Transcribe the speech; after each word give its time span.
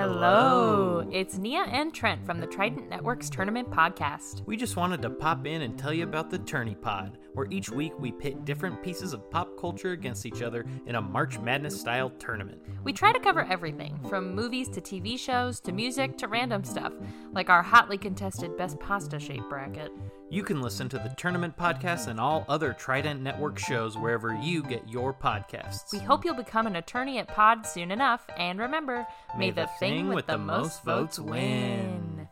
Hello. 0.00 1.04
It's 1.10 1.38
Nia 1.38 1.62
and 1.62 1.92
Trent 1.92 2.24
from 2.24 2.38
the 2.38 2.46
Trident 2.46 2.88
Network's 2.88 3.28
Tournament 3.28 3.68
Podcast. 3.68 4.46
We 4.46 4.56
just 4.56 4.76
wanted 4.76 5.02
to 5.02 5.10
pop 5.10 5.44
in 5.44 5.62
and 5.62 5.76
tell 5.76 5.92
you 5.92 6.04
about 6.04 6.30
the 6.30 6.38
Tourney 6.38 6.76
Pod, 6.76 7.18
where 7.34 7.48
each 7.50 7.68
week 7.68 7.98
we 7.98 8.12
pit 8.12 8.44
different 8.44 8.80
pieces 8.80 9.12
of 9.12 9.28
pop 9.28 9.58
culture 9.58 9.90
against 9.90 10.24
each 10.24 10.40
other 10.40 10.64
in 10.86 10.94
a 10.94 11.02
March 11.02 11.40
Madness 11.40 11.80
style 11.80 12.10
tournament. 12.10 12.62
We 12.84 12.92
try 12.92 13.12
to 13.12 13.18
cover 13.18 13.44
everything 13.50 13.98
from 14.08 14.36
movies 14.36 14.68
to 14.68 14.80
TV 14.80 15.18
shows 15.18 15.58
to 15.62 15.72
music 15.72 16.16
to 16.18 16.28
random 16.28 16.62
stuff, 16.62 16.92
like 17.32 17.50
our 17.50 17.64
hotly 17.64 17.98
contested 17.98 18.56
Best 18.56 18.78
Pasta 18.78 19.18
Shape 19.18 19.48
bracket. 19.48 19.90
You 20.30 20.42
can 20.42 20.60
listen 20.60 20.90
to 20.90 20.98
the 20.98 21.14
Tournament 21.16 21.56
Podcast 21.56 22.08
and 22.08 22.20
all 22.20 22.44
other 22.50 22.74
Trident 22.74 23.22
Network 23.22 23.58
shows 23.58 23.96
wherever 23.96 24.34
you 24.34 24.62
get 24.62 24.86
your 24.86 25.14
podcasts. 25.14 25.90
We 25.90 26.00
hope 26.00 26.22
you'll 26.22 26.34
become 26.34 26.66
an 26.66 26.76
attorney 26.76 27.18
at 27.18 27.28
Pod 27.28 27.66
soon 27.66 27.90
enough, 27.90 28.26
and 28.36 28.58
remember, 28.58 29.06
may, 29.38 29.50
the, 29.50 29.66
thing 29.88 30.08
with 30.12 30.26
the 30.26 30.36
most 30.36 30.84
votes 30.84 31.18
win. 31.18 32.28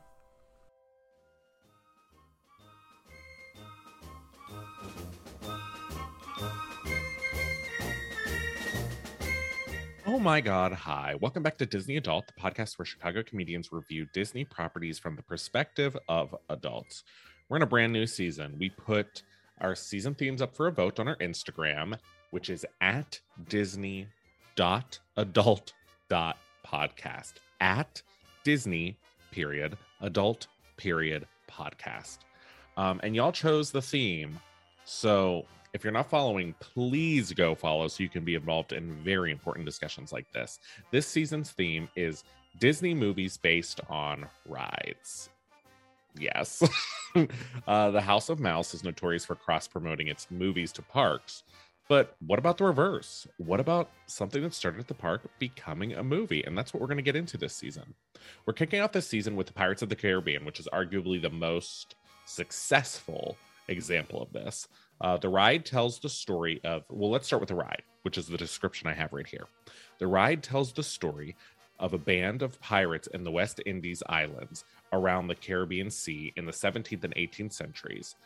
Oh 10.07 10.19
my 10.19 10.43
God. 10.43 10.73
Hi. 10.73 11.15
Welcome 11.19 11.43
back 11.43 11.57
to 11.57 11.65
Disney 11.65 11.97
Adult, 11.97 12.27
the 12.27 12.35
podcast 12.39 12.79
where 12.79 12.85
Chicago 12.85 13.23
comedians 13.23 13.73
review 13.73 14.07
Disney 14.13 14.45
properties 14.45 14.99
from 14.99 15.17
the 15.17 15.23
perspective 15.23 15.97
of 16.11 16.37
adults. 16.51 17.05
We're 17.49 17.57
in 17.57 17.63
a 17.63 17.67
brand 17.67 17.91
new 17.91 18.07
season. 18.07 18.57
We 18.59 18.69
put 18.69 19.23
our 19.63 19.75
season 19.75 20.15
themes 20.15 20.43
up 20.43 20.55
for 20.55 20.67
a 20.67 20.73
vote 20.73 21.01
on 21.01 21.09
our 21.09 21.17
Instagram, 21.17 21.99
which 22.33 22.51
is 22.51 22.67
at 22.83 23.19
Disney 23.49 24.09
dot 24.57 24.99
adult 25.17 25.73
dot 26.11 26.37
podcast. 26.67 27.33
At 27.61 28.03
Disney 28.45 28.97
period 29.31 29.77
adult 30.01 30.47
period 30.77 31.27
podcast. 31.51 32.19
Um, 32.77 33.01
and 33.03 33.17
y'all 33.17 33.33
chose 33.33 33.71
the 33.71 33.83
theme. 33.83 34.39
So 34.85 35.47
if 35.73 35.85
you're 35.85 35.93
not 35.93 36.09
following, 36.09 36.55
please 36.61 37.33
go 37.33 37.55
follow 37.55 37.89
so 37.89 38.03
you 38.03 38.09
can 38.09 38.25
be 38.25 38.35
involved 38.35 38.73
in 38.73 38.95
very 39.03 39.31
important 39.31 39.67
discussions 39.67 40.13
like 40.13 40.31
this. 40.33 40.59
This 40.91 41.07
season's 41.07 41.51
theme 41.51 41.89
is 41.97 42.25
Disney 42.59 42.95
movies 42.95 43.37
based 43.37 43.81
on 43.89 44.27
rides. 44.47 45.31
Yes. 46.19 46.63
uh, 47.67 47.91
the 47.91 48.01
House 48.01 48.29
of 48.29 48.41
Mouse 48.41 48.75
is 48.75 48.85
notorious 48.85 49.25
for 49.25 49.35
cross 49.35 49.69
promoting 49.69 50.09
its 50.09 50.31
movies 50.31 50.73
to 50.73 50.83
parks. 50.83 51.43
But 51.89 52.17
what 52.27 52.39
about 52.39 52.59
the 52.59 52.65
reverse? 52.65 53.29
What 53.39 53.61
about 53.61 53.91
something 54.07 54.43
that 54.43 54.55
started 54.55 54.81
at 54.81 54.89
the 54.89 54.95
park 54.95 55.23
becoming 55.39 55.93
a 55.93 56.03
movie? 56.03 56.43
And 56.43 56.59
that's 56.59 56.75
what 56.75 56.81
we're 56.81 56.89
going 56.89 56.97
to 56.97 57.03
get 57.03 57.17
into 57.17 57.39
this 57.39 57.55
season. 57.55 57.95
We're 58.45 58.55
kicking 58.55 58.81
off 58.81 58.93
this 58.93 59.09
season 59.09 59.37
with 59.37 59.47
the 59.47 59.53
Pirates 59.53 59.83
of 59.83 59.89
the 59.89 59.97
Caribbean, 59.97 60.45
which 60.45 60.59
is 60.59 60.69
arguably 60.73 61.23
the 61.23 61.31
most 61.31 61.95
successful 62.27 63.37
example 63.69 64.21
of 64.21 64.33
this. 64.33 64.67
Uh, 65.01 65.17
the 65.17 65.29
ride 65.29 65.65
tells 65.65 66.01
the 66.01 66.09
story 66.09 66.61
of, 66.65 66.83
well, 66.91 67.11
let's 67.11 67.27
start 67.27 67.41
with 67.41 67.51
the 67.51 67.55
ride, 67.55 67.83
which 68.03 68.19
is 68.19 68.27
the 68.27 68.39
description 68.39 68.89
I 68.89 68.95
have 68.95 69.13
right 69.13 69.27
here. 69.27 69.47
The 69.99 70.07
ride 70.07 70.43
tells 70.43 70.73
the 70.73 70.83
story 70.83 71.37
of 71.79 71.93
a 71.93 71.99
band 71.99 72.43
of 72.43 72.61
pirates 72.61 73.07
in 73.09 73.23
the 73.23 73.31
West 73.31 73.61
Indies 73.67 74.03
islands 74.09 74.65
around 74.93 75.29
the 75.29 75.35
Caribbean 75.35 75.91
Sea 75.91 76.33
in 76.37 76.47
the 76.47 76.53
17th 76.53 77.05
and 77.05 77.15
18th 77.15 77.53
centuries. 77.53 78.17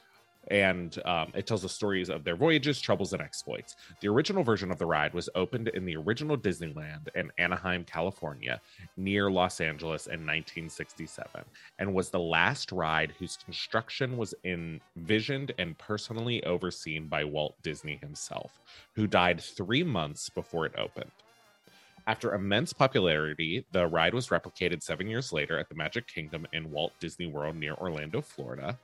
And 0.51 1.01
um, 1.05 1.33
it 1.35 1.47
tells 1.47 1.63
the 1.63 1.69
stories 1.69 2.11
of 2.11 2.25
their 2.25 2.35
voyages, 2.35 2.81
troubles, 2.81 3.13
and 3.13 3.23
exploits. 3.23 3.77
The 4.01 4.09
original 4.09 4.43
version 4.43 4.73
of 4.73 4.79
the 4.79 4.87
ride 4.87 5.15
was 5.15 5.29
opened 5.37 5.69
in 5.69 5.85
the 5.85 5.97
original 5.97 6.37
Disneyland 6.37 7.09
in 7.15 7.31
Anaheim, 7.39 7.85
California, 7.85 8.61
near 8.97 9.31
Los 9.31 9.61
Angeles 9.61 10.07
in 10.07 10.27
1967, 10.27 11.45
and 11.79 11.95
was 11.95 12.11
the 12.11 12.19
last 12.19 12.73
ride 12.73 13.15
whose 13.19 13.39
construction 13.45 14.17
was 14.17 14.35
envisioned 14.45 15.53
and 15.59 15.79
personally 15.79 16.43
overseen 16.45 17.07
by 17.07 17.23
Walt 17.23 17.55
Disney 17.63 17.97
himself, 17.97 18.61
who 18.95 19.07
died 19.07 19.41
three 19.41 19.85
months 19.85 20.29
before 20.29 20.67
it 20.67 20.75
opened. 20.77 21.13
After 22.07 22.35
immense 22.35 22.73
popularity, 22.73 23.65
the 23.71 23.87
ride 23.87 24.15
was 24.15 24.31
replicated 24.31 24.83
seven 24.83 25.07
years 25.07 25.33
later 25.33 25.59
at 25.59 25.69
the 25.69 25.77
Magic 25.77 26.09
Kingdom 26.09 26.47
in 26.53 26.73
Walt 26.73 26.93
Disney 26.99 27.27
World 27.27 27.55
near 27.55 27.75
Orlando, 27.75 28.21
Florida, 28.21 28.79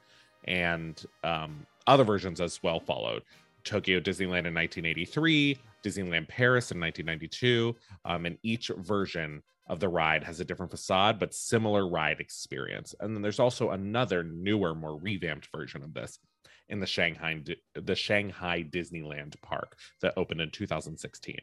and 0.46 1.04
um, 1.24 1.66
other 1.86 2.04
versions 2.04 2.40
as 2.40 2.62
well 2.62 2.80
followed. 2.80 3.22
Tokyo 3.64 3.98
Disneyland 3.98 4.46
in 4.46 4.54
1983, 4.54 5.58
Disneyland 5.82 6.28
Paris 6.28 6.70
in 6.70 6.80
1992, 6.80 7.74
um, 8.04 8.26
and 8.26 8.38
each 8.42 8.70
version 8.78 9.42
of 9.68 9.80
the 9.80 9.88
ride 9.88 10.22
has 10.22 10.38
a 10.38 10.44
different 10.44 10.70
facade 10.70 11.18
but 11.18 11.34
similar 11.34 11.88
ride 11.88 12.20
experience. 12.20 12.94
And 13.00 13.14
then 13.14 13.22
there's 13.22 13.40
also 13.40 13.70
another 13.70 14.22
newer, 14.22 14.74
more 14.74 14.96
revamped 14.96 15.48
version 15.54 15.82
of 15.82 15.92
this 15.92 16.20
in 16.68 16.80
the 16.80 16.86
Shanghai 16.86 17.42
the 17.74 17.94
Shanghai 17.94 18.62
Disneyland 18.62 19.40
Park 19.42 19.76
that 20.02 20.14
opened 20.16 20.40
in 20.40 20.50
2016. 20.50 21.36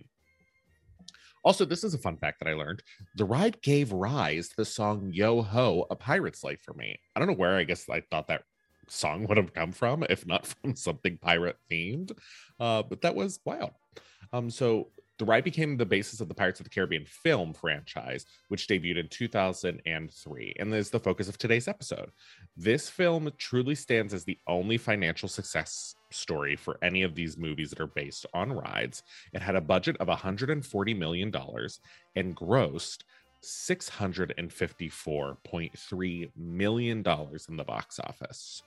Also, 1.46 1.66
this 1.66 1.84
is 1.84 1.94
a 1.94 1.98
fun 1.98 2.16
fact 2.16 2.40
that 2.40 2.48
I 2.48 2.54
learned. 2.54 2.84
The 3.16 3.26
ride 3.26 3.62
gave 3.62 3.92
rise 3.92 4.48
to 4.50 4.56
the 4.56 4.66
song 4.66 5.10
Yo 5.14 5.42
Ho, 5.42 5.86
A 5.90 5.96
Pirate's 5.96 6.44
Life 6.44 6.62
for 6.62 6.74
me. 6.74 6.98
I 7.16 7.20
don't 7.20 7.28
know 7.28 7.36
where 7.36 7.58
I 7.58 7.66
guess 7.66 7.90
I 7.90 8.02
thought 8.10 8.28
that 8.28 8.44
song 8.88 9.28
would 9.28 9.38
have 9.38 9.54
come 9.54 9.72
from, 9.72 10.04
if 10.10 10.26
not 10.26 10.46
from 10.46 10.76
something 10.76 11.18
pirate 11.18 11.58
themed. 11.72 12.12
Uh, 12.60 12.84
but 12.84 13.02
that 13.02 13.16
was 13.16 13.40
wild. 13.46 13.72
Um, 14.32 14.50
so 14.50 14.90
the 15.20 15.26
ride 15.26 15.44
became 15.44 15.78
the 15.78 15.86
basis 15.86 16.22
of 16.22 16.28
the 16.28 16.34
Pirates 16.34 16.60
of 16.60 16.64
the 16.64 16.72
Caribbean 16.72 17.06
film 17.06 17.54
franchise, 17.54 18.26
which 18.48 18.68
debuted 18.68 18.98
in 18.98 19.08
2003, 19.10 20.56
and 20.60 20.74
is 20.74 20.90
the 20.90 21.00
focus 21.00 21.30
of 21.30 21.38
today's 21.38 21.68
episode. 21.68 22.10
This 22.58 22.90
film 22.90 23.32
truly 23.38 23.76
stands 23.76 24.12
as 24.14 24.24
the 24.24 24.40
only 24.48 24.78
financial 24.78 25.30
success 25.30 25.96
story 26.12 26.56
for 26.56 26.80
any 26.82 27.04
of 27.04 27.14
these 27.14 27.38
movies 27.38 27.70
that 27.70 27.80
are 27.80 27.88
based 27.88 28.26
on 28.34 28.52
rides. 28.52 29.04
It 29.34 29.42
had 29.42 29.56
a 29.56 29.62
budget 29.62 29.98
of 29.98 30.08
$140 30.08 30.98
million 30.98 31.32
and 32.16 32.36
grossed 32.36 33.04
$654.3 33.44 36.32
million 36.36 36.98
in 36.98 37.58
the 37.58 37.64
box 37.64 38.00
office 38.00 38.64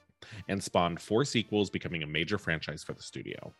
and 0.48 0.62
spawned 0.62 1.00
four 1.00 1.25
sequels, 1.25 1.70
becoming 1.70 2.03
a 2.03 2.06
major 2.06 2.38
franchise 2.38 2.82
for 2.82 2.92
the 2.92 3.03
studio. 3.03 3.54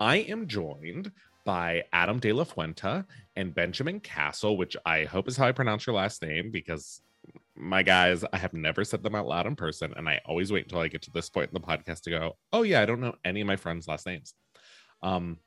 I 0.00 0.16
am 0.16 0.46
joined 0.46 1.10
by 1.44 1.84
Adam 1.92 2.18
De 2.18 2.32
La 2.32 2.44
Fuente 2.44 3.02
and 3.36 3.54
Benjamin 3.54 4.00
Castle, 4.00 4.56
which 4.56 4.76
I 4.84 5.04
hope 5.04 5.28
is 5.28 5.36
how 5.36 5.46
I 5.46 5.52
pronounce 5.52 5.86
your 5.86 5.96
last 5.96 6.22
name 6.22 6.50
because 6.50 7.00
my 7.56 7.82
guys, 7.82 8.24
I 8.32 8.38
have 8.38 8.54
never 8.54 8.84
said 8.84 9.02
them 9.02 9.14
out 9.14 9.26
loud 9.26 9.46
in 9.46 9.56
person, 9.56 9.92
and 9.96 10.08
I 10.08 10.20
always 10.24 10.52
wait 10.52 10.64
until 10.64 10.80
I 10.80 10.88
get 10.88 11.02
to 11.02 11.10
this 11.10 11.28
point 11.28 11.50
in 11.50 11.54
the 11.54 11.66
podcast 11.66 12.02
to 12.02 12.10
go, 12.10 12.36
"Oh 12.52 12.62
yeah, 12.62 12.80
I 12.80 12.86
don't 12.86 13.00
know 13.00 13.16
any 13.24 13.40
of 13.40 13.46
my 13.46 13.56
friends' 13.56 13.88
last 13.88 14.06
names," 14.06 14.34
um, 15.02 15.38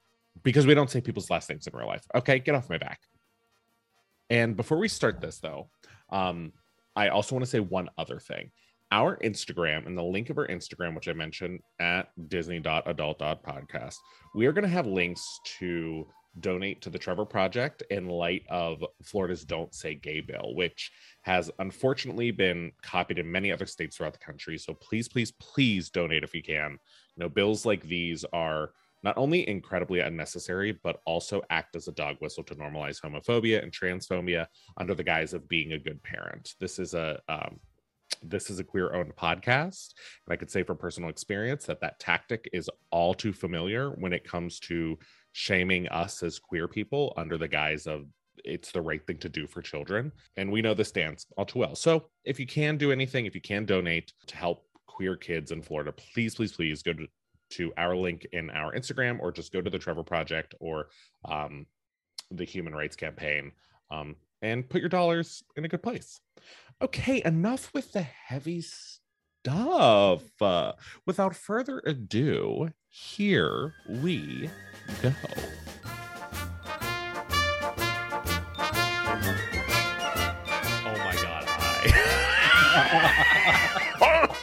because 0.44 0.68
we 0.68 0.74
don't 0.74 0.90
say 0.90 1.02
people's 1.02 1.30
last 1.30 1.50
names 1.50 1.68
in 1.68 1.78
real 1.78 1.88
life. 1.88 2.04
Okay, 2.16 2.40
get 2.40 2.56
off 2.56 2.70
my 2.70 2.78
back. 2.78 3.00
And 4.30 4.56
before 4.56 4.78
we 4.78 4.88
start 4.88 5.22
this, 5.22 5.40
though, 5.40 5.70
um, 6.10 6.54
I 6.96 7.10
also 7.10 7.36
want 7.36 7.44
to 7.44 7.50
say 7.52 7.60
one 7.60 7.90
other 7.98 8.20
thing. 8.20 8.52
Our 8.92 9.16
Instagram 9.18 9.88
and 9.88 9.98
the 9.98 10.04
link 10.04 10.30
of 10.30 10.38
our 10.38 10.48
Instagram, 10.48 10.96
which 10.96 11.08
I 11.08 11.14
mentioned 11.14 11.62
at 11.80 12.10
disney.adult.podcast, 12.28 13.96
we 14.36 14.46
are 14.46 14.52
going 14.52 14.64
to 14.64 14.70
have 14.70 14.86
links 14.86 15.40
to 15.60 16.06
donate 16.40 16.82
to 16.82 16.90
the 16.90 17.00
Trevor 17.00 17.26
Project 17.26 17.84
in 17.90 18.08
light 18.08 18.44
of 18.50 18.84
Florida's 19.04 19.46
Don't 19.46 19.74
Say 19.74 19.96
Gay 19.96 20.20
bill, 20.20 20.56
which 20.56 20.92
has 21.22 21.50
unfortunately 21.60 22.32
been 22.32 22.72
copied 22.82 23.20
in 23.20 23.32
many 23.32 23.52
other 23.52 23.66
states 23.66 23.96
throughout 23.96 24.14
the 24.14 24.20
country. 24.20 24.58
So 24.58 24.74
please, 24.74 25.08
please, 25.08 25.32
please 25.40 25.90
donate 25.90 26.24
if 26.24 26.34
you 26.34 26.44
can. 26.44 26.72
You 27.16 27.24
know, 27.24 27.30
bills 27.30 27.66
like 27.66 27.84
these 27.84 28.26
are 28.34 28.72
not 29.04 29.18
only 29.18 29.48
incredibly 29.48 30.02
unnecessary, 30.02 30.78
but 30.84 31.00
also 31.06 31.42
act 31.50 31.76
as 31.76 31.88
a 31.88 31.94
dog 31.94 32.18
whistle 32.20 32.44
to 32.44 32.56
normalize 32.56 33.02
homophobia 33.02 33.64
and 33.64 33.72
transphobia 33.72 34.48
under 34.78 34.94
the 34.94 35.04
guise 35.04 35.34
of 35.34 35.48
being 35.48 35.74
a 35.74 35.80
good 35.80 36.02
parent. 36.04 36.54
This 36.60 36.78
is 36.78 36.94
a 36.94 37.20
um, 37.28 37.60
this 38.22 38.50
is 38.50 38.60
a 38.60 38.64
queer 38.64 38.94
owned 38.94 39.16
podcast 39.16 39.94
and 40.26 40.34
i 40.34 40.36
could 40.36 40.52
say 40.52 40.64
from 40.64 40.78
personal 40.78 41.10
experience 41.10 41.66
that 41.66 41.82
that 41.82 42.00
tactic 42.00 42.50
is 42.54 42.70
all 42.92 43.14
too 43.14 43.34
familiar 43.34 43.90
when 43.92 44.14
it 44.14 44.24
comes 44.24 44.60
to 44.60 44.98
shaming 45.34 45.88
us 45.90 46.22
as 46.24 46.40
queer 46.40 46.68
people 46.68 47.14
under 47.18 47.38
the 47.38 47.48
guise 47.48 47.88
of 47.88 48.06
it's 48.44 48.72
the 48.72 48.82
right 48.82 49.06
thing 49.06 49.18
to 49.18 49.30
do 49.30 49.48
for 49.48 49.62
children. 49.62 50.12
And 50.38 50.52
we 50.52 50.62
know 50.62 50.74
this 50.74 50.92
dance 50.92 51.26
all 51.38 51.46
too 51.46 51.60
well. 51.60 51.76
So 51.76 52.08
if 52.26 52.40
you 52.40 52.48
can 52.48 52.78
do 52.78 52.92
anything, 52.92 53.26
if 53.26 53.36
you 53.36 53.42
can 53.42 53.66
donate 53.66 54.14
to 54.28 54.36
help 54.36 54.66
queer 54.88 55.16
kids 55.16 55.52
in 55.52 55.62
Florida, 55.62 55.92
please, 55.92 56.36
please, 56.36 56.54
please 56.54 56.82
go 56.84 56.94
to, 56.94 57.08
to 57.52 57.74
our 57.78 57.96
link 57.96 58.28
in 58.32 58.50
our 58.50 58.74
Instagram 58.74 59.20
or 59.20 59.32
just 59.32 59.54
go 59.54 59.62
to 59.62 59.70
the 59.70 59.80
Trevor 59.80 60.04
Project 60.04 60.56
or 60.60 60.88
um, 61.26 61.66
the 62.32 62.46
Human 62.46 62.74
Rights 62.74 62.96
Campaign 62.96 63.52
um, 63.90 64.16
and 64.42 64.68
put 64.70 64.82
your 64.82 64.90
dollars 64.90 65.44
in 65.56 65.66
a 65.66 65.68
good 65.68 65.84
place. 65.84 66.20
Okay, 66.82 67.22
enough 67.24 67.72
with 67.74 67.92
the 67.94 68.02
heavy 68.02 68.62
stuff. 68.62 70.24
Uh, 70.42 70.74
without 71.06 71.36
further 71.36 71.82
ado, 71.86 72.70
here 72.90 73.74
we 73.88 74.50
go. 75.02 75.12
Oh 80.84 80.98
my 80.98 81.16
God, 81.22 81.44
hi. 81.48 81.88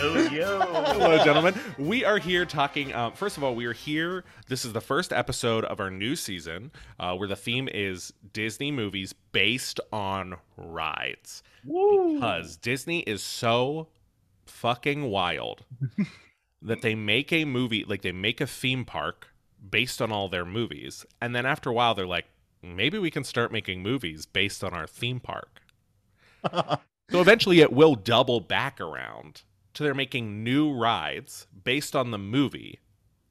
yo. 0.00 0.60
Hello, 0.60 1.22
gentlemen. 1.22 1.54
We 1.78 2.04
are 2.04 2.18
here 2.18 2.46
talking. 2.46 2.94
Um, 2.94 3.12
first 3.12 3.36
of 3.36 3.44
all, 3.44 3.54
we 3.54 3.66
are 3.66 3.72
here. 3.72 4.24
This 4.48 4.64
is 4.64 4.72
the 4.72 4.80
first 4.80 5.12
episode 5.12 5.64
of 5.64 5.78
our 5.78 5.90
new 5.90 6.16
season 6.16 6.70
uh, 6.98 7.14
where 7.16 7.28
the 7.28 7.36
theme 7.36 7.68
is 7.72 8.12
Disney 8.32 8.70
movies 8.70 9.12
based 9.12 9.78
on 9.92 10.36
rides. 10.56 11.42
Because 11.64 12.56
Disney 12.56 13.00
is 13.00 13.22
so 13.22 13.88
fucking 14.46 15.04
wild 15.10 15.64
that 16.62 16.82
they 16.82 16.94
make 16.94 17.32
a 17.32 17.44
movie, 17.44 17.84
like 17.84 18.02
they 18.02 18.12
make 18.12 18.40
a 18.40 18.46
theme 18.46 18.84
park 18.84 19.28
based 19.68 20.00
on 20.00 20.10
all 20.10 20.28
their 20.28 20.46
movies. 20.46 21.04
And 21.20 21.34
then 21.34 21.44
after 21.44 21.68
a 21.68 21.74
while, 21.74 21.94
they're 21.94 22.06
like, 22.06 22.26
maybe 22.62 22.98
we 22.98 23.10
can 23.10 23.24
start 23.24 23.52
making 23.52 23.82
movies 23.82 24.24
based 24.24 24.64
on 24.64 24.72
our 24.72 24.86
theme 24.86 25.20
park. 25.20 25.60
So 27.10 27.20
eventually 27.20 27.60
it 27.60 27.72
will 27.72 27.96
double 27.96 28.38
back 28.38 28.80
around 28.80 29.42
to 29.74 29.82
they're 29.82 29.94
making 29.94 30.42
new 30.44 30.72
rides 30.72 31.46
based 31.64 31.94
on 31.96 32.10
the 32.10 32.18
movie 32.18 32.80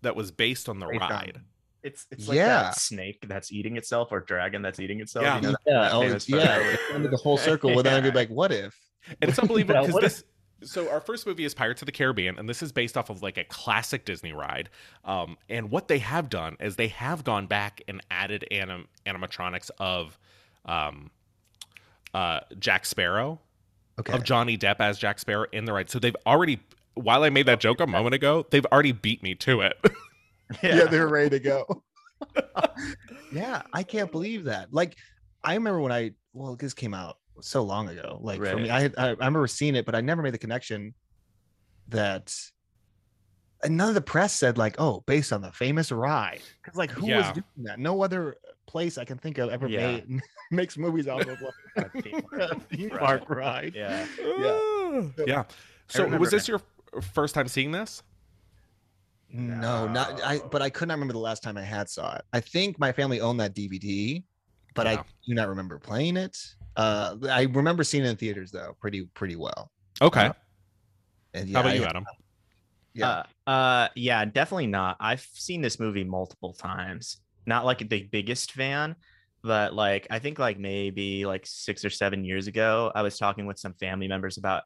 that 0.02 0.16
was 0.16 0.32
based 0.32 0.70
on 0.70 0.80
the 0.80 0.88
Based 0.88 1.02
on- 1.02 1.10
ride. 1.10 1.42
It's 1.82 2.08
it's 2.12 2.28
like 2.28 2.36
Yeah. 2.36 2.64
that 2.64 2.76
snake 2.78 3.26
that's 3.28 3.52
eating 3.54 3.78
itself 3.78 4.10
or 4.12 4.20
dragon 4.20 4.62
that's 4.62 4.80
eating 4.80 5.00
itself. 5.00 5.24
Yeah. 5.24 5.36
You 5.38 5.42
know, 5.44 5.56
Yeah, 5.66 5.90
oh, 5.94 6.02
yeah. 6.28 6.76
under 6.94 7.08
the 7.08 7.16
whole 7.18 7.38
circle. 7.38 7.74
Well, 7.74 7.84
then 7.84 7.94
I'd 8.04 8.04
be 8.12 8.12
like, 8.18 8.30
what 8.30 8.52
if? 8.52 8.78
And 9.22 9.30
it's 9.30 9.40
unbelievable 9.40 9.80
because 9.82 9.94
what 9.94 10.04
this 10.04 10.24
so 10.62 10.90
our 10.90 11.00
first 11.00 11.26
movie 11.26 11.46
is 11.46 11.54
Pirates 11.54 11.82
of 11.82 11.86
the 11.86 11.94
Caribbean, 11.94 12.38
and 12.38 12.50
this 12.50 12.62
is 12.62 12.74
based 12.74 12.98
off 12.98 13.10
of 13.10 13.22
like 13.22 13.38
a 13.38 13.46
classic 13.46 14.04
Disney 14.04 14.34
ride. 14.34 14.70
Um, 15.06 15.38
and 15.48 15.72
what 15.72 15.88
they 15.88 16.00
have 16.00 16.28
done 16.30 16.58
is 16.60 16.76
they 16.76 16.90
have 16.90 17.24
gone 17.24 17.48
back 17.48 17.82
and 17.88 18.02
added 18.12 18.46
anim- 18.52 18.90
animatronics 19.06 19.72
of 19.80 20.20
um, 20.66 21.12
uh, 22.14 22.42
Jack 22.60 22.86
Sparrow, 22.86 23.40
Okay. 24.00 24.14
of 24.14 24.24
Johnny 24.24 24.58
Depp 24.58 24.78
as 24.80 24.98
Jack 24.98 25.20
Sparrow 25.20 25.46
in 25.52 25.66
the 25.66 25.74
ride. 25.74 25.90
So 25.90 26.00
they've 26.00 26.16
already, 26.26 26.60
while 26.94 27.24
I 27.24 27.30
made 27.30 27.46
that 27.48 27.60
joke 27.60 27.80
a 27.82 27.88
moment 27.88 28.16
ago, 28.16 28.46
they've 28.50 28.66
already 28.68 28.94
beat 28.94 29.22
me 29.22 29.36
to 29.36 29.62
it. 29.62 29.78
yeah. 30.64 30.86
they're 30.86 31.08
ready 31.08 31.30
to 31.32 31.40
go. 31.40 31.84
yeah, 33.32 33.62
I 33.74 33.84
can't 33.84 34.12
believe 34.12 34.46
that. 34.46 34.74
Like, 34.74 34.96
I 35.44 35.54
remember 35.56 35.82
when 35.82 35.92
I 35.92 36.12
well, 36.34 36.56
this 36.56 36.74
came 36.74 36.94
out 36.94 37.18
so 37.42 37.64
long 37.64 37.90
ago. 37.90 38.20
Like 38.22 38.40
for 38.40 38.58
me, 38.58 38.70
I 38.70 38.82
had 38.82 38.96
I, 38.98 39.08
I 39.08 39.12
remember 39.12 39.48
seeing 39.48 39.76
it, 39.76 39.86
but 39.86 39.96
I 39.96 40.02
never 40.02 40.22
made 40.22 40.34
the 40.34 40.40
connection 40.40 40.94
that. 41.90 42.34
And 43.62 43.76
none 43.76 43.90
of 43.90 43.96
the 43.96 44.02
press 44.02 44.34
said 44.34 44.58
like, 44.58 44.76
"Oh, 44.80 45.04
based 45.06 45.34
on 45.34 45.42
the 45.42 45.52
famous 45.52 45.92
ride," 45.92 46.40
because 46.64 46.78
like, 46.78 46.92
who 46.92 47.08
Yeah. 47.08 47.18
was 47.18 47.32
doing 47.32 47.66
that? 47.66 47.80
No 47.80 48.02
other 48.02 48.38
place 48.70 48.98
I 49.00 49.04
can 49.06 49.18
think 49.18 49.38
of 49.40 49.50
ever 49.50 49.68
Yeah. 49.68 49.92
made 50.08 50.22
makes 50.52 50.78
movies 50.78 51.08
out 51.08 51.28
of 51.28 51.38
like 51.42 51.96
A 51.96 52.02
theme 52.02 52.22
a 52.40 52.60
theme 52.60 52.90
Right. 52.90 53.00
park 53.00 53.30
ride. 53.30 53.74
Yeah. 53.76 54.06
yeah. 55.26 55.44
So 55.88 56.04
remember 56.04 56.20
was 56.20 56.32
this 56.32 56.48
your 56.48 56.62
first 57.14 57.34
time 57.34 57.48
seeing 57.48 57.72
this? 57.72 58.04
No, 59.32 59.88
not 59.88 60.22
I. 60.24 60.40
But 60.52 60.62
I 60.62 60.70
could 60.70 60.88
not 60.88 60.96
remember 60.96 61.14
the 61.14 61.20
last 61.20 61.44
time 61.44 61.58
I 61.58 61.62
had 61.62 61.90
saw 61.90 62.16
it. 62.16 62.24
I 62.34 62.40
think 62.40 62.80
my 62.80 62.92
family 62.92 63.22
owned 63.22 63.40
that 63.40 63.54
DVD, 63.56 64.24
but 64.76 64.86
Yeah. 64.88 64.94
I 64.94 65.04
do 65.28 65.34
not 65.36 65.50
remember 65.50 65.78
playing 65.80 66.18
it. 66.18 66.38
Uh, 66.76 67.16
I 67.30 67.44
remember 67.44 67.84
seeing 67.84 68.06
it 68.06 68.10
in 68.10 68.16
theaters 68.16 68.52
though, 68.52 68.76
pretty 68.80 69.06
pretty 69.14 69.36
well. 69.36 69.72
Okay. 70.02 70.28
Uh, 70.28 70.34
And 71.36 71.52
How 71.54 71.60
about 71.62 71.74
I- 71.74 71.76
you, 71.76 71.84
Adam? 71.86 72.06
Yeah. 72.96 73.24
Uh, 73.46 73.50
uh, 73.50 73.88
yeah, 73.96 74.26
definitely 74.26 74.66
not. 74.68 74.98
I've 75.00 75.22
seen 75.34 75.62
this 75.62 75.80
movie 75.80 76.04
multiple 76.04 76.54
times. 76.54 77.18
Not 77.46 77.66
like 77.66 77.88
the 77.90 78.04
biggest 78.04 78.52
fan, 78.52 78.96
but 79.44 79.74
like 79.74 80.08
I 80.10 80.20
think 80.20 80.40
like 80.40 80.60
maybe 80.60 81.26
like 81.26 81.46
six 81.46 81.84
or 81.86 81.90
seven 81.90 82.24
years 82.24 82.48
ago, 82.48 82.92
I 82.94 83.02
was 83.02 83.18
talking 83.18 83.46
with 83.46 83.58
some 83.60 83.74
family 83.74 84.08
members 84.08 84.38
about 84.38 84.64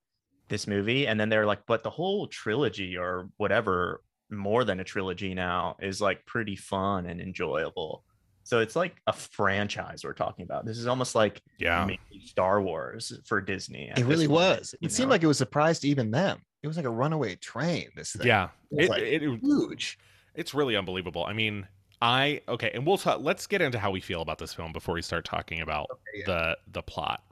this 0.50 0.68
movie, 0.68 1.08
and 1.08 1.20
then 1.20 1.30
they're 1.30 1.46
like, 1.46 1.62
"But 1.68 1.84
the 1.84 1.90
whole 1.90 2.28
trilogy 2.28 2.98
or 2.98 3.30
whatever, 3.38 4.02
more 4.30 4.64
than 4.66 4.80
a 4.80 4.84
trilogy 4.84 5.34
now, 5.34 5.75
is 5.81 6.02
like 6.02 6.25
pretty 6.25 6.56
fun 6.56 7.06
and 7.06 7.22
enjoyable." 7.22 8.04
So 8.46 8.60
it's 8.60 8.75
like 8.75 8.96
a 9.08 9.14
franchise 9.14 10.04
we're 10.04 10.12
talking 10.14 10.44
about. 10.44 10.66
This 10.66 10.78
is 10.78 10.86
almost 10.86 11.16
like 11.16 11.42
Yeah. 11.60 11.86
maybe 11.86 12.25
Star 12.25 12.62
Wars 12.62 13.18
for 13.25 13.40
Disney. 13.40 13.90
it 13.96 14.04
really 14.06 14.28
point, 14.28 14.60
was. 14.60 14.75
you 14.81 14.88
It 14.88 14.92
seemed 14.92 15.10
like 15.12 15.24
it 15.24 15.28
was 15.28 15.38
a 15.38 15.46
surprise 15.46 15.80
to 15.80 15.88
even 15.88 16.12
them. 16.12 16.42
It 16.62 16.68
was 16.68 16.75
like 16.75 16.86
a 16.86 16.90
runaway 16.90 17.36
train. 17.36 17.88
This 17.96 18.12
thing. 18.12 18.28
Yeah. 18.28 18.50
It 18.72 18.75
was 18.75 18.86
It, 18.88 18.90
like 18.90 19.02
it, 19.04 19.24
it- 19.24 19.40
huge. 19.42 19.98
it's 20.36 20.54
really 20.54 20.75
unbelievable. 20.75 21.24
I 21.25 21.31
mean, 21.31 21.66
I 22.03 22.41
okay, 22.50 22.69
and 22.73 22.85
we'll 22.85 22.97
talk. 22.97 23.21
Let's 23.21 23.47
get 23.47 23.61
into 23.61 23.79
how 23.79 23.89
we 23.89 24.01
feel 24.01 24.21
about 24.21 24.38
this 24.38 24.53
film 24.53 24.73
before 24.73 24.94
we 24.94 25.01
start 25.01 25.23
talking 25.23 25.61
about 25.61 25.88
yeah. 26.13 26.25
the 26.25 26.57
the 26.69 26.83
plot. 26.83 27.23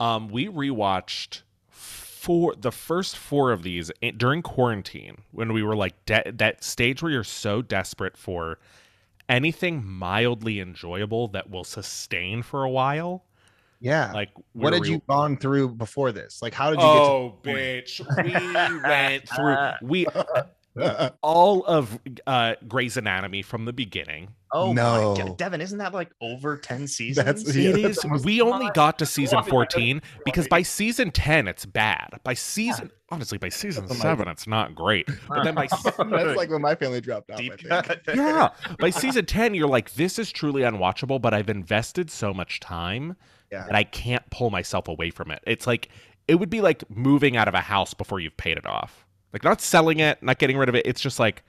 Um, 0.00 0.28
we 0.30 0.48
rewatched 0.48 1.42
four 1.68 2.54
the 2.56 2.72
first 2.72 3.18
four 3.18 3.52
of 3.52 3.62
these 3.62 3.92
during 4.16 4.40
quarantine 4.40 5.18
when 5.32 5.52
we 5.52 5.62
were 5.62 5.76
like 5.76 5.92
de- 6.06 6.32
that 6.32 6.64
stage 6.64 7.02
where 7.02 7.12
you're 7.12 7.22
so 7.22 7.60
desperate 7.60 8.16
for 8.16 8.58
anything 9.28 9.84
mildly 9.84 10.58
enjoyable 10.58 11.28
that 11.28 11.50
will 11.50 11.64
sustain 11.64 12.42
for 12.42 12.64
a 12.64 12.70
while. 12.70 13.26
Yeah. 13.78 14.10
Like 14.12 14.30
what 14.54 14.72
had 14.72 14.84
re- 14.84 14.88
you 14.88 15.02
gone 15.06 15.36
through 15.36 15.68
before 15.74 16.12
this? 16.12 16.40
Like, 16.40 16.54
how 16.54 16.70
did 16.70 16.80
you 16.80 16.86
get 16.86 16.96
Oh, 16.96 17.38
bitch! 17.42 18.00
We 18.24 18.88
went 18.88 19.28
through 19.28 19.86
we 19.86 20.04
to? 20.06 20.48
all 21.22 21.64
of 21.64 21.98
uh 22.26 22.54
Grey's 22.66 22.96
Anatomy 22.96 23.42
from 23.42 23.64
the 23.66 23.72
beginning. 23.72 24.28
Oh 24.54 24.68
my 24.68 24.74
No. 24.74 25.14
god, 25.16 25.38
Devin, 25.38 25.60
isn't 25.60 25.78
that 25.78 25.94
like 25.94 26.10
over 26.20 26.56
10 26.58 26.86
seasons? 26.86 27.24
That's- 27.24 27.54
Yeah, 27.56 27.70
it 27.70 27.82
that's 27.82 27.98
is. 27.98 28.04
almost- 28.04 28.24
We 28.24 28.40
only 28.42 28.68
got 28.74 28.98
to 28.98 29.06
season 29.06 29.42
14 29.42 30.02
because 30.24 30.46
by 30.48 30.62
season 30.62 31.10
10 31.10 31.48
it's 31.48 31.64
bad. 31.66 32.20
By 32.24 32.34
season 32.34 32.90
honestly 33.10 33.38
by 33.38 33.48
season 33.50 33.86
That's 33.86 34.00
7 34.00 34.26
it's 34.28 34.46
not 34.46 34.74
great. 34.74 35.08
But 35.28 35.44
then 35.44 35.54
by 35.54 35.64
s- 35.72 35.82
That's 35.98 36.36
like 36.36 36.50
when 36.50 36.62
my 36.62 36.74
family 36.74 37.00
dropped 37.00 37.30
off. 37.30 37.38
deep 37.38 37.52
I 37.70 37.82
think. 37.82 38.00
yeah, 38.16 38.48
by 38.78 38.90
season 38.90 39.26
10 39.26 39.54
you're 39.54 39.68
like 39.68 39.94
this 39.94 40.18
is 40.18 40.32
truly 40.32 40.62
unwatchable 40.62 41.20
but 41.20 41.32
I've 41.34 41.50
invested 41.50 42.10
so 42.10 42.32
much 42.34 42.60
time 42.60 43.16
Yeah. 43.50 43.64
that 43.66 43.74
I 43.74 43.84
can't 43.84 44.28
pull 44.30 44.50
myself 44.50 44.88
away 44.88 45.10
from 45.10 45.30
it. 45.30 45.42
It's 45.46 45.66
like 45.66 45.88
it 46.28 46.36
would 46.36 46.50
be 46.50 46.60
like 46.60 46.88
moving 46.90 47.36
out 47.36 47.48
of 47.48 47.54
a 47.54 47.60
house 47.60 47.94
before 47.94 48.20
you've 48.20 48.36
paid 48.36 48.56
it 48.56 48.66
off. 48.66 49.06
Like 49.32 49.44
not 49.44 49.60
selling 49.60 50.00
it, 50.00 50.22
not 50.22 50.38
getting 50.38 50.56
rid 50.58 50.68
of 50.68 50.74
it. 50.74 50.86
It's 50.86 51.00
just 51.00 51.18
like 51.18 51.42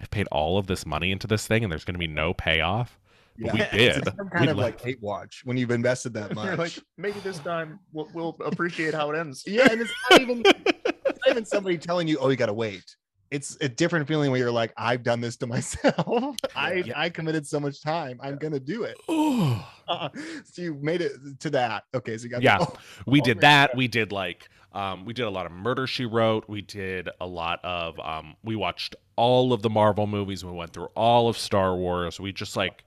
I've 0.00 0.10
paid 0.10 0.26
all 0.32 0.58
of 0.58 0.66
this 0.66 0.84
money 0.84 1.10
into 1.12 1.26
this 1.26 1.46
thing 1.46 1.62
and 1.64 1.70
there's 1.72 1.84
going 1.84 1.94
to 1.94 1.98
be 1.98 2.06
no 2.06 2.34
payoff. 2.34 2.98
But 3.38 3.52
we 3.52 3.58
did. 3.72 3.96
It's 3.98 4.16
some 4.16 4.28
We 4.32 4.38
kind 4.38 4.50
of 4.50 4.56
like 4.56 4.80
hate 4.80 5.00
watch 5.00 5.42
when 5.44 5.56
you've 5.56 5.70
invested 5.70 6.12
that 6.14 6.28
You're 6.34 6.44
much. 6.44 6.58
like, 6.58 6.78
maybe 6.96 7.20
this 7.20 7.38
time 7.38 7.78
we'll, 7.92 8.08
we'll 8.12 8.36
appreciate 8.44 8.94
how 8.94 9.10
it 9.12 9.18
ends. 9.18 9.44
yeah, 9.46 9.68
and 9.70 9.80
it's 9.80 9.92
not 10.10 10.20
even 10.20 10.42
it's 10.44 11.18
not 11.24 11.28
even 11.30 11.44
somebody 11.44 11.78
telling 11.78 12.08
you, 12.08 12.18
oh, 12.18 12.28
you 12.30 12.36
gotta 12.36 12.52
wait. 12.52 12.96
It's 13.30 13.58
a 13.60 13.68
different 13.68 14.08
feeling 14.08 14.30
when 14.30 14.40
you're 14.40 14.50
like, 14.50 14.72
I've 14.78 15.02
done 15.02 15.20
this 15.20 15.36
to 15.36 15.46
myself. 15.46 16.34
I 16.56 16.72
Yeah. 16.86 16.94
I 16.98 17.10
committed 17.10 17.46
so 17.46 17.60
much 17.60 17.82
time. 17.82 18.18
I'm 18.22 18.36
gonna 18.38 18.60
do 18.60 18.82
it. 18.84 18.96
Oh. 19.08 19.66
Uh, 19.88 20.10
so 20.44 20.60
you 20.60 20.74
made 20.82 21.00
it 21.00 21.12
to 21.40 21.48
that. 21.48 21.84
Okay, 21.94 22.18
so 22.18 22.24
you 22.24 22.28
got 22.28 22.42
Yeah. 22.42 22.58
the- 22.58 22.66
we 23.06 23.22
Oh 23.22 23.24
did 23.24 23.38
my 23.38 23.40
that 23.40 23.74
we 23.74 23.88
did 23.88 24.12
like 24.12 24.50
um 24.72 25.04
we 25.04 25.12
did 25.12 25.24
a 25.24 25.30
lot 25.30 25.46
of 25.46 25.52
murder 25.52 25.86
she 25.86 26.04
wrote. 26.04 26.48
We 26.48 26.60
did 26.60 27.08
a 27.20 27.26
lot 27.26 27.60
of 27.64 27.98
um 28.00 28.36
we 28.44 28.56
watched 28.56 28.96
all 29.16 29.52
of 29.52 29.62
the 29.62 29.70
marvel 29.70 30.06
movies. 30.06 30.44
We 30.44 30.52
went 30.52 30.72
through 30.72 30.88
all 30.94 31.28
of 31.28 31.38
star 31.38 31.74
wars. 31.76 32.20
We 32.20 32.32
just 32.32 32.56
like 32.56 32.84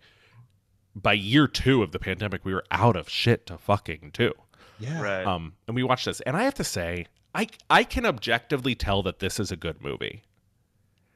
by 0.95 1.13
year 1.13 1.47
two 1.47 1.83
of 1.83 1.91
the 1.91 1.99
pandemic 1.99 2.43
we 2.43 2.53
were 2.53 2.65
out 2.71 2.95
of 2.95 3.09
shit 3.09 3.45
to 3.47 3.57
fucking 3.57 4.11
do. 4.13 4.33
Yeah. 4.79 5.01
Right. 5.01 5.25
um 5.25 5.53
and 5.67 5.75
we 5.75 5.83
watched 5.83 6.05
this. 6.05 6.21
And 6.21 6.35
i 6.37 6.43
have 6.43 6.55
to 6.55 6.63
say 6.63 7.07
i 7.33 7.47
i 7.69 7.83
can 7.83 8.05
objectively 8.05 8.75
tell 8.75 9.01
that 9.03 9.19
this 9.19 9.39
is 9.39 9.51
a 9.51 9.55
good 9.55 9.81
movie. 9.81 10.23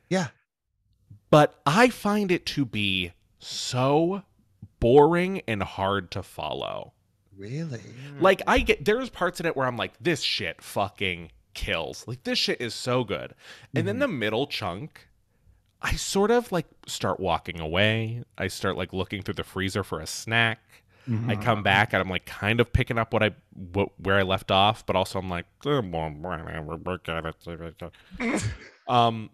Yeah. 0.10 0.28
but 1.30 1.60
i 1.66 1.90
find 1.90 2.32
it 2.32 2.46
to 2.48 2.66
be 2.66 3.12
so 3.40 4.24
boring 4.80 5.42
and 5.48 5.62
hard 5.64 6.12
to 6.12 6.24
follow 6.24 6.94
Really? 7.38 7.82
like 8.20 8.42
I 8.48 8.60
get 8.60 8.86
there's 8.86 9.10
parts 9.10 9.40
in 9.40 9.46
it 9.46 9.56
where 9.58 9.68
I'm 9.68 9.78
like, 9.78 9.94
this 10.00 10.22
shit 10.22 10.62
fucking 10.62 11.32
kills. 11.54 12.08
Like 12.08 12.24
this 12.24 12.40
shit 12.40 12.62
is 12.62 12.74
so 12.74 13.04
good. 13.04 13.34
And 13.76 13.88
then 13.88 13.98
Mhm. 13.98 14.00
the 14.02 14.08
middle 14.08 14.48
chunk, 14.48 15.08
I 15.82 15.96
sort 15.96 16.32
of 16.32 16.52
like 16.52 16.66
start 16.88 17.20
walking 17.20 17.60
away. 17.60 18.24
I 18.38 18.48
start 18.48 18.78
like 18.78 18.94
looking 18.94 19.22
through 19.22 19.34
the 19.36 19.44
freezer 19.44 19.84
for 19.84 20.00
a 20.00 20.08
snack. 20.08 20.60
Mhm. 21.08 21.30
I 21.30 21.36
come 21.36 21.62
back 21.62 21.94
and 21.94 22.02
I'm 22.02 22.10
like 22.10 22.26
kind 22.26 22.60
of 22.60 22.74
picking 22.74 22.98
up 22.98 23.14
what 23.14 23.22
I 23.22 23.32
what, 23.74 23.90
where 24.00 24.16
I 24.18 24.24
left 24.24 24.50
off, 24.52 24.86
but 24.86 24.96
also 24.96 25.20
I'm 25.20 25.30
like, 25.30 25.46
um, 28.88 29.30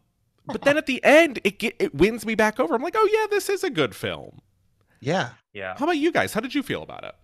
but 0.47 0.61
then 0.63 0.77
at 0.77 0.85
the 0.85 1.03
end 1.03 1.39
it 1.43 1.59
get, 1.59 1.75
it 1.79 1.93
wins 1.95 2.25
me 2.25 2.35
back 2.35 2.59
over. 2.59 2.73
I'm 2.75 2.81
like, 2.81 2.95
oh 2.97 3.09
yeah, 3.11 3.27
this 3.29 3.49
is 3.49 3.63
a 3.63 3.69
good 3.69 3.95
film. 3.95 4.41
yeah. 4.99 5.29
yeah. 5.53 5.75
How 5.77 5.85
about 5.85 5.97
you 5.97 6.11
guys? 6.11 6.33
How 6.33 6.39
did 6.41 6.53
you 6.55 6.63
feel 6.63 6.83
about 6.83 7.03
it? 7.03 7.15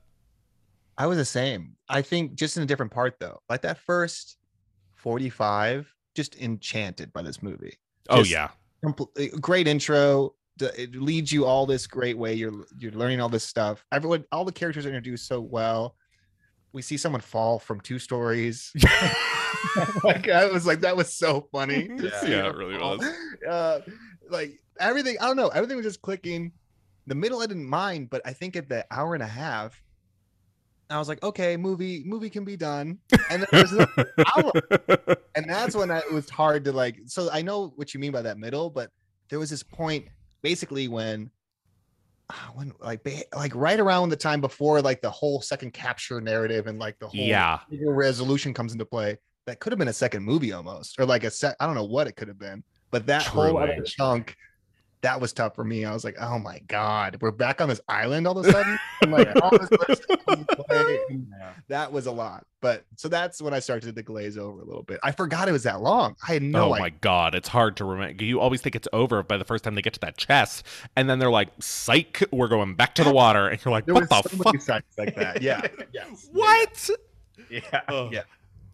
I 0.97 1.05
was 1.07 1.17
the 1.17 1.25
same. 1.25 1.75
I 1.89 2.01
think 2.01 2.35
just 2.35 2.57
in 2.57 2.63
a 2.63 2.65
different 2.65 2.91
part 2.91 3.15
though. 3.19 3.39
Like 3.49 3.61
that 3.61 3.77
first 3.79 4.37
45, 4.95 5.93
just 6.15 6.35
enchanted 6.41 7.13
by 7.13 7.21
this 7.21 7.41
movie. 7.43 7.75
Oh 8.09 8.23
yeah, 8.23 8.49
Compl- 8.83 9.41
great 9.41 9.67
intro. 9.67 10.33
It 10.59 10.95
leads 10.95 11.31
you 11.31 11.45
all 11.45 11.67
this 11.67 11.85
great 11.85 12.17
way. 12.17 12.33
You're 12.33 12.65
you're 12.79 12.91
learning 12.93 13.21
all 13.21 13.29
this 13.29 13.43
stuff. 13.43 13.85
Everyone, 13.91 14.23
all 14.31 14.43
the 14.43 14.51
characters 14.51 14.85
are 14.85 14.89
introduced 14.89 15.27
so 15.27 15.39
well. 15.39 15.95
we 16.73 16.81
see 16.81 16.97
someone 16.97 17.21
fall 17.21 17.59
from 17.59 17.79
two 17.81 17.99
stories. 17.99 18.71
like 20.03 20.29
I 20.29 20.45
was 20.47 20.65
like, 20.65 20.81
that 20.81 20.95
was 20.97 21.13
so 21.13 21.47
funny. 21.51 21.89
Yeah. 21.99 22.25
Yeah, 22.25 22.47
it 22.47 22.55
really 22.55 22.77
fall. 22.77 22.97
was. 22.97 23.07
Uh, 23.47 23.81
like 24.29 24.59
everything, 24.79 25.17
I 25.21 25.25
don't 25.27 25.35
know, 25.37 25.49
everything 25.49 25.77
was 25.77 25.85
just 25.85 26.01
clicking. 26.01 26.51
The 27.07 27.15
middle 27.15 27.39
I 27.41 27.45
didn't 27.45 27.65
mind, 27.69 28.09
but 28.09 28.21
I 28.25 28.33
think 28.33 28.55
at 28.55 28.67
the 28.67 28.85
hour 28.91 29.13
and 29.13 29.23
a 29.23 29.27
half, 29.27 29.81
I 30.89 30.97
was 30.99 31.07
like, 31.09 31.21
okay, 31.23 31.57
movie, 31.57 32.03
movie 32.05 32.29
can 32.29 32.45
be 32.45 32.55
done. 32.55 32.99
And 33.29 33.45
and 35.35 35.45
that's 35.49 35.75
when 35.75 35.91
I, 35.91 35.99
it 35.99 36.13
was 36.13 36.29
hard 36.29 36.63
to 36.65 36.71
like. 36.71 36.99
So 37.05 37.29
I 37.31 37.41
know 37.41 37.73
what 37.75 37.93
you 37.93 37.99
mean 37.99 38.11
by 38.11 38.21
that 38.21 38.37
middle, 38.37 38.69
but 38.69 38.89
there 39.29 39.39
was 39.39 39.49
this 39.49 39.63
point 39.63 40.07
basically 40.41 40.87
when, 40.87 41.29
ah, 42.29 42.51
when 42.53 42.71
like 42.79 43.01
like 43.35 43.53
right 43.55 43.79
around 43.79 44.09
the 44.09 44.15
time 44.15 44.39
before 44.41 44.81
like 44.81 45.01
the 45.01 45.09
whole 45.09 45.41
second 45.41 45.73
capture 45.73 46.21
narrative 46.21 46.67
and 46.67 46.79
like 46.79 46.97
the 46.99 47.07
whole 47.07 47.19
Yeah. 47.19 47.59
resolution 47.69 48.53
comes 48.53 48.71
into 48.71 48.85
play. 48.85 49.17
That 49.45 49.59
could 49.59 49.71
have 49.71 49.79
been 49.79 49.87
a 49.87 49.93
second 49.93 50.23
movie 50.23 50.51
almost, 50.51 50.99
or 50.99 51.05
like 51.05 51.23
a 51.23 51.31
set. 51.31 51.55
I 51.59 51.65
don't 51.65 51.75
know 51.75 51.85
what 51.85 52.07
it 52.07 52.17
could 52.17 52.27
have 52.27 52.39
been, 52.39 52.63
but 52.91 53.05
that 53.07 53.23
whole 53.23 53.57
other 53.57 53.81
chunk. 53.85 54.35
That 55.01 55.21
was 55.21 55.31
tough 55.31 55.53
for 55.53 55.63
me. 55.63 55.85
I 55.85 55.93
was 55.93 56.03
like, 56.03 56.15
"Oh 56.19 56.39
my 56.39 56.59
god, 56.67 57.17
we're 57.21 57.29
back 57.31 57.61
on 57.61 57.69
this 57.69 57.79
island 57.87 58.25
all 58.27 58.37
of 58.37 58.45
a 58.45 58.51
sudden." 58.51 58.79
Like, 59.07 59.29
all 59.43 59.51
this 59.51 59.69
other 59.71 59.95
stuff 59.95 60.25
comes 60.25 60.39
into 60.39 60.55
play, 60.63 60.99
and 61.09 61.27
Yeah. 61.39 61.51
that 61.67 61.91
was 61.93 62.07
a 62.07 62.11
lot. 62.11 62.45
But 62.61 62.83
so 62.95 63.07
that's 63.07 63.39
when 63.39 63.53
I 63.53 63.59
started 63.59 63.95
to 63.95 64.01
glaze 64.01 64.37
over 64.39 64.59
a 64.59 64.65
little 64.65 64.81
bit. 64.81 64.99
I 65.03 65.11
forgot 65.11 65.47
it 65.47 65.51
was 65.51 65.63
that 65.63 65.81
long. 65.81 66.15
I 66.27 66.33
had 66.33 66.41
no 66.41 66.69
oh 66.69 66.73
idea. 66.73 66.81
my 66.81 66.89
god, 66.89 67.35
it's 67.35 67.47
hard 67.47 67.77
to 67.77 67.85
remember. 67.85 68.23
You 68.23 68.39
always 68.39 68.61
think 68.61 68.75
it's 68.75 68.87
over 68.91 69.21
by 69.21 69.37
the 69.37 69.45
first 69.45 69.63
time 69.63 69.75
they 69.75 69.83
get 69.83 69.93
to 69.93 69.99
that 69.99 70.17
chest, 70.17 70.63
and 70.95 71.07
then 71.07 71.19
they're 71.19 71.29
like, 71.29 71.49
"Psych, 71.59 72.23
we're 72.31 72.47
going 72.47 72.73
back 72.73 72.95
to 72.95 73.03
the 73.03 73.13
water," 73.13 73.47
and 73.47 73.63
you're 73.63 73.71
like, 73.71 73.85
There 73.85 73.93
"What 73.93 74.09
the 74.09 74.21
so 74.23 74.37
fuck? 74.65 74.83
like 74.97 75.15
that. 75.15 75.41
Yeah. 75.43 75.61
yes. 75.93 76.27
What?" 76.33 76.89
Yeah. 77.51 77.81
Ugh. 77.87 78.09
Yeah. 78.11 78.23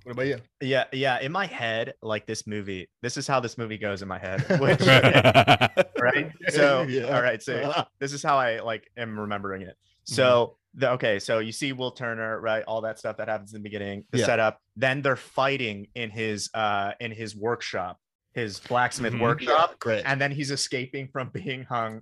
What 0.04 0.12
about 0.12 0.28
you? 0.28 0.38
Yeah, 0.62 0.86
yeah. 0.92 1.20
In 1.22 1.32
my 1.32 1.46
head, 1.46 1.94
like 2.02 2.26
this 2.26 2.46
movie, 2.46 2.90
this 3.02 3.16
is 3.18 3.26
how 3.26 3.40
this 3.40 3.58
movie 3.58 3.78
goes 3.78 4.02
in 4.02 4.08
my 4.08 4.20
head. 4.20 4.42
Which, 4.60 4.82
right? 6.00 6.32
So, 6.50 6.82
Yeah. 6.84 7.16
all 7.16 7.22
right. 7.22 7.42
So, 7.42 7.86
this 8.00 8.12
is 8.14 8.22
how 8.22 8.38
I 8.38 8.60
like 8.60 8.90
am 8.98 9.18
remembering 9.20 9.62
it. 9.62 9.76
So, 10.04 10.58
the, 10.76 10.92
okay. 10.92 11.20
So 11.20 11.40
you 11.40 11.52
see 11.54 11.72
Will 11.72 11.92
Turner, 11.92 12.40
right? 12.42 12.64
All 12.68 12.82
that 12.82 13.00
stuff 13.00 13.18
that 13.18 13.30
happens 13.30 13.54
in 13.54 13.60
the 13.62 13.64
beginning, 13.64 14.04
the 14.12 14.18
Yeah. 14.20 14.26
setup. 14.26 14.60
Then 14.76 15.02
they're 15.02 15.16
fighting 15.16 15.88
in 15.96 16.10
his 16.10 16.50
uh 16.54 16.92
in 17.00 17.12
his 17.12 17.36
workshop, 17.36 18.00
his 18.34 18.60
blacksmith 18.60 19.14
Mhm. 19.14 19.22
workshop, 19.22 19.80
great. 19.80 20.04
and 20.06 20.20
then 20.20 20.32
he's 20.32 20.52
escaping 20.52 21.08
from 21.08 21.30
being 21.30 21.64
hung. 21.64 22.02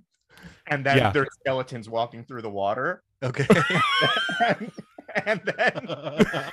And 0.66 0.84
then 0.84 0.96
Yeah. 0.96 1.12
there's 1.12 1.28
skeletons 1.40 1.88
walking 1.88 2.24
through 2.24 2.42
the 2.42 2.50
water. 2.50 3.02
Okay. 3.22 3.46
and 4.48 4.72
then 5.44 5.88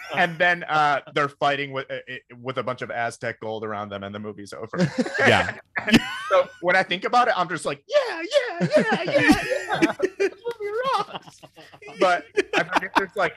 and 0.15 0.37
then 0.37 0.63
uh 0.63 1.01
they're 1.13 1.29
fighting 1.29 1.71
with 1.71 1.89
uh, 1.89 1.95
uh, 1.95 2.35
with 2.41 2.57
a 2.57 2.63
bunch 2.63 2.81
of 2.81 2.91
Aztec 2.91 3.39
gold 3.39 3.63
around 3.63 3.89
them, 3.89 4.03
and 4.03 4.13
the 4.13 4.19
movie's 4.19 4.53
over. 4.53 4.77
Yeah. 5.19 5.55
so 6.29 6.47
when 6.61 6.75
I 6.75 6.83
think 6.83 7.05
about 7.05 7.27
it, 7.27 7.33
I'm 7.37 7.47
just 7.49 7.65
like, 7.65 7.83
yeah, 7.87 8.21
yeah, 8.21 8.67
yeah, 8.77 9.03
yeah, 9.03 9.43
yeah. 9.81 9.93
This 10.17 10.31
movie 10.31 10.71
rocks. 10.97 11.41
But 11.99 12.25
I 12.55 12.63
forget 12.63 12.91
there's 12.95 13.15
like 13.15 13.35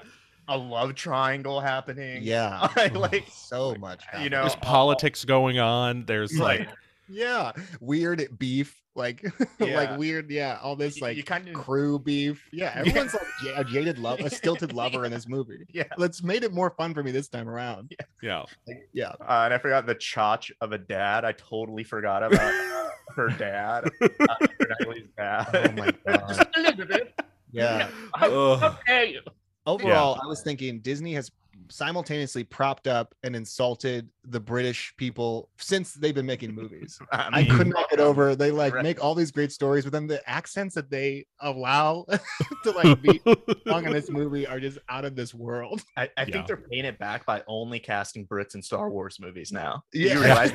a 0.48 0.56
love 0.58 0.94
triangle 0.94 1.60
happening. 1.60 2.22
yeah. 2.22 2.68
I 2.76 2.88
like 2.88 3.26
so 3.30 3.74
much. 3.76 4.02
you 4.20 4.30
know 4.30 4.40
There's 4.42 4.56
politics 4.56 5.24
going 5.24 5.58
on. 5.58 6.04
There's 6.06 6.36
like, 6.38 6.60
Right. 6.60 6.68
Yeah. 7.08 7.52
Weird 7.80 8.26
beef. 8.38 8.81
Like 8.96 9.24
Yeah. 9.58 9.76
like 9.76 9.98
weird. 9.98 10.30
Yeah. 10.30 10.58
All 10.62 10.76
this 10.76 11.00
like 11.00 11.16
you 11.16 11.22
kind 11.24 11.48
of 11.48 11.54
crew 11.54 11.98
beef. 11.98 12.46
Yeah. 12.52 12.72
Everyone's 12.76 13.14
like 13.14 13.56
a 13.56 13.64
jaded 13.64 13.98
love, 13.98 14.20
a 14.20 14.28
stilted 14.28 14.72
lover 14.74 15.06
in 15.06 15.10
this 15.10 15.26
movie. 15.26 15.64
yeah. 15.72 15.84
Let's 15.96 16.22
made 16.22 16.44
it 16.44 16.52
more 16.52 16.70
fun 16.76 16.92
for 16.92 17.02
me 17.02 17.10
this 17.10 17.26
time 17.28 17.48
around. 17.48 17.94
yeah, 18.22 18.44
Like, 18.68 18.88
yeah. 18.92 19.12
Uh, 19.20 19.42
and 19.46 19.54
I 19.54 19.58
forgot 19.58 19.86
the 19.86 19.94
chotch 19.94 20.50
of 20.60 20.72
a 20.72 20.78
dad. 20.78 21.24
I 21.24 21.32
totally 21.32 21.84
forgot 21.84 22.22
about 22.22 22.52
uh, 22.52 22.88
her 23.16 23.28
dad. 23.28 23.84
Uh, 24.02 24.36
Keira 24.50 25.06
dad. 25.16 25.48
Oh 25.54 25.72
my 25.72 25.90
god. 26.06 26.28
Just 26.28 26.46
a 26.56 26.60
little 26.60 26.84
bit. 26.86 27.14
Yeah. 27.50 27.88
Ugh. 28.20 28.62
Okay. 28.88 29.18
Overall, 29.64 30.20
I 30.22 30.26
was 30.26 30.42
thinking 30.42 30.80
Disney 30.80 31.14
has 31.14 31.30
simultaneously 31.70 32.44
propped 32.44 32.86
up 32.86 33.14
and 33.22 33.34
insulted 33.36 34.08
the 34.24 34.40
British 34.40 34.92
people 34.96 35.48
since 35.58 35.94
they've 35.94 36.14
been 36.14 36.26
making 36.26 36.54
movies. 36.54 36.98
I, 37.12 37.28
I 37.32 37.44
could 37.44 37.66
not 37.68 37.88
get 37.90 38.00
over. 38.00 38.34
They 38.36 38.50
like 38.50 38.74
Right. 38.74 38.82
make 38.82 39.02
all 39.02 39.14
these 39.14 39.30
great 39.30 39.52
stories, 39.52 39.84
but 39.84 39.92
then 39.92 40.06
the 40.06 40.26
accents 40.28 40.74
that 40.74 40.90
they 40.90 41.26
allow 41.40 42.04
to 42.64 42.70
like 42.72 43.00
be 43.02 43.20
sung 43.66 43.86
in 43.86 43.92
this 43.92 44.10
movie 44.10 44.46
are 44.46 44.60
just 44.60 44.78
out 44.88 45.04
of 45.04 45.16
this 45.16 45.34
world. 45.34 45.82
I, 45.96 46.04
I 46.16 46.22
Yeah. 46.22 46.24
think 46.26 46.46
they're 46.46 46.64
paying 46.70 46.84
it 46.84 46.98
back 46.98 47.26
by 47.26 47.42
only 47.46 47.80
casting 47.80 48.26
Brits 48.26 48.54
in 48.54 48.62
Star 48.62 48.90
Wars 48.90 49.18
movies 49.20 49.52
now. 49.52 49.84
Do 49.92 49.98
Yeah. 50.00 50.50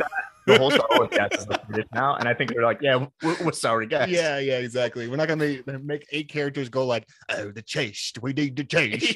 You 0.47 0.53
realize 0.53 0.57
that? 0.57 0.57
The 0.57 0.57
whole 0.57 0.71
Star 0.71 0.87
Wars 0.91 1.09
cast 1.11 1.33
is 1.35 1.47
like 1.47 1.67
British 1.67 1.87
now. 1.93 2.15
And 2.15 2.27
I 2.27 2.33
think 2.33 2.53
they're 2.53 2.63
like, 2.63 2.79
yeah, 2.81 3.05
we're, 3.23 3.43
we're 3.43 3.51
sorry, 3.51 3.87
guys. 3.87 4.09
Yeah, 4.09 4.39
yeah, 4.39 4.59
exactly. 4.59 5.07
We're 5.07 5.17
not 5.17 5.27
gonna 5.27 5.61
make, 5.65 5.83
make 5.83 6.07
eight 6.11 6.29
characters 6.29 6.69
go 6.69 6.85
like, 6.85 7.07
"Oh, 7.29 7.51
the 7.51 7.61
chase. 7.61 8.13
We 8.21 8.33
need 8.33 8.55
the 8.55 8.63
chase." 8.63 9.15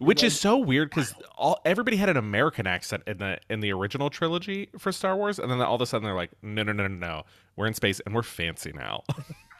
which 0.00 0.22
is 0.22 0.38
so 0.38 0.58
weird 0.58 0.90
because 0.90 1.14
all 1.36 1.60
everybody 1.64 1.96
had 1.96 2.08
an 2.08 2.16
American 2.16 2.66
accent 2.66 3.02
in 3.06 3.18
the 3.18 3.38
in 3.48 3.60
the 3.60 3.72
original 3.72 4.10
trilogy 4.10 4.68
for 4.78 4.92
Star 4.92 5.16
Wars, 5.16 5.38
and 5.38 5.50
then 5.50 5.60
all 5.60 5.74
of 5.74 5.80
a 5.80 5.86
sudden 5.86 6.04
they're 6.04 6.14
like, 6.14 6.30
"No, 6.42 6.62
no, 6.62 6.72
no, 6.72 6.86
no, 6.86 6.94
no, 6.94 7.22
we're 7.56 7.66
in 7.66 7.74
space 7.74 8.00
and 8.00 8.14
we're 8.14 8.22
fancy 8.22 8.72
now." 8.72 9.04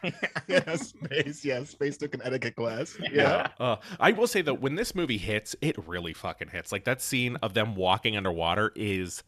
yeah, 0.47 0.75
space. 0.75 1.45
Yeah, 1.45 1.63
space 1.63 1.97
took 1.97 2.13
an 2.13 2.21
etiquette 2.23 2.55
class. 2.55 2.97
Yeah. 3.11 3.47
Uh, 3.59 3.77
I 3.99 4.11
will 4.11 4.27
say 4.27 4.41
though, 4.41 4.53
when 4.53 4.75
this 4.75 4.95
movie 4.95 5.17
hits, 5.17 5.55
it 5.61 5.75
really 5.87 6.13
fucking 6.13 6.49
hits. 6.49 6.71
Like 6.71 6.83
that 6.85 7.01
scene 7.01 7.37
of 7.37 7.53
them 7.53 7.75
walking 7.75 8.17
underwater 8.17 8.71
is 8.75 9.23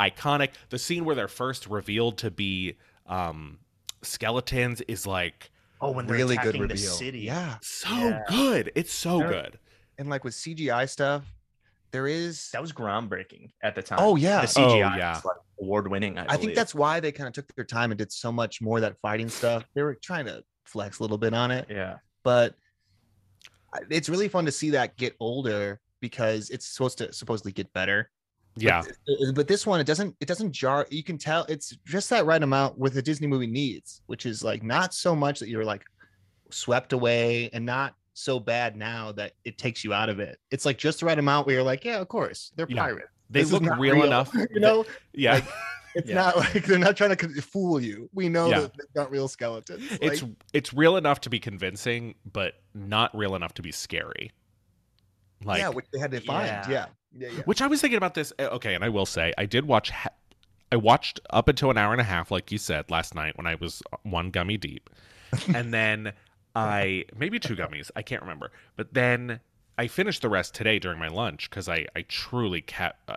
iconic. 0.00 0.50
The 0.70 0.78
scene 0.78 1.04
where 1.04 1.14
they're 1.14 1.28
first 1.28 1.66
revealed 1.66 2.18
to 2.18 2.30
be 2.30 2.76
um, 3.06 3.58
skeletons 4.02 4.80
is 4.82 5.06
like 5.06 5.50
Oh, 5.82 5.92
when 5.92 6.06
they're 6.06 6.16
really 6.16 6.36
good 6.36 6.56
attacking 6.56 6.60
reveal. 6.62 6.76
the 6.76 6.82
city. 6.96 7.18
Yeah, 7.20 7.56
so 7.62 7.88
Yeah. 7.94 8.22
good. 8.28 8.72
It's 8.74 8.92
so 8.92 9.20
Yeah. 9.20 9.28
good. 9.28 9.58
and 9.98 10.08
like 10.08 10.24
with 10.24 10.32
CGI 10.34 10.86
stuff, 10.88 11.24
there 11.90 12.06
is. 12.06 12.50
That 12.52 12.62
was 12.62 12.72
groundbreaking 12.72 13.50
at 13.62 13.74
the 13.74 13.82
time. 13.82 13.98
Oh 14.00 14.16
yeah, 14.16 14.40
The 14.42 14.46
CGI 14.46 14.94
Oh, 14.94 14.96
yeah. 14.96 15.14
was 15.16 15.24
like 15.26 15.36
award 15.60 15.88
winning. 15.90 16.16
I, 16.18 16.24
I 16.30 16.36
think 16.38 16.54
that's 16.54 16.74
why 16.74 17.00
they 17.00 17.12
kind 17.12 17.26
of 17.28 17.32
took 17.34 17.54
their 17.54 17.64
time 17.66 17.90
and 17.90 17.98
did 17.98 18.10
so 18.12 18.30
much 18.32 18.62
more 18.62 18.78
of 18.78 18.82
that 18.82 18.96
fighting 19.02 19.28
stuff. 19.28 19.64
They 19.74 19.82
were 19.82 19.94
trying 19.96 20.24
to 20.26 20.42
flex 20.64 21.00
a 21.00 21.02
little 21.02 21.18
bit 21.18 21.34
on 21.34 21.50
it, 21.50 21.66
yeah. 21.68 21.96
but 22.22 22.54
it's 23.90 24.08
really 24.08 24.28
fun 24.28 24.44
to 24.46 24.52
see 24.52 24.70
that 24.70 24.96
get 24.96 25.14
older 25.20 25.80
because 26.00 26.48
it's 26.50 26.66
supposed 26.66 26.98
to 26.98 27.12
supposedly 27.12 27.52
get 27.52 27.72
better. 27.72 28.10
Yeah, 28.62 28.82
But, 29.06 29.34
but 29.34 29.48
this 29.48 29.66
one, 29.66 29.80
it 29.80 29.86
doesn't. 29.86 30.14
It 30.20 30.26
doesn't 30.28 30.52
jar. 30.52 30.86
You 30.90 31.02
can 31.02 31.18
tell 31.18 31.44
it's 31.48 31.76
just 31.84 32.10
that 32.10 32.26
right 32.26 32.42
amount 32.42 32.78
with 32.78 32.96
a 32.96 33.02
Disney 33.02 33.26
movie 33.26 33.46
needs, 33.46 34.02
which 34.06 34.26
is 34.26 34.42
like 34.44 34.62
not 34.62 34.92
so 34.94 35.14
much 35.16 35.40
that 35.40 35.48
you're 35.48 35.64
like 35.64 35.84
swept 36.50 36.92
away 36.92 37.48
and 37.52 37.64
not 37.64 37.94
so 38.14 38.38
bad 38.40 38.76
now 38.76 39.12
that 39.12 39.32
it 39.44 39.56
takes 39.56 39.82
you 39.84 39.92
out 39.94 40.08
of 40.08 40.20
it. 40.20 40.38
It's 40.50 40.64
like 40.66 40.78
just 40.78 41.00
the 41.00 41.06
right 41.06 41.18
amount 41.18 41.46
where 41.46 41.54
you're 41.56 41.62
like, 41.64 41.84
yeah, 41.84 41.98
of 42.00 42.08
course, 42.08 42.52
they're 42.56 42.66
Yeah. 42.68 42.82
pirates. 42.82 43.08
they 43.30 43.40
This 43.40 43.52
is 43.52 43.52
look 43.60 43.78
real, 43.78 43.94
real, 43.94 44.04
enough. 44.04 44.30
You 44.34 44.46
that- 44.54 44.60
know, 44.60 44.84
yeah, 45.14 45.34
like, 45.34 45.44
it's 45.94 46.08
Yeah. 46.08 46.14
not 46.16 46.36
like 46.54 46.64
they're 46.66 46.78
not 46.78 46.96
trying 46.96 47.16
to 47.16 47.42
fool 47.42 47.80
you. 47.80 48.10
We 48.12 48.28
know 48.28 48.48
Yeah. 48.48 48.60
that 48.60 48.72
they're 48.76 49.04
not 49.04 49.10
real 49.12 49.28
skeletons. 49.28 49.84
it's 50.02 50.22
Like, 50.22 50.32
it's 50.52 50.74
real 50.74 50.96
enough 50.96 51.20
to 51.22 51.30
be 51.30 51.38
convincing, 51.38 52.16
but 52.30 52.54
not 52.74 53.16
real 53.16 53.34
enough 53.36 53.54
to 53.54 53.62
be 53.62 53.70
scary. 53.72 54.32
Like, 55.44 55.60
yeah, 55.60 55.68
which 55.70 55.86
they 55.92 55.98
had 55.98 56.10
to 56.10 56.20
find. 56.20 56.48
Yeah. 56.70 56.86
Yeah, 57.16 57.28
which 57.44 57.60
I 57.60 57.66
was 57.66 57.80
thinking 57.80 57.96
about 57.96 58.14
this. 58.14 58.32
uh, 58.38 58.44
Okay, 58.52 58.74
and 58.74 58.84
I 58.84 58.88
will 58.88 59.06
say, 59.06 59.32
I 59.36 59.46
did 59.46 59.66
watch. 59.66 59.90
Ha- 59.90 60.10
I 60.72 60.76
watched 60.76 61.18
up 61.30 61.48
until 61.48 61.70
an 61.70 61.76
hour 61.78 61.90
and 61.92 62.00
a 62.00 62.04
half, 62.04 62.30
like 62.30 62.52
you 62.52 62.58
said 62.58 62.90
last 62.90 63.14
night, 63.14 63.36
when 63.36 63.46
I 63.46 63.56
was 63.56 63.82
one 64.04 64.30
gummy 64.30 64.56
deep, 64.56 64.88
and 65.54 65.74
then 65.74 66.12
I 66.54 67.04
maybe 67.16 67.38
two 67.40 67.56
gummies, 67.56 67.90
I 67.96 68.02
can't 68.02 68.22
remember. 68.22 68.52
But 68.76 68.94
then 68.94 69.40
I 69.78 69.88
finished 69.88 70.22
the 70.22 70.28
rest 70.28 70.54
today 70.54 70.78
during 70.78 70.98
my 70.98 71.08
lunch 71.08 71.50
because 71.50 71.68
I 71.68 71.86
I 71.96 72.02
truly 72.02 72.60
kept. 72.60 73.10
Uh, 73.10 73.16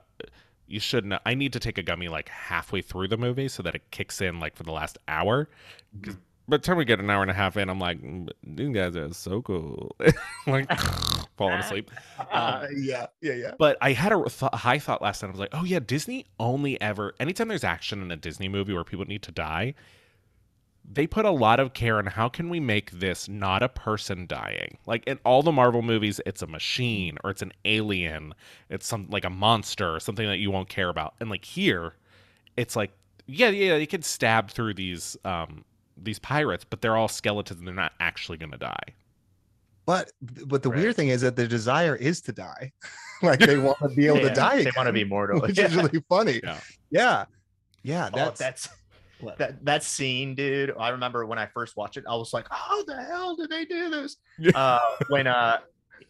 you 0.65 0.79
shouldn't. 0.79 1.13
I 1.25 1.35
need 1.35 1.53
to 1.53 1.59
take 1.59 1.77
a 1.77 1.83
gummy 1.83 2.07
like 2.07 2.29
halfway 2.29 2.81
through 2.81 3.09
the 3.09 3.17
movie 3.17 3.47
so 3.49 3.61
that 3.61 3.75
it 3.75 3.91
kicks 3.91 4.21
in 4.21 4.39
like 4.39 4.55
for 4.55 4.63
the 4.63 4.71
last 4.71 4.97
hour. 5.07 5.47
By 6.47 6.57
the 6.57 6.63
time 6.63 6.77
we 6.77 6.85
get 6.85 6.99
an 6.99 7.09
hour 7.09 7.21
and 7.21 7.31
a 7.31 7.33
half 7.33 7.55
in, 7.55 7.69
I'm 7.69 7.79
like, 7.79 8.01
"Mm, 8.01 8.29
these 8.43 8.75
guys 8.75 8.95
are 8.97 9.13
so 9.13 9.41
cool, 9.41 9.95
like 10.47 10.69
falling 11.37 11.59
asleep. 11.59 11.91
Uh, 12.31 12.67
yeah, 12.75 13.05
yeah, 13.21 13.33
yeah. 13.33 13.51
But 13.59 13.77
I 13.79 13.91
had 13.91 14.11
a 14.11 14.23
th- 14.23 14.51
high 14.53 14.79
thought 14.79 15.01
last 15.03 15.21
night. 15.21 15.29
I 15.29 15.31
was 15.31 15.39
like, 15.39 15.49
oh 15.53 15.63
yeah, 15.63 15.79
Disney 15.79 16.25
only 16.39 16.81
ever 16.81 17.13
anytime 17.19 17.47
there's 17.47 17.63
action 17.63 18.01
in 18.01 18.11
a 18.11 18.15
Disney 18.15 18.47
movie 18.47 18.73
where 18.73 18.83
people 18.83 19.05
need 19.05 19.21
to 19.23 19.31
die, 19.31 19.75
they 20.89 21.05
put 21.05 21.25
a 21.25 21.31
lot 21.31 21.59
of 21.59 21.73
care 21.73 21.99
in 21.99 22.07
how 22.07 22.27
can 22.29 22.49
we 22.49 22.59
make 22.59 22.91
this 22.91 23.29
not 23.29 23.61
a 23.61 23.69
person 23.69 24.25
dying. 24.25 24.77
Like 24.87 25.05
in 25.05 25.19
all 25.25 25.43
the 25.43 25.51
Marvel 25.51 25.81
movies, 25.81 26.19
it's 26.25 26.41
a 26.41 26.47
machine 26.47 27.17
or 27.23 27.29
it's 27.29 27.41
an 27.41 27.53
alien, 27.65 28.33
it's 28.69 28.87
some 28.87 29.07
like 29.09 29.25
a 29.25 29.29
monster 29.29 29.93
or 29.93 29.99
something 29.99 30.27
that 30.27 30.39
you 30.39 30.49
won't 30.49 30.69
care 30.69 30.89
about. 30.89 31.13
And 31.19 31.29
like 31.29 31.45
here, 31.45 31.93
it's 32.57 32.75
like 32.75 32.91
yeah, 33.27 33.49
yeah, 33.49 33.77
they 33.77 33.85
can 33.85 34.01
stab 34.01 34.49
through 34.49 34.73
these 34.73 35.17
um 35.23 35.65
these 35.97 36.19
pirates, 36.19 36.65
but 36.69 36.81
they're 36.81 36.95
all 36.97 37.07
skeletons 37.07 37.59
and 37.59 37.67
they're 37.67 37.75
not 37.75 37.93
actually 37.99 38.37
gonna 38.37 38.57
die. 38.57 38.93
But 39.85 40.11
but 40.45 40.63
the 40.63 40.69
Right. 40.69 40.79
weird 40.79 40.95
thing 40.95 41.09
is 41.09 41.21
that 41.21 41.35
their 41.35 41.47
desire 41.47 41.95
is 41.95 42.21
to 42.21 42.31
die. 42.31 42.71
like 43.21 43.39
they 43.39 43.57
want 43.57 43.77
to 43.79 43.89
be 43.89 44.07
able 44.07 44.17
Yeah, 44.19 44.29
to 44.29 44.33
die. 44.35 44.63
They 44.63 44.71
want 44.77 44.87
to 44.87 44.93
be 44.93 45.03
mortal. 45.03 45.41
which 45.41 45.57
Yeah. 45.57 45.65
is 45.65 45.75
really 45.75 46.03
funny. 46.09 46.39
Yeah. 46.43 46.59
Yeah. 46.89 47.25
Yeah. 47.83 48.09
Oh, 48.13 48.15
That's, 48.15 48.39
that's 48.39 48.69
that 49.37 49.63
that 49.65 49.83
scene, 49.83 50.35
dude. 50.35 50.73
I 50.79 50.89
remember 50.89 51.25
when 51.25 51.39
I 51.39 51.45
first 51.47 51.77
watched 51.77 51.97
it, 51.97 52.03
I 52.09 52.15
was 52.15 52.33
like, 52.33 52.45
"How 52.49 52.83
the 52.83 53.01
hell 53.01 53.35
did 53.37 53.49
they 53.49 53.63
do 53.65 53.89
this?" 53.89 54.17
uh, 54.53 54.79
when 55.07 55.27
uh, 55.27 55.59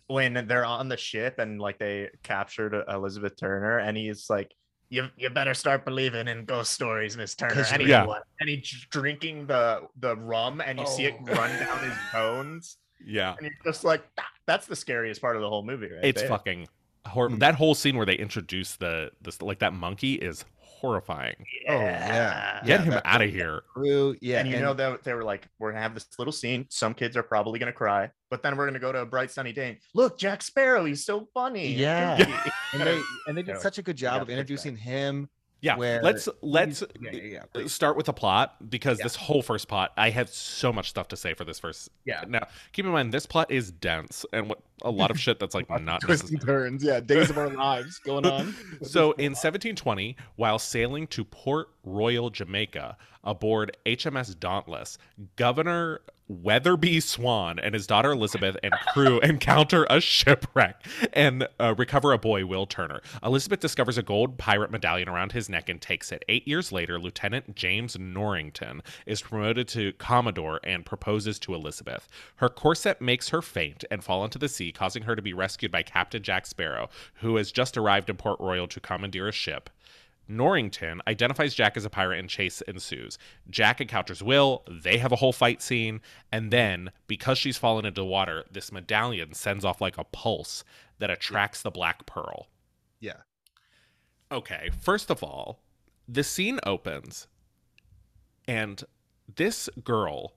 when 0.07 0.45
they're 0.47 0.65
on 0.65 0.87
the 0.89 0.97
ship 0.97 1.37
and 1.39 1.59
like 1.61 1.77
they 1.77 2.09
captured 2.23 2.73
uh, 2.73 2.83
Elizabeth 2.91 3.35
Turner, 3.39 3.77
and 3.79 3.95
he's 3.97 4.29
like, 4.31 4.51
"You 4.89 5.09
you 5.17 5.29
better 5.29 5.53
start 5.53 5.85
believing 5.85 6.27
in 6.27 6.45
ghost 6.45 6.71
stories, 6.73 7.17
Miss 7.17 7.35
Turner. 7.35 7.65
And 7.71 7.81
he's, 7.81 7.89
Yeah. 7.89 8.05
and 8.39 8.49
he's 8.49 8.69
drinking 8.89 9.47
the 9.47 9.87
the 9.99 10.15
rum, 10.15 10.61
and 10.61 10.79
you 10.79 10.85
see 10.87 11.05
it 11.05 11.15
Oh. 11.21 11.25
run 11.33 11.59
down 11.59 11.79
his 11.83 11.97
bones, 12.13 12.77
Yeah. 13.03 13.35
and 13.37 13.47
he's 13.47 13.55
just 13.63 13.83
like, 13.83 14.03
"Ah, 14.19 14.27
"That's 14.45 14.67
the 14.67 14.75
scariest 14.75 15.21
part 15.21 15.35
of 15.35 15.41
the 15.41 15.49
whole 15.49 15.63
movie, 15.63 15.87
right?" 15.91 16.03
It's 16.03 16.21
there. 16.21 16.29
fucking 16.29 16.67
hor- 17.05 17.29
Mm. 17.29 17.39
that 17.39 17.55
whole 17.55 17.75
scene 17.75 17.97
where 17.97 18.05
they 18.05 18.15
introduce 18.15 18.75
the 18.75 19.11
this 19.21 19.41
like 19.41 19.59
that 19.59 19.73
monkey 19.73 20.13
is 20.15 20.45
horrifying. 20.83 21.35
Oh, 21.69 21.73
yeah. 21.79 22.59
Get 22.65 22.67
Yeah, 22.67 22.83
him 22.83 22.89
that- 22.91 23.05
out 23.05 23.21
of 23.21 23.29
here. 23.29 23.63
true. 23.75 24.15
Yeah. 24.21 24.39
and 24.41 24.49
you 24.49 24.59
know 24.59 24.73
that 24.73 25.03
they 25.03 25.13
were 25.13 25.23
like, 25.23 25.47
we're 25.59 25.71
gonna 25.71 25.81
have 25.81 25.93
this 25.93 26.07
little 26.19 26.33
scene. 26.33 26.65
Some 26.69 26.93
kids 26.93 27.15
are 27.15 27.23
probably 27.23 27.57
gonna 27.59 27.71
cry, 27.71 28.11
but 28.29 28.43
then 28.43 28.57
we're 28.57 28.65
gonna 28.67 28.79
go 28.79 28.91
to 28.91 28.99
a 28.99 29.05
bright 29.05 29.31
sunny 29.31 29.53
day. 29.53 29.69
And, 29.69 29.77
Look, 29.95 30.17
Jack 30.19 30.41
Sparrow, 30.43 30.83
he's 30.85 31.05
so 31.05 31.27
funny. 31.33 31.73
Yeah. 31.73 32.17
goofy." 32.17 32.33
and 32.73 32.81
they 32.83 33.01
and 33.27 33.37
they 33.37 33.43
did 33.43 33.59
such 33.59 33.77
a 33.77 33.81
good 33.81 33.95
got 33.95 34.01
job 34.01 34.21
of 34.23 34.27
the 34.27 34.33
kick 34.33 34.39
introducing 34.39 34.75
him. 34.75 35.29
Yeah. 35.61 35.77
Where 35.77 36.01
let's 36.03 36.27
let's 36.41 36.83
yeah, 36.99 37.11
yeah, 37.13 37.39
yeah. 37.55 37.61
Uh, 37.63 37.67
start 37.69 37.95
with 37.95 38.07
the 38.07 38.11
plot 38.13 38.69
because 38.69 38.99
Yeah. 38.99 39.03
this 39.05 39.15
whole 39.15 39.41
first 39.41 39.69
plot, 39.69 39.93
I 39.95 40.09
have 40.09 40.27
so 40.27 40.73
much 40.73 40.89
stuff 40.89 41.07
to 41.07 41.15
say 41.15 41.33
for 41.35 41.45
this 41.45 41.57
first. 41.57 41.87
Yeah. 42.05 42.25
Now, 42.27 42.47
keep 42.73 42.85
in 42.85 42.91
mind 42.91 43.13
this 43.13 43.25
plot 43.25 43.49
is 43.49 43.71
dense 43.71 44.25
and 44.33 44.49
what 44.49 44.59
a 44.83 44.91
lot 44.91 45.11
of 45.11 45.19
shit 45.19 45.39
that's 45.39 45.55
like 45.55 45.69
not 45.81 46.01
twists 46.01 46.29
and 46.29 46.41
turns. 46.41 46.83
Yeah, 46.83 46.99
days 46.99 47.29
of 47.29 47.37
our 47.37 47.49
lives 47.53 47.99
going 47.99 48.25
on. 48.25 48.55
So 48.83 49.11
in 49.13 49.31
1720, 49.31 50.15
while 50.35 50.59
sailing 50.59 51.07
to 51.07 51.23
Port 51.23 51.69
Royal, 51.83 52.29
Jamaica, 52.29 52.97
aboard 53.23 53.77
HMS 53.85 54.37
Dauntless, 54.37 54.97
Governor 55.35 56.01
Weatherby 56.27 56.99
Swan 57.01 57.59
and 57.59 57.73
his 57.73 57.85
daughter 57.85 58.11
Elizabeth 58.11 58.55
and 58.63 58.73
crew 58.93 59.19
encounter 59.19 59.85
a 59.89 59.99
shipwreck 59.99 60.85
and 61.11 61.47
uh, 61.59 61.75
recover 61.77 62.13
a 62.13 62.17
boy, 62.17 62.45
Will 62.45 62.65
Turner. 62.65 63.01
Elizabeth 63.23 63.59
discovers 63.59 63.97
a 63.97 64.03
gold 64.03 64.37
pirate 64.37 64.71
medallion 64.71 65.09
around 65.09 65.33
his 65.33 65.49
neck 65.49 65.69
and 65.69 65.81
takes 65.81 66.11
it. 66.11 66.23
Eight 66.29 66.47
years 66.47 66.71
later, 66.71 66.97
Lieutenant 66.99 67.55
James 67.55 67.97
Norrington 67.99 68.81
is 69.05 69.21
promoted 69.21 69.67
to 69.69 69.93
Commodore 69.93 70.59
and 70.63 70.85
proposes 70.85 71.39
to 71.39 71.53
Elizabeth. 71.53 72.07
Her 72.37 72.49
corset 72.49 73.01
makes 73.01 73.29
her 73.29 73.41
faint 73.41 73.83
and 73.91 74.03
fall 74.03 74.23
into 74.23 74.39
the 74.39 74.49
sea, 74.49 74.71
causing 74.73 75.03
her 75.03 75.15
to 75.15 75.21
be 75.21 75.33
rescued 75.33 75.71
by 75.71 75.83
Captain 75.83 76.21
Jack 76.23 76.45
Sparrow, 76.45 76.89
who 77.15 77.35
has 77.37 77.51
just 77.51 77.77
arrived 77.77 78.09
in 78.09 78.17
Port 78.17 78.39
Royal 78.39 78.67
to 78.67 78.79
commandeer 78.79 79.27
a 79.27 79.31
ship. 79.31 79.69
Norrington 80.27 81.01
identifies 81.07 81.53
Jack 81.53 81.75
as 81.75 81.85
a 81.85 81.89
pirate 81.89 82.19
and 82.19 82.29
chase 82.29 82.61
ensues. 82.61 83.17
Jack 83.49 83.81
encounters 83.81 84.23
Will, 84.23 84.63
they 84.69 84.97
have 84.97 85.11
a 85.11 85.17
whole 85.17 85.33
fight 85.33 85.61
scene, 85.61 86.01
and 86.31 86.49
then, 86.49 86.91
because 87.07 87.37
she's 87.37 87.57
fallen 87.57 87.85
into 87.85 88.01
the 88.01 88.05
water, 88.05 88.45
this 88.49 88.71
medallion 88.71 89.33
sends 89.33 89.65
off 89.65 89.81
like 89.81 89.97
a 89.97 90.05
pulse 90.05 90.63
that 90.99 91.09
attracts 91.09 91.61
the 91.61 91.71
Black 91.71 92.05
Pearl. 92.05 92.47
Yeah. 92.99 93.21
Okay, 94.31 94.69
first 94.79 95.11
of 95.11 95.21
all, 95.23 95.59
the 96.07 96.23
scene 96.23 96.59
opens, 96.65 97.27
and 98.47 98.83
this 99.35 99.69
girl, 99.83 100.33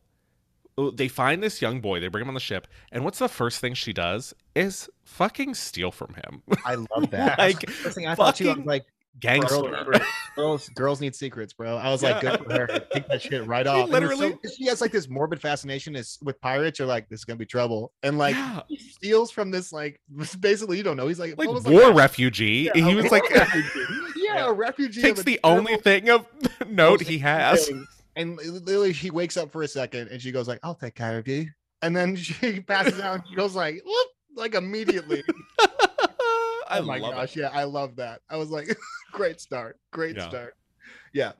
they 0.94 1.08
find 1.08 1.42
this 1.42 1.62
young 1.62 1.80
boy, 1.80 2.00
they 2.00 2.08
bring 2.08 2.22
him 2.22 2.28
on 2.28 2.34
the 2.34 2.40
ship, 2.40 2.66
and 2.92 3.04
what's 3.04 3.18
the 3.18 3.28
first 3.28 3.60
thing 3.60 3.74
she 3.74 3.92
does? 3.92 4.34
Is 4.54 4.88
fucking 5.04 5.54
steal 5.54 5.90
from 5.90 6.14
him. 6.14 6.42
I 6.64 6.74
love 6.74 7.10
that. 7.10 7.38
Like, 7.38 7.68
First 7.70 7.94
thing 7.96 8.06
I 8.06 8.14
thought 8.14 8.38
was 8.40 8.58
like, 8.58 8.84
Gangster. 9.18 9.62
Girl- 9.62 10.00
girls, 10.36 10.68
girls 10.70 11.00
need 11.00 11.14
secrets, 11.14 11.54
bro. 11.54 11.78
I 11.78 11.88
was 11.90 12.02
like, 12.02 12.20
good 12.20 12.38
for 12.44 12.52
her. 12.52 12.66
Take 12.92 13.08
that 13.08 13.22
shit 13.22 13.46
right 13.46 13.64
She 13.64 13.70
off. 13.70 13.78
It's 13.88 13.88
so- 13.88 13.92
literally- 13.98 14.38
she 14.54 14.66
has 14.66 14.82
like 14.82 14.92
this 14.92 15.08
morbid 15.08 15.40
fascination 15.40 15.96
is 15.96 16.18
with 16.22 16.38
pirates. 16.42 16.78
You're 16.78 16.86
like, 16.88 17.08
this 17.08 17.20
is 17.20 17.24
gonna 17.24 17.38
be 17.38 17.46
trouble, 17.46 17.92
and 18.02 18.18
like 18.18 18.34
Yeah. 18.36 18.60
steals 18.90 19.30
from 19.30 19.50
this 19.50 19.72
like 19.72 19.98
basically 20.40 20.76
you 20.76 20.82
don't 20.82 20.98
know. 20.98 21.08
He's 21.08 21.18
like 21.18 21.38
like 21.38 21.48
war 21.64 21.90
a- 21.90 21.94
refugee. 21.94 22.70
yeah, 22.74 22.86
he 22.86 22.94
was 22.94 23.10
like 23.10 23.22
yeah, 24.16 24.44
a 24.48 24.52
refugee. 24.52 25.00
takes 25.00 25.22
the 25.22 25.40
terrible- 25.42 25.60
only 25.70 25.76
thing 25.78 26.10
of 26.10 26.26
note 26.68 27.00
he 27.00 27.16
has. 27.20 27.68
thing. 27.68 27.86
And 28.16 28.36
literally, 28.38 28.92
she 28.94 29.10
wakes 29.10 29.36
up 29.36 29.52
for 29.52 29.62
a 29.62 29.68
second 29.68 30.08
and 30.08 30.20
she 30.20 30.32
goes 30.32 30.48
like, 30.48 30.58
"I'll 30.62 30.74
take 30.74 30.94
care 30.94 31.18
of 31.18 31.28
you," 31.28 31.48
and 31.82 31.94
then 31.94 32.16
she 32.16 32.60
passes 32.60 32.98
out 33.00 33.16
and 33.16 33.24
she 33.28 33.34
goes 33.36 33.54
like, 33.54 33.82
"Whoop," 33.84 34.08
like 34.34 34.54
immediately. 34.54 35.22
I 36.68 36.80
oh 36.80 36.82
my 36.82 36.98
love 36.98 37.14
gosh, 37.14 37.36
it. 37.36 37.40
yeah, 37.40 37.50
I 37.52 37.64
love 37.64 37.96
that. 37.96 38.22
I 38.28 38.36
was 38.36 38.50
like, 38.50 38.76
great 39.12 39.40
start, 39.40 39.78
great 39.92 40.16
Yeah. 40.16 40.28
start. 40.28 40.54
Yeah, 41.12 41.32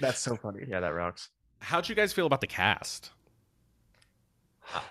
that's 0.00 0.20
so 0.20 0.36
funny. 0.36 0.60
Yeah, 0.68 0.80
that 0.80 0.94
rocks. 0.94 1.30
How'd 1.60 1.88
you 1.88 1.94
guys 1.94 2.12
feel 2.12 2.26
about 2.26 2.40
the 2.40 2.46
cast? 2.46 3.10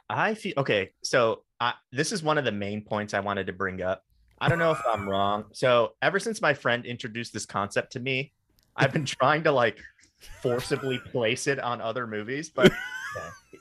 I 0.10 0.34
feel 0.34 0.54
okay. 0.58 0.92
So 1.04 1.44
I, 1.60 1.74
this 1.92 2.12
is 2.12 2.22
one 2.24 2.38
of 2.38 2.44
the 2.44 2.52
main 2.52 2.84
points 2.84 3.14
I 3.14 3.22
wanted 3.22 3.48
to 3.48 3.54
bring 3.54 3.82
up. 3.82 4.04
I 4.42 4.50
don't 4.50 4.60
know 4.60 4.72
if 4.72 4.82
I'm 4.86 5.08
wrong. 5.08 5.46
So 5.54 5.94
ever 6.02 6.20
since 6.20 6.42
my 6.42 6.54
friend 6.54 6.86
introduced 6.86 7.34
this 7.34 7.46
concept 7.46 7.94
to 7.94 8.00
me, 8.00 8.34
I've 8.76 8.92
been 8.94 9.06
trying 9.06 9.44
to 9.44 9.52
like 9.52 9.80
forcibly 10.42 11.00
place 11.00 11.48
it 11.48 11.60
on 11.60 11.82
other 11.82 12.06
movies, 12.08 12.50
but 12.50 12.72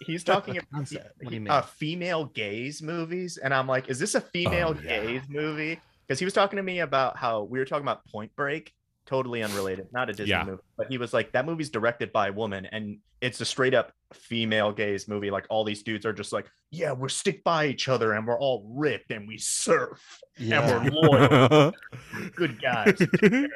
he's 0.07 0.25
talking 0.25 0.57
about 0.57 0.71
Concept. 0.73 1.11
What 1.21 1.29
do 1.31 1.35
you 1.35 1.41
mean? 1.41 1.51
uh, 1.51 1.63
female 1.63 2.27
gaze 2.27 2.83
movies, 2.83 3.37
and 3.39 3.53
I'm 3.55 3.67
like, 3.67 3.89
is 3.89 3.99
this 3.99 4.15
a 4.15 4.21
female 4.21 4.75
Oh, 4.77 4.81
yeah. 4.83 5.01
gaze 5.05 5.23
movie? 5.29 5.81
Because 6.07 6.19
he 6.19 6.25
was 6.25 6.35
talking 6.35 6.57
to 6.57 6.63
me 6.63 6.81
about 6.81 7.17
how 7.17 7.43
we 7.43 7.59
were 7.59 7.65
talking 7.65 7.85
about 7.85 8.05
Point 8.07 8.35
Break, 8.35 8.73
totally 9.07 9.43
unrelated, 9.43 9.87
not 9.93 10.09
a 10.11 10.13
Disney 10.13 10.31
Yeah. 10.31 10.45
movie, 10.45 10.63
but 10.77 10.87
he 10.89 10.99
was 10.99 11.13
like, 11.13 11.33
that 11.33 11.45
movie's 11.47 11.71
directed 11.71 12.13
by 12.13 12.29
a 12.29 12.33
woman, 12.33 12.67
and 12.67 12.99
it's 13.21 13.41
a 13.41 13.45
straight 13.45 13.75
up 13.75 13.93
female 14.13 14.73
gaze 14.73 15.09
movie. 15.09 15.31
Like 15.31 15.45
all 15.51 15.65
these 15.65 15.83
dudes 15.83 16.07
are 16.07 16.13
just 16.13 16.33
like, 16.33 16.47
yeah, 16.71 16.93
we're 16.93 17.09
stick 17.09 17.43
by 17.45 17.67
each 17.67 17.89
other, 17.89 18.13
and 18.13 18.27
we're 18.27 18.39
all 18.39 18.71
ripped, 18.75 19.11
and 19.11 19.27
we 19.29 19.39
surf, 19.39 20.21
and 20.39 20.51
we're 20.51 20.91
loyal, 20.91 21.73
good 22.37 22.61
guys. 22.61 22.99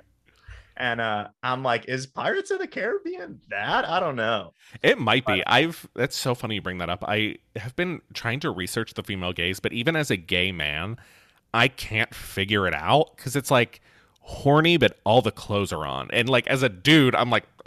And 0.77 1.01
uh, 1.01 1.29
I'm 1.43 1.63
like, 1.63 1.87
is 1.89 2.07
Pirates 2.07 2.51
of 2.51 2.59
the 2.59 2.67
Caribbean 2.67 3.41
that? 3.51 3.87
I 3.89 4.01
don't 4.01 4.17
know. 4.17 4.53
It 4.83 4.99
might 4.99 5.27
be. 5.27 5.43
I've 5.47 5.87
that's 5.95 6.17
so 6.17 6.35
funny 6.35 6.55
you 6.57 6.63
bring 6.63 6.79
that 6.79 6.89
up. 6.91 7.05
I 7.07 7.37
have 7.57 7.77
been 7.77 8.01
trying 8.15 8.41
to 8.41 8.51
research 8.51 8.95
the 8.95 9.03
female 9.03 9.33
gaze, 9.33 9.61
but 9.61 9.73
even 9.73 9.97
as 9.97 10.11
a 10.11 10.17
gay 10.17 10.51
man, 10.53 10.97
I 11.53 11.69
can't 11.69 12.15
figure 12.15 12.67
it 12.67 12.75
out 12.75 13.17
because 13.17 13.37
it's 13.37 13.51
like 13.51 13.81
horny, 14.21 14.77
but 14.79 14.99
all 15.05 15.21
the 15.21 15.33
clothes 15.33 15.73
are 15.73 15.85
on. 15.85 16.09
And 16.13 16.29
like 16.29 16.47
as 16.47 16.63
a 16.63 16.69
dude, 16.69 17.15
I'm 17.15 17.29
like 17.31 17.45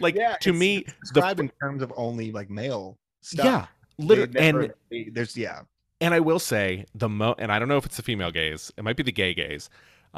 like 0.00 0.14
Yeah, 0.14 0.36
to 0.40 0.50
it's 0.50 0.58
me 0.58 0.84
the 0.84 0.92
described 1.14 1.40
in 1.40 1.50
terms 1.60 1.82
of 1.82 1.92
only 1.96 2.32
like 2.32 2.50
male 2.50 2.98
stuff. 3.20 3.44
yeah, 3.44 3.66
literally 3.98 4.32
never- 4.32 4.60
and 4.62 4.74
they- 4.90 5.10
there's 5.12 5.36
yeah, 5.36 5.62
and 6.00 6.14
I 6.14 6.20
will 6.20 6.38
say 6.38 6.86
the 6.94 7.08
mo 7.08 7.34
and 7.38 7.50
I 7.52 7.58
don't 7.58 7.68
know 7.68 7.76
if 7.76 7.86
it's 7.86 7.96
the 7.96 8.02
female 8.02 8.30
gaze, 8.30 8.72
it 8.76 8.84
might 8.84 8.96
be 8.96 9.02
the 9.02 9.12
gay 9.12 9.34
gaze, 9.34 9.68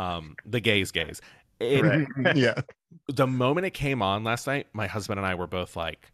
um, 0.00 0.36
the 0.46 0.60
gays 0.60 0.90
gaze. 0.90 1.20
It, 1.58 1.82
Right. 1.82 2.06
yeah. 2.36 2.62
the 3.08 3.26
moment 3.26 3.66
it 3.66 3.74
came 3.74 4.00
on 4.00 4.24
last 4.24 4.46
night, 4.46 4.68
my 4.72 4.86
husband 4.86 5.18
and 5.18 5.26
I 5.26 5.34
were 5.34 5.46
both 5.46 5.76
like, 5.76 6.10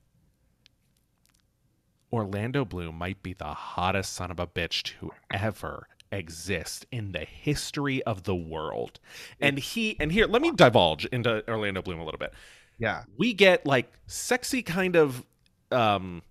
Orlando 2.12 2.64
Bloom 2.64 2.96
might 2.96 3.22
be 3.22 3.32
the 3.32 3.44
hottest 3.44 4.14
son 4.14 4.30
of 4.30 4.40
a 4.40 4.46
bitch 4.46 4.82
to 4.98 5.12
ever 5.32 5.86
exist 6.10 6.86
in 6.90 7.12
the 7.12 7.24
history 7.24 8.02
of 8.04 8.24
the 8.24 8.34
world. 8.34 8.98
And 9.40 9.58
he, 9.58 9.96
and 10.00 10.10
here, 10.10 10.26
let 10.26 10.42
me 10.42 10.50
divulge 10.50 11.04
into 11.06 11.48
Orlando 11.48 11.82
Bloom 11.82 12.00
a 12.00 12.04
little 12.04 12.18
bit. 12.18 12.32
Yeah. 12.78 13.04
We 13.16 13.34
get 13.34 13.66
like 13.66 13.92
sexy 14.06 14.62
kind 14.62 14.96
of 14.96 15.24
um 15.72 16.22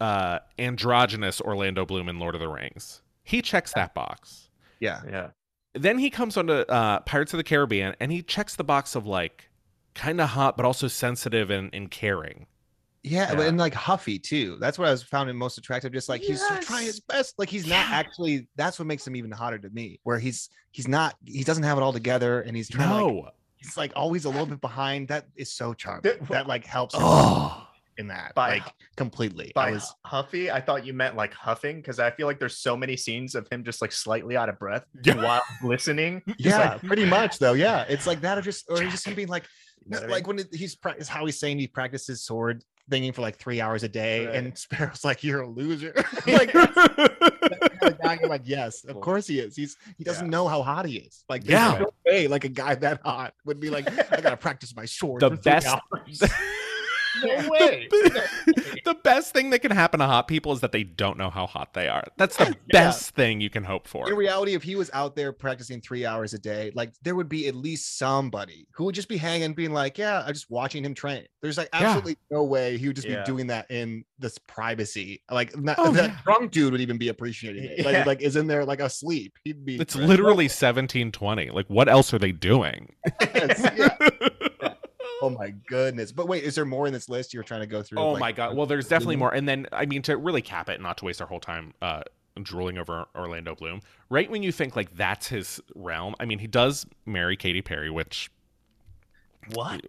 uh 0.00 0.38
androgynous 0.58 1.40
Orlando 1.40 1.86
Bloom 1.86 2.08
in 2.08 2.18
Lord 2.18 2.34
of 2.34 2.40
the 2.40 2.48
Rings. 2.48 3.02
He 3.22 3.42
checks 3.42 3.72
that 3.72 3.94
box 3.94 4.48
Yeah. 4.80 5.00
Yeah. 5.08 5.28
Then 5.76 5.98
he 5.98 6.10
comes 6.10 6.36
onto 6.36 6.52
uh, 6.52 7.00
Pirates 7.00 7.32
of 7.32 7.38
the 7.38 7.44
Caribbean 7.44 7.94
and 8.00 8.10
he 8.12 8.22
checks 8.22 8.56
the 8.56 8.64
box 8.64 8.94
of 8.94 9.06
like 9.06 9.48
kind 9.94 10.20
of 10.20 10.28
hot 10.30 10.56
but 10.56 10.66
also 10.66 10.88
sensitive 10.88 11.50
and, 11.50 11.70
and 11.72 11.90
caring. 11.90 12.46
Yeah, 13.02 13.32
Yeah. 13.32 13.42
and 13.42 13.56
like 13.58 13.72
Huffy 13.74 14.18
too. 14.18 14.56
That's 14.60 14.78
what 14.78 14.88
I 14.88 14.90
was 14.90 15.02
found 15.02 15.30
him 15.30 15.36
most 15.36 15.58
attractive. 15.58 15.92
Just 15.92 16.08
like 16.08 16.20
he's 16.22 16.42
trying 16.62 16.86
his 16.86 16.98
best. 17.00 17.38
Like 17.38 17.48
he's 17.48 17.66
not 17.66 17.88
actually. 17.90 18.48
That's 18.56 18.78
what 18.80 18.86
makes 18.86 19.06
him 19.06 19.14
even 19.14 19.30
hotter 19.30 19.58
to 19.58 19.70
me. 19.70 20.00
Where 20.02 20.18
he's 20.18 20.50
he's 20.72 20.88
not. 20.88 21.14
He 21.24 21.44
doesn't 21.44 21.62
have 21.62 21.78
it 21.78 21.82
all 21.82 21.92
together, 21.92 22.40
and 22.40 22.56
he's 22.56 22.68
trying. 22.68 22.88
To, 22.88 22.94
like, 23.06 23.14
No. 23.24 23.30
he's 23.56 23.76
like 23.76 23.92
always 23.94 24.24
a 24.24 24.28
little 24.28 24.46
bit 24.46 24.60
behind. 24.60 25.06
That 25.08 25.26
is 25.36 25.52
so 25.52 25.72
charming. 25.72 26.02
Th- 26.02 26.18
That 26.30 26.48
like 26.48 26.66
helps 26.66 26.94
him 26.96 27.02
Oh. 27.04 27.65
In 27.98 28.08
that. 28.08 28.34
By- 28.34 28.54
like 28.54 28.74
completely. 28.96 29.52
By 29.54 29.68
I 29.68 29.72
was. 29.72 29.94
Huffy, 30.04 30.50
I 30.50 30.60
thought 30.60 30.84
you 30.86 30.92
meant 30.92 31.16
like 31.16 31.32
huffing 31.34 31.76
because 31.76 31.98
I 31.98 32.10
feel 32.10 32.26
like 32.26 32.38
there's 32.38 32.58
so 32.58 32.76
many 32.76 32.96
scenes 32.96 33.34
of 33.34 33.48
him 33.48 33.64
just 33.64 33.80
like 33.80 33.92
slightly 33.92 34.36
out 34.36 34.48
of 34.48 34.58
breath 34.58 34.84
Yeah. 35.04 35.14
while 35.22 35.42
listening. 35.62 36.22
Yeah, 36.38 36.72
like, 36.72 36.82
pretty 36.82 37.04
much 37.06 37.38
though. 37.38 37.54
Yeah, 37.54 37.84
it's 37.88 38.06
like 38.06 38.20
that, 38.20 38.38
or 38.38 38.42
just 38.42 38.66
or 38.68 38.80
he's 38.80 38.92
just 38.92 39.06
him 39.06 39.14
being 39.14 39.28
like, 39.28 39.44
you 39.84 39.98
know 40.00 40.06
like 40.08 40.26
when 40.26 40.38
it, 40.40 40.48
he's 40.54 40.74
practice 40.74 41.08
how 41.08 41.24
he's 41.26 41.38
saying 41.38 41.58
he 41.58 41.66
practices 41.68 42.22
sword 42.22 42.64
thinking 42.88 43.12
for 43.12 43.22
like 43.22 43.36
three 43.36 43.60
hours 43.60 43.82
a 43.82 43.88
day, 43.88 44.26
Right. 44.26 44.34
and 44.36 44.56
Sparrow's 44.58 45.04
like, 45.04 45.24
"You're 45.24 45.40
a 45.42 45.48
loser." 45.48 45.92
like, 46.26 46.52
that 46.52 47.98
kind 48.02 48.20
guy, 48.20 48.26
like, 48.28 48.42
yes, 48.44 48.84
of 48.84 49.00
course 49.00 49.26
he 49.26 49.40
is. 49.40 49.56
He's 49.56 49.76
he 49.98 50.04
doesn't 50.04 50.26
Yeah. 50.26 50.30
know 50.30 50.48
how 50.48 50.62
hot 50.62 50.86
he 50.86 50.98
is. 50.98 51.24
Like, 51.28 51.42
Yeah. 51.48 51.78
no 51.80 51.90
way 52.06 52.28
like 52.28 52.44
a 52.44 52.48
guy 52.48 52.74
that 52.76 53.00
hot 53.04 53.34
would 53.44 53.60
be 53.60 53.70
like, 53.70 53.86
I 54.12 54.20
gotta 54.20 54.36
practice 54.36 54.74
my 54.76 54.84
sword. 54.84 55.20
The 55.22 55.30
for 55.30 55.36
three 55.36 55.52
best- 55.52 55.66
hours." 55.68 56.22
No 57.24 57.48
way. 57.50 57.88
the 58.84 58.96
best 59.02 59.32
thing 59.32 59.50
that 59.50 59.60
can 59.60 59.70
happen 59.70 60.00
to 60.00 60.06
hot 60.06 60.28
people 60.28 60.52
is 60.52 60.60
that 60.60 60.72
they 60.72 60.84
don't 60.84 61.18
know 61.18 61.30
how 61.30 61.46
hot 61.46 61.74
they 61.74 61.88
are. 61.88 62.04
That's 62.16 62.36
the 62.36 62.46
Yeah. 62.72 62.84
best 62.84 63.14
thing 63.14 63.40
you 63.40 63.50
can 63.50 63.64
hope 63.64 63.86
for. 63.86 64.08
In 64.08 64.16
reality, 64.16 64.54
if 64.54 64.62
he 64.62 64.74
was 64.76 64.90
out 64.92 65.16
there 65.16 65.32
practicing 65.32 65.80
three 65.80 66.04
hours 66.06 66.34
a 66.34 66.38
day, 66.38 66.70
like 66.74 66.92
there 67.02 67.14
would 67.14 67.28
be 67.28 67.46
at 67.48 67.54
least 67.54 67.98
somebody 67.98 68.66
who 68.72 68.84
would 68.84 68.94
just 68.94 69.08
be 69.08 69.16
hanging, 69.16 69.54
being 69.54 69.72
like, 69.72 69.98
"Yeah, 69.98 70.22
I'm 70.26 70.32
just 70.34 70.50
watching 70.50 70.84
him 70.84 70.94
train." 70.94 71.24
There's 71.42 71.58
like 71.58 71.68
Yeah. 71.72 71.80
absolutely 71.86 72.16
no 72.30 72.44
way 72.44 72.76
he 72.78 72.86
would 72.88 72.96
just 72.96 73.08
Yeah. 73.08 73.20
be 73.20 73.26
doing 73.26 73.46
that 73.48 73.70
in 73.70 74.04
this 74.18 74.38
privacy. 74.38 75.22
Like 75.30 75.56
not, 75.56 75.76
Oh, 75.78 75.92
that 75.92 76.10
yeah. 76.10 76.16
drunk 76.24 76.52
dude 76.52 76.72
would 76.72 76.80
even 76.80 76.98
be 76.98 77.08
appreciating 77.08 77.64
it. 77.64 77.84
Like, 77.84 77.92
Yeah. 77.94 78.04
like 78.04 78.22
is 78.22 78.36
in 78.36 78.46
there 78.46 78.64
like 78.64 78.80
asleep. 78.80 79.34
He'd 79.44 79.64
be. 79.64 79.76
It's 79.76 79.94
literally 79.96 80.48
1720. 80.48 81.50
Like, 81.50 81.66
what 81.68 81.88
else 81.88 82.12
are 82.14 82.18
they 82.18 82.32
doing? 82.32 82.94
Yes, 83.20 83.60
yeah. 83.76 83.96
Oh 85.22 85.30
my 85.30 85.54
goodness! 85.68 86.12
But 86.12 86.28
wait, 86.28 86.44
is 86.44 86.54
there 86.54 86.64
more 86.64 86.86
in 86.86 86.92
this 86.92 87.08
list 87.08 87.32
you're 87.32 87.42
trying 87.42 87.60
to 87.60 87.66
go 87.66 87.82
through? 87.82 87.98
Oh 87.98 88.12
like, 88.12 88.20
my 88.20 88.32
god. 88.32 88.56
Well, 88.56 88.66
there's 88.66 88.86
definitely 88.88 89.16
more. 89.16 89.32
And 89.34 89.48
then 89.48 89.66
I 89.72 89.86
mean 89.86 90.02
to 90.02 90.16
really 90.16 90.42
cap 90.42 90.68
it, 90.68 90.80
not 90.80 90.98
to 90.98 91.04
waste 91.06 91.20
our 91.22 91.26
whole 91.28 91.40
time 91.40 91.72
uh 91.82 92.02
drooling 92.42 92.76
over 92.76 93.06
Orlando 93.14 93.54
Bloom. 93.54 93.80
Right 94.10 94.30
when 94.30 94.42
you 94.42 94.52
think 94.52 94.76
like 94.76 94.94
that's 94.94 95.26
his 95.28 95.60
realm, 95.74 96.14
I 96.20 96.26
mean 96.26 96.38
he 96.38 96.46
does 96.46 96.86
marry 97.06 97.36
Katy 97.36 97.62
Perry, 97.62 97.90
which 97.90 98.30
What? 99.54 99.80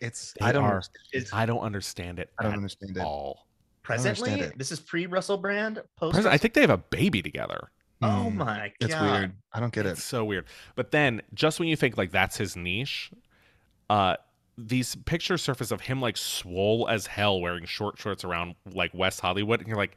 It's 0.00 0.34
I 0.40 0.52
don't 0.52 0.64
are- 0.64 0.72
understand. 1.12 1.26
I 1.32 1.46
don't 1.46 1.60
understand 1.60 2.18
it. 2.18 2.30
I 2.38 2.42
don't 2.42 2.52
at 2.52 2.56
understand 2.58 2.96
it. 2.96 3.00
all. 3.02 3.46
presently? 3.82 4.32
it. 4.40 4.58
This 4.58 4.72
is 4.72 4.80
pre 4.80 5.06
Russell 5.06 5.36
Brand. 5.36 5.82
Post. 5.96 6.14
Present- 6.14 6.32
I 6.34 6.38
think 6.38 6.54
they 6.54 6.60
have 6.62 6.70
a 6.70 6.78
baby 6.78 7.22
together. 7.22 7.70
Oh 8.02 8.24
Hmm, 8.30 8.38
my 8.38 8.44
god. 8.44 8.72
It's 8.80 9.00
weird. 9.00 9.32
I 9.52 9.60
don't 9.60 9.72
get 9.72 9.86
it. 9.86 9.90
It's 9.90 10.02
so 10.04 10.24
weird. 10.24 10.46
But 10.74 10.90
then 10.90 11.22
just 11.32 11.58
when 11.58 11.68
you 11.68 11.76
think 11.76 11.96
like 11.96 12.10
that's 12.10 12.36
his 12.36 12.56
niche, 12.56 13.10
uh 13.90 14.16
these 14.56 14.94
pictures 14.94 15.42
surface 15.42 15.70
of 15.70 15.80
him 15.80 16.00
like 16.00 16.16
swole 16.16 16.88
as 16.88 17.06
hell 17.06 17.40
wearing 17.40 17.64
short 17.64 17.98
shorts 17.98 18.24
around 18.24 18.54
like 18.72 18.92
West 18.94 19.20
Hollywood 19.20 19.60
and 19.60 19.68
you're 19.68 19.76
like 19.76 19.96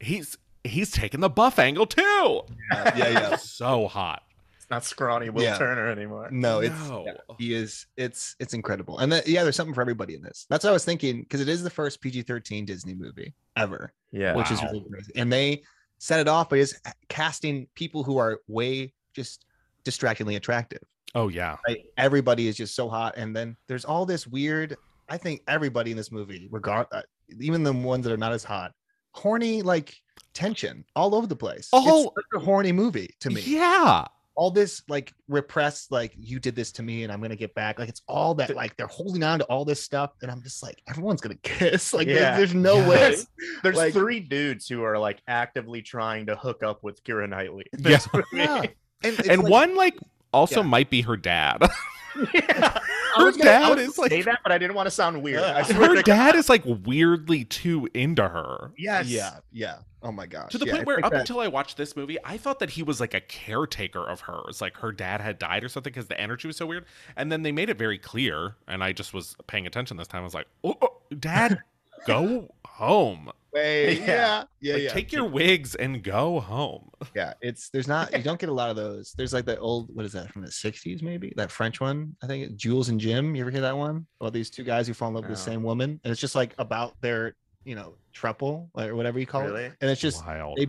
he's 0.00 0.36
he's 0.64 0.90
taking 0.90 1.20
the 1.20 1.28
buff 1.28 1.58
angle 1.58 1.86
too. 1.86 2.42
Yeah, 2.72 2.96
yeah, 2.96 3.08
yeah. 3.10 3.36
so 3.36 3.88
hot. 3.88 4.22
It's 4.56 4.70
not 4.70 4.84
scrawny 4.84 5.28
Will 5.30 5.42
Yeah. 5.42 5.58
Turner 5.58 5.88
anymore. 5.90 6.28
No, 6.30 6.60
it's 6.60 6.88
No. 6.88 7.02
yeah, 7.06 7.14
he 7.38 7.52
is. 7.54 7.86
It's 7.96 8.36
it's 8.38 8.54
incredible, 8.54 8.98
and 9.00 9.10
that, 9.10 9.26
yeah, 9.26 9.42
there's 9.42 9.56
something 9.56 9.74
for 9.74 9.80
everybody 9.80 10.14
in 10.14 10.22
this. 10.22 10.46
That's 10.48 10.62
what 10.62 10.70
I 10.70 10.72
was 10.72 10.84
thinking 10.84 11.22
because 11.22 11.40
it 11.40 11.48
is 11.48 11.64
the 11.64 11.70
first 11.70 12.00
PG-13 12.00 12.64
Disney 12.64 12.94
movie 12.94 13.34
ever, 13.56 13.92
Yeah. 14.12 14.36
which 14.36 14.50
is 14.52 14.62
really 14.62 14.84
crazy. 14.88 15.12
And 15.16 15.32
they 15.32 15.64
set 15.98 16.20
it 16.20 16.28
off 16.28 16.48
by 16.48 16.58
just 16.58 16.76
casting 17.08 17.66
people 17.74 18.04
who 18.04 18.18
are 18.18 18.40
way 18.46 18.92
just 19.14 19.44
distractingly 19.82 20.36
attractive. 20.36 20.82
Oh 21.14 21.28
yeah. 21.28 21.56
Right? 21.68 21.84
Everybody 21.98 22.48
is 22.48 22.56
just 22.56 22.74
so 22.74 22.88
hot, 22.88 23.14
and 23.16 23.34
then 23.36 23.56
there's 23.68 23.84
all 23.84 24.06
this 24.06 24.26
weird. 24.26 24.76
I 25.08 25.18
think 25.18 25.42
everybody 25.48 25.90
in 25.90 25.96
this 25.96 26.10
movie, 26.12 26.48
regard 26.50 26.86
uh, 26.92 27.02
even 27.40 27.62
the 27.62 27.72
ones 27.72 28.04
that 28.04 28.12
are 28.12 28.16
not 28.16 28.32
as 28.32 28.44
hot, 28.44 28.72
horny 29.12 29.60
like 29.62 29.94
tension 30.32 30.84
all 30.96 31.14
over 31.14 31.26
the 31.26 31.36
place. 31.36 31.68
Oh. 31.72 32.04
it's 32.04 32.14
such 32.14 32.40
a 32.40 32.44
horny 32.44 32.72
movie 32.72 33.10
to 33.20 33.28
me 33.30 33.42
Yeah. 33.42 34.06
all 34.34 34.50
this 34.50 34.82
like 34.88 35.12
repressed 35.28 35.92
like 35.92 36.14
you 36.18 36.40
did 36.40 36.56
this 36.56 36.72
to 36.72 36.82
me 36.82 37.02
and 37.04 37.12
i'm 37.12 37.20
gonna 37.20 37.36
get 37.36 37.54
back 37.54 37.78
like 37.78 37.90
it's 37.90 38.00
all 38.08 38.34
that 38.36 38.56
like 38.56 38.74
they're 38.78 38.86
holding 38.86 39.22
on 39.22 39.40
to 39.40 39.44
all 39.44 39.66
this 39.66 39.82
stuff 39.82 40.12
and 40.22 40.30
i'm 40.30 40.42
just 40.42 40.62
like 40.62 40.80
everyone's 40.88 41.20
gonna 41.20 41.34
kiss 41.42 41.92
like 41.98 42.08
Yeah. 42.08 42.34
there's 42.38 42.54
no 42.54 42.76
Yeah. 42.76 42.88
way 42.88 42.96
There's, 42.98 43.26
there's 43.62 43.76
Like- 43.76 43.92
three 43.92 44.20
dudes 44.20 44.66
who 44.66 44.82
are 44.82 44.98
like 44.98 45.20
actively 45.28 45.82
trying 45.82 46.24
to 46.26 46.36
hook 46.36 46.62
up 46.62 46.82
with 46.82 47.04
Keira 47.04 47.28
Knightley. 47.28 47.66
in 47.74 47.80
Yeah. 47.82 47.88
this 47.90 48.08
movie. 48.14 48.26
yeah 48.32 48.62
and, 49.04 49.20
and 49.28 49.42
like- 49.42 49.50
one 49.52 49.76
like 49.76 49.98
also 50.32 50.62
Yeah. 50.62 50.66
might 50.68 50.90
be 50.90 51.02
her 51.02 51.16
dad. 51.16 51.58
yeah. 52.34 52.78
Her 53.16 53.26
was 53.26 53.36
gonna, 53.36 53.50
I 53.50 53.58
dad 53.60 53.68
was 53.76 53.88
is 53.88 53.96
gonna 53.96 54.08
say 54.08 54.22
that, 54.22 54.40
but 54.42 54.52
I 54.52 54.58
didn't 54.58 54.74
want 54.74 54.86
to 54.86 54.90
sound 54.90 55.22
weird. 55.22 55.40
Yeah. 55.40 55.56
I 55.56 55.62
swear 55.62 55.90
her 55.90 55.94
to 55.96 56.02
dad 56.02 56.34
is 56.34 56.48
like 56.48 56.62
weirdly 56.64 57.44
too 57.44 57.88
into 57.94 58.26
her. 58.26 58.70
Yes. 58.78 59.06
yeah 59.08 59.36
yeah 59.52 59.78
oh 60.02 60.10
my 60.12 60.26
gosh 60.26 60.50
To 60.52 60.58
the 60.58 60.66
yeah, 60.66 60.74
point 60.74 60.86
where 60.86 60.96
like 60.96 61.04
up 61.06 61.12
that- 61.12 61.20
until 61.20 61.40
I 61.40 61.48
watched 61.48 61.76
this 61.76 61.94
movie, 61.96 62.16
I 62.24 62.36
thought 62.38 62.58
that 62.60 62.70
he 62.70 62.82
was 62.82 63.00
like 63.00 63.14
a 63.14 63.20
caretaker 63.20 64.02
of 64.06 64.20
hers. 64.22 64.60
Like 64.60 64.76
her 64.78 64.92
dad 64.92 65.20
had 65.20 65.38
died 65.38 65.62
or 65.64 65.68
something 65.68 65.90
because 65.92 66.06
the 66.08 66.18
energy 66.20 66.46
was 66.48 66.56
so 66.56 66.66
weird. 66.66 66.86
And 67.16 67.30
then 67.30 67.42
they 67.42 67.52
made 67.52 67.68
it 67.70 67.78
very 67.78 67.98
clear, 67.98 68.56
and 68.66 68.82
I 68.82 68.92
just 68.92 69.12
was 69.14 69.36
paying 69.46 69.66
attention 69.66 69.96
this 69.98 70.08
time. 70.08 70.22
I 70.22 70.24
was 70.24 70.34
like, 70.34 70.48
"Oh, 70.64 70.74
oh, 70.82 70.96
dad, 71.18 71.60
go 72.06 72.52
home. 72.66 73.30
Wait, 73.52 73.98
Yeah. 74.00 74.06
yeah. 74.06 74.44
Yeah 74.60 74.74
Like, 74.74 74.82
yeah. 74.84 74.88
Take 74.92 75.12
your 75.12 75.24
wigs 75.24 75.74
and 75.74 76.02
go 76.02 76.40
home." 76.40 76.88
yeah 77.14 77.34
it's 77.40 77.68
there's 77.70 77.88
not 77.88 78.16
you 78.16 78.22
don't 78.22 78.38
get 78.40 78.48
a 78.48 78.52
lot 78.52 78.70
of 78.70 78.76
those. 78.76 79.12
There's 79.16 79.32
like 79.32 79.44
that 79.46 79.58
old 79.58 79.94
what 79.94 80.04
is 80.04 80.12
that 80.12 80.30
from 80.32 80.42
the 80.42 80.48
60s 80.48 81.02
maybe? 81.02 81.32
That 81.36 81.50
french 81.50 81.80
one 81.80 82.16
i 82.22 82.26
think 82.26 82.56
jules 82.56 82.88
and 82.88 83.00
jim. 83.00 83.34
You 83.34 83.42
ever 83.42 83.50
hear 83.50 83.60
that 83.62 83.76
one? 83.76 84.06
About 84.20 84.32
these 84.32 84.50
two 84.50 84.64
guys 84.64 84.86
who 84.86 84.94
fall 84.94 85.08
in 85.08 85.14
love 85.14 85.24
with 85.24 85.32
the 85.32 85.36
same 85.42 85.62
woman 85.62 86.00
and 86.04 86.10
it's 86.12 86.20
just 86.20 86.34
like 86.34 86.54
about 86.58 86.94
their 87.00 87.34
you 87.64 87.74
know 87.74 87.94
trouble 88.12 88.70
or 88.74 88.94
whatever 88.94 89.18
you 89.18 89.26
call 89.26 89.42
Really? 89.42 89.64
it 89.64 89.72
and 89.80 89.90
it's 89.90 90.00
just 90.00 90.24
Wild. 90.26 90.56
they 90.58 90.66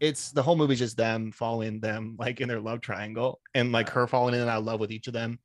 it's 0.00 0.32
the 0.32 0.42
whole 0.42 0.56
movie's 0.56 0.78
just 0.80 0.96
them 0.96 1.32
following 1.32 1.80
them 1.80 2.16
like 2.18 2.40
in 2.40 2.48
their 2.48 2.60
love 2.60 2.80
triangle 2.80 3.40
and 3.54 3.72
like 3.72 3.88
her 3.90 4.06
falling 4.06 4.34
in 4.34 4.40
and 4.40 4.50
out 4.50 4.58
of 4.58 4.64
love 4.64 4.80
with 4.80 4.90
each 4.90 5.06
of 5.06 5.12
them 5.14 5.38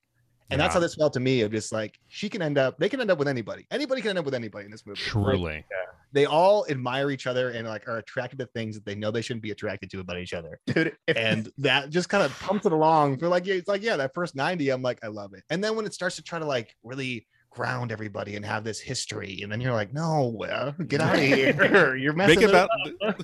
and 0.52 0.60
that's 0.60 0.74
how 0.74 0.80
this 0.80 0.96
felt 0.96 1.14
to 1.14 1.20
me 1.20 1.42
of 1.42 1.52
just 1.52 1.72
like 1.72 2.00
she 2.08 2.28
can 2.30 2.42
end 2.42 2.58
up 2.58 2.78
they 2.80 2.90
can 2.90 3.00
end 3.02 3.12
up 3.12 3.18
with 3.20 3.28
anybody 3.28 3.66
anybody 3.72 4.02
can 4.02 4.10
end 4.10 4.20
up 4.20 4.26
with 4.26 4.34
anybody 4.34 4.66
in 4.66 4.72
this 4.72 4.86
movie 4.86 5.00
Like, 5.00 5.10
Truly. 5.10 5.66
they 6.12 6.26
all 6.26 6.66
admire 6.70 7.12
each 7.12 7.28
other 7.28 7.50
and 7.52 7.68
like 7.68 7.88
are 7.88 7.98
attracted 7.98 8.40
to 8.40 8.46
things 8.48 8.76
that 8.76 8.86
they 8.86 8.96
know 8.96 9.12
they 9.12 9.22
shouldn't 9.22 9.44
be 9.44 9.52
attracted 9.52 9.90
to 9.92 10.00
about 10.00 10.18
each 10.18 10.34
other 10.34 10.60
Dude, 10.68 10.96
and 11.08 11.50
that 11.60 11.90
just 11.90 12.10
kind 12.10 12.24
of 12.24 12.38
pumps 12.40 12.66
it 12.66 12.72
along 12.72 13.18
for 13.20 13.28
like 13.28 13.46
yeah, 13.46 13.56
it's 13.56 13.68
like 13.68 13.84
yeah 13.84 13.96
that 13.98 14.14
first 14.14 14.36
90 14.36 14.70
i'm 14.70 14.82
like 14.82 15.00
i 15.04 15.08
love 15.08 15.34
it 15.34 15.44
and 15.50 15.64
then 15.64 15.76
when 15.76 15.86
it 15.86 15.94
starts 15.94 16.16
to 16.18 16.24
try 16.24 16.40
to 16.40 16.46
like 16.46 16.76
really 16.84 17.28
ground 17.52 17.92
everybody 17.92 18.36
and 18.36 18.46
have 18.46 18.64
this 18.64 18.80
history 18.80 19.40
and 19.42 19.52
then 19.52 19.60
you're 19.60 19.74
like 19.74 19.92
no 19.92 20.32
well, 20.36 20.72
get 20.88 21.02
out 21.02 21.16
of 21.16 21.22
here 21.24 21.96
you're 21.96 22.14
messing 22.14 22.36
Make 22.40 22.44
it 22.44 22.50
it 22.50 22.50
about. 22.52 22.70
up. 23.04 23.20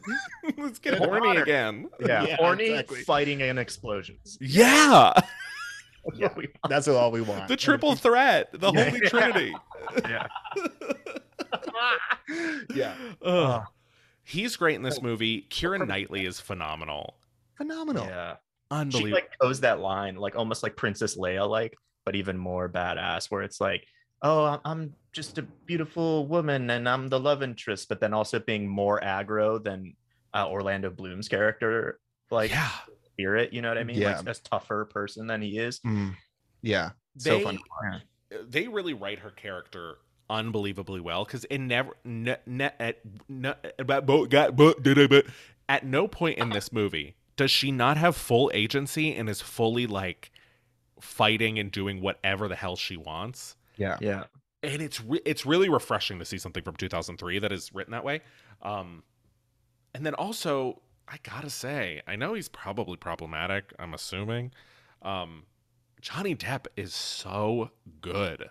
Let's 0.58 0.80
get 0.80 0.98
Get 0.98 1.08
horny 1.08 1.38
again. 1.38 1.88
yeah, 2.00 2.24
Yeah, 2.24 2.36
horny 2.38 2.66
exactly. 2.72 3.02
fighting 3.02 3.44
and 3.44 3.60
explosions. 3.60 4.38
Yeah, 4.42 5.14
That's 6.20 6.36
what 6.36 6.46
that's 6.70 6.88
all 6.88 7.12
we 7.12 7.22
want 7.22 7.48
the 7.48 7.56
triple 7.58 7.96
threat, 7.96 8.50
the 8.54 8.72
Yeah. 8.72 8.89
holy 8.89 9.00
trinity. 9.02 9.54
Yeah. 10.10 10.28
yeah 12.74 12.96
Ugh. 13.24 13.63
He's 14.24 14.56
great 14.56 14.76
in 14.76 14.82
this 14.82 15.02
movie. 15.02 15.46
Keira 15.52 15.86
Knightley 15.86 16.26
is 16.26 16.39
phenomenal. 16.39 17.18
phenomenal 17.58 18.06
Yeah. 18.06 18.36
Unbelievable. 18.72 19.08
She 19.10 19.13
like 19.13 19.30
toes 19.41 19.60
that 19.62 19.80
line, 19.80 20.15
like 20.15 20.36
almost 20.36 20.63
like 20.63 20.76
Princess 20.76 21.15
Leia, 21.18 21.48
like, 21.48 21.76
but 22.04 22.15
even 22.15 22.36
more 22.38 22.68
badass, 22.68 23.30
where 23.30 23.44
it's 23.44 23.62
like, 23.62 23.86
oh, 24.24 24.44
I'm- 24.46 24.60
I'm 24.65 24.96
just 25.12 25.38
a 25.38 25.44
beautiful 25.44 26.26
woman 26.28 26.70
and 26.72 26.89
I'm 26.89 27.08
the 27.08 27.20
love 27.20 27.44
interest, 27.44 27.88
but 27.89 28.00
then 28.00 28.13
also 28.13 28.39
being 28.39 28.68
more 28.68 29.00
aggro 29.02 29.63
than 29.63 29.96
uh, 30.34 30.50
Orlando 30.50 30.89
Bloom's 30.89 31.28
character, 31.30 32.00
like 32.32 32.50
yeah. 32.52 32.72
Spirit, 33.15 33.54
you 33.54 33.62
know 33.62 33.69
what 33.69 33.78
I 33.78 33.84
mean? 33.84 33.97
Yeah. 33.97 34.17
Like 34.17 34.28
a 34.28 34.34
tougher 34.34 34.86
person 34.86 35.28
than 35.28 35.41
he 35.41 35.58
is. 35.58 35.80
Mm. 35.80 36.15
yeah 36.62 36.91
so 37.17 37.38
They 37.38 37.43
fun 37.43 37.60
they 38.49 38.67
really 38.67 38.93
write 38.93 39.19
her 39.19 39.30
character 39.32 39.97
unbelievably 40.30 40.99
well 40.99 41.23
because 41.23 41.45
it 41.49 41.60
never 41.60 41.91
ne, 42.04 42.36
ne, 42.45 42.71
at, 42.80 42.99
ne, 43.30 43.54
about 43.80 44.06
got 44.30 44.56
bo- 44.56 44.73
da- 44.73 44.93
da- 44.95 45.08
ba- 45.08 45.23
at 45.69 45.86
no 45.86 46.08
point 46.08 46.38
in 46.39 46.49
this 46.49 46.71
movie 46.73 47.15
does 47.38 47.51
she 47.51 47.71
not 47.71 47.95
have 47.97 48.15
full 48.15 48.49
agency 48.54 49.13
and 49.15 49.30
is 49.30 49.41
fully 49.41 49.86
like 49.88 50.32
fighting 50.99 51.60
and 51.60 51.71
doing 51.71 52.01
whatever 52.01 52.47
the 52.47 52.56
hell 52.56 52.75
she 52.75 52.97
wants. 52.97 53.56
yeah 53.78 53.97
Yeah. 54.01 54.23
and 54.63 54.82
it's 54.82 54.99
re- 55.04 55.21
it's 55.25 55.45
really 55.45 55.69
refreshing 55.69 56.17
to 56.19 56.25
see 56.25 56.38
something 56.39 56.63
from 56.63 56.75
2003 56.75 57.39
that 57.39 57.51
is 57.51 57.71
written 57.73 57.91
that 57.91 58.04
way. 58.04 58.21
Um, 58.62 59.04
and 59.93 60.06
then 60.06 60.15
also, 60.15 60.82
I 61.08 61.18
gotta 61.24 61.50
say, 61.50 62.02
I 62.08 62.15
know 62.15 62.34
he's 62.34 62.50
probably 62.50 62.98
problematic. 62.98 63.74
I'm 63.78 63.94
assuming. 63.94 64.52
Um, 65.02 65.44
Johnny 66.02 66.36
Depp 66.36 66.65
is 66.76 66.94
so 66.94 67.70
good. 68.02 68.50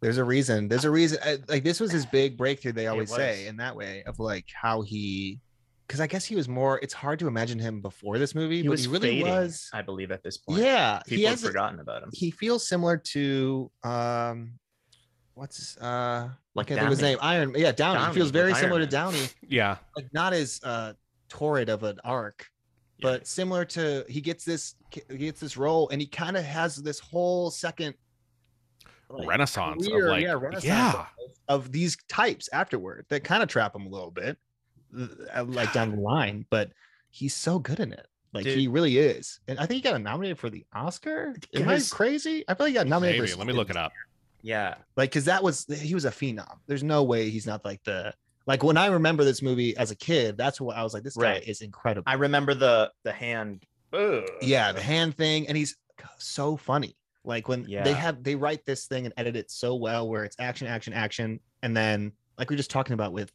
there's 0.00 0.16
a 0.18 0.24
reason 0.24 0.66
there's 0.68 0.84
a 0.84 0.90
reason 0.90 1.18
uh, 1.24 1.36
like 1.48 1.62
this 1.62 1.78
was 1.78 1.90
his 1.92 2.06
big 2.06 2.36
breakthrough 2.36 2.72
they 2.72 2.86
always 2.86 3.12
say 3.12 3.46
in 3.46 3.56
that 3.58 3.76
way 3.76 4.02
of 4.06 4.18
like 4.18 4.46
how 4.54 4.80
he 4.80 5.38
because 5.86 6.00
i 6.00 6.06
guess 6.06 6.24
he 6.24 6.34
was 6.34 6.48
more 6.48 6.78
it's 6.82 6.94
hard 6.94 7.18
to 7.18 7.26
imagine 7.28 7.58
him 7.58 7.82
before 7.82 8.16
this 8.18 8.34
movie 8.34 8.62
He 8.62 8.68
but 8.68 8.70
was 8.70 8.84
he 8.84 8.90
really 8.90 9.08
fading, 9.20 9.30
was 9.30 9.68
I 9.74 9.82
believe, 9.82 10.10
at 10.10 10.22
this 10.22 10.38
point. 10.38 10.60
yeah 10.62 11.02
he 11.06 11.16
People 11.16 11.30
have 11.30 11.38
has 11.40 11.44
a- 11.44 11.46
forgotten 11.48 11.80
about 11.80 12.02
him. 12.02 12.10
he 12.14 12.30
feels 12.30 12.66
similar 12.66 12.96
to 12.96 13.70
um 13.84 14.52
what's 15.34 15.56
his, 15.58 15.76
uh 15.82 16.30
Like 16.54 16.66
I 16.66 16.76
can't 16.76 16.80
think 16.80 16.84
of 16.86 16.90
his 16.92 17.02
name 17.02 17.18
iron 17.20 17.52
yeah 17.56 17.72
downey, 17.72 18.06
he 18.06 18.14
feels 18.14 18.30
very 18.30 18.54
similar 18.54 18.80
to 18.80 18.86
downey 18.86 19.26
Yeah, 19.46 19.76
like 19.96 20.06
not 20.14 20.32
as 20.32 20.60
uh 20.62 20.94
torrid 21.30 21.68
of 21.70 21.82
an 21.84 21.98
arc 22.04 22.46
Yeah. 22.98 23.10
but 23.10 23.26
similar 23.26 23.64
to 23.64 24.04
he 24.08 24.20
gets 24.20 24.44
this 24.44 24.74
he 24.92 25.16
gets 25.16 25.40
this 25.40 25.56
role 25.56 25.88
and 25.90 26.00
he 26.00 26.06
kind 26.06 26.36
of 26.36 26.44
has 26.44 26.76
this 26.76 26.98
whole 26.98 27.50
second 27.50 27.94
like, 29.08 29.28
renaissance 29.28 29.86
career, 29.88 30.06
of 30.06 30.10
like 30.12 30.22
yeah, 30.22 30.32
renaissance 30.32 30.64
yeah. 30.64 31.06
of, 31.48 31.64
of 31.64 31.72
these 31.72 31.96
types 32.08 32.48
afterward 32.52 33.06
that 33.08 33.24
kind 33.24 33.42
of 33.42 33.48
trap 33.48 33.74
him 33.74 33.86
a 33.86 33.88
little 33.88 34.10
bit, 34.10 34.38
uh, 35.34 35.44
like 35.44 35.72
down 35.72 35.90
the 35.92 36.00
line. 36.00 36.46
But 36.50 36.70
he's 37.10 37.34
so 37.34 37.58
good 37.58 37.80
in 37.80 37.92
it. 37.92 38.06
Like 38.32 38.44
Dude. 38.44 38.58
he 38.58 38.68
really 38.68 38.98
is. 38.98 39.40
And 39.48 39.58
I 39.58 39.66
think 39.66 39.84
he 39.84 39.90
got 39.90 40.00
nominated 40.00 40.38
for 40.38 40.50
the 40.50 40.64
Oscar. 40.72 41.34
Am 41.56 41.68
I 41.68 41.80
crazy? 41.90 42.44
I 42.46 42.54
feel 42.54 42.66
like 42.66 42.70
he 42.70 42.74
got 42.74 42.86
nominated 42.86 43.20
Maybe. 43.22 43.32
for 43.32 43.38
Let 43.38 43.46
me 43.48 43.52
look 43.52 43.70
it 43.70 43.76
up. 43.76 43.90
Yeah. 44.42 44.76
like 44.96 45.10
because 45.10 45.24
that 45.24 45.42
was 45.42 45.66
he 45.66 45.94
was 45.94 46.04
a 46.04 46.10
phenom. 46.10 46.58
There's 46.68 46.84
no 46.84 47.02
way 47.02 47.30
he's 47.30 47.46
not 47.46 47.64
like 47.64 47.82
the 47.82 48.14
like 48.50 48.64
when 48.64 48.76
I 48.76 48.86
remember 48.86 49.22
this 49.24 49.42
movie 49.42 49.76
as 49.76 49.92
a 49.92 49.94
kid, 49.96 50.36
that's 50.36 50.60
what 50.60 50.76
I 50.76 50.82
was 50.82 50.92
like, 50.92 51.04
this 51.04 51.16
guy 51.16 51.34
Right. 51.34 51.48
is 51.48 51.60
incredible. 51.60 52.04
I 52.06 52.14
remember 52.14 52.52
the 52.54 52.90
the 53.04 53.12
hand. 53.12 53.64
Ugh. 53.92 54.24
yeah, 54.42 54.72
the 54.72 54.80
hand 54.82 55.16
thing, 55.16 55.46
and 55.48 55.56
he's 55.56 55.76
so 56.18 56.56
funny. 56.56 56.96
Like 57.24 57.46
when 57.48 57.62
they 57.84 57.92
have 57.94 58.22
they 58.24 58.34
write 58.34 58.64
this 58.66 58.86
thing 58.86 59.04
and 59.04 59.14
edit 59.16 59.36
it 59.36 59.50
so 59.50 59.76
well 59.76 60.08
where 60.08 60.24
it's 60.24 60.36
action, 60.40 60.66
action, 60.66 60.92
action, 60.92 61.38
and 61.62 61.76
then 61.76 62.12
like 62.38 62.50
we 62.50 62.54
are 62.54 62.56
just 62.56 62.70
talking 62.70 62.94
about 62.94 63.12
with 63.12 63.30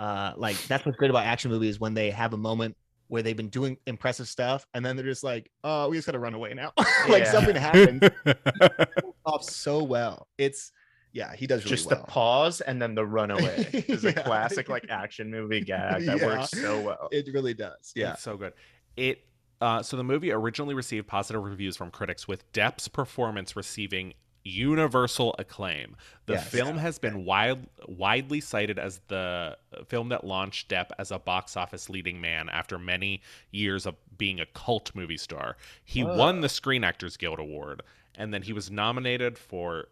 uh 0.00 0.32
like 0.36 0.56
that's 0.66 0.84
what's 0.84 0.98
great 0.98 1.10
about 1.10 1.24
action 1.26 1.50
movies 1.50 1.78
when 1.78 1.94
they 1.94 2.10
have 2.10 2.32
a 2.32 2.36
moment 2.36 2.76
where 3.08 3.22
they've 3.22 3.36
been 3.36 3.50
doing 3.50 3.76
impressive 3.86 4.26
stuff 4.26 4.66
and 4.74 4.84
then 4.84 4.96
they're 4.96 5.04
just 5.04 5.22
like, 5.22 5.50
oh, 5.62 5.88
we 5.90 5.96
just 5.98 6.06
gotta 6.06 6.18
run 6.18 6.34
away 6.34 6.54
now. 6.54 6.72
like 7.08 7.26
something 7.26 7.54
happens 7.54 8.02
off 9.26 9.44
so 9.44 9.82
well. 9.84 10.26
It's 10.38 10.72
yeah, 11.12 11.34
he 11.36 11.46
does 11.46 11.64
really 11.64 11.76
Just 11.76 11.86
well. 11.90 12.00
the 12.00 12.06
pause 12.06 12.60
and 12.60 12.80
then 12.80 12.94
the 12.94 13.04
runaway 13.06 13.68
is 13.88 14.04
a 14.04 14.12
classic 14.12 14.68
like 14.68 14.86
action 14.90 15.30
movie 15.30 15.60
gag 15.60 16.06
that 16.06 16.18
Yeah. 16.18 16.26
works 16.26 16.50
so 16.50 16.80
well. 16.80 17.08
It 17.12 17.28
really 17.32 17.54
does. 17.54 17.92
Yeah. 17.94 18.12
It's 18.14 18.22
so 18.22 18.36
good. 18.36 18.52
It 18.96 19.24
uh, 19.60 19.80
so 19.82 19.96
the 19.96 20.02
movie 20.04 20.32
originally 20.32 20.74
received 20.74 21.06
positive 21.06 21.40
reviews 21.44 21.76
from 21.76 21.90
critics, 21.92 22.26
with 22.26 22.50
Depp's 22.52 22.88
performance 22.88 23.54
receiving 23.54 24.12
universal 24.42 25.34
acclaim. 25.38 25.96
The 26.26 26.32
Yes. 26.34 26.48
film 26.48 26.76
has 26.78 26.98
been 26.98 27.24
wide, 27.24 27.68
widely 27.86 28.40
cited 28.40 28.78
as 28.78 29.00
the 29.06 29.56
film 29.86 30.08
that 30.08 30.24
launched 30.24 30.68
Depp 30.68 30.90
as 30.98 31.10
a 31.12 31.18
box 31.18 31.56
office 31.56 31.88
leading 31.88 32.20
man 32.20 32.48
after 32.48 32.76
many 32.78 33.22
years 33.52 33.86
of 33.86 33.94
being 34.18 34.40
a 34.40 34.46
cult 34.46 34.92
movie 34.94 35.16
star. 35.16 35.56
He 35.84 36.02
won 36.02 36.40
the 36.40 36.48
Screen 36.48 36.82
Actors 36.84 37.16
Guild 37.16 37.38
Award, 37.38 37.82
and 38.16 38.34
then 38.34 38.42
he 38.42 38.52
was 38.52 38.68
nominated 38.70 39.38
for 39.38 39.86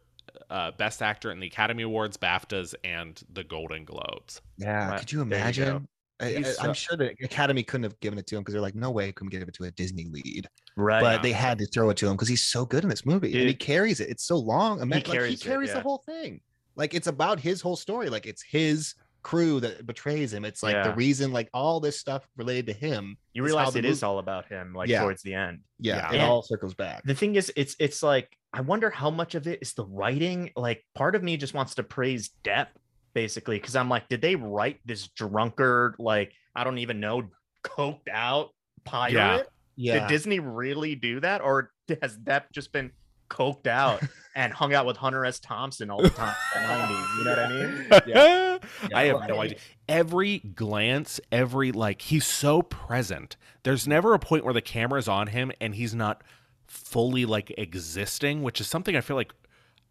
uh, 0.51 0.71
Best 0.73 1.03
Actor 1.03 1.31
in 1.33 1.41
the 1.41 1.47
Academy 1.47 1.83
Awards, 1.83 2.17
BAFTAs, 2.17 2.75
and 2.85 3.21
the 3.33 3.45
Golden 3.45 3.85
Globes. 3.85 4.41
Yeah. 4.57 4.91
Right, 4.91 5.01
Could 5.01 5.13
you 5.13 5.25
there 5.25 5.39
you 5.51 5.55
go. 5.55 5.63
imagine? 5.63 5.89
I, 6.23 6.45
am 6.67 6.75
sure 6.75 6.97
the 6.99 7.15
Academy 7.23 7.63
couldn't 7.63 7.85
have 7.85 7.99
given 8.01 8.19
it 8.19 8.27
to 8.27 8.37
him 8.37 8.43
because 8.43 8.53
they're 8.53 8.61
like, 8.61 8.75
no 8.75 8.91
way 8.91 9.07
we 9.07 9.13
couldn't 9.13 9.31
give 9.31 9.43
it 9.43 9.55
to 9.55 9.65
a 9.65 9.71
Disney 9.71 10.05
lead. 10.11 10.47
Right. 10.77 11.01
But 11.01 11.23
they 11.23 11.33
had 11.33 11.59
to 11.59 11.67
throw 11.67 11.89
it 11.91 11.97
to 11.99 12.07
him 12.09 12.13
because 12.13 12.29
he's 12.29 12.47
so 12.47 12.67
good 12.67 12.83
in 12.85 12.91
this 12.91 13.07
movie 13.07 13.33
and 13.39 13.49
he 13.49 13.55
carries 13.55 14.01
it. 14.01 14.11
It's 14.11 14.25
so 14.25 14.37
long. 14.37 14.81
Ima- 14.81 14.97
like, 14.97 15.07
he 15.07 15.13
carries 15.13 15.43
carries, 15.43 15.71
it, 15.71 15.75
the 15.75 15.81
whole 15.81 16.03
thing. 16.07 16.41
Like 16.77 16.93
it's 16.95 17.07
about 17.07 17.41
his 17.41 17.61
whole 17.63 17.77
story. 17.77 18.11
Like 18.11 18.27
it's 18.27 18.43
his 18.43 18.95
crew 19.23 19.61
that 19.61 19.87
betrays 19.87 20.33
him. 20.33 20.45
It's 20.45 20.63
like 20.63 20.83
the 20.85 20.95
reason, 20.95 21.33
like 21.33 21.49
all 21.55 21.81
this 21.81 21.99
stuff 21.99 22.27
related 22.37 22.67
to 22.67 22.73
him. 22.73 23.17
you 23.33 23.43
realize 23.43 23.73
the 23.73 23.79
it 23.81 23.85
is 23.87 24.03
movie- 24.03 24.07
all 24.11 24.19
about 24.19 24.47
him, 24.47 24.75
like 24.75 24.89
Yeah. 24.89 25.01
towards 25.03 25.23
the 25.23 25.35
end. 25.35 25.61
Yeah, 25.79 25.97
Yeah. 25.97 26.09
it 26.09 26.13
And- 26.21 26.23
all 26.23 26.43
circles 26.43 26.75
back. 26.75 27.03
The 27.05 27.15
thing 27.15 27.37
is, 27.37 27.53
it's 27.57 27.77
it's 27.79 28.03
like 28.03 28.37
I 28.53 28.63
wonder 28.63 28.91
how 28.91 29.11
much 29.11 29.35
of 29.35 29.47
it 29.47 29.61
is 29.63 29.75
the 29.75 29.85
writing. 29.85 30.51
Like 30.57 30.85
part 30.95 31.15
of 31.15 31.23
me 31.23 31.37
just 31.37 31.55
wants 31.55 31.75
to 31.77 31.83
praise 31.83 32.31
Depp, 32.45 32.69
basically, 33.15 33.59
because 33.59 33.77
I'm 33.77 33.89
like, 33.89 34.09
did 34.09 34.21
they 34.21 34.37
write 34.37 34.81
this 34.85 35.09
drunkard, 35.09 35.97
like 35.99 36.33
I 36.55 36.65
don't 36.65 36.79
even 36.79 37.01
know, 37.01 37.31
coked 37.65 38.09
out 38.11 38.51
pirate? 38.85 39.15
Yeah. 39.15 39.43
Yeah. 39.77 40.01
Did 40.01 40.09
Disney 40.09 40.41
really 40.41 40.95
do 40.95 41.21
that, 41.21 41.41
or 41.41 41.71
has 42.03 42.19
Depp 42.19 42.45
just 42.53 42.73
been 42.73 42.91
coked 43.31 43.67
out 43.67 44.03
and 44.35 44.53
hung 44.53 44.75
out 44.75 44.85
with 44.85 44.97
Hunter 44.97 45.25
S. 45.25 45.39
Thompson 45.39 45.91
all 45.91 46.03
the 46.03 46.11
time? 46.11 46.35
the 46.53 46.61
90s, 46.61 47.19
you 47.19 47.25
know 47.25 47.31
what 47.31 47.39
I 47.39 47.49
mean? 47.49 48.03
Yeah. 48.07 48.59
I 48.95 49.05
have 49.05 49.29
no 49.29 49.41
idea. 49.41 49.59
Every 49.89 50.39
glance, 50.39 51.21
every 51.33 51.73
like, 51.73 52.03
he's 52.03 52.27
so 52.27 52.63
present. 52.63 53.37
There's 53.63 53.89
never 53.89 54.13
a 54.13 54.19
point 54.19 54.45
where 54.45 54.55
the 54.55 54.61
camera's 54.61 55.09
on 55.09 55.29
him 55.29 55.53
and 55.61 55.75
he's 55.75 55.95
not 55.95 56.23
fully 56.71 57.25
like 57.27 57.53
existing, 57.59 58.43
which 58.43 58.61
is 58.61 58.69
something 58.69 58.97
I 58.97 59.01
feel 59.01 59.17
like 59.17 59.35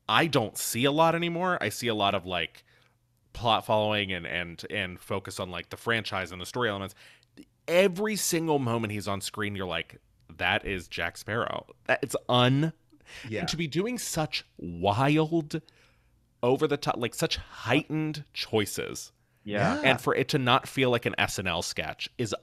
I 0.07 0.27
don't 0.27 0.57
see 0.57 0.85
a 0.85 0.91
lot 0.91 1.13
anymore. 1.13 1.57
I 1.61 1.67
see 1.69 1.87
a 1.89 1.93
lot 1.93 2.15
of 2.15 2.25
like 2.25 2.63
plot 3.33 3.65
following 3.65 4.11
and 4.13 4.25
and 4.25 4.65
and 4.69 4.99
focus 4.99 5.39
on 5.39 5.51
like 5.51 5.69
the 5.69 5.77
franchise 5.77 6.31
and 6.31 6.41
the 6.41 6.45
story 6.45 6.69
elements. 6.69 6.95
Every 7.67 8.15
single 8.15 8.57
moment 8.59 8.93
he's 8.93 9.07
on 9.07 9.21
screen, 9.21 9.55
you're 9.55 9.67
like, 9.67 9.97
that 10.37 10.65
is 10.65 10.87
Jack 10.87 11.17
Sparrow. 11.17 11.67
That 11.87 11.99
it's 12.01 12.15
un 12.29 12.71
Yeah. 13.27 13.41
and 13.41 13.49
to 13.49 13.57
be 13.57 13.67
doing 13.67 13.97
such 13.99 14.45
wild 14.57 15.61
over 16.41 16.65
the 16.65 16.77
top 16.77 16.95
like 16.97 17.13
such 17.13 17.35
heightened 17.35 18.23
choices 18.33 19.11
Yeah. 19.49 19.81
and 19.83 19.99
for 19.99 20.13
it 20.15 20.29
to 20.29 20.37
not 20.37 20.67
feel 20.67 20.89
like 20.91 21.05
an 21.05 21.15
SNL 21.17 21.63
sketch 21.63 22.09
is 22.17 22.35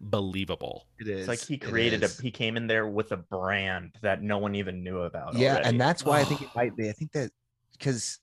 unbelievable. 0.00 0.86
It 0.98 1.08
is. 1.08 1.20
It's 1.20 1.28
like 1.28 1.40
he 1.40 1.58
created 1.58 2.02
a 2.02 2.08
he 2.22 2.30
came 2.30 2.56
in 2.56 2.66
there 2.66 2.86
with 2.86 3.12
a 3.12 3.16
brand 3.16 3.92
that 4.02 4.22
no 4.22 4.38
one 4.38 4.54
even 4.54 4.82
knew 4.82 4.98
about. 5.00 5.34
yeah 5.34 5.54
already. 5.54 5.68
and 5.70 5.80
that's 5.80 6.04
why 6.04 6.20
i 6.20 6.24
think 6.24 6.42
it 6.42 6.48
might 6.56 6.76
be 6.76 6.88
i 6.88 6.92
think 6.92 7.12
that 7.12 7.30
because 7.72 8.18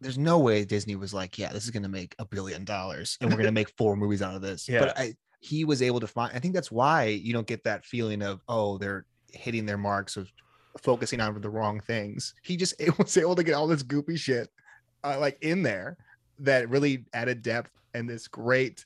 there's 0.00 0.18
no 0.18 0.38
way 0.38 0.64
disney 0.64 0.96
was 0.96 1.12
like 1.14 1.38
yeah 1.38 1.52
this 1.52 1.64
is 1.64 1.70
going 1.70 1.82
to 1.82 1.88
make 1.88 2.14
a 2.18 2.24
billion 2.24 2.64
dollars 2.64 3.16
and 3.20 3.30
we're 3.30 3.36
going 3.36 3.46
to 3.46 3.52
make 3.52 3.70
four 3.78 3.96
movies 3.96 4.22
out 4.22 4.34
of 4.34 4.42
this 4.42 4.68
Yeah. 4.68 4.80
but 4.80 4.98
i 4.98 5.14
he 5.40 5.64
was 5.64 5.82
able 5.82 6.00
to 6.00 6.06
find 6.06 6.32
i 6.34 6.38
think 6.38 6.54
that's 6.54 6.70
why 6.72 7.04
you 7.06 7.32
don't 7.32 7.46
get 7.46 7.64
that 7.64 7.84
feeling 7.84 8.22
of 8.22 8.40
oh 8.48 8.78
they're 8.78 9.06
hitting 9.32 9.66
their 9.66 9.78
marks 9.78 10.16
of 10.16 10.28
focusing 10.82 11.20
on 11.20 11.40
the 11.40 11.50
wrong 11.50 11.80
things 11.80 12.34
he 12.42 12.56
just 12.56 12.74
was 12.98 13.16
able 13.16 13.34
to 13.36 13.42
get 13.44 13.54
all 13.54 13.66
this 13.66 13.82
goopy 13.82 14.18
shit 14.18 14.48
uh, 15.04 15.18
like 15.20 15.38
in 15.42 15.62
there 15.62 15.96
that 16.40 16.68
really 16.68 17.04
added 17.12 17.42
depth 17.42 17.70
and 17.94 18.08
this 18.08 18.28
great 18.28 18.84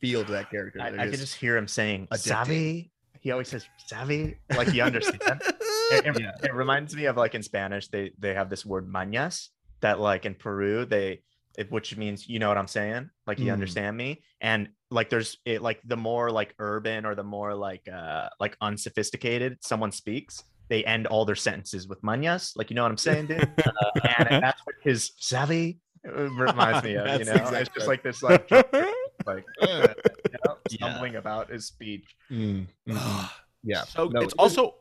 feel 0.00 0.24
to 0.24 0.32
that 0.32 0.50
character 0.50 0.80
I, 0.80 0.88
I 0.88 1.08
could 1.10 1.18
just 1.18 1.34
hear 1.36 1.56
him 1.56 1.68
saying. 1.68 2.08
"savvy." 2.14 2.90
He 3.20 3.30
always 3.32 3.48
says 3.48 3.66
"savvy," 3.86 4.36
like 4.56 4.68
he 4.68 4.80
understands. 4.80 5.44
it, 5.92 6.06
it- 6.06 6.20
Yeah. 6.20 6.32
it 6.42 6.54
reminds 6.54 6.96
me 6.96 7.04
of 7.04 7.16
like 7.16 7.34
in 7.34 7.42
Spanish, 7.42 7.88
they 7.88 8.12
they 8.18 8.32
have 8.34 8.48
this 8.48 8.64
word 8.64 8.88
"manyas" 8.88 9.48
that 9.80 10.00
like 10.00 10.24
in 10.24 10.34
Peru 10.34 10.86
they, 10.86 11.20
it, 11.58 11.70
which 11.70 11.96
means 11.98 12.26
you 12.28 12.38
know 12.38 12.48
what 12.48 12.56
I'm 12.56 12.66
saying, 12.66 13.10
like 13.26 13.38
you 13.38 13.46
Mm. 13.46 13.52
understand 13.52 13.94
me, 13.96 14.22
and 14.40 14.70
like 14.90 15.10
there's 15.10 15.36
it 15.44 15.60
like 15.60 15.80
the 15.84 15.96
more 15.98 16.30
like 16.30 16.54
urban 16.58 17.04
or 17.04 17.14
the 17.14 17.22
more 17.22 17.54
like 17.54 17.86
uh 17.92 18.28
like 18.40 18.56
unsophisticated 18.62 19.58
someone 19.60 19.92
speaks. 19.92 20.42
They 20.68 20.84
end 20.84 21.06
all 21.08 21.24
their 21.24 21.34
sentences 21.36 21.88
with 21.88 22.00
manyas, 22.02 22.52
like 22.56 22.70
you 22.70 22.76
know 22.76 22.84
what 22.84 22.92
I'm 22.92 22.96
saying, 22.96 23.26
dude. 23.26 23.50
Uh, 23.66 24.00
and 24.30 24.42
that's 24.42 24.60
what 24.64 24.76
his 24.82 25.12
savvy 25.18 25.78
uh, 26.06 26.30
reminds 26.30 26.82
me 26.84 26.94
of. 26.96 27.06
You 27.18 27.24
That's 27.24 27.52
know, 27.52 27.58
it's 27.58 27.70
just 27.74 27.88
like 27.88 28.02
this 28.02 28.22
like 28.22 28.50
like 28.50 29.44
uh, 29.62 29.66
you 30.24 30.38
know, 30.44 30.56
Yeah. 30.68 30.76
stumbling 30.88 31.16
about 31.16 31.50
his 31.50 31.66
speech. 31.66 32.16
Mm, 32.30 32.66
mhm. 32.88 33.30
yeah 33.62 33.82
So 33.84 34.08
No, 34.08 34.20
it's 34.20 34.34
also 34.34 34.74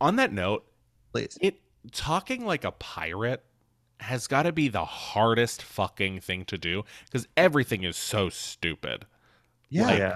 on 0.00 0.16
that 0.16 0.32
note, 0.32 0.64
please 1.12 1.36
it 1.40 1.60
talking 1.90 2.44
like 2.46 2.64
a 2.64 2.72
pirate 2.72 3.44
has 4.00 4.26
got 4.26 4.42
to 4.44 4.52
be 4.52 4.68
the 4.68 4.84
hardest 4.84 5.62
fucking 5.62 6.20
thing 6.20 6.44
to 6.46 6.58
do 6.58 6.84
because 7.04 7.28
everything 7.36 7.84
is 7.84 7.96
so 7.96 8.28
stupid. 8.28 9.06
yeah 9.70 9.86
Like, 9.86 9.98
yeah. 9.98 10.14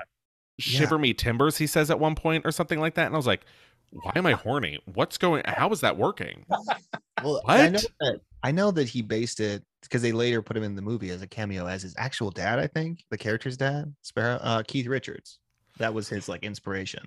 Shiver 0.59 0.99
me 0.99 1.13
timbers, 1.13 1.59
he 1.59 1.67
says 1.67 1.91
at 1.91 2.01
one 2.01 2.15
point 2.15 2.47
or 2.47 2.51
something 2.51 2.81
like 2.81 2.95
that, 2.95 3.05
and 3.07 3.15
I 3.15 3.19
was 3.19 3.27
like, 3.27 3.45
"Why 3.91 4.13
am 4.17 4.25
I 4.25 4.33
horny? 4.33 4.79
What's 4.87 5.19
going? 5.19 5.43
How 5.45 5.69
is 5.71 5.83
that 5.83 5.99
working?" 5.99 6.47
Well, 7.23 7.43
I 7.47 7.69
know 7.69 7.81
that 8.01 8.21
I 8.43 8.53
know 8.53 8.71
that 8.71 8.89
he 8.89 9.03
based 9.03 9.41
it 9.41 9.63
because 9.87 10.03
they 10.03 10.13
later 10.13 10.43
put 10.43 10.57
him 10.57 10.63
in 10.63 10.75
the 10.75 10.83
movie 10.83 11.11
as 11.11 11.23
a 11.23 11.27
cameo 11.27 11.67
as 11.67 11.83
his 11.83 11.95
actual 11.99 12.31
dad. 12.31 12.59
I 12.59 12.67
think 12.67 13.05
the 13.11 13.19
character's 13.19 13.57
dad, 13.57 13.95
Sparrow, 14.03 14.39
uh, 14.43 14.63
Keith 14.67 14.87
Richards. 14.87 15.39
That 15.79 15.93
was 15.95 16.09
his 16.09 16.29
like 16.29 16.43
inspiration. 16.43 17.03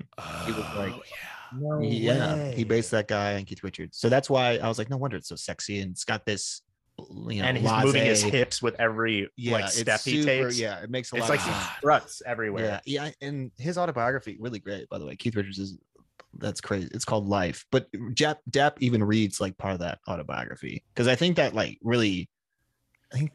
He 0.46 0.52
was 0.52 0.65
like- 0.76 0.94
Oh, 0.94 1.02
yeah. 1.10 1.58
No 1.62 1.80
yeah, 1.82 2.52
he 2.52 2.63
based 2.63 2.92
that 2.92 3.08
guy 3.08 3.34
on 3.36 3.44
Keith 3.46 3.63
Richards. 3.63 3.98
So 3.98 4.08
that's 4.08 4.30
why 4.30 4.58
I 4.58 4.68
was 4.68 4.78
like, 4.78 4.88
no 4.92 4.98
wonder 4.98 5.18
it's 5.18 5.30
so 5.30 5.36
sexy 5.36 5.80
and 5.80 5.89
it's 5.94 6.06
got 6.06 6.24
this, 6.24 6.62
you 7.00 7.42
know, 7.42 7.48
and 7.48 7.58
he's 7.58 7.72
moving 7.84 8.06
his 8.06 8.22
hips 8.22 8.62
with 8.62 8.76
every 8.80 9.28
Yeah, 9.36 9.54
like 9.54 9.63
it's 9.65 9.80
step 9.80 10.02
he 10.02 10.24
takes. 10.24 10.60
Yeah, 10.60 10.80
it 10.84 10.92
makes 10.92 11.12
a 11.12 11.15
It's 11.15 11.28
lot 11.28 11.39
like 11.39 11.48
of 11.48 11.70
struts 11.80 12.22
everywhere. 12.24 12.80
Yeah, 12.86 13.06
yeah, 13.06 13.12
and 13.28 13.50
his 13.58 13.80
autobiography 13.80 14.38
really 14.39 14.60
great, 14.60 14.88
by 14.89 15.00
the 15.00 15.06
way. 15.08 15.15
Keith 15.15 15.36
Richards 15.36 15.58
is 15.58 15.80
that's 16.38 16.62
crazy. 16.62 16.88
It's 16.94 17.06
called 17.06 17.28
Life, 17.28 17.65
but 17.72 17.92
Depp 18.13 18.36
Depp 18.52 18.74
even 18.80 19.04
reads 19.04 19.42
like 19.42 19.58
part 19.58 19.74
of 19.74 19.80
that 19.80 19.98
autobiography 20.08 20.84
because 20.94 21.08
I 21.08 21.15
think 21.15 21.38
that 21.38 21.56
like 21.56 21.80
really, 21.82 22.30
I 23.13 23.17
think 23.17 23.32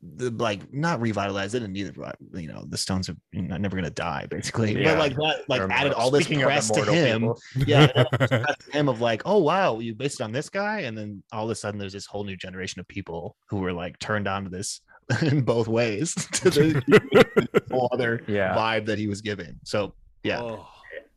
the 0.00 0.30
like 0.30 0.72
not 0.72 1.00
revitalized 1.00 1.56
it 1.56 1.62
and 1.64 1.72
neither 1.72 1.92
you 2.32 2.46
know 2.46 2.64
the 2.68 2.76
Stones 2.78 3.08
are 3.08 3.16
you 3.32 3.42
know, 3.42 3.56
never 3.56 3.74
gonna 3.76 3.90
die 3.90 4.26
basically, 4.30 4.80
Yeah. 4.80 4.92
but 4.94 4.98
like 5.00 5.14
that 5.16 5.44
like 5.48 5.60
They're 5.60 5.72
added 5.72 5.92
all 5.92 6.10
this 6.12 6.28
press 6.28 6.70
to 6.70 6.84
him. 6.84 7.20
people, 7.22 7.40
Yeah, 7.66 7.88
and 7.94 8.06
all 8.06 8.18
this 8.18 8.28
press 8.44 8.56
to 8.66 8.70
him 8.70 8.88
of 8.88 9.00
like, 9.00 9.22
oh 9.24 9.38
wow, 9.38 9.80
you 9.80 9.94
based 9.96 10.20
it 10.20 10.24
on 10.24 10.30
this 10.32 10.48
guy, 10.48 10.80
and 10.82 10.96
then 10.96 11.22
all 11.32 11.44
of 11.46 11.50
a 11.50 11.54
sudden 11.56 11.80
there's 11.80 11.92
this 11.94 12.06
whole 12.06 12.22
new 12.22 12.36
generation 12.36 12.78
of 12.78 12.86
people 12.86 13.34
who 13.50 13.56
were 13.56 13.72
like 13.72 13.98
turned 13.98 14.28
on 14.28 14.44
to 14.44 14.50
this 14.50 14.80
in 15.22 15.40
both 15.42 15.66
ways 15.66 16.14
to 16.32 16.50
the 16.50 17.62
whole 17.70 17.88
other 17.92 18.22
Yeah. 18.28 18.54
vibe 18.54 18.86
that 18.86 18.98
he 18.98 19.08
was 19.08 19.20
giving. 19.20 19.58
So 19.64 19.94
yeah, 20.22 20.40
Oh. 20.40 20.66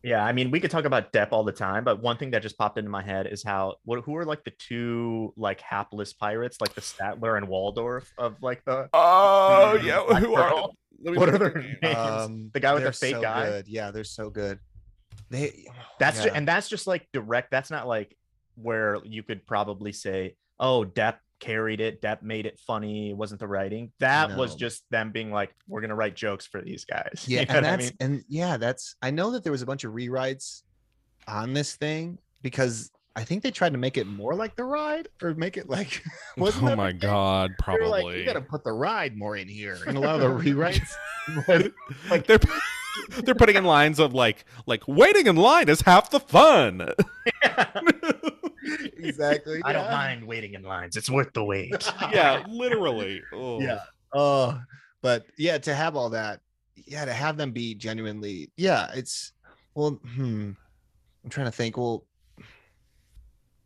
Yeah, 0.03 0.25
I 0.25 0.31
mean, 0.31 0.49
we 0.49 0.59
could 0.59 0.71
talk 0.71 0.85
about 0.85 1.13
Depp 1.13 1.27
all 1.31 1.43
the 1.43 1.51
time, 1.51 1.83
but 1.83 2.01
one 2.01 2.17
thing 2.17 2.31
that 2.31 2.41
just 2.41 2.57
popped 2.57 2.77
into 2.79 2.89
my 2.89 3.03
head 3.03 3.27
is 3.27 3.43
how 3.43 3.75
what 3.85 4.03
who 4.03 4.15
are 4.17 4.25
like 4.25 4.43
the 4.43 4.51
two 4.57 5.31
like 5.37 5.61
hapless 5.61 6.11
pirates, 6.11 6.57
like 6.59 6.73
the 6.73 6.81
Statler 6.81 7.37
and 7.37 7.47
Waldorf 7.47 8.11
of 8.17 8.41
like 8.41 8.63
the 8.65 8.89
Oh 8.93 9.79
yeah, 9.83 10.03
Black 10.07 10.23
who 10.23 10.33
are? 10.35 10.69
Let 11.03 11.13
me 11.13 11.17
What 11.19 11.29
are 11.29 11.37
their 11.37 11.49
their 11.49 11.61
names? 11.61 11.77
names. 11.81 11.97
Um, 11.97 12.49
The 12.53 12.59
guy 12.59 12.73
with 12.73 12.81
the 12.81 12.85
they're 12.85 12.93
fake 12.93 13.15
so 13.15 13.23
eye? 13.25 13.45
Good. 13.45 13.67
Yeah, 13.67 13.91
they're 13.91 14.03
so 14.03 14.29
good. 14.29 14.59
They 15.29 15.65
That's 15.99 16.17
yeah. 16.17 16.23
ju- 16.25 16.31
and 16.35 16.47
that's 16.47 16.67
just 16.69 16.87
like 16.87 17.07
direct. 17.13 17.51
That's 17.51 17.69
not 17.71 17.87
like 17.87 18.15
where 18.55 18.97
you 19.03 19.23
could 19.23 19.45
probably 19.47 19.91
say, 19.93 20.35
"Oh, 20.59 20.83
Depp 20.83 21.17
carried 21.41 21.81
it. 21.81 22.01
Depp 22.01 22.21
made 22.21 22.45
it 22.45 22.57
funny. 22.65 23.09
It 23.09 23.17
wasn't 23.17 23.41
the 23.41 23.47
writing." 23.47 23.91
That 23.99 24.37
was 24.37 24.55
just 24.55 24.83
them 24.91 25.11
being 25.11 25.31
like, 25.31 25.53
"We're 25.67 25.81
gonna 25.81 25.95
write 25.95 26.15
jokes 26.15 26.47
for 26.47 26.61
these 26.61 26.85
guys." 26.85 27.25
yeah, 27.27 27.41
You 27.41 27.45
know 27.47 27.53
and 27.55 27.65
what 27.65 27.73
I 27.73 27.77
mean? 27.77 27.91
and 27.99 28.23
yeah, 28.29 28.55
that's 28.55 28.95
I 29.01 29.11
know 29.11 29.31
that 29.31 29.43
there 29.43 29.51
was 29.51 29.61
a 29.61 29.65
bunch 29.65 29.83
of 29.83 29.91
rewrites 29.91 30.61
on 31.27 31.51
this 31.53 31.75
thing 31.75 32.17
because 32.41 32.91
I 33.15 33.25
think 33.25 33.43
they 33.43 33.51
tried 33.51 33.73
to 33.73 33.77
make 33.77 33.97
it 33.97 34.07
more 34.07 34.33
like 34.35 34.55
the 34.55 34.63
ride 34.63 35.09
or 35.21 35.33
make 35.33 35.57
it 35.57 35.67
like 35.69 36.01
wasn't 36.37 36.69
oh 36.69 36.75
my 36.77 36.93
god, 36.93 37.51
They 37.67 37.73
were 37.73 37.87
like, 37.87 38.01
probably. 38.03 38.19
you 38.19 38.25
gotta 38.25 38.39
put 38.41 38.63
the 38.63 38.71
ride 38.71 39.17
more 39.17 39.35
in 39.35 39.49
here 39.49 39.77
and 39.85 39.97
a 39.97 39.99
lot 39.99 40.21
of 40.21 40.21
the 40.21 40.27
rewrites. 40.49 40.93
But, 41.45 41.73
like 42.09 42.25
they're 42.25 42.39
they're 43.23 43.35
putting 43.35 43.55
in 43.55 43.63
lines 43.63 43.99
of 43.99 44.13
like 44.13 44.45
like 44.65 44.87
waiting 44.87 45.27
in 45.27 45.35
line 45.35 45.69
is 45.69 45.81
half 45.81 46.09
the 46.09 46.19
fun. 46.19 46.89
Exactly. 48.63 49.61
I 49.63 49.73
don't 49.73 49.85
yeah. 49.85 49.91
mind 49.91 50.27
waiting 50.27 50.53
in 50.53 50.63
lines. 50.63 50.95
It's 50.95 51.09
worth 51.09 51.33
the 51.33 51.43
wait. 51.43 51.71
yeah, 52.11 52.43
literally. 52.47 53.21
Oh. 53.33 53.59
Yeah. 53.61 53.81
Oh, 54.13 54.59
but 55.01 55.25
yeah, 55.37 55.57
to 55.59 55.73
have 55.73 55.95
all 55.95 56.09
that, 56.09 56.41
yeah, 56.75 57.05
to 57.05 57.13
have 57.13 57.37
them 57.37 57.51
be 57.51 57.75
genuinely, 57.75 58.51
yeah, 58.57 58.91
it's 58.93 59.33
well, 59.73 59.99
hmm. 60.15 60.51
I'm 61.23 61.29
trying 61.29 61.47
to 61.47 61.51
think. 61.51 61.77
Well, 61.77 62.05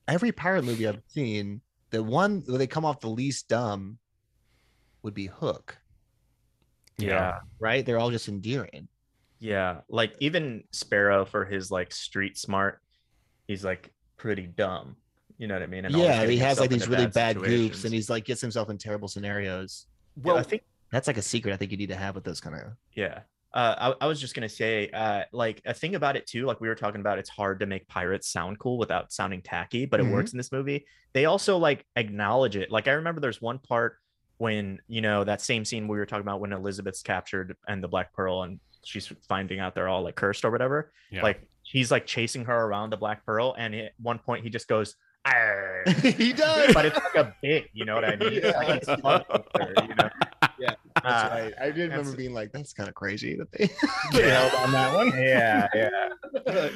every 0.08 0.32
pirate 0.32 0.66
movie 0.66 0.88
I've 0.88 1.02
seen, 1.08 1.62
the 1.90 2.04
one 2.04 2.44
where 2.46 2.58
they 2.58 2.68
come 2.68 2.86
off 2.86 3.00
the 3.00 3.10
least 3.10 3.48
dumb 3.48 3.98
would 5.04 5.14
be 5.14 5.28
Hook, 5.28 5.78
Yeah. 6.98 7.40
right? 7.60 7.86
They're 7.86 8.00
all 8.00 8.12
just 8.12 8.28
endearing. 8.28 8.88
Yeah, 9.40 9.82
like 9.90 10.16
even 10.20 10.64
Sparrow 10.72 11.26
for 11.26 11.46
his 11.46 11.70
like 11.70 11.94
street 11.94 12.38
smart, 12.38 12.82
he's 13.48 13.64
like 13.64 13.92
pretty 14.18 14.48
dumb. 14.48 14.96
You 15.38 15.48
know 15.48 15.56
what 15.56 15.64
I 15.64 15.68
mean? 15.68 15.86
always 15.86 16.02
yeah, 16.02 16.26
he 16.26 16.38
has 16.38 16.60
like 16.60 16.70
these 16.70 16.88
really 16.88 17.08
bad 17.08 17.36
goofs, 17.36 17.42
situations. 17.44 17.86
and 17.86 17.94
he's 17.94 18.10
like 18.10 18.24
gets 18.26 18.40
himself 18.42 18.70
in 18.70 18.78
terrible 18.78 19.08
scenarios. 19.08 19.88
well, 20.24 20.36
Well, 20.36 20.42
I 20.42 20.48
think 20.48 20.64
That's 20.92 21.08
like 21.08 21.18
a 21.18 21.22
secret 21.22 21.54
I 21.54 21.58
think 21.58 21.72
you 21.72 21.78
need 21.78 21.90
to 21.90 21.96
have 21.96 22.16
with 22.16 22.24
those 22.24 22.40
kind 22.40 22.56
of. 22.56 22.62
yeah. 22.94 23.20
Uh, 23.54 23.94
I, 24.02 24.06
I 24.06 24.08
was 24.08 24.20
just 24.20 24.36
gonna 24.36 24.50
say, 24.50 24.90
uh, 24.90 25.24
like 25.32 25.62
a 25.66 25.74
thing 25.74 25.96
about 25.96 26.18
it 26.18 26.28
too, 26.28 26.46
like 26.46 26.60
we 26.60 26.68
were 26.68 26.76
talking 26.76 27.00
about, 27.00 27.20
it's 27.20 27.30
hard 27.30 27.62
to 27.62 27.66
make 27.66 27.88
pirates 27.88 28.28
sound 28.28 28.60
cool 28.60 28.78
without 28.78 29.14
sounding 29.14 29.42
tacky, 29.42 29.86
but 29.86 30.02
it 30.02 30.06
Mhm. 30.06 30.12
works 30.12 30.34
in 30.34 30.38
this 30.38 30.52
movie. 30.52 30.86
They 31.14 31.24
also 31.24 31.58
like 31.58 31.86
acknowledge 31.96 32.58
it. 32.58 32.70
Like 32.70 32.90
I 32.90 32.92
remember 32.92 33.22
there's 33.22 33.42
one 33.42 33.60
part 33.60 33.98
when 34.40 34.80
you 34.90 35.00
know 35.00 35.24
that 35.24 35.42
same 35.42 35.64
scene 35.64 35.88
we 35.88 35.98
were 35.98 36.06
talking 36.06 36.22
about 36.24 36.42
when 36.42 36.52
Elizabeth's 36.52 37.02
captured 37.02 37.56
and 37.68 37.82
the 37.82 37.88
Black 37.88 38.12
Pearl, 38.14 38.44
and 38.44 38.60
she's 38.84 39.08
finding 39.30 39.60
out 39.62 39.74
they're 39.74 39.88
all 39.88 40.04
like 40.04 40.16
cursed 40.16 40.44
or 40.44 40.52
whatever. 40.52 40.92
Yeah. 41.10 41.24
Like 41.24 41.48
he's 41.66 41.92
like 41.92 42.06
chasing 42.06 42.46
her 42.46 42.66
around 42.66 42.92
the 42.92 42.98
Black 42.98 43.26
Pearl, 43.26 43.56
and 43.58 43.74
at 43.76 43.92
one 44.02 44.20
point 44.20 44.44
he 44.44 44.50
just 44.50 44.68
goes, 44.68 44.96
he 46.04 46.34
does. 46.34 46.72
but 46.74 46.86
it's 46.86 46.96
like 46.96 47.16
a 47.16 47.36
bit, 47.42 47.66
you 47.74 47.84
know 47.84 47.96
what 47.96 48.06
I 48.06 48.16
mean? 48.16 48.42
Yeah. 48.44 48.52
Like 48.58 48.70
it's 48.84 49.02
fun 49.02 49.24
her, 49.60 49.74
you 49.82 49.96
know? 49.96 50.10
Yeah, 50.60 50.70
Uh, 50.98 51.02
That's 51.04 51.32
right. 51.34 51.54
I 51.60 51.72
did 51.72 51.90
remember 51.90 52.16
being 52.16 52.34
like, 52.34 52.52
"That's 52.52 52.72
kind 52.74 52.88
of 52.88 52.94
crazy 52.96 53.36
that 53.36 53.52
they, 53.52 53.66
they 54.14 54.28
Yeah. 54.28 54.48
held 54.48 54.54
on 54.64 54.72
that 54.72 54.94
one." 54.96 55.08
Yeah, 55.20 55.68
yeah. 55.74 55.90
yeah. 56.46 56.52
Uh, 56.54 56.70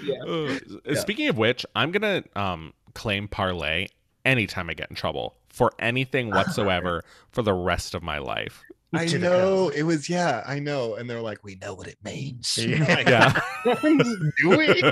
Yeah. 0.85 0.95
Speaking 0.99 1.27
of 1.29 1.37
which, 1.37 1.65
I'm 1.75 1.91
gonna 1.91 2.23
um 2.35 2.73
claim 2.95 3.27
parley 3.27 3.89
anytime 4.25 4.69
I 4.69 4.73
get 4.73 4.89
in 4.89 4.95
trouble 4.95 5.35
for 5.49 5.71
anything 5.79 6.31
whatsoever 6.31 7.03
for 7.31 7.41
the 7.43 7.53
rest 7.53 7.93
of 7.95 8.01
my 8.03 8.17
life. 8.17 8.61
I 8.93 9.05
know 9.17 9.69
it 9.69 9.83
was. 9.83 10.09
Yeah, 10.09 10.43
I 10.47 10.59
know. 10.59 10.95
And 10.95 11.09
they're 11.09 11.21
like, 11.21 11.43
"We 11.43 11.55
know 11.55 11.73
what 11.75 11.87
it 11.87 11.97
means." 12.03 12.57
Yeah. 12.57 13.39
Do 13.83 14.49
we? 14.57 14.83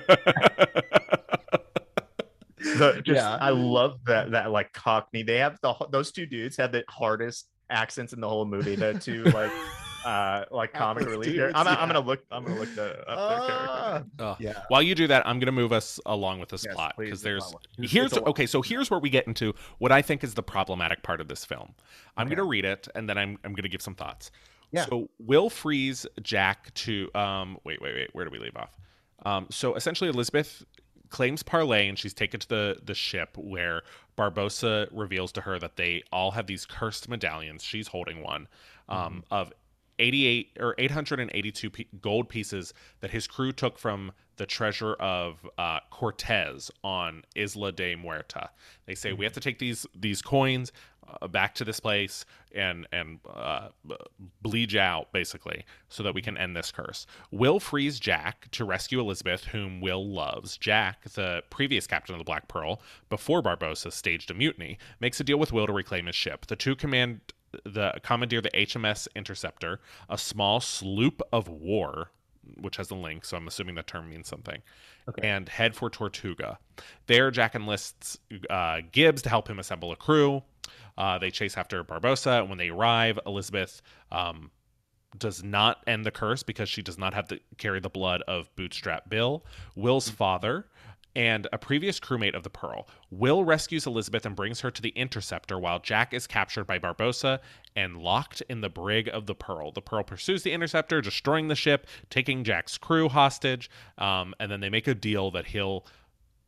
The- 2.59 3.01
just- 3.03 3.07
Yeah. 3.15 3.37
I 3.39 3.49
love 3.51 3.99
that 4.05 4.31
that 4.31 4.51
like 4.51 4.73
Cockney. 4.73 5.23
They 5.23 5.37
have 5.37 5.59
the 5.61 5.73
those 5.89 6.11
two 6.11 6.25
dudes 6.25 6.57
have 6.57 6.71
the 6.71 6.83
hardest 6.89 7.47
accents 7.69 8.13
in 8.13 8.19
the 8.21 8.27
whole 8.29 8.45
movie. 8.45 8.75
The 8.75 8.93
two 8.95 9.23
like 9.25 9.51
uh 10.07 10.45
like 10.51 10.73
comic 10.73 11.03
Those 11.03 11.11
relief. 11.11 11.33
here. 11.33 11.47
dudes, 11.47 11.59
I'm, 11.59 11.67
I'm 11.67 11.87
gonna 11.87 11.99
look. 11.99 12.23
I'm 12.31 12.43
gonna 12.43 12.59
look 12.59 12.73
the 12.75 13.07
up 13.09 13.29
their 13.29 13.39
character. 13.47 14.05
Ah, 14.19 14.37
yeah. 14.39 14.61
While 14.69 14.81
you 14.81 14.95
do 14.95 15.07
that, 15.07 15.27
I'm 15.27 15.39
gonna 15.39 15.51
move 15.51 15.73
us 15.73 15.99
along 16.05 16.39
with 16.39 16.49
this 16.49 16.63
Yes, 16.65 16.73
plot 16.75 16.95
because 16.97 17.21
there's 17.21 17.43
on 17.43 17.53
here's 17.77 18.05
It's 18.11 18.13
a 18.13 18.19
lot. 18.21 18.29
okay. 18.29 18.45
So 18.45 18.61
here's 18.61 18.89
where 18.89 18.99
we 18.99 19.09
get 19.09 19.27
into 19.27 19.53
what 19.79 19.91
I 19.91 20.01
think 20.01 20.23
is 20.23 20.33
the 20.33 20.43
problematic 20.43 21.03
part 21.03 21.19
of 21.21 21.27
this 21.27 21.43
film. 21.45 21.73
I'm 22.15 22.27
Okay. 22.27 22.35
gonna 22.35 22.47
read 22.47 22.65
it 22.65 22.87
and 22.95 23.09
then 23.09 23.17
I'm 23.17 23.37
I'm 23.43 23.53
gonna 23.53 23.67
give 23.69 23.81
some 23.81 23.95
thoughts. 23.95 24.31
Yeah. 24.71 24.85
So 24.85 25.09
Will 25.19 25.49
frees 25.49 26.05
Jack 26.21 26.73
to 26.75 27.09
um 27.13 27.57
wait 27.65 27.81
wait 27.81 27.95
wait 27.95 28.09
where 28.13 28.25
do 28.25 28.31
we 28.31 28.39
leave 28.39 28.55
off? 28.55 28.77
Um 29.25 29.47
so 29.49 29.75
essentially 29.75 30.09
Elizabeth 30.09 30.63
claims 31.09 31.41
parley 31.41 31.87
and 31.87 31.97
she's 31.97 32.13
taken 32.13 32.39
to 32.39 32.47
the 32.47 32.77
the 32.83 32.93
ship 32.93 33.37
where 33.37 33.81
Barbossa 34.17 34.87
reveals 34.91 35.31
to 35.33 35.41
her 35.41 35.59
that 35.59 35.75
they 35.75 36.03
all 36.11 36.31
have 36.31 36.47
these 36.47 36.65
cursed 36.65 37.07
medallions. 37.07 37.63
She's 37.63 37.87
holding 37.89 38.21
one 38.23 38.47
um, 38.89 39.23
of 39.29 39.53
88 39.99 40.57
or 40.59 40.75
882 40.77 41.69
p- 41.69 41.87
gold 42.01 42.29
pieces 42.29 42.73
that 43.01 43.11
his 43.11 43.27
crew 43.27 43.51
took 43.51 43.77
from 43.77 44.11
the 44.37 44.45
treasure 44.45 44.93
of 44.93 45.47
uh, 45.57 45.79
Cortez 45.89 46.71
on 46.83 47.23
Isla 47.35 47.71
de 47.71 47.95
Muerta. 47.95 48.49
They 48.85 48.95
say 48.95 49.13
we 49.13 49.25
have 49.25 49.33
to 49.33 49.39
take 49.39 49.59
these 49.59 49.85
these 49.95 50.21
coins 50.21 50.71
uh, 51.21 51.27
back 51.27 51.55
to 51.55 51.65
this 51.65 51.79
place 51.79 52.25
and 52.53 52.87
and 52.91 53.19
uh, 53.29 53.69
bleach 54.41 54.75
out 54.75 55.11
basically 55.11 55.65
so 55.89 56.03
that 56.03 56.13
we 56.13 56.21
can 56.21 56.37
end 56.37 56.55
this 56.55 56.71
curse. 56.71 57.05
Will 57.31 57.59
frees 57.59 57.99
Jack 57.99 58.49
to 58.51 58.65
rescue 58.65 58.99
Elizabeth, 58.99 59.45
whom 59.45 59.81
Will 59.81 60.07
loves. 60.07 60.57
Jack, 60.57 61.03
the 61.11 61.43
previous 61.49 61.87
captain 61.87 62.15
of 62.15 62.19
the 62.19 62.25
Black 62.25 62.47
Pearl, 62.47 62.81
before 63.09 63.41
Barbossa 63.41 63.91
staged 63.91 64.31
a 64.31 64.33
mutiny, 64.33 64.77
makes 64.99 65.19
a 65.19 65.23
deal 65.23 65.37
with 65.39 65.51
Will 65.51 65.67
to 65.67 65.73
reclaim 65.73 66.05
his 66.05 66.15
ship. 66.15 66.45
The 66.45 66.55
two 66.55 66.75
command 66.75 67.21
the 67.63 67.93
commandeer 68.03 68.41
the 68.41 68.51
HMS 68.51 69.07
Interceptor, 69.15 69.79
a 70.09 70.17
small 70.17 70.59
sloop 70.59 71.21
of 71.31 71.47
war, 71.47 72.11
which 72.59 72.77
has 72.77 72.91
a 72.91 72.95
link, 72.95 73.25
so 73.25 73.37
I'm 73.37 73.47
assuming 73.47 73.75
the 73.75 73.83
term 73.83 74.09
means 74.09 74.27
something, 74.27 74.61
and 75.21 75.49
head 75.49 75.75
for 75.75 75.89
Tortuga. 75.89 76.59
There, 77.07 77.31
Jack 77.31 77.55
enlists 77.55 78.17
uh, 78.49 78.81
Gibbs 78.91 79.21
to 79.23 79.29
help 79.29 79.49
him 79.49 79.59
assemble 79.59 79.91
a 79.91 79.95
crew. 79.95 80.43
Uh, 80.97 81.17
they 81.17 81.31
chase 81.31 81.57
after 81.57 81.83
Barbossa. 81.83 82.47
When 82.47 82.57
they 82.57 82.69
arrive, 82.69 83.19
Elizabeth 83.25 83.81
um, 84.11 84.51
does 85.17 85.43
not 85.43 85.83
end 85.87 86.05
the 86.05 86.11
curse 86.11 86.43
because 86.43 86.69
she 86.69 86.81
does 86.81 86.97
not 86.97 87.13
have 87.13 87.27
to 87.29 87.39
carry 87.57 87.79
the 87.79 87.89
blood 87.89 88.23
of 88.27 88.53
Bootstrap 88.55 89.09
Bill, 89.09 89.45
Will's 89.75 90.09
father, 90.09 90.67
and 91.17 91.47
a 91.51 91.57
previous 91.57 91.99
crewmate 91.99 92.35
of 92.35 92.43
the 92.43 92.49
Pearl. 92.49 92.87
Will 93.09 93.43
rescues 93.43 93.87
Elizabeth 93.87 94.23
and 94.23 94.35
brings 94.35 94.61
her 94.61 94.69
to 94.69 94.81
the 94.83 94.89
Interceptor 94.89 95.57
while 95.57 95.79
Jack 95.79 96.13
is 96.13 96.27
captured 96.27 96.65
by 96.65 96.77
Barbossa 96.77 97.39
and 97.75 97.97
locked 97.97 98.41
in 98.41 98.61
the 98.61 98.69
brig 98.69 99.09
of 99.11 99.25
the 99.25 99.33
Pearl. 99.33 99.71
The 99.71 99.81
Pearl 99.81 100.03
pursues 100.03 100.43
the 100.43 100.51
Interceptor, 100.53 101.01
destroying 101.01 101.47
the 101.47 101.55
ship, 101.55 101.87
taking 102.11 102.43
Jack's 102.43 102.77
crew 102.77 103.09
hostage, 103.09 103.67
um, 103.97 104.35
and 104.39 104.51
then 104.51 104.59
they 104.59 104.69
make 104.69 104.87
a 104.87 104.93
deal 104.93 105.31
that 105.31 105.47
he'll 105.47 105.87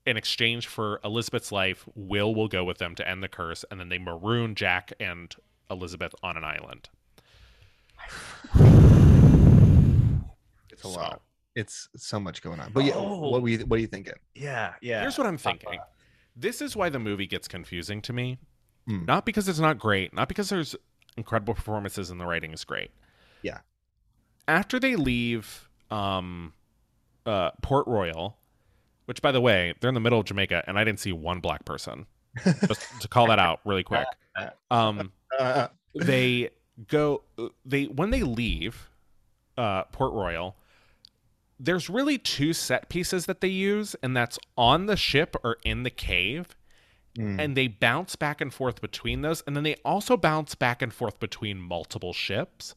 in 0.06 0.18
exchange 0.18 0.68
for 0.68 1.00
Elizabeth's 1.04 1.52
life, 1.52 1.86
Will 1.96 2.34
will 2.34 2.48
go 2.48 2.64
with 2.64 2.78
them 2.78 2.94
to 2.96 3.08
end 3.08 3.24
the 3.24 3.28
curse, 3.28 3.66
and 3.72 3.80
then 3.80 3.90
they 3.90 3.98
maroon 3.98 4.54
Jack 4.54 4.94
and 5.00 5.36
Elizabeth 5.70 6.14
on 6.22 6.38
an 6.38 6.44
island. 6.44 6.90
It's 10.72 10.84
a 10.84 10.88
lot. 10.88 11.22
It's 11.60 11.89
so 11.98 12.19
much 12.19 12.41
going 12.41 12.60
on. 12.60 12.72
But 12.72 12.86
yeah, 12.86 12.93
Oh. 12.95 13.30
what 13.30 13.41
were 13.41 13.50
you 13.50 13.60
what 13.65 13.78
are 13.78 13.82
you 13.82 13.88
thinking? 13.88 14.13
Yeah, 14.34 14.74
yeah. 14.82 15.02
Here's 15.02 15.17
what 15.17 15.28
I'm 15.28 15.38
thinking. 15.38 15.80
This 16.36 16.62
is 16.62 16.76
why 16.76 16.89
the 16.89 17.00
movie 17.00 17.28
gets 17.28 17.48
confusing 17.48 18.02
to 18.04 18.13
me. 18.13 18.39
Hmm. 18.88 19.04
Not 19.06 19.26
because 19.26 19.50
it's 19.50 19.60
not 19.60 19.78
great, 19.78 20.13
not 20.13 20.28
because 20.30 20.48
there's 20.50 20.76
incredible 21.17 21.54
performances 21.54 22.10
and 22.12 22.19
the 22.19 22.25
writing 22.25 22.54
is 22.54 22.63
great. 22.63 22.92
Yeah. 23.42 23.60
After 24.48 24.79
they 24.79 24.96
leave 24.96 25.69
um 25.92 26.54
uh 27.25 27.52
Port 27.62 27.88
Royal, 27.88 28.38
which 29.06 29.21
by 29.21 29.31
the 29.31 29.42
way, 29.42 29.73
they're 29.81 29.90
in 29.90 29.96
the 29.96 30.00
middle 30.00 30.19
of 30.19 30.25
Jamaica 30.25 30.63
and 30.65 30.79
I 30.79 30.84
didn't 30.86 31.00
see 31.02 31.12
one 31.12 31.40
black 31.42 31.65
person. 31.65 32.06
Just 32.67 33.02
to 33.02 33.08
call 33.10 33.27
that 33.27 33.40
out 33.40 33.60
really 33.65 33.84
quick. 33.84 34.08
Um 34.71 35.12
they 35.94 36.50
go 36.88 37.23
they 37.65 37.86
when 37.86 38.12
they 38.12 38.23
leave 38.23 38.90
uh 39.58 39.84
Port 39.86 40.13
Royal 40.13 40.56
there's 41.60 41.90
really 41.90 42.18
two 42.18 42.54
set 42.54 42.88
pieces 42.90 43.26
that 43.26 43.42
they 43.42 43.48
use 43.50 43.96
and 44.02 44.16
that's 44.16 44.40
on 44.58 44.86
the 44.86 44.96
ship 44.96 45.36
or 45.44 45.58
in 45.64 45.84
the 45.84 45.90
cave 45.90 46.56
mm, 47.18 47.40
and 47.40 47.56
they 47.58 47.68
bounce 47.68 48.16
back 48.16 48.40
and 48.42 48.54
forth 48.54 48.80
between 48.82 49.22
those 49.22 49.42
and 49.46 49.56
then 49.56 49.64
they 49.64 49.76
also 49.84 50.16
bounce 50.16 50.56
back 50.56 50.82
and 50.82 50.94
forth 50.94 51.20
between 51.20 51.60
multiple 51.60 52.14
ships 52.14 52.76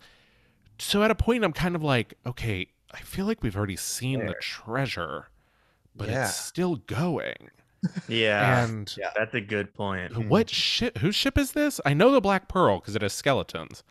so 0.78 1.02
at 1.02 1.10
a 1.10 1.14
point 1.14 1.44
i'm 1.44 1.52
kind 1.52 1.76
of 1.76 1.82
like 1.82 2.14
okay 2.26 2.66
i 2.92 2.98
feel 3.00 3.24
like 3.26 3.42
we've 3.42 3.56
already 3.56 3.76
seen 3.76 4.26
the 4.26 4.34
treasure 4.40 5.28
but 5.94 6.08
Yeah. 6.08 6.24
it's 6.24 6.34
still 6.36 6.76
going. 6.76 7.50
Yeah. 8.08 8.64
and 8.64 8.94
yeah, 8.96 9.10
that's 9.14 9.34
a 9.34 9.40
good 9.42 9.74
point. 9.74 10.16
what 10.28 10.48
ship? 10.48 10.96
Whose 10.98 11.14
ship 11.16 11.36
is 11.36 11.52
this? 11.52 11.80
I 11.84 11.92
know 11.94 12.10
the 12.12 12.20
Black 12.20 12.48
Pearl 12.48 12.78
because 12.78 12.96
it 12.96 13.02
has 13.02 13.12
skeletons. 13.12 13.82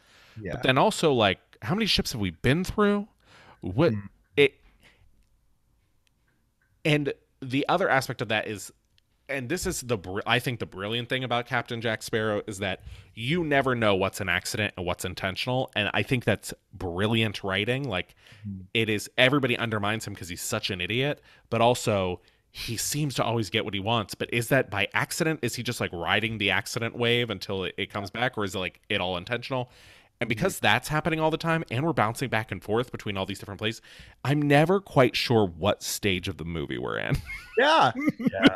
Yeah. 0.42 0.54
But 0.54 0.64
then 0.64 0.78
also, 0.80 1.12
like, 1.14 1.40
how 1.62 1.76
many 1.76 1.86
ships 1.86 2.14
have 2.14 2.22
we 2.22 2.32
been 2.32 2.64
through? 2.64 3.08
What 3.60 3.92
Mm. 3.94 4.02
And 6.86 7.14
the 7.42 7.66
other 7.70 7.90
aspect 7.90 8.22
of 8.22 8.28
that 8.30 8.48
is, 8.48 8.72
and 9.30 9.48
this 9.50 9.66
is 9.66 9.82
the 9.82 9.98
br- 9.98 10.20
I 10.26 10.40
think 10.40 10.60
the 10.60 10.66
brilliant 10.66 11.10
thing 11.10 11.24
about 11.24 11.46
Captain 11.46 11.80
Jack 11.82 12.04
Sparrow 12.04 12.42
is 12.48 12.60
that 12.60 12.84
you 13.16 13.44
never 13.44 13.76
know 13.76 13.96
what's 13.96 14.20
an 14.22 14.30
accident 14.30 14.74
and 14.78 14.86
what's 14.86 15.06
intentional, 15.06 15.72
and 15.76 15.90
I 15.94 16.04
think 16.04 16.26
that's 16.26 16.54
brilliant 16.74 17.44
writing. 17.44 17.88
Like, 17.88 18.16
Mhm. 18.48 18.66
it 18.74 18.90
is 18.90 19.10
everybody 19.18 19.58
undermines 19.58 20.06
him 20.06 20.14
because 20.14 20.30
he's 20.30 20.42
such 20.42 20.70
an 20.70 20.82
idiot, 20.82 21.22
but 21.50 21.62
also 21.62 22.22
he 22.54 22.76
seems 22.76 23.16
to 23.16 23.24
always 23.24 23.50
get 23.50 23.64
what 23.64 23.74
he 23.74 23.80
wants. 23.80 24.14
But 24.14 24.34
is 24.34 24.50
that 24.50 24.70
by 24.70 24.90
accident? 24.94 25.40
Is 25.42 25.56
he 25.56 25.64
just 25.64 25.80
like 25.80 25.92
riding 25.94 26.38
the 26.38 26.52
accident 26.52 26.98
wave 26.98 27.30
until 27.30 27.64
it, 27.64 27.74
it 27.78 27.90
comes 27.90 28.12
back, 28.12 28.38
or 28.38 28.44
is 28.44 28.54
it 28.56 28.60
like 28.60 28.82
it 28.90 29.00
all 29.00 29.16
intentional? 29.16 29.72
And 30.22 30.30
mm-hmm. 30.30 30.36
because 30.36 30.60
that's 30.60 30.88
happening 30.88 31.20
all 31.20 31.32
the 31.32 31.38
time, 31.38 31.64
and 31.72 31.84
we're 31.84 31.94
bouncing 31.94 32.30
back 32.30 32.52
and 32.52 32.64
forth 32.64 32.92
between 32.92 33.18
all 33.18 33.26
these 33.26 33.40
different 33.40 33.60
places, 33.60 33.82
I'm 34.24 34.40
never 34.40 34.80
quite 34.80 35.16
sure 35.16 35.48
what 35.48 35.82
stage 35.82 36.28
of 36.28 36.38
the 36.38 36.46
movie 36.46 36.78
we're 36.78 37.00
in. 37.00 37.18
Yeah. 37.58 37.92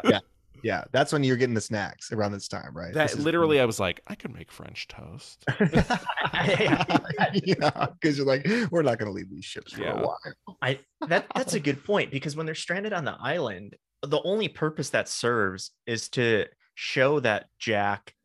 Yeah. 0.03 0.19
Yeah. 0.63 0.83
That's 0.91 1.11
when 1.11 1.23
you're 1.23 1.35
getting 1.35 1.53
the 1.53 1.61
snacks 1.61 2.11
around 2.11 2.31
this 2.31 2.47
time, 2.47 2.71
right? 2.73 2.93
That 2.93 3.09
This 3.09 3.19
is- 3.19 3.25
literally, 3.25 3.59
I 3.59 3.65
was 3.65 3.79
like, 3.79 4.01
I 4.07 4.15
could 4.15 4.33
make 4.33 4.51
French 4.51 4.87
toast. 4.87 5.43
yeah. 5.59 7.87
Because 7.99 8.17
you're 8.17 8.25
like, 8.25 8.47
we're 8.71 8.81
not 8.81 8.97
going 8.97 9.07
to 9.07 9.11
leave 9.11 9.29
these 9.29 9.45
ships 9.45 9.73
for 9.73 9.83
Yeah. 9.83 9.99
a 9.99 10.07
while. 10.07 10.17
I 10.61 10.79
that 11.07 11.27
that's 11.35 11.53
a 11.53 11.59
good 11.59 11.83
point 11.83 12.09
because 12.09 12.35
when 12.35 12.47
they're 12.47 12.55
stranded 12.55 12.93
on 12.93 13.05
the 13.05 13.15
island, 13.19 13.75
the 14.01 14.21
only 14.23 14.47
purpose 14.47 14.89
that 14.91 15.07
serves 15.07 15.71
is 15.85 16.09
to 16.09 16.45
show 16.73 17.19
that 17.19 17.47
Jack 17.59 18.15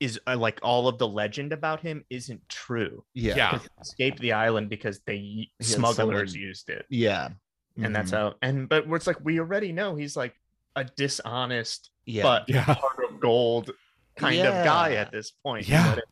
is 0.00 0.18
uh, 0.26 0.36
like 0.36 0.58
all 0.62 0.88
of 0.88 0.98
the 0.98 1.06
legend 1.08 1.52
about 1.52 1.80
him 1.80 2.04
isn't 2.10 2.46
true. 2.48 3.04
Yeah. 3.14 3.36
Yeah. 3.36 3.50
'Cause 3.50 3.62
he 3.62 3.68
escaped 3.80 4.18
the 4.20 4.32
island 4.32 4.68
because 4.68 5.00
they 5.06 5.16
He 5.18 5.52
smugglers 5.60 6.32
someone- 6.32 6.48
used 6.48 6.68
it, 6.68 6.84
Yeah. 6.90 7.30
and 7.76 7.94
that's 7.94 8.10
Mhm. 8.10 8.16
how. 8.16 8.34
And 8.42 8.68
but 8.68 8.86
it's 8.88 9.06
like 9.06 9.24
we 9.24 9.38
already 9.40 9.72
know 9.72 9.94
he's 9.96 10.16
like 10.16 10.34
a 10.76 10.84
dishonest 10.84 11.90
yeah. 12.06 12.22
but 12.24 12.48
Yeah. 12.48 12.62
heart 12.62 13.04
of 13.08 13.20
gold 13.20 13.70
kind 14.16 14.40
of 14.40 14.64
guy 14.64 14.94
at 14.94 15.12
this 15.12 15.30
point. 15.30 15.68
Yeah. 15.68 15.90
But 15.94 15.98
it- 15.98 16.04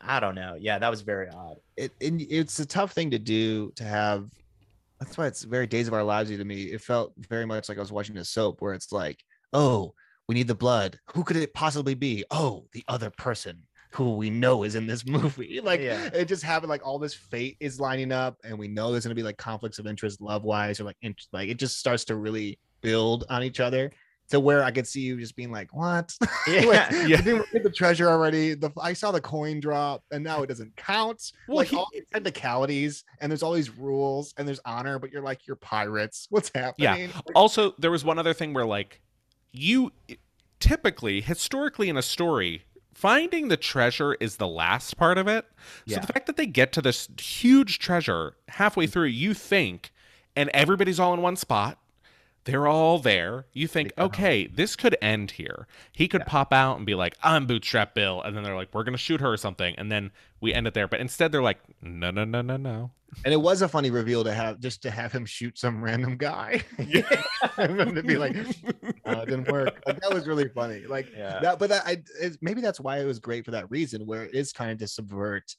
I 0.00 0.20
don't 0.20 0.36
know. 0.36 0.54
Yeah, 0.58 0.78
that 0.78 0.88
was 0.88 1.00
very 1.00 1.28
odd. 1.28 1.56
it, 1.76 1.92
and 2.00 2.20
it's 2.22 2.58
a 2.60 2.66
tough 2.66 2.92
thing 2.92 3.10
to 3.10 3.18
do 3.18 3.72
to 3.76 3.84
have 3.84 4.30
that's 5.00 5.16
why 5.18 5.26
it's 5.26 5.42
very 5.44 5.66
days 5.66 5.86
of 5.88 5.94
our 5.94 6.02
lives 6.02 6.30
to 6.30 6.44
me 6.44 6.64
it 6.72 6.80
felt 6.80 7.12
very 7.18 7.46
much 7.46 7.68
like 7.68 7.78
i 7.78 7.80
was 7.80 7.92
watching 7.92 8.16
a 8.16 8.24
soap 8.24 8.60
where 8.60 8.74
it's 8.74 8.90
like 8.90 9.22
oh 9.52 9.94
we 10.28 10.34
need 10.34 10.46
the 10.48 10.54
blood 10.54 10.98
who 11.14 11.24
could 11.24 11.36
it 11.36 11.54
possibly 11.54 11.94
be 11.94 12.24
oh 12.30 12.64
the 12.72 12.84
other 12.88 13.10
person 13.10 13.62
who 13.92 14.16
we 14.16 14.28
know 14.30 14.62
is 14.64 14.74
in 14.74 14.86
this 14.86 15.06
movie 15.06 15.60
like 15.62 15.80
Yeah. 15.80 16.10
it 16.12 16.26
just 16.26 16.42
happened 16.42 16.68
like 16.68 16.86
all 16.86 16.98
this 16.98 17.14
fate 17.14 17.56
is 17.60 17.80
lining 17.80 18.12
up 18.12 18.36
and 18.44 18.58
we 18.58 18.68
know 18.68 18.92
there's 18.92 19.04
going 19.04 19.16
to 19.16 19.20
be 19.20 19.24
like 19.24 19.38
conflicts 19.38 19.78
of 19.78 19.86
interest 19.86 20.20
love 20.20 20.44
wise 20.44 20.78
or 20.80 20.84
like 20.84 20.96
like 21.32 21.48
it 21.48 21.58
just 21.58 21.78
starts 21.78 22.04
to 22.06 22.16
really 22.16 22.58
build 22.82 23.24
on 23.30 23.42
each 23.42 23.58
other 23.60 23.90
to 24.28 24.38
where 24.38 24.62
i 24.62 24.70
could 24.70 24.86
see 24.86 25.00
you 25.00 25.18
just 25.18 25.34
being 25.34 25.50
like 25.50 25.74
what 25.74 26.14
Yeah. 26.46 26.60
Like, 26.64 26.90
Yeah. 26.92 27.16
we 27.16 27.22
didn't 27.22 27.50
get 27.52 27.62
the 27.62 27.70
treasure 27.70 28.08
already. 28.08 28.54
The 28.54 28.70
I 28.80 28.92
saw 28.94 29.10
the 29.10 29.20
coin 29.20 29.60
drop, 29.60 30.02
and 30.10 30.24
now 30.24 30.42
it 30.42 30.46
doesn't 30.46 30.74
count. 30.76 31.32
Well, 31.46 31.58
like 31.58 31.68
he- 31.68 31.76
all 31.76 31.88
these 31.92 32.04
technicalities, 32.12 33.04
and 33.20 33.30
there's 33.30 33.42
all 33.42 33.52
these 33.52 33.68
rules, 33.70 34.32
and 34.38 34.48
there's 34.48 34.60
honor, 34.64 34.98
but 34.98 35.10
you're 35.12 35.20
like 35.22 35.46
you're 35.46 35.56
pirates. 35.56 36.26
What's 36.30 36.50
happening? 36.54 37.10
Like, 37.14 37.24
Also, 37.34 37.74
there 37.78 37.90
was 37.90 38.02
one 38.02 38.18
other 38.18 38.32
thing 38.32 38.54
where, 38.54 38.64
like, 38.64 39.00
you 39.52 39.92
typically, 40.60 41.20
historically 41.20 41.88
in 41.88 41.96
a 41.96 42.02
story, 42.02 42.64
finding 42.94 43.48
the 43.48 43.56
treasure 43.56 44.14
is 44.14 44.36
the 44.36 44.48
last 44.48 44.96
part 44.96 45.18
of 45.18 45.28
it. 45.28 45.46
So 45.86 45.94
the 46.00 46.12
fact 46.12 46.26
that 46.26 46.36
they 46.36 46.46
get 46.46 46.72
to 46.72 46.82
this 46.82 47.08
huge 47.20 47.78
treasure 47.78 48.36
halfway 48.48 48.86
through, 48.86 49.06
you 49.06 49.34
think, 49.34 49.92
and 50.34 50.50
everybody's 50.52 50.98
all 51.00 51.14
in 51.14 51.22
one 51.22 51.36
spot. 51.36 51.78
They're 52.44 52.66
all 52.66 52.98
there. 52.98 53.46
You 53.52 53.66
think, 53.66 53.92
Yeah. 53.98 54.04
okay, 54.04 54.46
this 54.46 54.74
could 54.76 54.96
end 55.02 55.32
here. 55.32 55.66
He 55.92 56.08
could 56.08 56.24
pop 56.24 56.52
out 56.52 56.76
and 56.78 56.86
be 56.86 56.94
like, 56.94 57.16
I'm 57.22 57.46
Bootstrap 57.46 57.94
Bill. 57.94 58.22
And 58.22 58.34
then 58.36 58.42
they're 58.42 58.56
like, 58.56 58.68
we're 58.72 58.84
going 58.84 58.92
to 58.94 58.98
shoot 58.98 59.20
her 59.20 59.32
or 59.32 59.36
something. 59.36 59.74
And 59.76 59.92
then 59.92 60.10
we 60.40 60.54
end 60.54 60.66
it 60.66 60.72
there. 60.74 60.88
But 60.88 61.00
instead, 61.00 61.30
they're 61.30 61.42
like, 61.42 61.58
no, 61.82 62.10
no, 62.10 62.24
no, 62.24 62.40
no, 62.40 62.56
no. 62.56 62.90
and 63.24 63.32
it 63.34 63.40
was 63.40 63.60
a 63.62 63.68
funny 63.68 63.90
reveal 63.90 64.22
to 64.24 64.32
have 64.32 64.60
just 64.60 64.82
to 64.82 64.90
have 64.90 65.10
him 65.12 65.24
shoot 65.26 65.58
some 65.58 65.82
random 65.82 66.16
guy, 66.18 66.62
Yeah. 66.78 67.22
and 67.56 67.78
then 67.80 67.94
to 67.94 68.02
be 68.02 68.16
like, 68.16 68.34
it 68.36 69.26
didn't 69.26 69.50
work. 69.50 69.82
Like, 69.86 70.00
that 70.00 70.12
was 70.12 70.26
really 70.26 70.48
funny. 70.48 70.80
Like 70.86 71.08
Yeah. 71.16 71.40
that, 71.40 71.58
but 71.58 71.70
that 71.70 71.82
I 71.86 72.02
maybe 72.42 72.60
that's 72.60 72.80
why 72.80 72.98
it 73.00 73.04
was 73.06 73.18
great 73.18 73.44
for 73.46 73.50
that 73.52 73.70
reason, 73.70 74.06
where 74.06 74.24
it 74.24 74.34
is 74.34 74.52
kind 74.52 74.70
of 74.70 74.78
to 74.78 74.88
subvert 74.88 75.56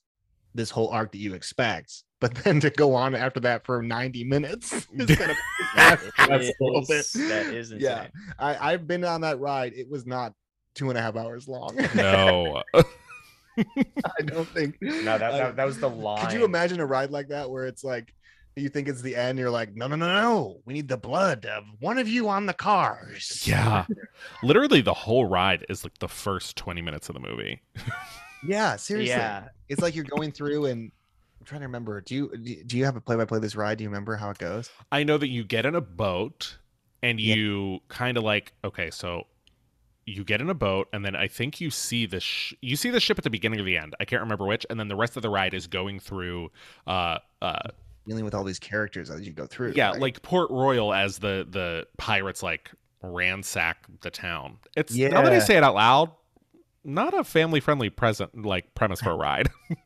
this 0.56 0.70
whole 0.70 0.90
arc 0.90 1.12
that 1.12 1.18
you 1.20 1.34
expect, 1.34 2.04
but 2.20 2.36
then 2.36 2.60
to 2.62 2.70
go 2.70 2.94
on 2.96 3.16
after 3.16 3.40
that 3.42 3.66
for 3.66 3.82
90 3.82 4.24
minutes 4.26 4.72
is 4.94 5.16
kind 5.18 5.32
of 5.32 5.38
that's 5.76 6.04
a 6.50 6.54
little 6.60 6.86
bit. 6.88 7.06
that 7.16 7.48
is 7.54 7.72
insane. 7.72 7.80
Yeah, 7.82 8.08
I, 8.38 8.74
I've 8.74 8.88
been 8.88 9.04
on 9.06 9.22
that 9.22 9.40
ride. 9.40 9.74
It 9.76 9.90
was 9.90 10.06
not 10.06 10.34
two 10.76 10.90
and 10.90 10.98
a 10.98 11.02
half 11.02 11.16
hours 11.16 11.48
long. 11.48 11.76
no. 11.96 12.62
I 13.58 14.22
don't 14.26 14.48
think. 14.50 14.78
No, 14.82 15.18
that, 15.18 15.20
that, 15.20 15.56
that 15.58 15.66
was 15.66 15.80
the 15.80 15.90
line. 15.90 16.24
could 16.24 16.34
you 16.34 16.46
imagine 16.46 16.80
a 16.80 16.86
ride 16.86 17.12
like 17.12 17.28
that 17.30 17.50
where 17.50 17.66
it's 17.66 17.84
like 17.84 18.14
you 18.56 18.70
think 18.70 18.88
it's 18.88 19.02
the 19.02 19.16
end? 19.16 19.38
You're 19.40 19.50
like, 19.50 19.76
no, 19.76 19.88
no, 19.88 19.96
no, 19.98 20.08
no. 20.08 20.62
We 20.66 20.74
need 20.74 20.88
the 20.88 20.98
blood 20.98 21.46
of 21.46 21.64
one 21.80 21.98
of 21.98 22.08
you 22.08 22.30
on 22.30 22.46
the 22.46 22.54
cars. 22.54 23.44
Yeah. 23.46 23.86
Literally, 24.44 24.82
the 24.82 24.94
whole 24.94 25.26
ride 25.26 25.66
is 25.70 25.84
like 25.84 25.98
the 26.00 26.08
first 26.08 26.56
20 26.58 26.82
minutes 26.82 27.10
of 27.10 27.16
the 27.16 27.20
movie. 27.22 27.62
yeah. 28.48 28.76
Seriously, 28.78 29.10
Yeah. 29.12 29.50
it's 29.68 29.82
like 29.82 29.96
you're 29.96 30.06
going 30.06 30.32
through 30.32 30.66
and. 30.66 30.92
Trying 31.50 31.62
to 31.62 31.68
remember. 31.68 32.00
Do 32.02 32.14
you 32.16 32.38
do- 32.38 32.64
do 32.64 32.78
you 32.78 32.86
have 32.86 32.96
a 32.96 33.02
play 33.02 33.16
by 33.16 33.26
play 33.26 33.40
this 33.40 33.56
ride? 33.56 33.80
Do 33.80 33.84
you 33.84 33.90
remember 33.90 34.16
how 34.18 34.30
it 34.30 34.38
goes? 34.38 34.70
I 34.92 35.04
know 35.04 35.18
that 35.18 35.30
you 35.30 35.44
get 35.44 35.66
in 35.66 35.74
a 35.74 35.82
boat 35.82 36.58
and 37.02 37.20
Yeah. 37.20 37.34
you 37.36 37.80
kind 37.88 38.18
of 38.18 38.24
like, 38.24 38.54
okay, 38.64 38.92
so 38.92 39.26
you 40.06 40.24
get 40.24 40.42
in 40.42 40.50
a 40.50 40.54
boat 40.54 40.88
and 40.94 41.04
then 41.04 41.16
I 41.16 41.28
think 41.28 41.60
you 41.60 41.70
see 41.72 42.06
the 42.06 42.20
sh- 42.20 42.54
you 42.62 42.76
see 42.76 42.90
the 42.92 43.00
ship 43.00 43.18
at 43.18 43.24
the 43.24 43.30
beginning 43.32 43.60
or 43.60 43.64
the 43.64 43.78
end. 43.78 43.96
I 44.00 44.06
can't 44.06 44.22
remember 44.22 44.46
which. 44.46 44.66
And 44.70 44.80
then 44.80 44.90
the 44.90 44.96
rest 44.96 45.16
of 45.18 45.24
the 45.24 45.30
ride 45.30 45.54
is 45.56 45.66
going 45.68 46.00
through 46.00 46.52
uh 46.86 47.18
uh 47.42 47.60
Dealing 48.08 48.26
with 48.26 48.34
all 48.36 48.44
these 48.44 48.60
characters 48.60 49.10
as 49.10 49.26
you 49.26 49.34
go 49.34 49.46
through. 49.48 49.74
yeah, 49.76 49.90
right? 49.92 50.00
like 50.00 50.22
Port 50.22 50.52
Royal 50.52 50.94
as 50.94 51.18
the 51.18 51.48
the 51.50 51.88
pirates 51.98 52.42
like 52.44 52.70
ransack 53.02 53.86
the 54.02 54.12
town. 54.12 54.58
It's 54.76 54.96
yeah. 54.96 55.10
now 55.10 55.22
that 55.24 55.34
I 55.34 55.40
say 55.40 55.58
it 55.58 55.64
out 55.64 55.76
loud, 55.76 56.12
not 56.84 57.14
a 57.14 57.24
family 57.24 57.60
friendly 57.60 57.90
present 57.90 58.46
like 58.46 58.74
premise 58.76 59.02
for 59.02 59.12
a 59.12 59.16
ride. 59.16 59.50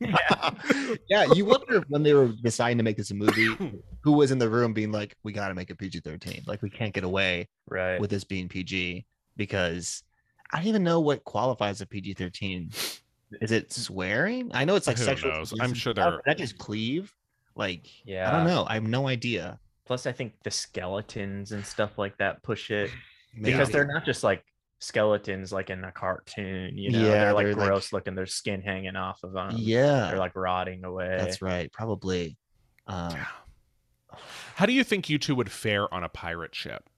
yeah, 1.08 1.24
you 1.34 1.44
wonder 1.44 1.76
if 1.76 1.84
when 1.88 2.02
they 2.02 2.14
were 2.14 2.28
deciding 2.42 2.78
to 2.78 2.84
make 2.84 2.96
this 2.96 3.10
a 3.10 3.14
movie, 3.14 3.48
who 4.02 4.12
was 4.12 4.30
in 4.30 4.38
the 4.38 4.48
room 4.48 4.72
being 4.72 4.92
like, 4.92 5.16
"We 5.22 5.32
got 5.32 5.48
to 5.48 5.54
make 5.54 5.70
it 5.70 5.78
PG-13. 5.78 6.46
Like, 6.46 6.62
we 6.62 6.70
can't 6.70 6.92
get 6.94 7.04
away 7.04 7.48
Right. 7.68 8.00
with 8.00 8.10
this 8.10 8.24
being 8.24 8.48
PG 8.48 9.04
because 9.36 10.02
I 10.52 10.58
don't 10.58 10.66
even 10.68 10.84
know 10.84 11.00
what 11.00 11.24
qualifies 11.24 11.80
a 11.80 11.86
PG-13. 11.86 13.00
Is 13.40 13.50
it 13.50 13.72
swearing? 13.72 14.50
I 14.54 14.64
know 14.64 14.76
it's 14.76 14.86
like 14.86 14.98
Who 14.98 15.04
sexual. 15.04 15.32
knows? 15.32 15.52
I'm 15.60 15.74
sure 15.74 15.92
stuff, 15.92 16.12
they're- 16.12 16.22
That 16.26 16.38
just 16.38 16.58
cleave. 16.58 17.12
Like, 17.56 17.86
yeah. 18.04 18.28
I 18.28 18.36
don't 18.36 18.46
know. 18.46 18.64
I 18.68 18.74
have 18.74 18.84
no 18.84 19.08
idea. 19.08 19.58
Plus, 19.86 20.06
I 20.06 20.12
think 20.12 20.32
the 20.44 20.50
skeletons 20.50 21.52
and 21.52 21.64
stuff 21.64 21.98
like 21.98 22.16
that 22.18 22.42
push 22.42 22.70
it 22.70 22.90
Maybe. 23.34 23.52
because 23.52 23.70
they're 23.70 23.86
not 23.86 24.04
just 24.04 24.22
like 24.24 24.44
skeletons 24.80 25.52
like 25.52 25.70
in 25.70 25.82
a 25.84 25.92
cartoon. 25.92 26.76
You 26.76 26.90
know, 26.90 26.98
Yeah, 26.98 27.04
they're 27.10 27.32
like 27.32 27.46
they're, 27.46 27.54
like- 27.54 27.66
gross 27.68 27.92
looking. 27.92 28.14
their 28.14 28.26
skin 28.26 28.60
hanging 28.62 28.96
off 28.96 29.22
of 29.22 29.32
them. 29.32 29.52
yeah, 29.56 30.08
They're 30.08 30.18
like 30.18 30.36
rotting 30.36 30.84
away. 30.84 31.16
that's 31.18 31.40
right. 31.42 31.72
Probably. 31.72 32.36
Um, 32.86 33.10
Yeah. 33.12 33.26
How 34.54 34.66
do 34.66 34.72
you 34.72 34.84
think 34.84 35.08
you 35.10 35.18
two 35.18 35.34
would 35.34 35.50
fare 35.50 35.92
on 35.92 36.04
a 36.04 36.08
pirate 36.08 36.54
ship? 36.54 36.88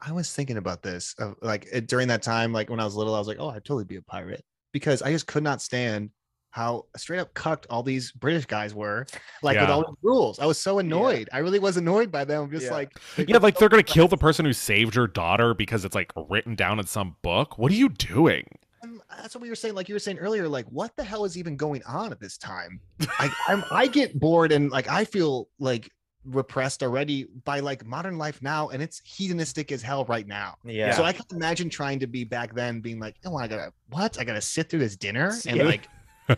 I 0.00 0.12
was 0.12 0.32
thinking 0.32 0.56
about 0.56 0.82
this 0.82 1.14
of 1.18 1.34
like 1.42 1.66
during 1.86 2.08
that 2.08 2.22
time, 2.22 2.52
like 2.52 2.70
when 2.70 2.80
I 2.80 2.84
was 2.84 2.94
little, 2.94 3.14
I 3.14 3.18
was 3.18 3.28
like, 3.28 3.38
oh, 3.40 3.48
I'd 3.50 3.64
totally 3.64 3.84
be 3.84 3.96
a 3.96 4.02
pirate 4.02 4.44
because 4.72 5.02
I 5.02 5.10
just 5.12 5.26
could 5.26 5.42
not 5.42 5.60
stand 5.60 6.10
how 6.50 6.86
straight 6.96 7.18
up 7.20 7.32
cucked 7.34 7.66
all 7.70 7.82
these 7.82 8.10
British 8.12 8.46
guys 8.46 8.74
were, 8.74 9.06
like 9.42 9.58
with 9.60 9.70
all 9.70 9.82
the 9.82 9.94
rules. 10.02 10.38
I 10.38 10.46
was 10.46 10.58
so 10.58 10.78
annoyed. 10.80 11.28
I 11.32 11.38
really 11.38 11.58
was 11.58 11.76
annoyed 11.76 12.10
by 12.10 12.24
them. 12.24 12.50
Just 12.50 12.66
Yeah. 12.66 12.72
like, 12.72 12.92
Yeah, 13.28 13.38
like 13.38 13.56
they're 13.58 13.68
gonna 13.68 13.82
kill 13.82 14.08
the 14.08 14.16
person 14.16 14.44
who 14.44 14.52
saved 14.52 14.94
your 14.96 15.06
daughter 15.06 15.54
because 15.54 15.84
it's 15.84 15.94
like 15.94 16.12
written 16.28 16.54
down 16.56 16.78
in 16.80 16.86
some 16.86 17.16
book. 17.22 17.58
What 17.58 17.70
are 17.70 17.76
you 17.76 17.88
doing? 17.88 18.46
Um, 18.82 19.02
that's 19.16 19.34
what 19.34 19.42
we 19.42 19.48
were 19.48 19.54
saying. 19.54 19.74
Like 19.74 19.88
you 19.88 19.94
were 19.94 19.98
saying 20.00 20.18
earlier, 20.18 20.48
like 20.48 20.66
what 20.66 20.96
the 20.96 21.04
hell 21.04 21.24
is 21.24 21.36
even 21.38 21.56
going 21.56 21.82
on 21.84 22.10
at 22.12 22.18
this 22.20 22.36
time? 22.38 22.80
I 23.18 23.30
I'm, 23.48 23.64
I 23.70 23.86
get 23.98 24.18
bored 24.18 24.52
and 24.52 24.70
like 24.70 24.88
I 24.88 25.04
feel 25.04 25.48
like 25.58 25.90
repressed 26.24 26.82
already 26.82 27.26
by 27.44 27.60
like 27.60 27.86
modern 27.86 28.18
life 28.18 28.42
now, 28.42 28.68
and 28.68 28.82
it's 28.82 29.00
hedonistic 29.04 29.72
as 29.72 29.82
hell 29.82 30.04
right 30.06 30.26
now. 30.26 30.54
Yeah. 30.64 30.94
So 30.94 31.02
I 31.04 31.12
can 31.12 31.24
imagine 31.30 31.70
trying 31.70 31.98
to 32.00 32.06
be 32.06 32.24
back 32.24 32.54
then, 32.54 32.80
being 32.80 32.98
like, 33.00 33.16
oh, 33.24 33.36
I 33.36 33.46
gotta 33.48 33.72
what? 33.90 34.18
I 34.18 34.24
gotta 34.24 34.40
sit 34.40 34.68
through 34.68 34.80
this 34.80 34.96
dinner 34.96 35.32
and 35.46 35.56
Yeah. 35.58 35.62
like 35.64 35.88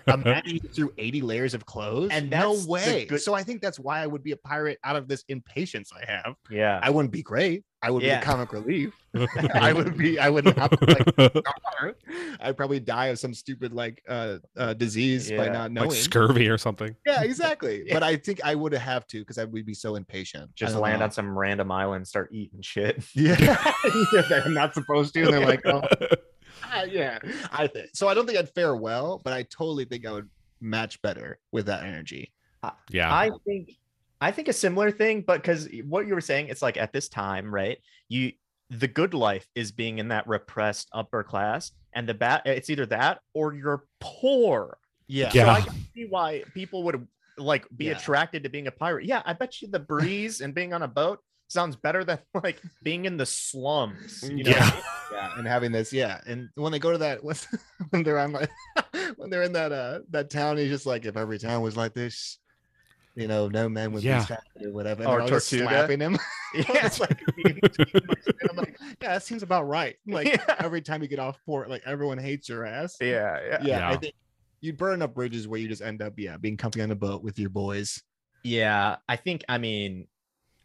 imagine 0.07 0.55
you 0.55 0.61
through 0.61 0.93
80 0.99 1.23
layers 1.23 1.55
of 1.55 1.67
clothes. 1.67 2.11
And 2.13 2.31
no 2.31 2.53
that's 2.53 2.65
the 2.67 2.71
way. 2.71 3.07
good- 3.07 3.21
So 3.21 3.35
I 3.35 3.43
think 3.43 3.61
that's 3.63 3.79
why 3.79 4.01
I 4.03 4.07
would 4.07 4.23
be 4.23 4.33
a 4.33 4.37
pirate 4.37 4.79
out 4.85 4.97
of 4.97 5.09
this 5.09 5.25
impatience 5.29 5.91
I 5.93 6.11
have. 6.11 6.35
Yeah. 6.51 6.81
I 6.83 6.91
wouldn't 6.91 7.13
be 7.13 7.23
great. 7.23 7.65
I 7.85 7.91
would 7.91 8.03
Yeah. 8.05 8.19
be 8.19 8.23
a 8.23 8.25
comic 8.25 8.53
relief. 8.53 8.95
I 9.55 9.73
would 9.73 9.99
be. 9.99 10.19
I 10.19 10.31
would 10.31 10.45
not. 10.57 10.81
Like. 10.89 11.45
I'd 12.41 12.57
probably 12.57 12.79
die 12.79 13.07
of 13.07 13.19
some 13.19 13.35
stupid 13.35 13.73
like 13.73 14.01
uh, 14.09 14.39
uh 14.57 14.75
disease 14.75 15.31
by 15.33 15.49
not 15.49 15.73
knowing. 15.73 15.91
like 15.91 15.99
scurvy 15.99 16.49
or 16.49 16.57
something. 16.59 16.95
yeah, 17.05 17.23
exactly. 17.23 17.83
Yeah. 17.87 17.95
But 18.03 18.03
I 18.05 18.17
think 18.17 18.41
I 18.45 18.55
would 18.55 18.73
have 18.73 19.07
to 19.09 19.19
because 19.19 19.37
I 19.39 19.45
would 19.45 19.67
be 19.67 19.75
so 19.75 19.97
impatient. 19.97 20.55
Just 20.55 20.77
land 20.77 21.01
know. 21.01 21.07
on 21.07 21.11
some 21.11 21.37
random 21.37 21.71
island, 21.73 22.07
start 22.07 22.31
eating 22.33 22.63
shit. 22.63 23.03
Yeah, 23.15 23.35
that 23.37 24.43
I'm 24.47 24.55
not 24.55 24.75
supposed 24.75 25.13
to. 25.15 25.23
And 25.25 25.33
they're 25.33 25.41
like, 25.45 25.67
oh, 25.67 25.83
yeah. 26.91 27.19
I 27.53 27.67
think 27.67 27.91
so. 27.95 28.09
I 28.09 28.15
don't 28.15 28.27
think 28.27 28.39
I'd 28.39 28.51
fare 28.51 28.77
well, 28.77 29.21
but 29.25 29.33
I 29.33 29.43
totally 29.45 29.85
think 29.85 30.07
I 30.07 30.13
would 30.13 30.29
match 30.61 31.01
better 31.03 31.39
with 31.51 31.67
that 31.67 31.85
energy. 31.85 32.33
Yeah. 32.91 33.13
I 33.13 33.31
think 33.45 33.73
I 34.21 34.31
think 34.31 34.47
a 34.49 34.53
similar 34.53 34.91
thing, 34.93 35.23
but 35.27 35.43
because 35.43 35.69
what 35.89 36.07
you 36.07 36.15
were 36.15 36.21
saying, 36.21 36.49
it's 36.49 36.63
like 36.63 36.77
at 36.77 36.93
this 36.93 37.09
time, 37.09 37.53
right? 37.53 37.79
You 38.09 38.33
the 38.71 38.89
good 38.89 39.13
life 39.13 39.47
is 39.55 39.71
being 39.73 39.99
in 39.99 40.09
that 40.09 40.27
repressed 40.27 40.89
upper 40.93 41.23
class, 41.23 41.73
and 41.93 42.09
the 42.09 42.15
bad 42.15 42.43
it's 42.47 42.71
either 42.71 42.87
that 42.87 43.21
or 43.35 43.55
you're 43.55 43.85
poor. 44.01 44.79
Yeah. 45.09 45.31
So 45.31 45.39
Yeah. 45.39 45.53
I 45.53 45.61
can 45.61 45.75
see 45.95 46.07
why 46.09 46.45
people 46.55 46.85
would 46.85 47.07
like 47.37 47.67
be 47.77 47.87
Yeah. 47.87 47.99
attracted 47.99 48.45
to 48.45 48.49
being 48.49 48.67
a 48.69 48.71
pirate. 48.71 49.05
Yeah, 49.07 49.23
I 49.27 49.33
bet 49.33 49.61
you 49.61 49.69
the 49.69 49.81
breeze 49.81 50.41
and 50.41 50.55
being 50.55 50.73
on 50.73 50.83
a 50.83 50.89
boat 50.89 51.19
sounds 51.53 51.77
better 51.77 52.03
than 52.05 52.19
like 52.43 52.61
being 52.83 53.05
in 53.05 53.17
the 53.17 53.27
slums. 53.27 54.23
You 54.29 54.45
know? 54.45 54.51
Yeah. 54.51 54.81
yeah 55.13 55.39
and 55.39 55.47
having 55.47 55.71
this 55.73 55.93
yeah 55.93 56.21
and 56.27 56.49
when 56.55 56.73
they 56.73 56.79
go 56.79 56.93
to 56.93 56.99
that 56.99 57.23
when 57.91 58.03
they're 58.03 58.19
on 58.19 58.33
like 58.33 58.51
when 59.17 59.31
they're 59.31 59.43
in 59.43 59.53
that 59.53 59.71
uh 59.73 60.01
that 60.11 60.31
town 60.31 60.57
he's 60.57 60.71
just 60.71 60.87
like 60.87 61.05
if 61.05 61.17
every 61.17 61.39
town 61.39 61.63
was 61.63 61.77
like 61.77 61.93
this 61.95 62.39
you 63.15 63.29
know 63.29 63.47
no 63.49 63.69
man 63.69 63.93
would 63.93 64.03
Yeah. 64.03 64.21
be 64.21 64.25
sad 64.25 64.41
or 64.65 64.73
whatever 64.73 65.03
and 65.03 65.13
Or 65.13 65.19
they're 65.21 65.29
just 65.29 65.51
Tortuga. 65.51 65.69
slapping 65.71 66.01
him 66.01 66.19
Yeah. 66.55 66.87
it's 66.87 66.99
like 67.01 67.21
I'm 68.51 68.57
like 68.57 68.77
yeah 69.01 69.09
that 69.13 69.23
seems 69.23 69.43
about 69.43 69.69
right 69.69 69.97
like 70.07 70.27
Yeah. 70.29 70.57
every 70.59 70.81
time 70.81 71.03
you 71.03 71.09
get 71.09 71.19
off 71.19 71.39
port 71.45 71.69
like 71.69 71.83
everyone 71.87 72.19
hates 72.19 72.49
your 72.49 72.65
ass 72.65 72.97
yeah, 73.01 73.39
yeah. 73.47 73.59
yeah, 73.63 73.89
I 73.91 73.97
think 73.97 74.15
you 74.61 74.73
burn 74.73 75.03
up 75.03 75.15
bridges 75.15 75.47
where 75.47 75.61
you 75.61 75.69
just 75.69 75.83
end 75.83 76.01
up 76.03 76.15
yeah 76.17 76.37
being 76.37 76.57
comfy 76.57 76.81
on 76.83 76.91
a 76.91 76.95
boat 76.97 77.23
with 77.23 77.39
your 77.39 77.51
boys 77.51 78.03
Yeah, 78.45 78.97
I 79.09 79.17
think 79.17 79.45
I 79.49 79.59
mean 79.59 80.07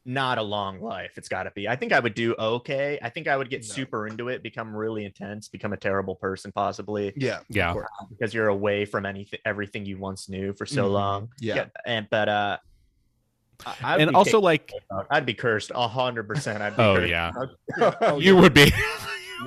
not 0.09 0.37
a 0.37 0.41
long 0.41 0.81
life. 0.81 1.11
It's 1.17 1.27
got 1.27 1.43
to 1.43 1.51
be. 1.51 1.67
I 1.67 1.75
think 1.75 1.91
I 1.91 1.99
would 1.99 2.13
do 2.15 2.33
okay. 2.39 2.97
I 3.03 3.09
think 3.09 3.27
I 3.27 3.35
would 3.35 3.49
get 3.49 3.61
No. 3.63 3.67
super 3.67 4.07
into 4.07 4.29
it, 4.29 4.41
become 4.41 4.73
really 4.75 5.03
intense, 5.05 5.49
become 5.49 5.73
a 5.73 5.77
terrible 5.77 6.15
person 6.15 6.51
possibly 6.53 7.11
yeah 7.17 7.39
yeah. 7.49 7.75
because 8.09 8.33
you're 8.33 8.47
away 8.47 8.85
from 8.85 9.05
anything 9.05 9.39
everything 9.45 9.85
you 9.85 9.97
once 9.99 10.29
knew 10.29 10.53
for 10.53 10.65
so 10.65 10.87
Mhm. 10.87 10.91
long. 10.93 11.29
yeah, 11.41 11.65
And 11.85 12.07
but 12.09 12.29
uh 12.29 12.57
I- 13.65 13.75
I'd 13.95 14.01
And 14.01 14.15
also 14.15 14.37
kicked 14.37 14.43
like. 14.43 14.71
I'd 15.11 15.25
be 15.25 15.33
cursed 15.33 15.71
a 15.75 15.87
hundred 15.87 16.27
percent. 16.27 16.61
I'd 16.61 16.77
be 16.77 16.83
Oh, 16.83 16.95
cursed. 16.95 17.09
yeah. 17.09 17.31
Oh, 18.01 18.17
you 18.19 18.37
would 18.37 18.53
be. 18.53 18.71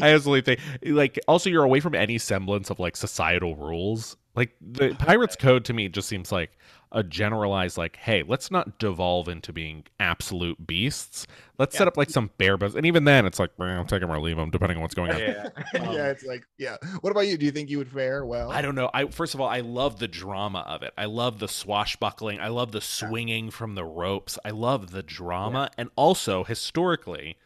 I 0.00 0.10
absolutely 0.10 0.56
think 0.56 0.60
like 0.94 1.18
also 1.28 1.48
you're 1.50 1.64
away 1.64 1.80
from 1.80 1.94
any 1.94 2.18
semblance 2.18 2.70
of 2.70 2.78
like 2.78 2.96
societal 2.96 3.56
rules. 3.56 4.16
Like 4.34 4.56
the 4.60 4.94
Pirates 4.98 5.36
Code 5.36 5.64
to 5.66 5.72
me 5.72 5.88
just 5.88 6.08
seems 6.08 6.32
like 6.32 6.50
a 6.94 7.02
generalized 7.02 7.76
like, 7.76 7.96
hey, 7.96 8.22
let's 8.26 8.50
not 8.50 8.78
devolve 8.78 9.28
into 9.28 9.52
being 9.52 9.84
absolute 10.00 10.66
beasts. 10.66 11.26
Let's 11.58 11.76
set 11.76 11.86
up 11.86 11.96
like 11.96 12.08
some 12.08 12.30
bare 12.38 12.56
bones. 12.56 12.74
And 12.74 12.86
even 12.86 13.04
then, 13.04 13.26
it's 13.26 13.38
like, 13.38 13.50
well, 13.58 13.68
I'll 13.68 13.84
take 13.84 14.00
them 14.00 14.10
or 14.10 14.20
leave 14.20 14.36
them, 14.36 14.50
depending 14.50 14.78
on 14.78 14.82
what's 14.82 14.94
going 14.94 15.10
on. 15.10 15.18
Yeah. 15.18 15.48
Um, 15.74 15.92
yeah 15.92 16.08
it's 16.08 16.24
like 16.24 16.46
yeah 16.56 16.76
what 17.00 17.10
about 17.10 17.26
you 17.26 17.36
do 17.36 17.44
you 17.46 17.52
think 17.52 17.68
you 17.68 17.78
would 17.78 17.90
fare 17.90 18.24
well 18.24 18.50
I 18.50 18.62
don't 18.62 18.74
know. 18.74 18.90
I 18.94 19.06
first 19.06 19.34
of 19.34 19.40
all, 19.40 19.48
I 19.48 19.60
love 19.60 19.98
the 19.98 20.06
drama 20.06 20.60
of 20.60 20.82
it. 20.82 20.92
I 20.96 21.06
love 21.06 21.40
the 21.40 21.48
swashbuckling. 21.48 22.40
I 22.40 22.48
love 22.48 22.72
the 22.72 22.80
swinging 22.80 23.50
from 23.50 23.74
the 23.74 23.84
ropes. 23.84 24.38
I 24.44 24.50
love 24.50 24.92
the 24.92 25.02
drama, 25.02 25.70
and 25.76 25.90
also 25.96 26.44
historically, 26.44 27.36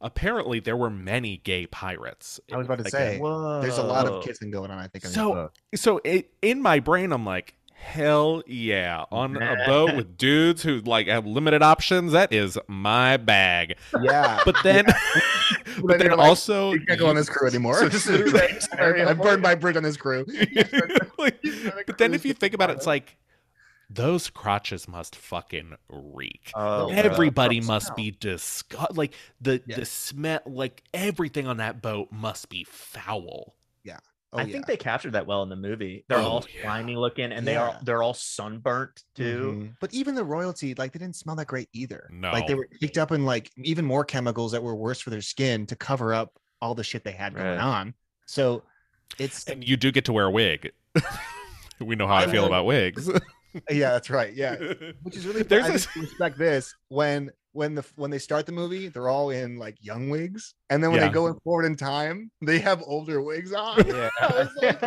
apparently 0.00 0.60
there 0.60 0.76
were 0.76 0.90
many 0.90 1.38
gay 1.38 1.66
pirates. 1.66 2.40
I 2.52 2.56
was 2.56 2.66
about 2.66 2.78
to 2.78 2.84
Like, 2.84 2.92
say, 2.92 3.18
there's 3.18 3.78
a 3.78 3.82
lot 3.82 4.06
of 4.06 4.24
kissing 4.24 4.50
going 4.50 4.70
on. 4.70 4.78
I 4.78 4.86
think. 4.88 5.04
In 5.04 5.10
So, 5.10 5.50
so 5.74 6.00
it, 6.04 6.30
in 6.42 6.62
my 6.62 6.80
brain, 6.80 7.12
I'm 7.12 7.24
like, 7.24 7.54
hell 7.84 8.42
yeah, 8.46 9.04
on 9.12 9.36
a 9.40 9.56
boat 9.66 9.94
with 9.94 10.16
dudes 10.16 10.62
who 10.62 10.80
like 10.80 11.06
have 11.06 11.26
limited 11.26 11.62
options. 11.62 12.12
That 12.12 12.32
is 12.32 12.58
my 12.66 13.16
bag. 13.16 13.76
yeah, 14.02 14.40
But 14.44 14.56
then, 14.62 14.86
but 15.82 15.98
then 15.98 16.06
you're 16.08 16.16
like, 16.16 16.26
also, 16.28 16.72
you 16.72 16.84
can't 16.86 16.98
go 16.98 17.08
on 17.08 17.14
this 17.16 17.28
crew 17.28 17.46
anymore. 17.48 17.76
So 17.78 17.88
this 17.88 18.06
is 18.06 18.20
a 18.20 18.30
great 18.30 18.64
I 18.72 19.14
for 19.14 19.22
burned 19.22 19.42
my 19.42 19.54
bridge 19.54 19.76
on 19.76 19.82
this 19.82 19.96
crew. 19.96 20.24
Like, 21.16 21.40
but 21.86 21.96
then 21.96 22.12
if 22.12 22.26
you 22.26 22.34
think 22.34 22.52
about 22.54 22.68
it, 22.70 22.76
it's 22.76 22.86
like 22.86 23.16
those 23.88 24.28
crotches 24.28 24.88
must 24.88 25.14
fucking 25.16 25.74
reek. 25.88 26.50
Oh, 26.54 26.88
Everybody 26.90 27.58
gross 27.60 27.68
must 27.68 27.86
smell. 27.86 27.96
be 27.96 28.10
disgust. 28.10 28.96
Like 28.96 29.14
the 29.40 29.62
Yeah. 29.66 29.76
the 29.76 29.84
smell. 29.86 30.40
Like 30.44 30.82
everything 30.92 31.46
on 31.46 31.58
that 31.58 31.80
boat 31.80 32.08
must 32.10 32.48
be 32.50 32.64
foul. 32.64 33.54
Oh, 34.34 34.40
I 34.40 34.42
yeah. 34.42 34.52
think 34.52 34.66
they 34.66 34.76
captured 34.76 35.12
that 35.12 35.26
well 35.26 35.42
in 35.44 35.48
the 35.48 35.56
movie. 35.56 36.04
They're 36.08 36.18
Oh, 36.18 36.22
all 36.24 36.46
yeah. 36.54 36.62
slimy 36.62 36.96
looking, 36.96 37.30
and 37.32 37.46
they 37.46 37.56
are 37.56 37.78
they're 37.84 38.02
all 38.02 38.14
sunburnt 38.14 39.02
too. 39.14 39.54
Mhm. 39.56 39.76
But 39.80 39.94
even 39.94 40.14
the 40.16 40.24
royalty, 40.24 40.74
like 40.74 40.92
they 40.92 40.98
didn't 40.98 41.16
smell 41.16 41.36
that 41.36 41.46
great 41.46 41.68
either. 41.72 42.08
No, 42.12 42.32
Like 42.32 42.46
they 42.48 42.54
were 42.54 42.68
picked 42.80 42.98
up 42.98 43.12
in 43.12 43.24
like 43.24 43.50
even 43.56 43.84
more 43.84 44.04
chemicals 44.04 44.52
that 44.52 44.62
were 44.62 44.74
worse 44.74 45.00
for 45.00 45.10
their 45.10 45.20
skin 45.22 45.66
to 45.66 45.76
cover 45.76 46.12
up 46.12 46.32
all 46.60 46.74
the 46.74 46.82
shit 46.84 47.04
they 47.04 47.12
had 47.12 47.34
going 47.34 47.58
on. 47.58 47.94
So 48.26 48.64
it's 49.18 49.44
And 49.44 49.62
you 49.66 49.76
do 49.76 49.92
get 49.92 50.04
to 50.06 50.12
wear 50.12 50.24
a 50.24 50.30
wig. 50.30 50.72
we 51.80 51.94
know 51.94 52.06
how 52.08 52.14
I, 52.16 52.22
I 52.22 52.26
feel 52.26 52.42
know. 52.42 52.48
about 52.48 52.66
wigs. 52.66 53.08
yeah, 53.70 53.90
that's 53.92 54.10
right. 54.10 54.32
Yeah, 54.34 54.56
which 55.02 55.16
is 55.16 55.26
really 55.26 55.42
There's 55.42 55.64
I 55.66 55.70
this- 55.70 55.96
respect 55.96 56.38
this 56.38 56.74
when 56.88 57.30
when 57.52 57.76
the 57.76 57.84
when 57.94 58.10
they 58.10 58.18
start 58.18 58.46
the 58.46 58.50
movie 58.52 58.88
they're 58.88 59.08
all 59.08 59.30
in 59.30 59.58
like 59.58 59.76
young 59.80 60.10
wigs 60.10 60.54
and 60.70 60.82
then 60.82 60.90
when 60.90 61.00
Yeah. 61.00 61.06
they 61.06 61.14
go 61.14 61.32
forward 61.44 61.64
in 61.66 61.76
time 61.76 62.32
they 62.42 62.58
have 62.58 62.82
older 62.84 63.22
wigs 63.22 63.52
on 63.52 63.86
Yeah. 63.86 64.10
I 64.20 64.26
was 64.26 64.48
like, 64.60 64.78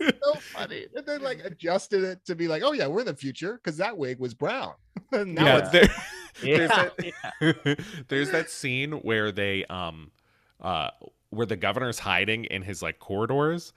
it's 0.00 0.18
so 0.22 0.34
funny 0.34 0.84
and 0.94 1.06
they 1.06 1.16
like 1.16 1.42
adjusted 1.42 2.04
it 2.04 2.22
to 2.26 2.34
be 2.34 2.46
like 2.46 2.62
oh 2.62 2.72
yeah 2.72 2.88
we're 2.88 3.00
in 3.00 3.06
the 3.06 3.16
future 3.16 3.54
because 3.54 3.78
that 3.78 3.96
wig 3.96 4.18
was 4.18 4.34
brown 4.34 4.74
And 5.12 5.34
now 5.34 5.46
yeah, 5.46 5.58
it's 5.60 5.70
there, 5.70 5.88
there's 6.42 6.68
that 6.68 7.84
there's 8.08 8.30
that 8.32 8.50
scene 8.50 8.92
where 8.92 9.32
they 9.32 9.64
um 9.70 10.10
uh 10.60 10.90
where 11.30 11.46
the 11.46 11.56
governor's 11.56 11.98
hiding 11.98 12.44
in 12.44 12.60
his 12.60 12.82
like 12.82 12.98
corridors 12.98 13.72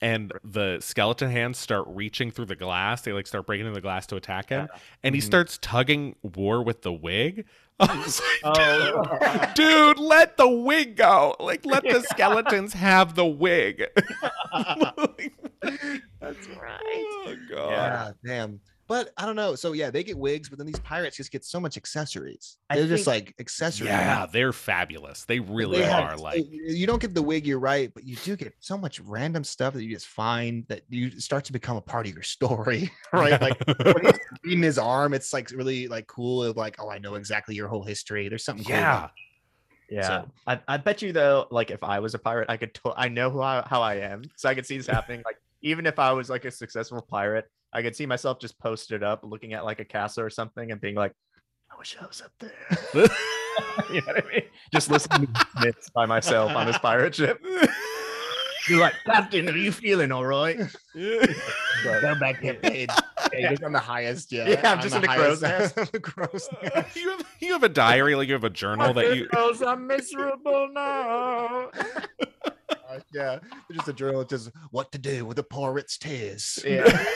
and 0.00 0.32
the 0.44 0.78
skeleton 0.80 1.30
hands 1.30 1.58
start 1.58 1.84
reaching 1.88 2.30
through 2.30 2.44
the 2.44 2.56
glass 2.56 3.02
they 3.02 3.12
like 3.12 3.26
start 3.26 3.46
breaking 3.46 3.72
the 3.72 3.80
glass 3.80 4.06
to 4.06 4.16
attack 4.16 4.50
him 4.50 4.68
and 5.02 5.14
he 5.14 5.20
Mhm. 5.20 5.24
starts 5.24 5.58
tugging 5.62 6.16
war 6.22 6.62
with 6.62 6.82
the 6.82 6.92
wig. 6.92 7.46
I 7.80 7.94
was 8.02 8.20
like, 8.44 8.58
Oh. 8.58 9.50
dude 9.54 9.98
let 9.98 10.36
the 10.38 10.48
wig 10.48 10.96
go. 10.96 11.36
Like 11.40 11.64
let 11.66 11.82
the 11.82 12.02
skeletons 12.10 12.72
have 12.72 13.14
the 13.14 13.26
wig. 13.26 13.84
That's 16.20 16.48
right. 16.60 16.80
oh 16.82 17.36
god. 17.50 17.70
Yeah 17.70 18.10
damn 18.24 18.60
but 18.88 19.10
I 19.16 19.26
don't 19.26 19.36
know. 19.36 19.54
So 19.54 19.72
yeah, 19.72 19.90
they 19.90 20.02
get 20.04 20.16
wigs, 20.18 20.48
but 20.48 20.58
then 20.58 20.66
these 20.66 20.78
pirates 20.80 21.16
just 21.16 21.30
get 21.32 21.44
so 21.44 21.58
much 21.60 21.76
accessories. 21.76 22.58
They're 22.70 22.86
just 22.86 23.06
like 23.06 23.34
accessories. 23.40 23.90
yeah 23.90 24.26
they're 24.26 24.52
fabulous 24.52 25.24
they 25.24 25.40
really 25.40 25.78
They 25.78 25.86
have- 25.86 26.04
are 26.04 26.16
like 26.16 26.44
you 26.50 26.86
don't 26.86 27.00
get 27.00 27.14
the 27.14 27.22
wig, 27.22 27.46
you're 27.46 27.58
right, 27.58 27.92
but 27.94 28.04
you 28.04 28.16
do 28.16 28.36
get 28.36 28.54
so 28.60 28.76
much 28.78 29.00
random 29.00 29.44
stuff 29.44 29.74
that 29.74 29.82
you 29.84 29.90
just 29.94 30.06
find 30.06 30.64
that 30.68 30.82
you 30.88 31.18
start 31.20 31.44
to 31.46 31.52
become 31.52 31.76
a 31.76 31.80
part 31.82 32.06
of 32.06 32.12
your 32.14 32.22
story, 32.22 32.90
right? 33.12 33.40
Like 33.40 33.60
when 33.66 34.04
he's 34.06 34.18
reading 34.44 34.62
his 34.62 34.78
arm, 34.78 35.14
it's 35.14 35.32
like 35.32 35.50
really 35.50 35.88
like 35.88 36.06
cool. 36.06 36.42
Of 36.42 36.56
like, 36.56 36.76
oh, 36.78 36.88
I 36.90 36.98
know 36.98 37.14
exactly 37.14 37.54
your 37.54 37.68
whole 37.68 37.82
history. 37.84 38.28
There's 38.28 38.44
something. 38.44 38.66
Yeah 38.68 38.96
about 38.98 39.10
Yeah, 39.90 40.06
So- 40.08 40.30
I, 40.46 40.60
I 40.68 40.76
bet 40.78 41.02
you 41.02 41.12
though, 41.12 41.46
like 41.50 41.70
if 41.70 41.82
I 41.84 42.00
was 42.00 42.14
a 42.14 42.18
pirate, 42.18 42.50
I 42.50 42.56
could 42.56 42.74
to- 42.74 42.94
I 42.96 43.08
know 43.08 43.30
who 43.30 43.40
I, 43.40 43.64
how 43.66 43.82
I 43.82 43.96
am, 43.96 44.22
so 44.36 44.48
I 44.48 44.54
could 44.54 44.66
see 44.66 44.76
this 44.76 44.86
happening. 44.86 45.22
Like 45.24 45.36
even 45.66 45.84
if 45.84 45.98
I 45.98 46.12
was 46.12 46.30
like 46.30 46.44
a 46.44 46.50
successful 46.50 47.02
pirate, 47.02 47.46
I 47.72 47.82
could 47.82 47.96
see 47.96 48.06
myself 48.06 48.38
just 48.40 48.56
posted 48.60 49.02
up, 49.02 49.20
looking 49.24 49.52
at 49.52 49.64
like 49.64 49.80
a 49.80 49.84
castle 49.84 50.22
or 50.22 50.30
something, 50.30 50.70
and 50.70 50.80
being 50.80 50.94
like, 50.94 51.12
I 51.70 51.76
wish 51.76 51.96
I 52.00 52.06
was 52.06 52.22
up 52.22 52.30
there. 52.38 52.52
you 53.92 54.00
know 54.00 54.06
what 54.06 54.24
I 54.24 54.28
mean? 54.32 54.42
Just 54.72 54.90
listening 54.90 55.26
to 55.26 55.46
myths 55.60 55.90
by 55.90 56.06
myself 56.06 56.52
on 56.52 56.66
this 56.66 56.78
pirate 56.78 57.14
ship. 57.16 57.44
You're 58.68 58.80
like, 58.80 58.94
Captain, 59.04 59.48
are 59.48 59.56
you 59.56 59.72
feeling 59.72 60.12
all 60.12 60.24
right? 60.24 60.58
Go 60.94 62.14
back 62.20 62.42
get 62.42 62.62
paid. 62.62 62.90
Yeah, 63.32 63.50
just 63.50 63.62
on 63.64 63.72
the 63.72 63.78
highest. 63.78 64.30
Yeah, 64.32 64.48
Yeah, 64.48 64.72
I'm 64.72 64.80
just 64.80 64.94
in 64.94 65.02
the 65.02 65.08
crow's 65.08 65.42
highest- 65.42 65.76
nest. 65.76 65.92
the 65.92 66.00
crow's 66.00 66.48
nest. 66.62 66.96
you 66.96 67.10
have 67.10 67.26
you 67.40 67.52
have 67.52 67.62
a 67.64 67.68
diary 67.68 68.14
like 68.14 68.28
you 68.28 68.34
have 68.34 68.44
a 68.44 68.50
journal 68.50 68.92
that 68.94 69.16
you 69.16 69.24
Because 69.24 69.62
I'm 69.62 69.86
miserable 69.86 70.68
now. 70.72 71.70
Yeah, 73.12 73.38
they're 73.68 73.76
just 73.76 73.88
a 73.88 73.92
drill, 73.92 74.18
that 74.20 74.30
says 74.30 74.50
what 74.70 74.92
to 74.92 74.98
do 74.98 75.24
with 75.24 75.38
a 75.38 75.42
pirate's 75.42 75.98
tears. 75.98 76.58
Yeah. 76.66 77.04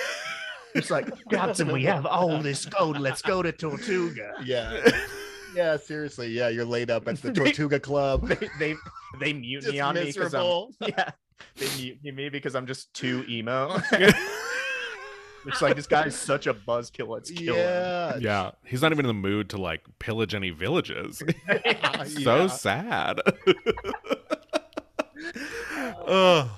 It's 0.73 0.89
like, 0.89 1.09
Captain, 1.31 1.73
we 1.73 1.83
have 1.87 2.07
all 2.07 2.41
this 2.41 2.65
gold. 2.65 3.01
Let's 3.01 3.23
go 3.23 3.43
to 3.43 3.51
Tortuga. 3.51 4.35
Yeah, 4.45 4.89
yeah, 5.57 5.77
seriously. 5.77 6.29
Yeah, 6.29 6.49
you're 6.49 6.65
laid 6.65 6.93
up 6.93 7.09
at 7.09 7.21
the 7.21 7.29
They- 7.33 7.41
Tortuga 7.47 7.81
Club. 7.81 8.29
They 8.29 8.49
they, 8.61 8.75
they 9.19 9.33
mutiny 9.33 9.79
Just 9.79 9.81
on 9.83 9.95
me 9.97 10.05
because 10.05 10.33
I'm 10.33 10.69
yeah 10.89 11.11
they 11.57 11.67
mute 11.77 12.15
me 12.15 12.29
because 12.29 12.55
I'm 12.55 12.69
just 12.69 12.95
too 12.95 13.25
emo. 13.29 13.81
it's 13.91 15.61
like 15.61 15.75
this 15.75 15.89
guy's 15.89 16.15
such 16.15 16.47
a 16.47 16.55
buzzkill. 16.55 17.19
It's 17.19 17.33
killing. 17.33 17.59
yeah. 17.59 18.17
Yeah, 18.19 18.51
he's 18.65 18.81
not 18.81 18.93
even 18.93 19.07
in 19.07 19.09
the 19.09 19.15
mood 19.29 19.51
to 19.51 19.57
like 19.57 19.81
pillage 19.99 20.37
any 20.37 20.51
villages. 20.51 21.21
Yeah. 21.49 22.05
so 22.05 22.47
sad. 22.47 23.21
Ugh. 26.11 26.49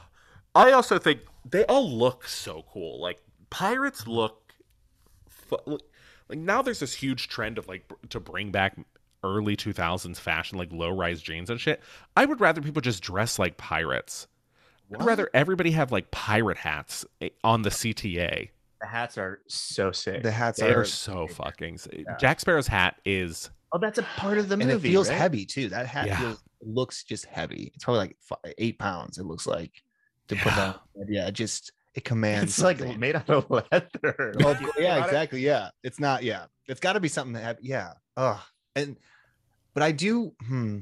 I 0.54 0.72
also 0.72 0.98
think 0.98 1.20
they 1.48 1.64
all 1.66 1.88
look 1.88 2.26
so 2.26 2.64
cool. 2.72 3.00
Like 3.00 3.20
pirates 3.50 4.06
look, 4.06 4.52
fu- 5.28 5.78
like 6.28 6.38
now 6.38 6.62
there's 6.62 6.80
this 6.80 6.94
huge 6.94 7.28
trend 7.28 7.58
of 7.58 7.68
like 7.68 7.90
to 8.10 8.20
bring 8.20 8.50
back 8.50 8.76
early 9.24 9.56
2000s 9.56 10.18
fashion, 10.18 10.58
like 10.58 10.72
low 10.72 10.90
rise 10.90 11.22
jeans 11.22 11.48
and 11.50 11.60
shit. 11.60 11.80
I 12.16 12.24
would 12.24 12.40
rather 12.40 12.60
people 12.60 12.82
just 12.82 13.02
dress 13.02 13.38
like 13.38 13.56
pirates. 13.56 14.26
I'd 14.94 15.04
rather 15.06 15.30
everybody 15.32 15.70
have 15.70 15.90
like 15.90 16.10
pirate 16.10 16.58
hats 16.58 17.06
eh, 17.22 17.30
on 17.42 17.62
the 17.62 17.70
CTA. 17.70 18.50
The 18.80 18.86
hats 18.86 19.16
are 19.16 19.40
so 19.46 19.90
sick. 19.92 20.22
The 20.22 20.30
hats 20.32 20.58
They're 20.60 20.80
are 20.80 20.84
so 20.84 21.28
fucking. 21.28 21.74
s- 21.74 21.88
Jack 22.20 22.40
Sparrow's 22.40 22.66
hat 22.66 22.96
is 23.06 23.48
oh, 23.72 23.78
that's 23.78 23.96
a 23.98 24.02
part 24.02 24.36
of 24.38 24.48
the 24.48 24.54
and 24.54 24.64
movie. 24.66 24.88
it 24.88 24.92
feels 24.92 25.08
right? 25.08 25.16
heavy 25.16 25.46
too. 25.46 25.68
That 25.70 25.86
hat 25.86 26.08
Yeah. 26.08 26.18
feels 26.18 26.42
looks 26.66 27.04
just 27.04 27.26
heavy. 27.26 27.72
It's 27.74 27.84
probably 27.84 28.00
like 28.00 28.16
fi- 28.20 28.52
eight 28.58 28.78
pounds. 28.78 29.18
It 29.18 29.24
looks 29.24 29.46
like 29.46 29.72
to 30.28 30.36
put 30.36 30.52
Yeah. 30.52 30.74
that. 30.96 31.06
Yeah, 31.08 31.30
just 31.30 31.72
it 31.94 32.04
commands. 32.04 32.52
It's 32.58 32.62
like 32.62 32.98
made 32.98 33.16
out 33.16 33.28
of 33.30 33.50
leather. 33.50 34.34
Yeah, 34.78 34.98
got 34.98 34.98
it? 34.98 35.04
exactly. 35.06 35.40
Yeah, 35.40 35.70
it's 35.82 36.00
not. 36.00 36.22
Yeah, 36.22 36.46
it's 36.68 36.80
got 36.80 36.94
to 36.94 37.00
be 37.00 37.08
something 37.08 37.34
that. 37.34 37.58
Yeah. 37.62 37.92
Oh, 38.16 38.42
and 38.76 38.96
but 39.74 39.82
I 39.82 39.92
do. 39.92 40.32
Hmm. 40.46 40.78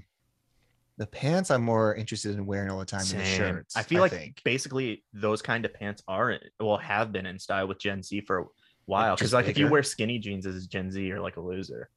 The 0.99 1.07
pants 1.07 1.51
I'm 1.51 1.63
more 1.63 1.95
interested 1.95 2.35
in 2.37 2.45
wearing 2.45 2.71
all 2.71 2.79
the 2.79 2.85
time 2.85 3.07
than 3.09 3.19
the 3.21 3.25
Same. 3.25 3.39
shirts. 3.39 3.75
I 3.75 3.83
feel 3.83 4.03
like 4.03 4.13
think. 4.13 4.43
basically 4.45 5.03
those 5.15 5.41
kind 5.41 5.65
of 5.65 5.73
pants 5.73 6.03
are 6.07 6.39
well 6.61 6.77
have 6.77 7.11
been 7.11 7.25
in 7.25 7.39
style 7.39 7.67
with 7.67 7.79
Gen 7.79 8.03
Z 8.03 8.21
for 8.27 8.39
a 8.41 8.45
while. 8.85 9.15
Because 9.17 9.33
like 9.33 9.49
if 9.49 9.57
you 9.57 9.67
wear 9.69 9.83
skinny 9.83 10.19
jeans 10.19 10.45
as 10.45 10.67
Gen 10.67 10.91
Z, 10.91 11.01
you're 11.03 11.21
like 11.21 11.39
a 11.39 11.41
loser. 11.41 11.89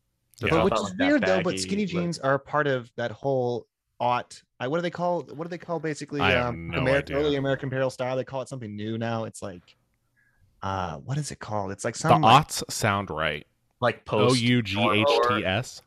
Yeah. 0.41 0.51
But 0.51 0.63
which 0.65 0.73
is 0.75 0.93
weird 0.97 1.25
though. 1.25 1.43
But 1.43 1.59
skinny 1.59 1.81
look. 1.81 1.91
jeans 1.91 2.19
are 2.19 2.39
part 2.39 2.65
of 2.65 2.89
that 2.95 3.11
whole 3.11 3.67
aught. 3.99 4.41
I, 4.59 4.67
what 4.67 4.77
do 4.77 4.81
they 4.81 4.89
call? 4.89 5.23
What 5.23 5.43
do 5.45 5.49
they 5.49 5.57
call 5.57 5.79
basically? 5.79 6.21
Um, 6.21 6.69
no. 6.69 7.01
Early 7.11 7.35
American 7.35 7.67
Imperial 7.67 7.89
style. 7.89 8.15
They 8.15 8.23
call 8.23 8.41
it 8.41 8.49
something 8.49 8.75
new 8.75 8.97
now. 8.97 9.25
It's 9.25 9.41
like, 9.41 9.75
uh, 10.61 10.97
what 10.97 11.17
is 11.17 11.31
it 11.31 11.39
called? 11.39 11.71
It's 11.71 11.83
like 11.83 11.95
the 11.95 11.99
some 11.99 12.21
like, 12.21 12.47
aughts 12.47 12.63
sound 12.71 13.09
right. 13.09 13.45
like 13.81 14.01
O 14.09 14.27
post. 14.27 14.41
U 14.41 14.61
G 14.61 14.79
H 14.79 15.07
T 15.29 15.45
S. 15.45 15.81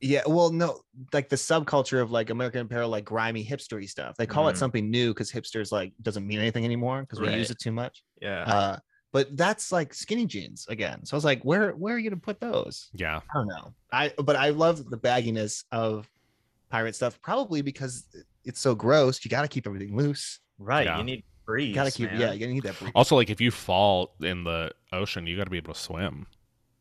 Yeah, 0.00 0.22
well, 0.26 0.50
no, 0.50 0.82
like 1.14 1.30
the 1.30 1.36
subculture 1.36 2.02
of 2.02 2.10
like 2.10 2.28
American 2.28 2.60
Apparel, 2.60 2.90
like 2.90 3.06
grimy 3.06 3.44
hipstery 3.44 3.88
stuff. 3.88 4.16
They 4.16 4.26
call 4.26 4.48
it 4.48 4.52
Mhm. 4.52 4.58
something 4.58 4.90
new 4.90 5.14
because 5.14 5.32
hipsters 5.32 5.72
like 5.72 5.94
doesn't 6.02 6.26
mean 6.26 6.38
anything 6.38 6.66
anymore 6.66 7.00
because 7.00 7.18
we 7.18 7.32
use 7.32 7.50
it 7.50 7.58
too 7.58 7.72
much. 7.72 8.04
Yeah. 8.20 8.42
Uh, 8.42 8.78
but 9.12 9.34
that's 9.36 9.72
like 9.72 9.94
skinny 9.94 10.26
jeans 10.26 10.66
again. 10.68 11.04
So 11.06 11.14
I 11.14 11.16
was 11.16 11.24
like, 11.24 11.42
where 11.44 11.70
where 11.72 11.94
are 11.94 11.98
you 11.98 12.10
gonna 12.10 12.20
put 12.20 12.40
those? 12.40 12.90
Yeah. 12.92 13.16
I 13.16 13.34
don't 13.34 13.48
know. 13.48 13.72
I 13.90 14.12
but 14.22 14.36
I 14.36 14.50
love 14.50 14.90
the 14.90 14.98
bagginess 14.98 15.64
of 15.72 16.06
pirate 16.76 16.94
stuff, 16.94 17.20
probably 17.22 17.62
because 17.62 18.04
it's 18.44 18.60
so 18.60 18.74
gross. 18.74 19.24
You 19.24 19.30
got 19.30 19.42
to 19.42 19.48
keep 19.48 19.66
everything 19.66 19.96
loose. 19.96 20.40
right. 20.58 20.84
yeah. 20.86 20.98
You 20.98 21.04
need 21.04 21.24
breeze. 21.46 21.68
You 21.68 21.74
got 21.74 21.84
to 21.84 21.90
keep 21.90 22.10
man. 22.10 22.20
yeah. 22.20 22.32
You 22.32 22.46
need 22.48 22.62
that. 22.64 22.78
breeze. 22.78 22.92
Also, 22.94 23.16
like 23.16 23.30
if 23.30 23.40
you 23.40 23.50
fall 23.50 24.14
in 24.20 24.44
the 24.44 24.70
ocean, 24.92 25.26
you 25.26 25.36
got 25.36 25.44
to 25.44 25.50
be 25.50 25.56
able 25.56 25.72
to 25.72 25.80
swim. 25.80 26.26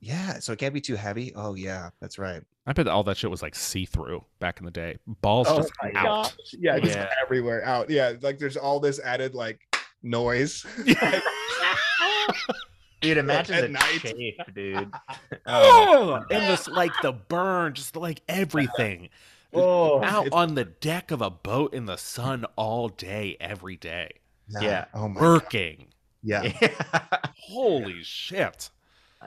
Yeah, 0.01 0.39
so 0.39 0.51
it 0.53 0.59
can't 0.59 0.73
be 0.73 0.81
too 0.81 0.95
heavy. 0.95 1.33
Oh 1.35 1.55
yeah, 1.55 1.89
that's 2.01 2.19
right. 2.19 2.43
I 2.67 2.73
bet 2.73 2.87
all 2.87 3.03
that 3.03 3.15
shit 3.17 3.31
was 3.31 3.41
like 3.41 3.55
see 3.55 3.85
through 3.85 4.23
back 4.39 4.59
in 4.59 4.65
the 4.65 4.71
day. 4.71 4.97
Balls 5.21 5.47
Oh 5.49 5.57
just 5.61 5.71
my 5.81 5.91
out. 5.95 6.35
Yeah, 6.59 6.77
just 6.79 6.95
Yeah. 6.95 7.09
everywhere 7.23 7.63
out. 7.65 7.89
Yeah, 7.89 8.13
like 8.21 8.37
there's 8.37 8.57
all 8.57 8.79
this 8.79 8.99
added 8.99 9.33
like 9.33 9.61
noise. 10.03 10.65
Dude, 13.01 13.17
imagine 13.17 13.55
At 13.55 13.61
the 13.61 13.67
night. 13.69 13.99
shape, 14.01 14.37
dude. 14.53 14.91
Oh, 15.47 16.15
oh 16.19 16.33
and 16.33 16.51
this 16.51 16.67
like 16.67 16.91
the 17.03 17.11
burn, 17.11 17.73
just 17.73 17.95
like 17.95 18.21
everything. 18.27 19.09
Oh, 19.55 20.03
out 20.03 20.27
it's- 20.27 20.33
on 20.33 20.55
the 20.55 20.65
deck 20.65 21.11
of 21.11 21.21
a 21.21 21.29
boat 21.29 21.73
in 21.73 21.85
the 21.85 21.97
sun 21.97 22.45
all 22.55 22.89
day, 22.89 23.37
every 23.39 23.75
day, 23.75 24.11
Nah. 24.49 24.61
Yeah. 24.61 24.85
Oh 24.93 25.07
my. 25.07 25.19
working. 25.21 25.87
Yeah. 26.23 26.51
yeah. 26.61 26.69
Holy 27.37 28.01
shit! 28.03 28.69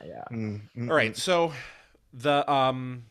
yeah. 0.04 0.24
Mm, 0.30 0.60
mm, 0.76 0.88
All 0.90 0.96
right, 0.96 1.16
so 1.16 1.52
the 2.12 2.48
um, 2.50 3.04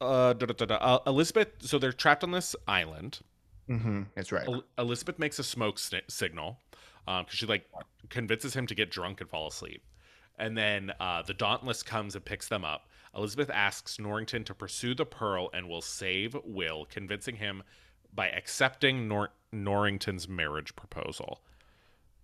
uh, 0.00 0.32
da, 0.34 0.46
da, 0.46 0.54
da, 0.54 0.64
da, 0.66 0.74
uh, 0.76 0.98
Elizabeth. 1.06 1.48
So 1.60 1.78
they're 1.78 1.92
trapped 1.92 2.22
on 2.24 2.30
this 2.30 2.54
island. 2.68 3.20
hmm 3.68 4.02
That's 4.14 4.32
right. 4.32 4.46
El- 4.46 4.64
Elizabeth 4.78 5.18
makes 5.18 5.38
a 5.38 5.44
smoke 5.44 5.78
si- 5.78 6.00
signal 6.08 6.58
because 7.06 7.26
she 7.30 7.46
like 7.46 7.64
convinces 8.10 8.54
him 8.54 8.66
to 8.66 8.74
get 8.74 8.90
drunk 8.90 9.20
and 9.20 9.30
fall 9.30 9.48
asleep. 9.48 9.82
And 10.38 10.56
then 10.56 10.92
uh, 11.00 11.22
the 11.22 11.32
Dauntless 11.34 11.82
comes 11.82 12.14
and 12.14 12.24
picks 12.24 12.48
them 12.48 12.64
up. 12.64 12.88
Elizabeth 13.16 13.50
asks 13.50 13.98
Norrington 13.98 14.44
to 14.44 14.54
pursue 14.54 14.94
the 14.94 15.06
pearl 15.06 15.48
and 15.54 15.68
will 15.68 15.80
save 15.80 16.36
Will, 16.44 16.84
convincing 16.90 17.36
him 17.36 17.62
by 18.14 18.28
accepting 18.28 19.08
Nor- 19.08 19.32
Norrington's 19.52 20.28
marriage 20.28 20.76
proposal, 20.76 21.42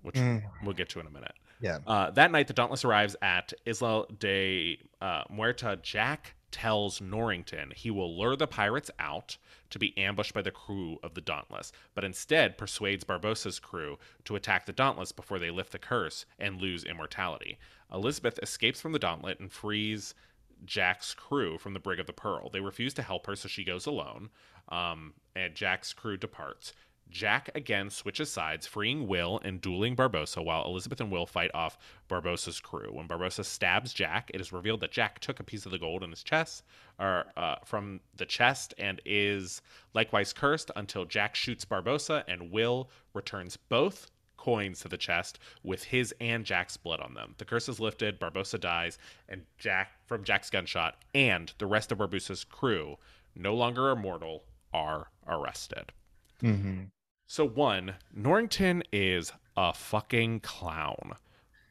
which 0.03 0.17
Mm. 0.17 0.43
we'll 0.63 0.75
get 0.75 0.89
to 0.91 1.01
in 1.01 1.07
a 1.07 1.11
minute. 1.11 1.35
Yeah. 1.61 1.79
Uh, 1.87 2.11
that 2.11 2.31
night, 2.33 2.49
the 2.49 2.53
Dauntless 2.55 2.85
arrives 2.85 3.15
at 3.23 3.53
Isla 3.67 4.07
de 4.19 4.79
uh, 5.01 5.25
Muerta. 5.31 5.81
Jack 5.81 6.35
tells 6.51 7.01
Norrington 7.01 7.73
he 7.75 7.91
will 7.91 8.15
lure 8.19 8.37
the 8.37 8.47
pirates 8.47 8.91
out 8.99 9.39
to 9.71 9.79
be 9.79 9.97
ambushed 9.97 10.35
by 10.35 10.43
the 10.43 10.51
crew 10.51 10.99
of 11.03 11.15
the 11.15 11.21
Dauntless, 11.23 11.73
but 11.95 12.05
instead 12.05 12.59
persuades 12.59 13.05
Barbossa's 13.05 13.59
crew 13.59 13.99
to 14.25 14.37
attack 14.37 14.67
the 14.67 14.73
Dauntless 14.73 15.13
before 15.13 15.39
they 15.39 15.51
lift 15.51 15.73
the 15.73 15.79
curse 15.79 16.27
and 16.39 16.61
lose 16.61 16.85
immortality. 16.85 17.59
Elizabeth 17.93 18.39
escapes 18.43 18.81
from 18.81 18.93
the 18.93 18.99
Dauntless 18.99 19.39
and 19.41 19.51
frees 19.53 20.15
Jack's 20.65 21.15
crew 21.15 21.59
from 21.59 21.75
the 21.75 21.81
Brig 21.81 22.01
of 22.01 22.07
the 22.07 22.13
Pearl. 22.13 22.51
They 22.51 22.61
refuse 22.61 22.95
to 22.95 23.03
help 23.03 23.27
her, 23.27 23.37
so 23.37 23.49
she 23.49 23.65
goes 23.65 23.87
alone, 23.87 24.31
um, 24.69 25.15
and 25.35 25.55
Jack's 25.55 25.93
crew 25.93 26.17
departs. 26.17 26.73
Jack 27.11 27.51
again 27.55 27.91
switches 27.91 28.33
sides, 28.33 28.67
freeing 28.67 29.07
Will 29.07 29.39
and 29.45 29.61
dueling 29.61 29.95
Barbossa, 29.95 30.43
while 30.43 30.65
Elizabeth 30.65 31.01
and 31.01 31.11
Will 31.13 31.27
fight 31.27 31.51
off 31.53 31.77
Barbossa's 32.09 32.59
crew. 32.59 32.89
When 32.91 33.07
Barbossa 33.07 33.45
stabs 33.45 33.93
Jack, 33.93 34.31
it 34.33 34.41
is 34.41 34.53
revealed 34.53 34.81
that 34.81 34.93
Jack 34.93 35.21
took 35.21 35.39
a 35.39 35.45
piece 35.45 35.67
of 35.67 35.73
the 35.73 35.79
gold 35.79 36.03
in 36.03 36.11
his 36.11 36.23
chest, 36.23 36.65
or 36.99 37.27
uh, 37.37 37.57
from 37.65 38.01
the 38.17 38.25
chest, 38.25 38.73
and 38.79 39.01
is 39.05 39.61
likewise 39.95 40.33
cursed 40.33 40.71
until 40.75 41.05
Jack 41.05 41.35
shoots 41.35 41.67
Barbossa, 41.67 42.25
and 42.27 42.51
Will 42.51 42.89
returns 43.13 43.57
both 43.57 44.11
coins 44.43 44.81
to 44.81 44.89
the 44.89 44.97
chest 44.97 45.39
with 45.63 45.85
his 45.85 46.13
and 46.21 46.45
Jack's 46.45 46.77
blood 46.77 46.99
on 46.99 47.15
them. 47.15 47.37
The 47.39 47.45
curse 47.45 47.69
is 47.69 47.79
lifted, 47.79 48.19
Barbossa 48.19 48.59
dies, 48.59 48.99
and 49.29 49.43
Jack 49.57 49.93
from 50.07 50.25
Jack's 50.25 50.51
gunshot 50.51 50.97
and 51.15 51.53
the 51.59 51.67
rest 51.67 51.93
of 51.93 51.99
Barbossa's 51.99 52.43
crew, 52.43 52.97
no 53.37 53.55
longer 53.55 53.91
immortal, 53.91 54.43
are 54.75 55.11
arrested. 55.29 55.93
hmm 56.41 56.83
So 57.29 57.47
one, 57.47 57.95
Norrington 58.13 58.83
is 58.93 59.33
a 59.57 59.73
fucking 59.73 60.41
clown. 60.41 61.13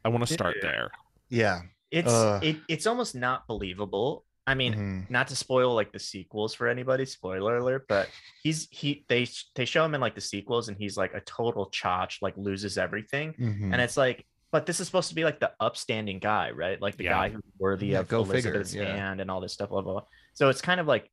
I 0.06 0.10
want 0.10 0.26
to 0.26 0.34
start 0.34 0.56
there. 0.62 0.92
Yeah. 1.30 1.64
It's 1.92 2.10
Ugh. 2.10 2.42
it, 2.42 2.58
it's 2.70 2.88
almost 2.88 3.16
not 3.16 3.48
believable. 3.48 4.24
I 4.48 4.56
mean, 4.56 4.74
Mhm. 4.74 5.10
not 5.10 5.28
to 5.28 5.36
spoil 5.36 5.76
like 5.76 5.92
the 5.92 6.00
sequels 6.00 6.54
for 6.56 6.68
anybody, 6.68 7.06
spoiler 7.06 7.58
alert, 7.58 7.86
but 7.88 8.10
he's 8.44 8.68
he 8.72 9.06
they 9.08 9.28
they 9.56 9.66
show 9.66 9.86
him 9.86 9.94
in 9.96 10.02
like 10.02 10.16
the 10.16 10.22
sequels 10.22 10.68
and 10.68 10.78
he's 10.78 10.98
like 10.98 11.14
a 11.14 11.22
total 11.22 11.70
chotch, 11.70 12.22
like 12.22 12.36
loses 12.38 12.78
everything. 12.78 13.34
Mhm. 13.34 13.72
And 13.72 13.82
it's 13.82 13.98
like, 13.98 14.26
but 14.52 14.66
this 14.66 14.80
is 14.80 14.88
supposed 14.88 15.10
to 15.10 15.16
be 15.16 15.24
like 15.24 15.40
the 15.40 15.52
upstanding 15.60 16.20
guy, 16.20 16.50
right? 16.52 16.82
Like 16.82 16.98
the 16.98 17.06
Yeah. 17.06 17.12
guy 17.12 17.30
who's 17.30 17.42
worthy 17.60 17.88
Yeah, 17.88 18.00
of 18.00 18.08
go 18.08 18.24
figure, 18.26 18.52
Elizabeth's 18.56 18.74
yeah. 18.76 18.96
hand 18.96 19.22
and 19.22 19.30
all 19.30 19.42
this 19.42 19.54
stuff, 19.54 19.70
blah, 19.70 19.82
blah, 19.82 19.94
blah. 19.94 20.04
So 20.34 20.50
it's 20.50 20.62
kind 20.62 20.80
of 20.80 20.88
like 20.88 21.10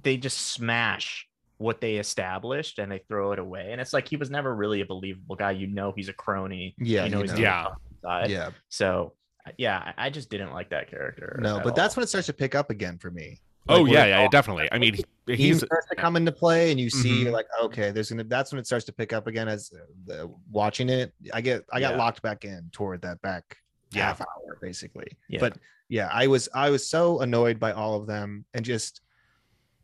they 0.00 0.16
just 0.16 0.38
smash 0.38 1.28
what 1.56 1.80
they 1.80 1.96
established 1.96 2.78
and 2.78 2.90
they 2.92 2.98
throw 3.08 3.32
it 3.32 3.40
away. 3.40 3.72
And 3.72 3.80
it's 3.80 3.92
like 3.92 4.06
he 4.06 4.16
was 4.16 4.30
never 4.30 4.54
really 4.54 4.80
a 4.80 4.86
believable 4.86 5.34
guy. 5.34 5.50
You 5.50 5.66
know 5.66 5.92
he's 5.96 6.08
a 6.08 6.12
crony. 6.12 6.76
Yeah, 6.78 7.04
you 7.04 7.10
know 7.10 7.18
you 7.22 7.26
know. 7.26 7.32
on 7.34 7.40
Yeah. 7.40 7.66
side. 8.02 8.30
yeah. 8.30 8.50
So 8.68 9.14
yeah, 9.56 9.92
I 9.96 10.06
I 10.06 10.10
just 10.10 10.30
didn't 10.30 10.52
like 10.52 10.70
that 10.70 10.90
character. 10.90 11.38
No, 11.42 11.58
at 11.58 11.64
but 11.64 11.74
that's 11.74 11.96
when 11.96 12.02
it 12.04 12.08
starts 12.08 12.26
to 12.26 12.32
pick 12.32 12.54
up 12.54 12.70
again 12.70 12.98
for 12.98 13.10
me. 13.10 13.40
oh 13.68 13.82
Like, 13.82 13.92
yeah, 13.92 14.04
yeah, 14.06 14.22
yeah, 14.22 14.28
definitely. 14.28 14.68
I 14.72 14.78
mean, 14.78 14.94
he, 14.94 15.04
He 15.26 15.36
he's 15.36 15.58
starts 15.58 15.86
to 15.88 15.96
come 15.96 16.16
into 16.16 16.32
play, 16.32 16.70
and 16.70 16.80
you 16.80 16.90
see, 16.90 17.10
Mhm. 17.10 17.22
you're 17.24 17.32
like, 17.32 17.46
okay, 17.62 17.90
there's 17.90 18.10
gonna. 18.10 18.24
That's 18.24 18.52
when 18.52 18.58
it 18.58 18.66
starts 18.66 18.84
to 18.86 18.92
pick 18.92 19.12
up 19.12 19.26
again. 19.26 19.48
As 19.48 19.70
uh, 19.74 19.78
the, 20.06 20.34
watching 20.50 20.88
it, 20.88 21.12
I 21.32 21.40
get, 21.40 21.64
I 21.72 21.80
got 21.80 21.92
Yeah. 21.92 21.98
locked 21.98 22.22
back 22.22 22.44
in 22.44 22.68
toward 22.72 23.02
that 23.02 23.20
back 23.22 23.56
Yeah. 23.92 24.06
half 24.06 24.20
hour, 24.20 24.58
basically. 24.60 25.06
Yeah. 25.28 25.40
But 25.40 25.58
yeah, 25.88 26.08
I 26.12 26.26
was, 26.26 26.48
I 26.54 26.70
was 26.70 26.86
so 26.88 27.20
annoyed 27.20 27.58
by 27.58 27.72
all 27.72 27.96
of 28.00 28.06
them, 28.06 28.44
and 28.54 28.64
just, 28.64 29.00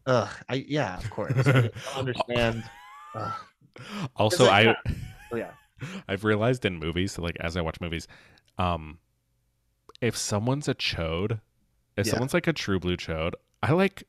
ugh, 0.07 0.29
I 0.49 0.55
yeah, 0.67 0.97
of 0.99 1.09
course, 1.11 1.33
I 1.47 1.71
understand. 1.97 2.63
Ugh. 3.15 3.33
also 4.17 4.47
like, 4.47 4.69
I 4.69 4.77
Oh, 5.33 5.37
yeah. 5.37 5.51
I've 6.09 6.25
realized 6.25 6.65
in 6.65 6.79
movies, 6.79 7.19
like 7.19 7.37
as 7.41 7.57
I 7.57 7.61
watch 7.61 7.81
movies, 7.81 8.07
um, 8.59 8.99
if 10.05 10.17
someone's 10.17 10.69
a 10.69 10.75
chode, 10.75 11.41
if 11.97 12.07
Yeah. 12.07 12.13
someone's 12.13 12.35
like 12.35 12.47
a 12.47 12.53
true 12.53 12.79
blue 12.79 12.97
chode, 12.97 13.33
I 13.63 13.73
like 13.73 14.05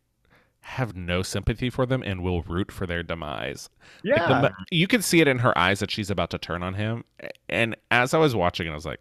have 0.61 0.95
no 0.95 1.21
sympathy 1.21 1.69
for 1.69 1.85
them 1.85 2.01
and 2.03 2.23
will 2.23 2.41
root 2.41 2.71
for 2.71 2.87
their 2.87 3.03
demise. 3.03 3.69
Like, 4.03 4.17
Yeah. 4.17 4.41
the 4.41 4.51
you 4.71 4.87
can 4.87 5.01
see 5.01 5.21
it 5.21 5.27
in 5.27 5.39
her 5.39 5.55
eyes 5.57 5.79
that 5.79 5.91
she's 5.91 6.09
about 6.09 6.31
to 6.31 6.37
turn 6.39 6.63
on 6.63 6.73
him. 6.73 7.03
And 7.47 7.75
as 7.91 8.13
I 8.13 8.17
was 8.17 8.35
watching 8.35 8.67
it, 8.67 8.71
I 8.71 8.73
was 8.73 8.85
like, 8.85 8.99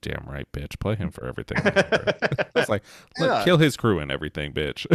damn 0.00 0.24
right, 0.26 0.50
bitch. 0.52 0.78
Play 0.80 0.94
him 0.96 1.10
for 1.10 1.26
everything. 1.26 1.58
I 1.58 2.46
was 2.54 2.68
like, 2.70 2.82
let- 3.18 3.26
Yeah. 3.28 3.44
kill 3.44 3.58
his 3.58 3.76
crew 3.76 3.98
and 4.00 4.10
everything, 4.10 4.52
bitch. 4.54 4.86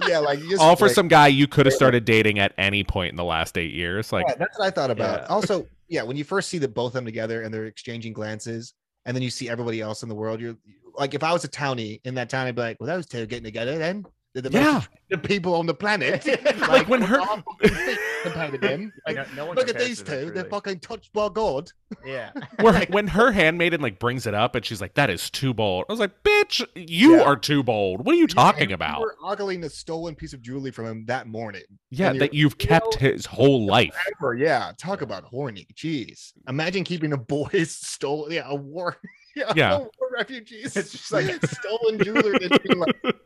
yeah, 0.09 0.19
like 0.19 0.41
you 0.41 0.51
just, 0.51 0.63
All 0.63 0.77
for 0.77 0.87
like- 0.87 0.95
some 0.95 1.09
guy 1.09 1.29
you 1.29 1.47
could 1.47 1.67
have 1.67 1.75
started 1.75 2.05
dating 2.05 2.39
at 2.39 2.53
any 2.59 2.85
point 2.85 3.11
in 3.11 3.17
the 3.17 3.25
last 3.25 3.57
eight 3.57 3.73
years. 3.73 4.13
Like, 4.13 4.27
yeah, 4.29 4.35
that's 4.37 4.59
what 4.59 4.67
I 4.67 4.71
thought 4.71 4.91
about. 4.91 5.21
Yeah. 5.23 5.27
Also, 5.29 5.67
yeah, 5.93 6.03
when 6.03 6.17
you 6.17 6.25
first 6.25 6.49
see 6.49 6.57
the 6.57 6.69
both 6.69 6.89
of 6.89 6.93
them 6.95 7.05
together 7.05 7.43
and 7.43 7.53
they're 7.53 7.67
exchanging 7.67 8.15
glances, 8.15 8.73
and 9.05 9.15
then 9.15 9.23
you 9.23 9.29
see 9.29 9.51
everybody 9.51 9.83
else 9.83 10.03
in 10.03 10.09
the 10.09 10.15
world, 10.15 10.41
you're 10.41 10.57
like, 10.95 11.13
if 11.13 11.23
I 11.23 11.35
was 11.35 11.45
a 11.45 11.49
townie 11.49 12.01
in 12.05 12.15
that 12.15 12.31
town, 12.31 12.47
I'd 12.47 12.55
be 12.55 12.63
like, 12.63 12.79
well, 12.81 12.87
that 12.87 12.97
was 12.97 13.07
two 13.07 13.27
getting 13.27 13.45
together 13.45 13.77
then. 13.77 14.07
They're 14.35 14.43
the 14.43 14.51
Yeah. 14.51 14.73
most 14.73 14.89
the 15.11 15.19
people 15.19 15.55
on 15.55 15.67
the 15.67 15.75
planet. 15.75 16.27
Like, 16.61 16.89
when 16.89 17.03
her- 17.03 17.21
all 17.21 17.43
fucking 17.61 17.69
feet 17.77 17.99
compared 18.23 18.53
to 18.53 18.59
them. 18.59 18.91
Like, 19.07 19.17
no, 19.35 19.45
no 19.47 19.53
look 19.53 19.69
at 19.69 19.79
these 19.79 19.99
to 19.99 20.05
two. 20.05 20.25
them, 20.27 20.35
They're 20.35 20.45
fucking 20.45 20.81
touched 20.81 21.13
by 21.13 21.29
God. 21.29 21.71
Yeah. 22.07 22.31
where, 22.61 22.87
when 22.87 23.07
her 23.09 23.31
handmaiden 23.31 23.83
like 23.83 23.99
brings 23.99 24.27
it 24.27 24.33
up 24.33 24.55
and 24.55 24.65
she's 24.65 24.81
like, 24.81 24.95
that 24.95 25.11
is 25.11 25.29
too 25.29 25.53
bold. 25.53 25.85
I 25.89 25.93
was 25.93 26.01
like, 26.01 26.23
bitch, 26.25 26.65
you 26.75 27.17
Yeah. 27.17 27.23
are 27.25 27.37
too 27.37 27.63
bold. 27.63 28.07
What 28.07 28.15
are 28.15 28.19
you 28.19 28.27
talking 28.27 28.71
You 28.71 28.75
about? 28.75 29.01
were 29.03 29.17
ogling 29.23 29.63
a 29.65 29.69
stolen 29.71 30.15
piece 30.15 30.33
of 30.33 30.41
jewelry 30.41 30.71
from 30.71 30.87
him 30.87 31.05
that 31.07 31.27
morning. 31.27 31.63
Yeah, 31.91 32.15
that 32.15 32.33
you're- 32.33 32.39
you've 32.39 32.57
kept 32.57 32.95
his 32.95 33.27
whole 33.27 33.67
life. 33.67 33.95
Ever, 34.19 34.35
yeah. 34.35 34.73
Talk 34.79 35.03
about 35.03 35.25
horny. 35.25 35.67
Jeez. 35.75 36.33
Imagine 36.49 36.85
keeping 36.85 37.13
a 37.13 37.19
boy's 37.19 37.73
stolen, 37.75 38.33
yeah, 38.33 38.45
a 38.47 38.55
war, 38.55 38.97
yeah, 39.37 39.53
Yeah. 39.55 39.75
a 39.75 39.79
war 39.81 39.91
refugees. 40.17 40.75
It's 40.75 40.93
just 40.93 41.13
like- 41.13 41.45
stolen 41.47 42.03
jewelry 42.03 42.39
and 42.51 42.63
being 42.63 42.79
like, 42.79 42.97
It's 43.05 43.19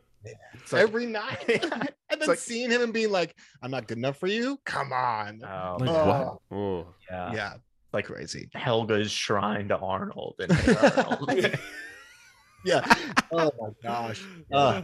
like- 0.73 0.81
every 0.83 1.05
night, 1.05 1.43
and 2.09 2.21
then 2.21 2.27
like- 2.29 2.39
seeing 2.39 2.69
him 2.71 2.81
and 2.81 2.93
being 2.93 3.11
like, 3.11 3.35
"I'm 3.61 3.71
not 3.71 3.87
good 3.87 3.97
enough 3.97 4.17
for 4.17 4.27
you." 4.27 4.59
Come 4.65 4.91
on. 4.93 5.41
Oh, 5.43 5.77
Like, 5.79 5.89
man. 5.89 6.07
what? 6.07 6.37
Oh. 6.51 6.87
Yeah. 7.09 7.33
yeah, 7.33 7.53
like 7.93 8.05
crazy. 8.05 8.49
Helga's 8.55 9.11
shrine 9.11 9.67
to 9.69 9.77
Arnold. 9.77 10.35
And 10.39 10.51
Arnold. 10.77 11.55
Yeah. 12.65 12.83
Oh 13.31 13.51
my 13.59 13.69
gosh. 13.83 14.23
Uh, 14.51 14.81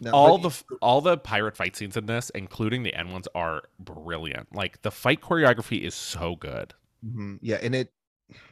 no, 0.00 0.10
all 0.12 0.38
but- 0.38 0.52
the 0.68 0.76
all 0.82 1.00
the 1.00 1.16
pirate 1.18 1.56
fight 1.56 1.76
scenes 1.76 1.96
in 1.96 2.06
this, 2.06 2.30
including 2.30 2.82
the 2.82 2.94
end 2.94 3.12
ones, 3.12 3.28
are 3.34 3.62
brilliant. 3.78 4.54
Like 4.54 4.80
the 4.82 4.90
fight 4.90 5.20
choreography 5.20 5.80
is 5.82 5.94
so 5.94 6.36
good. 6.36 6.74
Mhm, 7.06 7.38
Yeah, 7.42 7.58
and 7.62 7.74
it, 7.74 7.92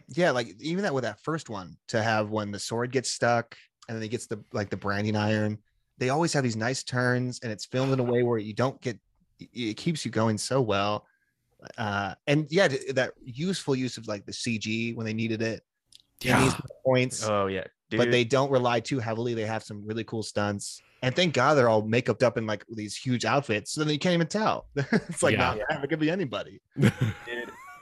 yeah, 0.09 0.31
like 0.31 0.55
even 0.61 0.83
that 0.85 0.95
with 0.95 1.05
that 1.05 1.19
first 1.21 1.49
one 1.51 1.77
to 1.89 2.03
have 2.03 2.31
when 2.31 2.51
the 2.53 2.59
sword 2.59 2.93
gets 2.93 3.11
stuck 3.11 3.57
and 3.89 3.97
then 3.97 4.03
he 4.03 4.09
gets 4.09 4.27
the 4.27 4.43
like 4.53 4.71
the 4.71 4.77
branding 4.77 5.17
iron. 5.17 5.59
They 5.99 6.09
always 6.11 6.33
have 6.33 6.43
these 6.43 6.57
nice 6.57 6.83
turns, 6.83 7.41
and 7.43 7.53
it's 7.53 7.65
filmed 7.65 7.93
in 7.93 8.01
a 8.01 8.05
way 8.05 8.23
where 8.23 8.39
you 8.39 8.53
don't 8.55 8.81
get. 8.81 8.99
it- 9.53 9.77
keeps 9.77 10.05
you 10.05 10.11
going 10.11 10.39
so 10.39 10.61
well, 10.61 11.07
uh, 11.79 12.15
and 12.27 12.47
yeah, 12.51 12.69
that 12.95 13.13
useful 13.25 13.75
use 13.75 13.97
of 13.97 14.07
like 14.07 14.25
the 14.27 14.33
CG 14.33 14.95
when 14.97 15.07
they 15.07 15.13
needed 15.15 15.43
it. 15.43 15.63
these 16.21 16.55
points, 16.87 17.27
oh 17.29 17.47
yeah. 17.47 17.65
Dude. 17.91 17.99
but 17.99 18.11
they 18.11 18.25
don't 18.25 18.51
rely 18.51 18.81
too 18.81 18.99
heavily. 18.99 19.35
They 19.35 19.45
have 19.45 19.63
some 19.63 19.85
really 19.87 20.05
cool 20.05 20.23
stunts, 20.23 20.81
and 21.03 21.15
thank 21.15 21.35
God 21.35 21.55
they're 21.55 21.69
all 21.69 21.83
makeuped 21.83 22.23
up 22.23 22.39
in 22.39 22.47
like 22.47 22.65
these 22.71 22.97
huge 22.97 23.25
outfits, 23.25 23.73
so 23.73 23.83
then 23.85 23.93
you 23.93 23.99
can't 23.99 24.15
even 24.15 24.27
tell. 24.27 24.67
it's 24.77 25.23
like, 25.23 25.35
Yeah. 25.35 25.57
nah, 25.71 25.83
it 25.83 25.89
could 25.91 26.01
be 26.01 26.11
anybody. 26.11 26.61
dude, 26.79 26.93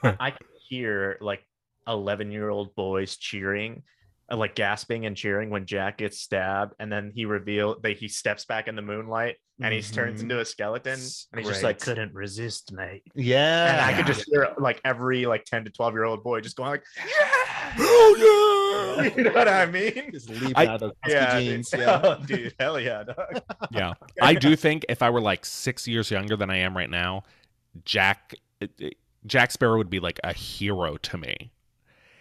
I 0.03 0.31
can 0.31 0.47
hear 0.67 1.17
like 1.21 1.45
11 1.87 2.31
year 2.31 2.49
old 2.49 2.73
boys 2.75 3.15
cheering, 3.15 3.83
like 4.31 4.55
gasping 4.55 5.05
and 5.05 5.15
cheering 5.17 5.49
when 5.49 5.65
Jack 5.65 5.97
gets 5.97 6.19
stabbed, 6.19 6.73
and 6.79 6.91
then 6.91 7.11
he 7.13 7.25
reveal 7.25 7.79
that 7.81 7.97
he 7.97 8.07
steps 8.07 8.45
back 8.45 8.67
in 8.67 8.75
the 8.75 8.81
moonlight 8.81 9.35
and 9.61 9.73
he 9.73 9.81
turns 9.81 10.19
Mhm. 10.19 10.23
into 10.23 10.39
a 10.39 10.45
skeleton, 10.45 10.93
It's 10.93 11.27
and 11.31 11.39
he's 11.39 11.49
just 11.49 11.61
like 11.63 11.79
couldn't 11.79 12.13
resist, 12.13 12.71
mate. 12.73 13.03
Yeah, 13.15 13.71
And 13.71 13.81
I 13.81 13.93
could 13.97 14.07
just 14.07 14.25
hear 14.27 14.49
like 14.57 14.81
every 14.83 15.25
like 15.25 15.45
10 15.45 15.65
to 15.65 15.69
12 15.69 15.93
year 15.93 16.05
old 16.05 16.23
boy 16.23 16.41
just 16.41 16.55
going 16.55 16.71
like, 16.71 16.83
Oh, 17.77 18.95
yeah! 18.97 19.03
you 19.17 19.23
know 19.23 19.31
what 19.31 19.47
I 19.47 19.65
mean? 19.65 20.09
just 20.11 20.29
leap 20.29 20.57
I- 20.57 20.67
out 20.67 20.81
of 20.81 20.93
Yeah, 21.07 21.39
jeans. 21.39 21.69
dude. 21.69 21.79
Yeah. 21.81 22.01
Oh, 22.03 22.23
dude, 22.25 22.55
hell 22.59 22.79
yeah, 22.79 23.03
dog. 23.03 23.41
yeah. 23.71 23.93
I 24.21 24.33
do 24.33 24.55
think 24.55 24.85
if 24.89 25.01
I 25.01 25.09
were 25.09 25.21
like 25.21 25.45
six 25.45 25.87
years 25.87 26.09
younger 26.11 26.35
than 26.35 26.49
I 26.49 26.57
am 26.57 26.75
right 26.75 26.89
now, 26.89 27.23
Jack 27.85 28.35
Jack 29.25 29.51
Sparrow 29.51 29.77
would 29.77 29.89
be 29.89 29.99
like 29.99 30.19
a 30.23 30.33
hero 30.33 30.97
to 30.97 31.17
me. 31.17 31.51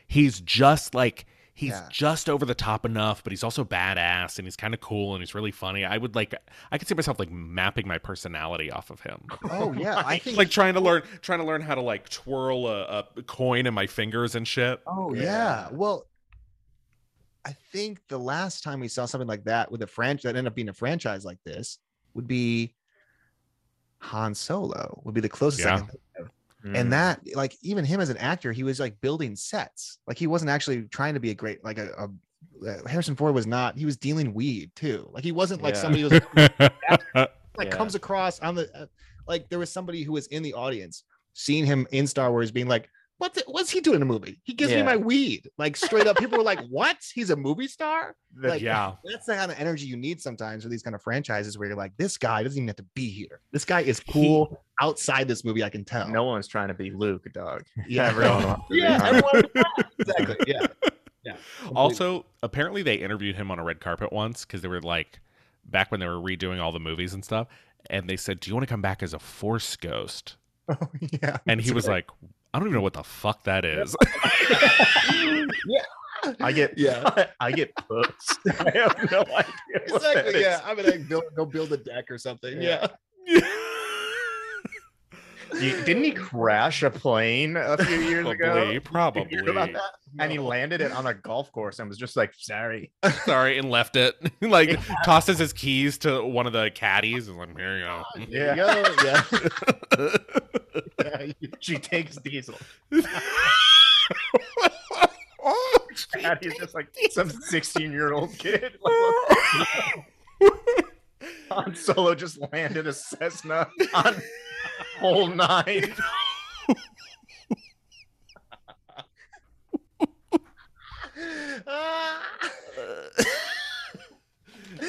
He's 0.07 0.41
just 0.41 0.95
like 0.95 1.27
he's 1.55 1.71
Yeah. 1.71 1.87
just 1.91 2.29
over 2.31 2.45
the 2.47 2.55
top 2.55 2.85
enough, 2.87 3.23
but 3.23 3.31
he's 3.33 3.43
also 3.45 3.65
badass 3.65 4.39
and 4.39 4.47
he's 4.47 4.57
kind 4.57 4.73
of 4.75 4.81
cool 4.81 5.15
and 5.15 5.23
he's 5.23 5.35
really 5.35 5.51
funny. 5.51 5.85
I 5.85 5.99
would 5.99 6.15
like 6.15 6.35
I 6.71 6.79
could 6.79 6.89
see 6.89 6.95
myself 6.95 7.19
like 7.19 7.31
mapping 7.31 7.87
my 7.87 7.99
personality 7.99 8.71
off 8.71 8.91
of 8.91 9.01
him. 9.01 9.27
Oh 9.51 9.73
yeah, 9.73 10.03
I 10.05 10.19
think 10.25 10.37
like 10.37 10.51
trying 10.51 10.75
to 10.75 10.81
learn 10.81 11.03
trying 11.21 11.41
to 11.41 11.45
learn 11.45 11.61
how 11.61 11.75
to 11.75 11.83
like 11.83 12.09
twirl 12.09 12.67
a, 12.69 13.07
a 13.17 13.23
coin 13.23 13.67
in 13.67 13.75
my 13.75 13.87
fingers 13.87 14.35
and 14.35 14.47
shit. 14.49 14.81
Oh 14.87 15.13
yeah. 15.15 15.23
Yeah. 15.23 15.69
Well, 15.73 16.07
I 17.45 17.53
think 17.73 18.01
the 18.09 18.19
last 18.19 18.63
time 18.63 18.79
we 18.81 18.89
saw 18.89 19.05
something 19.05 19.27
like 19.29 19.45
that 19.45 19.71
with 19.71 19.83
a 19.83 19.87
franchise 19.87 20.23
that 20.23 20.37
ended 20.37 20.47
up 20.47 20.55
being 20.55 20.69
a 20.69 20.73
franchise 20.75 21.25
like 21.25 21.39
this 21.45 21.79
would 22.15 22.29
be 22.29 22.75
Han 23.99 24.35
Solo. 24.35 25.01
Would 25.05 25.15
be 25.15 25.21
the 25.21 25.29
closest. 25.29 25.67
I 25.67 25.71
Yeah. 25.73 25.79
can 25.79 25.87
think 25.89 26.01
of. 26.19 26.31
Mm. 26.65 26.79
And 26.79 26.93
that, 26.93 27.21
like, 27.35 27.57
even 27.63 27.85
him 27.85 28.01
as 28.01 28.09
an 28.09 28.17
actor, 28.19 28.53
he 28.53 28.63
was 28.63 28.79
like 28.79 29.01
building 29.01 29.35
sets. 29.37 29.99
Like 30.07 30.19
he 30.19 30.27
wasn't 30.27 30.51
actually 30.51 30.83
trying 30.85 31.15
to 31.15 31.21
be 31.21 31.31
a 31.31 31.35
great, 31.35 31.65
like 31.65 31.79
a. 31.79 31.91
a 31.99 32.09
uh, 32.69 32.87
Harrison 32.87 33.17
Ford 33.17 33.35
was 33.35 33.47
not. 33.47 33.77
He 33.79 33.85
was 33.85 33.97
dealing 33.97 34.35
weed 34.35 34.71
too. 34.77 35.09
Like 35.13 35.25
he 35.25 35.33
wasn't 35.33 35.63
like 35.63 35.75
Yeah. 35.75 35.81
somebody 35.81 36.03
who 36.03 36.09
was 36.09 36.21
like, 36.37 37.31
Yeah. 37.61 37.71
comes 37.71 37.95
across 37.95 38.39
on 38.41 38.55
the 38.55 38.71
uh, 38.77 38.87
like 39.27 39.49
there 39.49 39.59
was 39.59 39.71
somebody 39.71 40.03
who 40.03 40.13
was 40.13 40.27
in 40.29 40.43
the 40.43 40.55
audience 40.55 41.05
seeing 41.35 41.65
him 41.67 41.87
in 41.93 42.07
Star 42.07 42.31
Wars 42.31 42.51
being 42.51 42.69
like 42.69 42.89
what 43.23 43.35
the, 43.35 43.45
what's 43.47 43.71
he 43.71 43.81
doing 43.81 43.95
in 43.95 44.03
a 44.03 44.05
movie? 44.05 44.41
He 44.43 44.53
gives 44.53 44.73
me 44.73 44.83
my 44.83 44.97
weed. 44.97 45.49
Like 45.57 45.77
straight 45.77 46.09
up 46.09 46.17
people 46.17 46.39
were 46.39 46.45
like 46.45 46.59
what? 46.69 46.97
He's 47.15 47.31
a 47.31 47.37
movie 47.37 47.69
star? 47.69 48.17
Like, 48.37 48.61
yeah. 48.61 48.95
that's 49.05 49.27
the 49.27 49.37
kind 49.37 49.53
of 49.53 49.61
energy 49.61 49.87
you 49.87 49.97
need 49.97 50.21
sometimes 50.21 50.65
for 50.65 50.69
these 50.69 50.83
kind 50.83 50.97
of 50.97 51.03
franchises 51.03 51.57
where 51.57 51.69
you're 51.69 51.77
like 51.77 51.97
this 51.97 52.19
guy 52.19 52.43
doesn't 52.43 52.59
even 52.59 52.67
have 52.67 52.77
to 52.79 52.87
be 52.95 53.09
here. 53.09 53.39
This 53.53 53.65
guy 53.65 53.83
is 53.83 54.01
cool 54.01 54.61
outside 54.81 55.29
this 55.29 55.45
movie 55.45 55.63
I 55.63 55.69
can 55.69 55.85
tell. 55.85 56.09
No 56.09 56.25
one's 56.25 56.49
trying 56.49 56.67
to 56.67 56.75
be 56.75 56.91
Luke, 56.91 57.25
dog. 57.33 57.63
yeah. 57.87 58.09
Everyone 58.09 58.43
wants 58.43 58.67
to 58.67 58.75
be 58.75 58.81
yeah 58.81 59.01
everyone 59.05 59.45
exactly 60.01 60.37
yeah. 60.49 60.67
Yeah 61.23 61.37
Also, 61.77 62.27
apparently 62.43 62.83
they 62.83 62.97
interviewed 62.97 63.37
him 63.37 63.53
on 63.53 63.61
a 63.61 63.63
red 63.63 63.79
carpet 63.79 64.13
once 64.13 64.45
because 64.45 64.63
they 64.63 64.69
were 64.69 64.81
like 64.81 65.21
back 65.65 65.93
when 65.93 66.01
they 66.01 66.09
were 66.09 66.21
redoing 66.21 66.61
all 66.61 66.73
the 66.73 66.81
movies 66.81 67.15
and 67.15 67.25
stuff, 67.25 67.47
and 67.89 68.11
they 68.11 68.17
said, 68.17 68.41
"Do 68.41 68.51
you 68.51 68.57
want 68.57 68.67
to 68.67 68.73
come 68.73 68.83
back 68.83 69.01
as 69.01 69.15
a 69.15 69.21
Force 69.21 69.77
ghost?" 69.77 70.39
Oh, 70.81 70.89
yeah 71.23 71.39
And 71.47 71.61
he 71.61 71.73
was 71.73 71.87
like, 71.87 72.09
"I 72.53 72.59
don't 72.59 72.69
even 72.69 72.77
know 72.77 72.83
what 72.83 72.95
the 72.95 73.03
fuck 73.05 73.45
that 73.45 73.65
is." 73.65 73.95
yeah. 75.13 75.83
I 76.41 76.53
get 76.53 76.79
Yeah. 76.79 77.27
I 77.41 77.51
get 77.53 77.73
books. 77.89 78.39
I 78.47 78.71
have 78.75 79.11
no 79.11 79.21
idea. 79.23 79.53
What 79.89 80.03
that 80.03 80.17
exactly 80.19 80.35
is. 80.35 80.43
yeah 80.43 80.61
I'm 80.65 80.77
gonna 80.77 80.99
build, 80.99 81.25
go 81.37 81.45
build 81.45 81.73
a 81.73 81.77
deck 81.77 82.11
or 82.11 82.19
something 82.19 82.61
yeah. 82.63 82.87
Yeah. 83.27 83.41
You- 85.61 85.85
didn't 85.85 86.05
he 86.05 86.13
crash 86.13 86.83
a 86.83 86.91
plane 86.91 87.57
a 87.57 87.77
few 87.85 87.97
years 88.01 88.27
ago? 88.27 88.79
probably, 88.85 89.37
about 89.39 89.45
probably. 89.55 89.73
that? 89.75 89.83
And 90.19 90.31
he 90.33 90.39
landed 90.39 90.81
it 90.81 90.93
on 90.93 91.07
a 91.07 91.15
golf 91.15 91.51
course 91.53 91.79
and 91.79 91.89
was 91.89 91.97
just 91.99 92.17
like, 92.17 92.33
sorry. 92.37 92.91
Sorry, 93.25 93.59
and 93.59 93.71
left 93.71 93.97
it. 93.97 94.15
like 94.43 94.79
tosses 95.05 95.39
his 95.39 95.53
keys 95.53 95.99
to 95.99 96.23
one 96.25 96.47
of 96.47 96.53
the 96.53 96.71
caddies 96.75 97.29
and 97.29 97.39
like, 97.39 97.57
here 97.57 97.79
you 97.79 97.85
go. 97.85 98.03
There 98.31 98.57
you 98.57 98.57
go. 98.57 99.23
yeah 99.99 100.17
Yeah, 101.27 101.33
she 101.61 101.79
takes 101.79 102.17
diesel. 102.17 102.55
Oh, 105.45 105.87
and 106.23 106.39
he's 106.41 106.57
just 106.59 106.75
like 106.75 106.87
some 107.11 107.29
16 107.31 107.91
year 107.91 108.13
old 108.13 108.37
kid. 108.39 108.75
Han 111.51 111.75
Solo 111.75 112.15
just 112.15 112.39
landed 112.53 112.87
a 112.87 112.93
Cessna 112.93 113.69
on 113.95 114.15
hole 115.03 115.29
nine. 115.29 115.95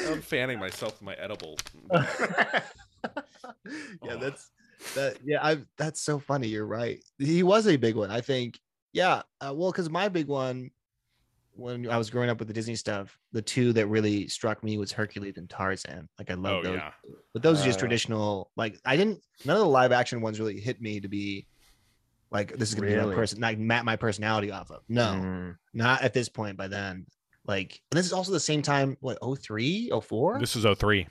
I'm 0.08 0.22
fanning 0.22 0.58
myself 0.58 0.94
with 0.94 1.02
my 1.02 1.14
edible. 1.14 1.56
yeah, 1.92 2.62
that's 4.20 4.50
that. 4.94 5.16
Yeah, 5.24 5.38
I. 5.42 5.58
That's 5.78 6.00
so 6.00 6.18
funny. 6.18 6.48
You're 6.48 6.66
right. 6.66 7.02
He 7.18 7.42
was 7.42 7.66
a 7.66 7.76
big 7.76 7.96
one. 7.96 8.10
I 8.10 8.20
think. 8.20 8.58
Yeah. 8.92 9.22
Uh, 9.40 9.52
well, 9.54 9.72
because 9.72 9.90
my 9.90 10.08
big 10.08 10.28
one, 10.28 10.70
when 11.56 11.88
I 11.88 11.96
was 11.96 12.10
growing 12.10 12.30
up 12.30 12.38
with 12.38 12.48
the 12.48 12.54
Disney 12.54 12.74
stuff, 12.76 13.16
the 13.32 13.42
two 13.42 13.72
that 13.74 13.86
really 13.86 14.28
struck 14.28 14.62
me 14.64 14.76
was 14.78 14.90
Hercules 14.92 15.36
and 15.36 15.48
Tarzan. 15.48 16.08
Like 16.18 16.30
I 16.30 16.34
love 16.34 16.56
Oh 16.56 16.62
those. 16.62 16.76
yeah. 16.76 16.90
But 17.32 17.42
those 17.42 17.60
are 17.60 17.64
just 17.64 17.78
Uh, 17.78 17.80
traditional. 17.80 18.50
Like 18.56 18.78
I 18.84 18.96
didn't. 18.96 19.20
None 19.44 19.56
of 19.56 19.60
the 19.62 19.68
live 19.68 19.92
action 19.92 20.20
ones 20.20 20.38
really 20.40 20.58
hit 20.60 20.80
me 20.80 21.00
to 21.00 21.08
be. 21.08 21.46
Like 22.30 22.56
this 22.56 22.68
is 22.70 22.74
gonna 22.74 22.88
be 22.88 22.94
Really? 22.94 23.08
my 23.10 23.14
person, 23.14 23.40
like 23.40 23.58
map 23.58 23.84
my 23.84 23.96
personality 23.96 24.50
off 24.50 24.70
of. 24.70 24.82
No, 24.88 25.02
Mm. 25.14 25.56
not 25.72 26.02
at 26.02 26.12
this 26.14 26.28
point. 26.28 26.56
By 26.56 26.68
then, 26.68 27.06
Like, 27.46 27.82
and 27.90 27.98
this 27.98 28.06
is 28.06 28.12
also 28.14 28.32
the 28.32 28.40
same 28.40 28.62
time, 28.62 28.96
what, 29.00 29.18
03, 29.22 29.90
04? 29.90 30.38
This 30.40 30.56
is 30.56 30.64
03. 30.64 31.06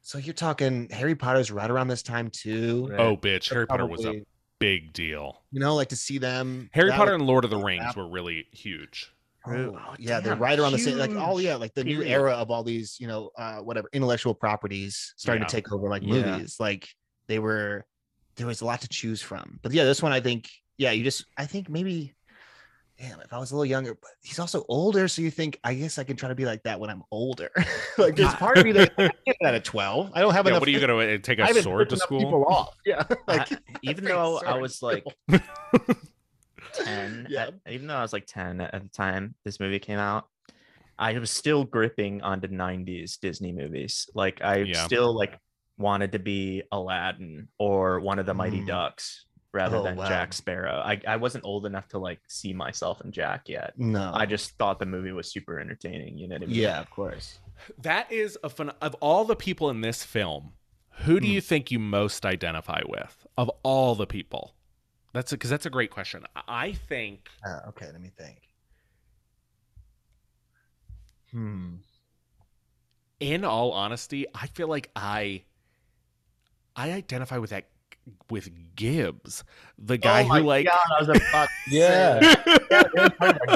So 0.00 0.16
you're 0.16 0.32
talking 0.32 0.88
Harry 0.92 1.16
Potter's 1.16 1.50
right 1.50 1.68
around 1.68 1.88
this 1.88 2.04
time 2.04 2.30
too. 2.30 2.86
Right. 2.88 3.00
Oh, 3.00 3.16
bitch. 3.16 3.50
Harry 3.52 3.66
Potter 3.66 3.84
was 3.84 4.04
a 4.04 4.22
big 4.60 4.92
deal. 4.92 5.42
you 5.50 5.58
know, 5.58 5.74
like 5.74 5.88
to 5.88 5.96
see 5.96 6.18
them. 6.18 6.70
Harry 6.72 6.92
Potter 6.92 7.10
was- 7.12 7.20
and 7.20 7.26
Lord 7.26 7.44
of 7.44 7.50
the 7.50 7.58
Rings 7.58 7.96
were 7.96 8.08
really 8.08 8.46
huge. 8.52 9.12
Oh, 9.46 9.76
Oh, 9.76 9.94
yeah, 9.98 10.20
they're 10.20 10.34
right 10.36 10.58
around 10.58 10.72
the 10.72 10.78
same. 10.78 10.98
Like, 10.98 11.12
oh 11.16 11.38
yeah, 11.38 11.56
like 11.56 11.72
the 11.74 11.84
new 11.84 12.02
era 12.02 12.32
of 12.32 12.50
all 12.50 12.64
these, 12.64 12.96
you 13.00 13.06
know, 13.06 13.30
uh, 13.38 13.58
whatever 13.58 13.88
intellectual 13.92 14.34
properties 14.34 15.14
starting 15.16 15.42
Yeah. 15.42 15.48
to 15.48 15.52
take 15.56 15.72
over 15.72 15.88
like 15.88 16.02
Yeah. 16.02 16.08
movies. 16.08 16.56
Like 16.58 16.88
they 17.28 17.38
were, 17.38 17.84
there 18.36 18.46
was 18.46 18.60
a 18.60 18.64
lot 18.64 18.80
to 18.82 18.88
choose 18.88 19.22
from. 19.22 19.58
But 19.62 19.72
yeah, 19.72 19.84
this 19.84 20.02
one 20.02 20.12
I 20.12 20.20
think, 20.20 20.48
yeah, 20.78 20.90
you 20.92 21.04
just, 21.04 21.24
I 21.36 21.46
think 21.46 21.68
maybe, 21.68 22.14
damn, 22.98 23.20
if 23.20 23.32
I 23.32 23.38
was 23.38 23.50
a 23.50 23.54
little 23.54 23.66
younger, 23.66 23.94
but 23.94 24.10
he's 24.22 24.38
also 24.38 24.64
older, 24.68 25.06
so 25.08 25.22
you 25.22 25.30
think, 25.30 25.58
I 25.64 25.74
guess 25.74 25.98
I 25.98 26.04
can 26.04 26.16
try 26.16 26.28
to 26.28 26.34
be 26.34 26.44
like 26.44 26.62
that 26.64 26.80
when 26.80 26.90
I'm 26.90 27.02
older. 27.10 27.50
like 27.98 28.16
there's 28.16 28.34
part 28.36 28.58
of 28.58 28.64
me 28.64 28.72
that 28.72 28.92
I 28.98 29.10
get 29.26 29.36
that 29.42 29.54
at 29.54 29.64
12. 29.64 30.10
I 30.14 30.20
don't 30.20 30.32
have 30.34 30.44
Yeah, 30.46 30.50
enough. 30.52 30.60
what 30.60 30.68
are 30.68 30.72
you 30.72 30.80
going 30.86 31.08
to 31.08 31.18
take 31.18 31.38
a 31.38 31.62
sword 31.62 31.88
to 31.90 31.96
school? 31.96 32.20
People 32.20 32.44
off. 32.46 32.74
Yeah, 32.84 33.04
like 33.26 33.52
I- 33.52 33.58
even 33.82 34.04
though 34.04 34.38
I 34.38 34.56
was 34.58 34.82
like 34.82 35.04
10 36.84 37.26
Yeah. 37.30 37.46
at- 37.48 37.72
even 37.72 37.86
though 37.86 37.96
i 37.96 38.02
was 38.02 38.12
like 38.12 38.26
10 38.26 38.60
at 38.60 38.72
the 38.82 38.88
time 38.88 39.34
this 39.44 39.58
movie 39.60 39.78
came 39.78 39.98
out 39.98 40.28
i 40.98 41.18
was 41.18 41.30
still 41.30 41.64
gripping 41.64 42.22
onto 42.22 42.48
90s 42.48 43.18
disney 43.20 43.52
movies 43.52 44.08
like 44.14 44.40
i 44.42 44.56
Yeah. 44.58 44.84
still 44.84 45.14
like 45.14 45.38
wanted 45.78 46.12
to 46.12 46.18
be 46.18 46.62
aladdin 46.72 47.48
or 47.58 48.00
one 48.00 48.18
of 48.18 48.26
the 48.26 48.34
mighty 48.34 48.60
Mm. 48.62 48.66
ducks 48.68 49.26
rather 49.52 49.76
Oh, 49.78 49.82
than 49.82 49.96
wow. 49.96 50.08
jack 50.08 50.32
sparrow 50.34 50.82
I, 50.84 51.00
I 51.06 51.16
wasn't 51.16 51.44
old 51.44 51.64
enough 51.66 51.88
to 51.88 51.98
like 51.98 52.20
see 52.28 52.52
myself 52.52 53.00
in 53.02 53.12
jack 53.12 53.48
yet 53.48 53.72
no, 53.78 54.10
i 54.14 54.26
just 54.26 54.50
thought 54.58 54.78
the 54.78 54.86
movie 54.86 55.12
was 55.12 55.30
super 55.30 55.58
entertaining 55.60 56.18
you 56.18 56.28
know 56.28 56.34
what 56.36 56.42
i 56.42 56.46
mean 56.46 56.54
yeah, 56.56 56.80
of 56.80 56.90
course. 56.90 57.38
That 57.80 58.12
is 58.12 58.36
a 58.44 58.50
fun. 58.50 58.70
Of 58.82 58.94
all 58.96 59.24
the 59.24 59.34
people 59.36 59.70
in 59.70 59.80
this 59.80 60.04
film, 60.04 60.52
who 61.04 61.18
do 61.20 61.26
Hmm. 61.26 61.32
you 61.32 61.40
think 61.40 61.70
you 61.70 61.78
most 61.78 62.26
identify 62.26 62.82
with 62.86 63.26
of 63.38 63.50
all 63.62 63.94
the 63.94 64.06
people? 64.06 64.54
That's 65.16 65.30
because 65.30 65.48
that's 65.48 65.64
a 65.64 65.70
great 65.70 65.90
question. 65.90 66.24
I 66.46 66.72
think 66.72 67.28
Uh, 67.42 67.68
okay, 67.70 67.86
let 67.86 68.02
me 68.02 68.10
think. 68.18 68.36
Hmm. 71.30 71.76
in 73.18 73.44
all 73.44 73.72
honesty, 73.72 74.26
I 74.34 74.46
feel 74.48 74.68
like 74.68 74.90
I 74.94 75.42
I 76.76 76.92
identify 76.92 77.38
with 77.38 77.48
that 77.50 77.64
with 78.30 78.50
Gibbs, 78.76 79.42
the 79.78 79.96
guy 79.96 80.22
oh 80.24 80.28
my 80.28 80.40
who 80.40 80.46
like 80.46 80.66
God, 80.66 80.78
I 80.96 81.00
was 81.00 81.08
about 81.08 81.48
to 81.48 81.50
Yeah. 81.74 82.20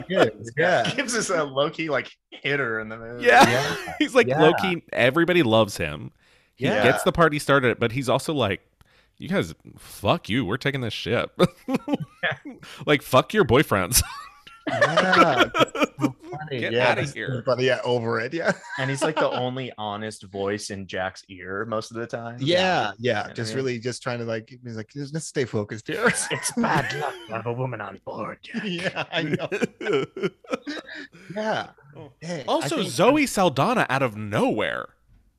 say. 0.08 0.30
yeah. 0.56 0.94
gives 0.94 1.14
us 1.14 1.28
a 1.40 1.44
low-key 1.44 1.90
like 1.90 2.10
hitter 2.30 2.80
in 2.80 2.88
the 2.88 2.96
movie 2.96 3.26
yeah. 3.26 3.48
Yeah. 3.48 3.94
he's 3.98 4.14
like 4.14 4.26
Yeah. 4.28 4.40
Loki. 4.40 4.82
Everybody 4.94 5.42
loves 5.42 5.76
him. 5.76 6.10
He 6.56 6.64
Yeah. 6.64 6.82
gets 6.82 7.02
the 7.02 7.12
party 7.12 7.38
started, 7.38 7.78
but 7.78 7.92
he's 7.92 8.08
also 8.08 8.32
like, 8.34 8.60
"You 9.20 9.28
guys, 9.28 9.54
fuck 9.78 10.28
you. 10.28 10.44
We're 10.44 10.56
taking 10.56 10.80
this 10.80 10.94
ship. 10.94 11.38
like, 12.86 13.02
fuck 13.02 13.32
your 13.34 13.44
boyfriends. 13.44 14.02
Yeah. 14.68 15.44
Funny. 15.98 16.60
Get 16.60 16.72
yeah, 16.72 16.90
outta 16.90 17.00
that's 17.00 17.12
here. 17.12 17.42
Funny. 17.44 17.64
Yeah, 17.64 17.80
over 17.82 18.20
it. 18.20 18.32
Yeah. 18.32 18.52
and 18.78 18.88
he's 18.88 19.02
like 19.02 19.16
the 19.16 19.28
only 19.28 19.72
honest 19.78 20.22
voice 20.24 20.70
in 20.70 20.86
Jack's 20.86 21.24
ear 21.28 21.64
most 21.64 21.90
of 21.90 21.96
the 21.96 22.06
time. 22.06 22.36
Yeah. 22.38 22.92
Yeah. 22.98 23.26
Yeah. 23.26 23.32
Just 23.32 23.54
really 23.54 23.78
just 23.78 24.02
trying 24.02 24.20
to 24.20 24.24
like, 24.24 24.48
he's 24.62 24.76
like, 24.76 24.90
just 24.90 25.12
let's 25.12 25.26
stay 25.26 25.44
focused 25.44 25.88
here. 25.88 26.06
It's 26.30 26.52
bad 26.52 26.94
luck 27.00 27.14
to 27.28 27.32
have 27.32 27.46
a 27.46 27.52
woman 27.52 27.80
on 27.80 28.00
board. 28.04 28.38
Jack. 28.42 28.62
yeah, 28.64 29.04
I 29.10 29.22
know. 29.22 29.48
Yeah. 31.34 31.70
Oh. 31.96 32.12
Hey, 32.20 32.44
also, 32.46 32.76
think 32.76 32.90
Zoe 32.90 33.26
Saldana 33.26 33.86
out 33.88 34.02
of 34.02 34.16
nowhere. 34.16 34.90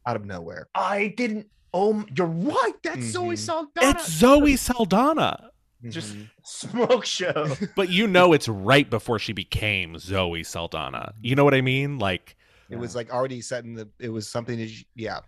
out 0.06 0.16
of 0.16 0.26
nowhere. 0.26 0.68
I 0.76 1.14
didn't. 1.16 1.48
Oh, 1.74 2.06
you're 2.16 2.28
right. 2.28 2.74
That's 2.84 3.06
Zoe 3.06 3.36
Mhm. 3.36 3.38
Saldana. 3.40 3.90
It's 3.92 4.12
Zoe 4.12 4.56
Saldana. 4.58 5.52
Just 5.88 6.16
Mhm. 6.16 6.30
smoke 6.44 7.06
show. 7.06 7.56
But 7.76 7.90
you 7.90 8.08
know 8.08 8.34
it's 8.34 8.48
right 8.48 8.88
before 8.90 9.18
she 9.20 9.34
became 9.34 9.98
Zoe 9.98 10.44
Saldana. 10.44 11.14
You 11.22 11.36
know 11.36 11.44
what 11.44 11.54
I 11.54 11.62
mean? 11.62 11.98
Like 11.98 12.36
it 12.70 12.76
was 12.78 12.96
like 12.96 13.12
already 13.12 13.42
set 13.42 13.64
in 13.66 13.74
the 13.74 13.90
it 14.00 14.10
was 14.10 14.30
something 14.30 14.58
that 14.58 14.70
you, 14.70 14.86
yeah 14.96 15.20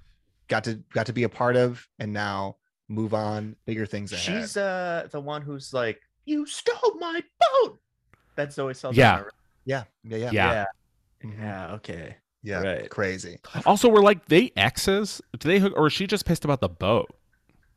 got 0.47 0.63
to 0.65 0.75
got 0.93 1.05
to 1.07 1.13
be 1.13 1.23
a 1.23 1.29
part 1.29 1.55
of 1.55 1.87
and 1.99 2.13
now 2.13 2.57
move 2.89 3.13
on 3.13 3.55
bigger 3.65 3.85
things 3.85 4.11
ahead 4.13 4.41
She's 4.43 4.57
uh 4.57 5.07
the 5.11 5.19
one 5.19 5.41
who's 5.41 5.73
like, 5.73 6.01
you 6.25 6.45
stole 6.45 6.95
my 6.99 7.23
boat. 7.63 7.79
That's 8.35 8.55
Zoe 8.55 8.73
Saldana. 8.73 8.99
Yeah. 9.01 9.19
right? 9.21 9.31
yeah 9.65 9.83
yeah 10.03 10.17
yeah 10.17 10.31
Yeah. 10.31 10.51
Yeah. 10.51 10.65
Mhm. 11.29 11.39
Yeah, 11.39 11.73
Okay. 11.75 12.17
Yeah 12.43 12.61
Right. 12.61 12.89
crazy 12.89 13.39
also 13.65 13.87
we're 13.89 14.01
like 14.01 14.25
they 14.27 14.51
exes? 14.57 15.21
Do 15.39 15.47
they 15.47 15.59
hook 15.59 15.73
or 15.75 15.87
is 15.87 15.93
she 15.93 16.07
just 16.07 16.25
pissed 16.25 16.43
about 16.45 16.61
the 16.61 16.69
boat? 16.69 17.09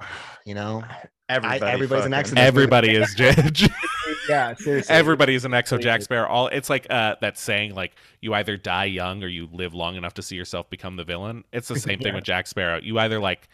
you 0.44 0.54
know 0.54 0.82
Everybody 1.28 1.60
everybody's 1.64 2.04
an 2.04 2.12
fucking- 2.12 2.14
accident. 2.14 2.36
That's 2.36 2.46
Everybody 2.48 2.94
is 2.94 3.14
Judge. 3.14 3.68
yeah 4.28 4.54
seriously 4.54 4.94
Everybody 4.94 5.34
is 5.34 5.44
an 5.44 5.50
exo 5.52 5.80
Jack 5.80 6.02
Sparrow. 6.02 6.28
All 6.28 6.46
it's 6.48 6.70
like 6.70 6.86
uh 6.88 7.16
that 7.20 7.36
saying 7.38 7.74
like 7.74 7.94
you 8.20 8.32
either 8.34 8.56
die 8.56 8.84
young 8.84 9.24
or 9.24 9.26
you 9.26 9.48
live 9.52 9.74
long 9.74 9.96
enough 9.96 10.14
to 10.14 10.22
see 10.22 10.36
yourself 10.36 10.70
become 10.70 10.94
the 10.96 11.02
villain. 11.04 11.42
It's 11.52 11.66
the 11.68 11.78
same 11.78 11.98
thing 11.98 12.14
with 12.16 12.22
Jack 12.24 12.46
Sparrow. 12.46 12.80
You 12.80 12.98
either 13.00 13.18
like 13.18 13.48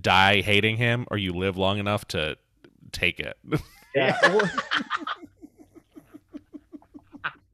die 0.00 0.40
hating 0.40 0.76
him 0.78 1.06
or 1.10 1.18
you 1.18 1.32
live 1.32 1.56
long 1.58 1.78
enough 1.78 2.06
to 2.08 2.36
take 2.92 3.20
it. 3.20 3.36
yeah 3.94 4.16
well- 4.22 4.50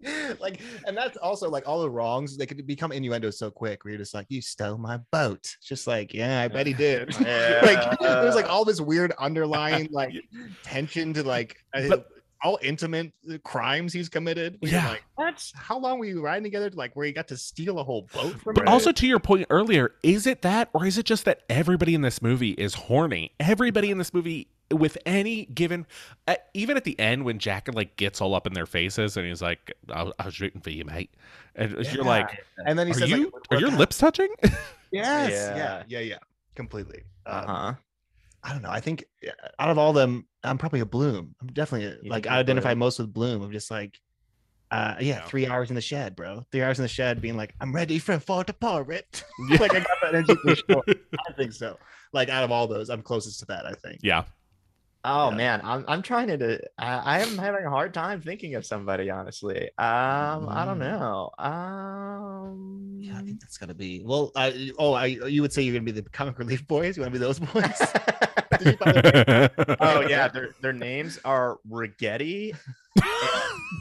like 0.40 0.60
and 0.86 0.96
that's 0.96 1.16
also 1.18 1.48
like 1.48 1.66
all 1.66 1.80
the 1.80 1.90
wrongs 1.90 2.36
they 2.36 2.46
could 2.46 2.66
become 2.66 2.92
innuendos 2.92 3.38
so 3.38 3.50
quick 3.50 3.84
where 3.84 3.92
you're 3.92 3.98
just 3.98 4.14
like 4.14 4.26
you 4.28 4.42
stole 4.42 4.78
my 4.78 4.98
boat 5.12 5.40
It's 5.42 5.66
just 5.66 5.86
like 5.86 6.12
yeah 6.14 6.40
i 6.42 6.48
bet 6.48 6.66
he 6.66 6.72
did 6.86 7.14
Yeah. 7.20 7.60
like 7.62 7.98
there's 8.00 8.34
like 8.34 8.48
all 8.48 8.64
this 8.64 8.80
weird 8.80 9.12
underlying 9.18 9.88
like 9.90 10.12
tension 10.62 11.12
to 11.14 11.22
like 11.22 11.56
uh, 11.74 11.88
But- 11.88 12.08
all 12.42 12.58
intimate 12.60 13.10
uh, 13.32 13.38
crimes 13.42 13.90
he's 13.90 14.10
committed 14.10 14.58
you're 14.60 14.72
Yeah. 14.72 14.88
like 14.90 15.04
what 15.14 15.50
how 15.54 15.78
long 15.78 15.98
were 15.98 16.04
you 16.04 16.20
riding 16.20 16.42
together 16.44 16.68
to 16.68 16.76
like 16.76 16.94
where 16.94 17.06
he 17.06 17.12
got 17.12 17.28
to 17.28 17.38
steal 17.38 17.78
a 17.78 17.84
whole 17.84 18.06
boat 18.12 18.38
from 18.42 18.52
But 18.52 18.64
her? 18.64 18.68
also 18.68 18.92
to 18.92 19.06
your 19.06 19.18
point 19.18 19.46
earlier, 19.48 19.92
is 20.02 20.26
it 20.26 20.42
that 20.42 20.68
or 20.74 20.84
is 20.84 20.98
it 20.98 21.06
just 21.06 21.24
that 21.24 21.40
everybody 21.48 21.94
in 21.94 22.02
this 22.02 22.20
movie 22.20 22.50
is 22.50 22.74
horny? 22.74 23.32
Everybody 23.40 23.90
in 23.90 23.96
this 23.96 24.12
movie 24.12 24.48
with 24.74 24.98
any 25.06 25.46
given 25.46 25.86
uh, 26.28 26.36
even 26.54 26.76
at 26.76 26.84
the 26.84 26.98
end 27.00 27.24
when 27.24 27.38
Jack 27.38 27.68
like 27.72 27.96
gets 27.96 28.20
all 28.20 28.34
up 28.34 28.46
in 28.46 28.52
their 28.52 28.66
faces 28.66 29.16
and 29.16 29.26
he's 29.26 29.42
like 29.42 29.72
I, 29.90 30.10
I 30.18 30.24
was 30.26 30.40
rooting 30.40 30.60
for 30.60 30.70
you, 30.70 30.84
mate. 30.84 31.10
And 31.54 31.70
you're 31.92 32.04
like 32.04 32.42
and 32.66 32.78
then 32.78 32.86
he 32.86 32.92
are 32.92 32.94
says 32.96 33.10
you 33.10 33.24
like 33.50 33.58
are 33.58 33.60
your 33.60 33.70
"Look, 33.70 33.78
lips 33.78 33.98
touching? 33.98 34.28
yes 34.92 35.30
Yeah. 35.30 35.56
yeah 35.56 35.82
yeah 35.88 35.98
yeah 36.00 36.18
completely 36.54 37.02
um, 37.26 37.44
Uh-huh. 37.48 37.74
I 38.46 38.52
don't 38.52 38.60
know. 38.60 38.70
I 38.70 38.80
think 38.80 39.04
uh, 39.26 39.30
out 39.58 39.70
of 39.70 39.78
all 39.78 39.94
them, 39.94 40.26
I'm 40.42 40.58
probably 40.58 40.80
a 40.80 40.84
Bloom. 40.86 41.34
I'm 41.40 41.46
definitely 41.48 41.96
You 42.02 42.10
like 42.10 42.26
I 42.26 42.38
identify 42.40 42.70
Bloom? 42.74 42.78
most 42.80 42.98
with 42.98 43.10
Bloom. 43.10 43.40
I'm 43.42 43.52
just 43.52 43.70
like, 43.70 43.98
uh, 44.70 44.96
yeah, 45.00 45.20
Yeah. 45.20 45.24
three 45.24 45.46
hours 45.46 45.70
in 45.70 45.76
the 45.76 45.80
shed, 45.80 46.14
bro. 46.14 46.44
Three 46.52 46.60
hours 46.60 46.78
in 46.78 46.82
the 46.82 46.88
shed, 46.88 47.22
being 47.22 47.38
like, 47.38 47.54
I'm 47.62 47.74
ready 47.74 47.98
for 47.98 48.18
for 48.18 48.44
the 48.44 48.52
pirate. 48.52 49.24
Yeah. 49.48 49.56
like 49.60 49.72
I 49.74 49.78
got 49.78 49.96
that 50.02 50.14
energy 50.14 50.34
for 50.44 50.54
sure. 50.56 50.82
I 51.26 51.32
think 51.32 51.52
so. 51.54 51.78
Like 52.12 52.28
out 52.28 52.44
of 52.44 52.50
all 52.52 52.66
those, 52.66 52.90
I'm 52.90 53.00
closest 53.00 53.40
to 53.40 53.46
that. 53.46 53.64
I 53.64 53.72
think. 53.72 54.00
yeah. 54.02 54.24
Oh 55.06 55.30
Yeah. 55.30 55.36
man, 55.36 55.60
I'm 55.64 55.84
I'm 55.86 56.00
trying 56.02 56.28
to. 56.28 56.60
I, 56.78 56.96
I 56.96 57.18
am 57.20 57.36
having 57.36 57.64
a 57.66 57.70
hard 57.70 57.92
time 57.92 58.22
thinking 58.22 58.54
of 58.54 58.64
somebody. 58.64 59.10
Honestly, 59.10 59.64
um, 59.78 60.48
I 60.48 60.64
don't 60.64 60.78
Mm. 60.78 60.98
know. 60.98 61.30
Um, 61.38 62.98
Yeah, 63.00 63.18
I 63.18 63.22
think 63.22 63.40
that's 63.40 63.58
gonna 63.58 63.74
be. 63.74 64.02
Well, 64.04 64.32
I 64.34 64.70
oh, 64.78 64.92
I 64.94 65.06
you 65.06 65.42
would 65.42 65.52
say 65.52 65.62
you're 65.62 65.74
gonna 65.74 65.84
be 65.84 65.90
the 65.92 66.02
comic 66.02 66.38
relief 66.38 66.66
boys. 66.68 66.96
You 66.96 67.02
want 67.02 67.12
to 67.12 67.18
be 67.20 67.24
those 67.24 67.38
boys? 67.38 67.78
Did 68.58 68.66
you 68.66 68.76
find 68.76 68.96
the- 68.96 69.76
oh 69.80 70.00
yeah, 70.02 70.28
their 70.28 70.54
their 70.62 70.72
names 70.88 71.18
are 71.24 71.58
Ragetti 71.70 72.56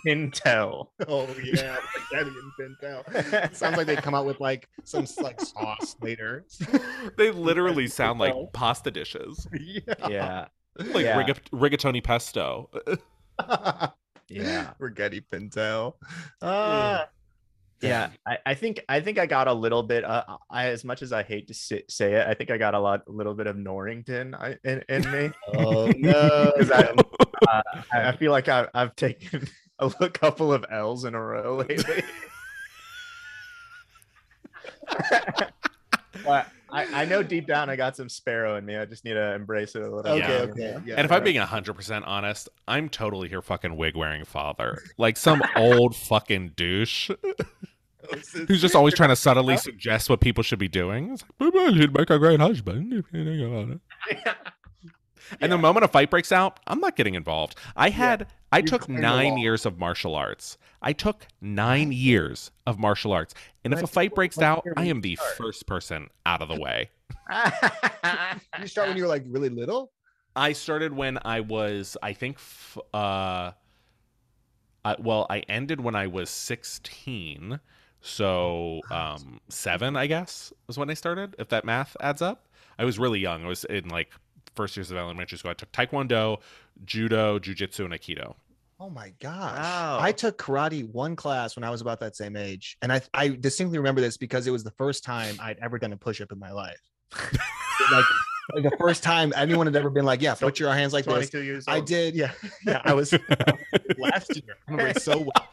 and 0.06 0.34
Pintel. 0.34 0.88
oh 1.08 1.28
yeah, 1.44 1.78
Daddy 2.12 2.32
and 2.60 2.78
Pintel. 2.82 3.56
Sounds 3.56 3.78
like 3.78 3.88
they 3.88 3.96
come 3.96 4.16
out 4.16 4.26
with 4.26 4.40
like 4.40 4.68
some 4.84 5.06
like 5.22 5.40
sauce 5.40 5.96
later. 6.02 6.46
they 7.18 7.32
literally 7.32 7.88
sound 7.88 8.20
like 8.20 8.34
pasta 8.54 8.92
dishes. 8.92 9.48
yeah. 9.54 9.94
Yeah, 10.10 10.46
Like 10.94 11.06
Yeah. 11.06 11.18
riga- 11.18 11.36
rigatoni 11.52 12.04
pesto. 12.04 12.70
yeah. 14.30 14.72
Ragetti 14.82 15.24
Pintel. 15.32 15.94
Ah. 16.42 17.08
Yeah, 17.82 18.12
I, 18.26 18.38
I 18.46 18.54
think 18.54 18.80
I 18.88 19.02
think 19.02 19.20
I 19.20 19.26
got 19.26 19.50
a 19.50 19.54
little 19.54 19.84
bit. 19.84 20.06
Uh, 20.06 20.24
I 20.50 20.68
as 20.68 20.86
much 20.86 21.02
as 21.02 21.12
I 21.12 21.22
hate 21.22 21.50
to 21.50 21.54
say, 21.54 21.84
say 21.90 22.14
it, 22.14 22.26
I 22.26 22.34
think 22.34 22.50
I 22.50 22.58
got 22.58 22.74
a 22.76 22.80
lot, 22.80 23.02
a 23.10 23.12
little 23.12 23.34
bit 23.34 23.46
of 23.46 23.58
Norrington 23.58 24.34
I- 24.36 24.58
in, 24.64 24.82
in 24.88 25.12
me. 25.12 25.32
Oh 25.58 25.92
no. 25.98 26.54
I, 26.72 26.94
uh, 27.50 27.62
I 27.92 28.12
feel 28.16 28.32
like 28.32 28.48
I, 28.48 28.68
I've 28.74 28.96
taken 28.96 29.48
a 29.80 29.90
couple 30.10 30.54
of 30.54 30.64
L's 30.72 31.04
in 31.04 31.14
a 31.14 31.22
row 31.22 31.58
lately. 31.58 32.04
But 36.24 36.48
I, 36.74 37.04
I 37.04 37.06
know 37.06 37.22
deep 37.24 37.48
down 37.48 37.70
I 37.70 37.76
got 37.76 37.96
some 37.96 38.10
sparrow 38.10 38.58
in 38.58 38.66
me. 38.66 38.76
I 38.76 38.86
just 38.86 39.06
need 39.06 39.14
to 39.14 39.34
embrace 39.36 39.76
it 39.76 39.84
a 39.84 39.96
little. 39.96 40.12
okay, 40.14 40.20
Yeah. 40.20 40.52
okay. 40.52 40.78
Yeah. 40.86 40.96
And 40.98 41.06
if 41.06 41.12
I'm 41.12 41.24
being 41.24 41.40
100% 41.40 42.04
honest, 42.06 42.50
I'm 42.68 42.90
totally 42.90 43.30
your 43.30 43.42
fucking 43.42 43.78
wig 43.78 43.96
wearing 43.96 44.26
father. 44.26 44.80
Like 44.98 45.16
some 45.18 45.42
old 45.56 45.96
fucking 45.96 46.54
douche. 46.56 47.10
It's- 47.10 47.36
it's 48.12 48.32
Who's 48.34 48.62
just 48.62 48.76
always 48.76 48.94
trying 48.94 49.10
to 49.10 49.16
subtly 49.16 49.56
suggest 49.58 50.10
what 50.10 50.20
people 50.20 50.44
should 50.44 50.60
be 50.60 50.68
doing. 50.68 51.14
It's 51.14 51.24
like, 51.40 51.56
I 51.56 51.74
should 51.78 51.94
make 51.98 52.10
a 52.10 52.20
great 52.20 52.40
husband. 52.40 53.04
if 55.26 55.32
you 55.32 55.38
think 55.38 55.42
about 55.42 55.42
it." 55.42 55.46
And 55.46 55.52
the 55.52 55.58
moment 55.58 55.86
a 55.86 55.88
fight 55.88 56.10
breaks 56.10 56.32
out, 56.32 56.60
I'm 56.68 56.80
not 56.80 56.96
getting 56.96 57.16
involved. 57.16 57.56
I 57.76 57.90
had, 57.90 58.28
I 58.52 58.60
You 58.60 58.68
took 58.68 58.90
nine 58.90 59.38
years 59.38 59.66
of 59.66 59.80
martial 59.80 60.16
arts. 60.16 60.58
I 60.82 60.94
took 60.94 61.26
nine 61.42 61.92
years 61.92 62.52
of 62.68 62.78
martial 62.78 63.12
arts. 63.14 63.34
And 63.64 63.74
if 63.74 63.82
a 63.82 63.88
fight 63.88 64.14
breaks 64.14 64.38
out, 64.40 64.66
I 64.76 64.86
am 64.86 65.02
the 65.02 65.18
first 65.38 65.66
person 65.66 66.10
out 66.26 66.42
of 66.42 66.50
the 66.50 66.60
way. 66.60 66.90
you 68.60 68.68
start 68.68 68.90
when 68.90 68.98
you 68.98 69.04
were 69.04 69.10
like 69.10 69.24
really 69.28 69.50
little. 69.50 69.92
I 70.36 70.54
started 70.54 70.94
when 70.94 71.20
I 71.24 71.42
was, 71.42 71.96
I 72.02 72.14
think, 72.14 72.40
uh, 72.94 73.52
I, 74.86 74.96
well, 75.00 75.28
I 75.30 75.40
ended 75.48 75.80
when 75.80 75.96
I 75.96 76.08
was 76.08 76.30
16. 76.30 77.60
So, 78.02 78.82
um, 78.92 79.40
seven, 79.48 79.96
I 79.96 80.08
guess, 80.08 80.52
was 80.68 80.78
when 80.78 80.90
I 80.90 80.94
started, 80.94 81.36
if 81.40 81.48
that 81.50 81.64
math 81.64 81.96
adds 82.02 82.22
up. 82.22 82.48
I 82.78 82.84
was 82.84 83.00
really 83.00 83.20
young. 83.20 83.46
I 83.46 83.48
was 83.48 83.64
in 83.66 83.88
like 83.88 84.12
first 84.56 84.78
years 84.78 84.92
of 84.92 84.98
elementary 84.98 85.38
school. 85.38 85.52
I 85.52 85.56
took 85.56 85.72
Taekwondo, 85.72 86.40
Judo, 86.86 87.40
Jiu-Jitsu, 87.40 87.86
and 87.86 87.94
Aikido. 87.94 88.36
Oh 88.80 88.90
my 88.90 89.14
gosh! 89.22 89.58
Wow. 89.58 89.98
I 90.02 90.12
took 90.12 90.38
karate 90.38 90.86
one 90.92 91.16
class 91.16 91.56
when 91.56 91.64
I 91.64 91.70
was 91.70 91.80
about 91.80 92.00
that 92.02 92.18
same 92.18 92.36
age, 92.36 92.78
and 92.82 92.92
I 92.92 93.02
I 93.14 93.30
distinctly 93.30 93.78
remember 93.78 94.02
this 94.02 94.18
because 94.18 94.46
it 94.46 94.52
was 94.52 94.64
the 94.64 94.72
first 94.72 95.06
time 95.06 95.38
I'd 95.40 95.58
ever 95.60 95.80
done 95.80 95.94
a 95.94 95.98
push 95.98 96.20
up 96.20 96.32
in 96.34 96.40
my 96.40 96.52
life. 96.52 96.82
like, 97.92 98.06
like 98.54 98.64
the 98.64 98.76
first 98.78 99.02
time 99.02 99.32
anyone 99.38 99.68
had 99.68 99.76
ever 99.76 99.90
been 99.90 100.04
like, 100.06 100.22
"Yeah, 100.22 100.34
So, 100.34 100.48
put 100.48 100.60
your 100.60 100.74
hands 100.74 100.92
like 100.92 101.06
this." 101.06 101.30
22 101.30 101.44
years 101.44 101.66
I 101.68 101.80
did. 101.80 102.14
Yeah, 102.14 102.32
yeah. 102.66 102.82
I 102.84 102.94
was 102.94 103.14
last 103.98 104.36
year. 104.36 104.58
I 104.68 104.72
remember 104.72 104.90
it 104.90 105.02
so 105.02 105.20
well. 105.20 105.48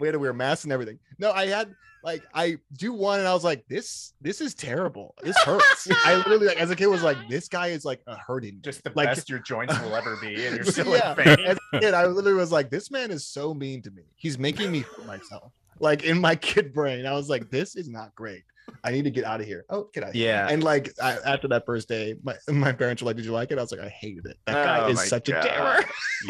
We 0.00 0.06
had 0.06 0.12
to 0.12 0.18
wear 0.18 0.32
masks 0.32 0.64
and 0.64 0.72
everything. 0.72 0.98
No, 1.18 1.32
I 1.32 1.46
had 1.46 1.74
like 2.04 2.22
I 2.34 2.58
do 2.74 2.92
one, 2.92 3.18
and 3.18 3.26
I 3.28 3.34
was 3.34 3.42
like, 3.44 3.64
"This 3.68 4.12
this 4.20 4.40
is 4.40 4.54
terrible. 4.54 5.14
This 5.22 5.36
hurts." 5.38 5.88
I 6.04 6.16
literally 6.16 6.46
like 6.46 6.58
as 6.60 6.70
a 6.70 6.76
kid 6.76 6.86
was 6.86 7.02
like, 7.02 7.16
"This 7.28 7.48
guy 7.48 7.68
is 7.68 7.84
like 7.84 8.00
uh, 8.06 8.16
hurting." 8.16 8.58
Just 8.62 8.84
the 8.84 8.92
Like- 8.94 9.08
best 9.08 9.28
your 9.28 9.40
joints 9.40 9.78
will 9.80 9.96
ever 9.96 10.16
be, 10.16 10.46
and 10.46 10.56
you're 10.56 10.64
still 10.76 10.88
yeah. 10.94 11.10
in 11.10 11.16
pain. 11.16 11.40
As 11.46 11.58
a 11.72 11.80
kid, 11.80 11.94
I 11.94 12.06
literally 12.06 12.38
was 12.38 12.52
like, 12.52 12.70
this 12.70 12.90
man 12.90 13.10
is 13.10 13.26
so 13.26 13.52
mean 13.54 13.82
to 13.82 13.90
me. 13.90 14.02
He's 14.16 14.38
making 14.38 14.70
me 14.70 14.80
hurt 14.80 15.06
myself. 15.06 15.52
Like 15.80 16.04
in 16.04 16.20
my 16.20 16.36
kid 16.50 16.72
brain, 16.72 17.06
I 17.06 17.12
was 17.12 17.28
like, 17.28 17.50
this 17.50 17.74
is 17.76 17.88
not 17.88 18.14
great. 18.14 18.42
I 18.82 18.90
need 18.90 19.04
to 19.04 19.10
get 19.10 19.24
out 19.24 19.40
of 19.40 19.46
here. 19.46 19.64
Oh, 19.70 19.88
get 19.94 20.02
out 20.02 20.08
of 20.10 20.14
here. 20.14 20.26
Yeah. 20.28 20.48
And 20.48 20.62
like 20.62 20.92
I, 21.02 21.18
after 21.24 21.46
that 21.48 21.64
first 21.66 21.88
day, 21.88 22.16
my, 22.24 22.34
my 22.48 22.72
parents 22.72 23.00
were 23.02 23.06
like, 23.06 23.16
Did 23.16 23.24
you 23.24 23.30
like 23.32 23.50
it? 23.52 23.58
I 23.58 23.60
was 23.62 23.70
like, 23.72 23.80
I 23.80 23.88
hated 23.88 24.26
it. 24.26 24.36
That 24.46 24.54
guy 24.64 24.80
Oh 24.84 24.88
is 24.88 25.00
such 25.08 25.26
God. 25.30 25.44
a 25.44 25.48
terror. 25.48 25.84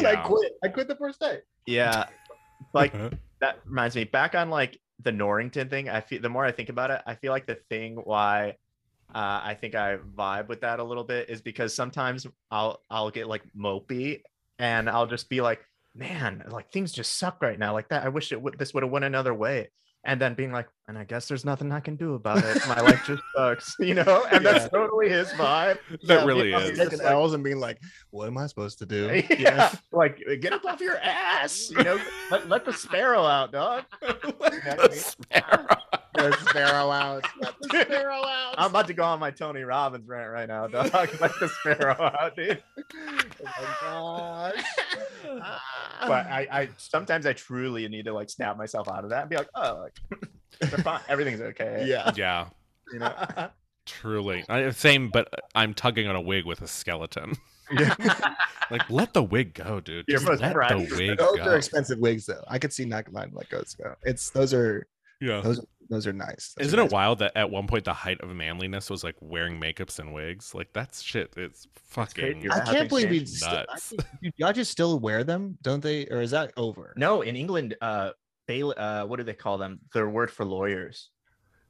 I 0.05 0.15
quit. 0.17 0.51
I 0.63 0.67
quit 0.69 0.87
the 0.87 0.95
first 0.95 1.19
day. 1.19 1.39
Yeah. 1.65 2.05
Like 2.73 2.93
that 3.39 3.59
reminds 3.65 3.95
me 3.95 4.03
back 4.03 4.35
on 4.35 4.49
like 4.49 4.79
the 5.03 5.11
Norrington 5.11 5.69
thing. 5.69 5.89
I 5.89 6.01
feel 6.01 6.21
the 6.21 6.29
more 6.29 6.45
I 6.45 6.51
think 6.51 6.69
about 6.69 6.91
it, 6.91 7.01
I 7.05 7.15
feel 7.15 7.31
like 7.31 7.45
the 7.45 7.59
thing 7.69 7.95
why 7.95 8.55
uh, 9.13 9.41
I 9.43 9.57
think 9.59 9.75
I 9.75 9.97
vibe 9.97 10.47
with 10.47 10.61
that 10.61 10.79
a 10.79 10.83
little 10.83 11.03
bit 11.03 11.29
is 11.29 11.41
because 11.41 11.75
sometimes 11.75 12.27
I'll 12.51 12.81
I'll 12.89 13.11
get 13.11 13.27
like 13.27 13.43
mopey 13.55 14.21
and 14.59 14.89
I'll 14.89 15.07
just 15.07 15.29
be 15.29 15.41
like, 15.41 15.61
man, 15.95 16.43
like 16.49 16.71
things 16.71 16.91
just 16.91 17.17
suck 17.17 17.41
right 17.41 17.57
now. 17.57 17.73
Like 17.73 17.89
that. 17.89 18.03
I 18.03 18.09
wish 18.09 18.31
it 18.31 18.41
would 18.41 18.57
this 18.57 18.73
would 18.73 18.83
have 18.83 18.91
went 18.91 19.05
another 19.05 19.33
way. 19.33 19.69
And 20.03 20.21
then 20.21 20.35
being 20.35 20.51
like, 20.51 20.67
and 20.87 20.97
I 20.97 21.03
guess 21.03 21.27
there's 21.27 21.43
nothing 21.43 21.71
I 21.71 21.79
can 21.79 21.95
do 21.95 22.13
about 22.15 22.43
it. 22.43 22.65
My 22.67 22.79
life 22.81 23.03
just 23.05 23.21
sucks, 23.35 23.75
you 23.79 23.93
know. 23.93 24.25
And 24.31 24.45
that's 24.45 24.69
totally 24.69 25.09
his 25.09 25.27
vibe. 25.29 25.77
That 26.07 26.19
Yeah, 26.21 26.25
really 26.25 26.51
know, 26.51 26.59
is. 26.59 26.77
Taking 26.77 26.99
like- 26.99 27.07
L's 27.11 27.33
and 27.33 27.43
being 27.43 27.59
like, 27.59 27.79
What 28.11 28.27
am 28.27 28.37
I 28.37 28.47
supposed 28.47 28.79
to 28.79 28.85
do? 28.85 29.21
Yeah. 29.37 29.73
Like 29.91 30.21
get 30.41 30.53
up 30.53 30.63
off 30.65 30.79
your 30.81 30.97
ass, 30.97 31.69
you 31.71 31.83
know. 31.83 31.99
let, 32.31 32.47
let 32.49 32.65
the 32.65 32.73
sparrow 32.73 33.23
out, 33.23 33.51
dog. 33.51 33.83
The 34.01 34.89
sparrow. 34.93 35.67
The 36.13 36.31
sparrow 36.49 36.89
out. 36.91 37.25
Let 37.41 37.53
the 37.61 37.67
sparrow 37.85 38.25
out. 38.25 38.55
I'm 38.57 38.69
about 38.71 38.87
to 38.87 38.93
go 38.93 39.03
on 39.03 39.19
my 39.19 39.31
Tony 39.31 39.61
Robbins 39.61 40.07
rant 40.07 40.31
right 40.31 40.47
now, 40.47 40.67
dog. 40.67 40.91
Let 40.93 41.31
the 41.39 41.49
sparrow 41.61 41.95
out, 42.01 42.35
dude. 42.35 42.63
oh 42.79 43.43
my 43.43 44.53
gosh. 44.53 44.63
But 46.01 46.25
I, 46.27 46.47
I 46.51 46.69
sometimes 46.77 47.25
I 47.25 47.33
truly 47.33 47.87
need 47.87 48.05
to 48.05 48.13
like 48.13 48.29
snap 48.29 48.57
myself 48.57 48.87
out 48.87 49.03
of 49.03 49.09
that 49.11 49.21
and 49.21 49.29
be 49.29 49.35
like, 49.35 49.49
oh, 49.55 49.83
like, 49.83 50.21
they're 50.59 50.69
fine. 50.79 51.01
everything's 51.07 51.41
okay. 51.41 51.85
yeah. 51.87 52.11
Yeah, 52.15 52.47
you 52.93 52.99
know. 52.99 53.49
truly. 53.85 54.43
I, 54.49 54.69
same, 54.71 55.09
but 55.09 55.27
I'm 55.55 55.73
tugging 55.73 56.07
on 56.07 56.15
a 56.15 56.21
wig 56.21 56.45
with 56.45 56.61
a 56.61 56.67
skeleton. 56.67 57.35
Like, 58.69 58.89
let 58.89 59.13
the 59.13 59.23
wig 59.23 59.53
go, 59.53 59.79
dude. 59.79 60.03
You're 60.09 60.17
Just 60.17 60.27
most 60.29 60.41
let 60.41 60.53
right. 60.55 60.69
the 60.89 60.95
wig 60.97 61.17
Those 61.17 61.37
go. 61.37 61.43
are 61.43 61.55
expensive 61.55 61.99
wigs, 61.99 62.25
though. 62.25 62.43
I 62.49 62.59
could 62.59 62.73
see 62.73 62.83
not 62.83 63.09
mine 63.13 63.31
let 63.33 63.47
go. 63.49 63.61
go. 63.81 63.95
It's 64.03 64.29
those 64.31 64.53
are 64.53 64.85
Yeah. 65.21 65.39
those 65.39 65.65
those 65.89 66.05
are 66.05 66.11
nice. 66.11 66.53
Those 66.57 66.67
Isn't 66.67 66.79
are 66.79 66.81
it 66.81 66.85
nice. 66.87 66.91
wild 66.91 67.19
that 67.19 67.31
at 67.37 67.49
one 67.49 67.65
point 67.65 67.85
the 67.85 67.93
height 67.93 68.19
of 68.19 68.29
manliness 68.35 68.89
was 68.89 69.05
like 69.05 69.15
wearing 69.21 69.57
makeups 69.57 69.99
and 69.99 70.13
wigs? 70.13 70.53
Like 70.53 70.73
that's 70.73 71.01
shit. 71.01 71.33
It's 71.37 71.65
fucking. 71.75 72.41
crazy. 72.41 72.51
I 72.51 72.59
can't 72.73 72.89
believe 72.89 73.09
we 73.09 73.19
change. 73.19 73.29
still, 73.29 73.49
I 73.49 73.65
Nuts. 73.69 73.87
think- 73.89 74.03
do 74.21 74.31
judges 74.37 74.69
still 74.69 74.99
wear 74.99 75.23
them, 75.23 75.57
don't 75.61 75.81
they? 75.81 76.07
Or 76.07 76.19
is 76.21 76.31
that 76.31 76.51
over? 76.57 76.93
No, 76.97 77.21
in 77.21 77.37
England, 77.37 77.77
uh, 77.79 78.09
bail, 78.47 78.73
uh, 78.77 79.03
what 79.05 79.17
do 79.17 79.23
they 79.23 79.33
call 79.33 79.57
them? 79.57 79.79
Their 79.93 80.09
word 80.09 80.31
for 80.31 80.45
lawyers, 80.45 81.09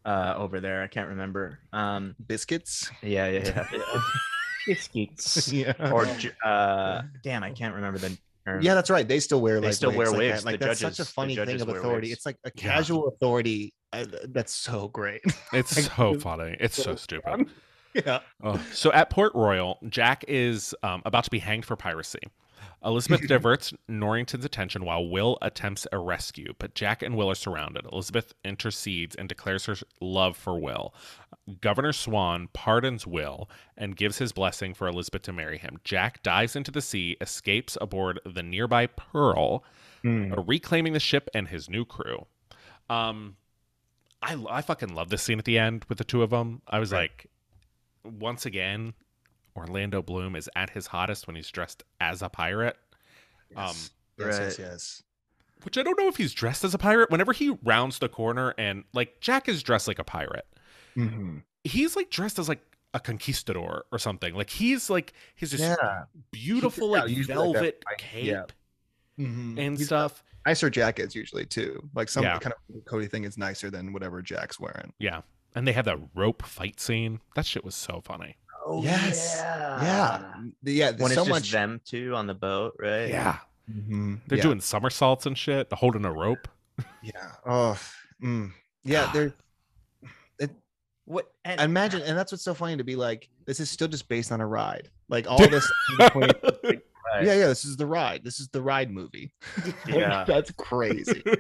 uh, 0.06 0.34
over 0.38 0.60
there. 0.60 0.84
I 0.84 0.88
can't 0.88 1.10
remember. 1.10 1.60
Um, 1.74 2.16
biscuits. 2.28 2.90
yeah, 3.02 3.28
yeah, 3.28 3.44
yeah. 3.46 3.68
yeah. 3.74 4.02
Biscuits. 4.66 5.48
yeah. 5.54 5.74
Or 5.92 6.06
ju- 6.06 6.32
uh, 6.44 7.04
damn, 7.24 7.44
I 7.44 7.52
can't 7.52 7.74
remember 7.76 8.00
the 8.00 8.18
term. 8.46 8.62
Yeah, 8.62 8.76
that's 8.76 8.90
right. 8.90 9.08
They 9.08 9.20
still 9.20 9.42
wear 9.42 9.60
They 9.60 9.68
like 9.68 9.76
still 9.76 9.92
wear 9.92 10.12
wigs 10.12 10.20
like 10.20 10.20
that. 10.44 10.46
Like 10.46 10.60
The 10.60 10.66
that's 10.68 10.80
judges- 10.80 10.98
such 10.98 11.08
a 11.08 11.12
funny 11.12 11.36
thing 11.36 11.62
of 11.62 11.70
authority. 11.70 12.08
wigs. 12.10 12.18
It's 12.18 12.26
like 12.26 12.38
a 12.44 12.52
Yeah. 12.56 12.62
casual 12.62 13.08
authority. 13.08 13.74
Uh, 13.94 14.06
that's 14.30 14.54
so 14.54 14.90
great. 14.90 15.22
It's 15.54 15.76
Like, 15.78 15.92
so 15.96 16.20
funny. 16.20 16.58
It's 16.60 16.76
so 16.76 16.84
so 16.84 16.96
stupid. 16.96 17.48
yeah. 17.94 18.20
Oh, 18.44 18.62
so 18.74 18.92
at 18.92 19.10
Port 19.10 19.34
Royal, 19.34 19.80
Jack 19.90 20.26
is 20.28 20.76
um, 20.84 21.02
about 21.06 21.24
to 21.24 21.30
be 21.32 21.40
hanged 21.40 21.66
for 21.66 21.76
piracy. 21.76 22.20
Elizabeth 22.84 23.28
diverts 23.28 23.74
Norrington's 23.88 24.46
attention 24.46 24.86
while 24.86 25.08
Will 25.08 25.38
attempts 25.42 25.86
a 25.92 25.98
rescue, 26.00 26.54
but 26.60 26.74
Jack 26.76 27.02
and 27.02 27.16
Will 27.16 27.30
are 27.30 27.36
surrounded. 27.36 27.86
Elizabeth 27.92 28.34
intercedes 28.46 29.16
and 29.16 29.28
declares 29.28 29.66
her 29.66 29.76
love 30.00 30.38
for 30.38 30.60
Will. 30.60 30.94
Governor 31.62 31.94
Swan 31.94 32.50
pardons 32.54 33.06
Will 33.08 33.50
and 33.78 33.96
gives 33.96 34.18
his 34.18 34.32
blessing 34.32 34.74
for 34.74 34.88
Elizabeth 34.88 35.24
to 35.24 35.34
marry 35.34 35.58
him. 35.58 35.80
Jack 35.84 36.22
dives 36.24 36.56
into 36.56 36.72
the 36.72 36.82
sea, 36.82 37.18
escapes 37.22 37.78
aboard 37.82 38.20
the 38.26 38.44
nearby 38.44 38.86
Pearl, 38.88 39.64
uh, 40.06 40.42
reclaiming 40.44 40.94
the 40.94 41.00
ship 41.00 41.30
and 41.34 41.48
his 41.50 41.70
new 41.70 41.84
crew. 41.86 42.26
Um, 42.90 43.36
I 44.22 44.42
I 44.50 44.62
fucking 44.62 44.94
love 44.96 45.10
this 45.10 45.24
scene 45.24 45.40
at 45.40 45.46
the 45.46 45.60
end 45.60 45.86
with 45.90 45.98
the 45.98 46.04
two 46.04 46.24
of 46.24 46.30
them. 46.30 46.62
I 46.68 46.80
was 46.80 46.92
Right. 46.92 47.12
like, 47.12 47.28
once 48.04 48.46
again, 48.46 48.94
Orlando 49.58 50.02
Bloom 50.02 50.36
is 50.36 50.50
at 50.56 50.70
his 50.70 50.88
hottest 50.88 51.28
when 51.28 51.36
he's 51.36 51.50
dressed 51.50 51.84
as 52.00 52.22
a 52.22 52.30
pirate. 52.30 52.78
Um, 53.56 53.68
Yes. 53.68 53.92
yes, 54.18 54.28
yes, 54.28 54.40
right. 54.40 54.60
yes. 54.60 55.04
which 55.64 55.78
I 55.78 55.84
don't 55.84 55.98
know 56.00 56.08
if 56.08 56.18
he's 56.18 56.34
dressed 56.34 56.64
as 56.64 56.74
a 56.74 56.78
pirate. 56.78 57.10
Whenever 57.10 57.34
he 57.34 57.58
rounds 57.64 57.98
the 58.00 58.08
corner 58.10 58.54
and 58.60 58.84
like 58.94 59.20
Jack 59.22 59.50
is 59.50 59.64
dressed 59.64 59.88
like 59.88 59.98
a 60.00 60.04
pirate, 60.04 60.46
Mhm. 60.96 61.44
he's 61.64 61.96
like 61.96 62.10
dressed 62.12 62.38
as 62.40 62.48
like 62.48 62.62
a 62.94 63.00
conquistador 63.00 63.86
or 63.92 63.98
something. 64.00 64.34
Like 64.36 64.50
he's 64.52 64.90
like 64.90 65.14
he's 65.36 65.52
just 65.52 65.64
Yeah. 65.64 66.04
beautiful 66.32 66.96
Yeah, 66.96 67.02
like 67.04 67.10
usually 67.12 67.36
like 67.38 67.54
that, 67.54 67.62
velvet 67.84 67.84
cape 67.98 68.26
Yeah. 68.26 68.44
Mhm. 69.20 69.58
and 69.60 69.78
He's 69.78 69.88
stuff. 69.88 70.24
nicer 70.46 70.70
jackets 70.70 71.16
usually 71.16 71.46
too. 71.46 71.90
Like 71.96 72.10
some 72.10 72.24
Yeah. 72.24 72.38
kind 72.40 72.54
of 72.76 72.86
Cody 72.86 73.08
thing 73.08 73.24
is 73.24 73.38
nicer 73.38 73.70
than 73.72 73.94
whatever 73.94 74.22
Jack's 74.22 74.60
wearing. 74.60 74.94
Yeah. 75.00 75.22
And 75.56 75.68
they 75.68 75.74
have 75.74 75.86
that 75.86 75.98
rope 76.14 76.44
fight 76.46 76.80
scene. 76.80 77.20
That 77.36 77.46
shit 77.48 77.64
was 77.66 77.74
so 77.76 78.02
funny. 78.02 78.38
Oh, 78.70 78.84
Yes. 78.84 79.36
Yeah. 79.40 79.82
Yeah. 79.82 80.42
Yeah. 80.64 80.92
When 80.92 80.98
so 80.98 81.06
it's 81.06 81.16
just 81.16 81.30
much. 81.30 81.52
them 81.52 81.82
two 81.86 82.14
on 82.16 82.28
the 82.28 82.34
boat, 82.34 82.76
right? 82.80 83.10
Yeah. 83.10 83.38
Mhm. 83.72 84.20
They're 84.28 84.38
yeah. 84.38 84.44
doing 84.44 84.62
somersaults 84.62 85.26
and 85.26 85.38
shit, 85.38 85.72
holding 85.72 86.06
a 86.06 86.12
rope. 86.12 86.48
Yeah. 87.02 87.32
Oh. 87.46 87.80
mm. 88.22 88.52
Yeah. 88.84 89.06
God. 89.06 89.14
They're. 89.14 90.50
What? 91.06 91.32
And 91.46 91.62
Imagine, 91.62 92.02
and 92.02 92.18
that's 92.18 92.34
what's 92.34 92.44
so 92.44 92.54
funny 92.54 92.76
to 92.76 92.84
be 92.84 92.98
like. 92.98 93.30
This 93.46 93.62
is 93.62 93.70
still 93.70 93.88
just 93.88 94.10
based 94.10 94.32
on 94.34 94.42
a 94.42 94.46
ride. 94.48 94.90
Like 95.08 95.26
all 95.26 95.38
this. 95.38 95.72
in 95.92 96.06
between- 96.06 96.32
Right. 97.16 97.24
yeah, 97.24 97.36
yeah. 97.36 97.48
This 97.48 97.64
is 97.64 97.78
the 97.78 97.86
ride. 97.86 98.26
This 98.26 98.42
is 98.42 98.50
the 98.50 98.62
ride 98.62 98.92
movie. 98.92 99.32
Yeah. 99.88 100.26
that's 100.28 100.52
crazy. 100.52 101.24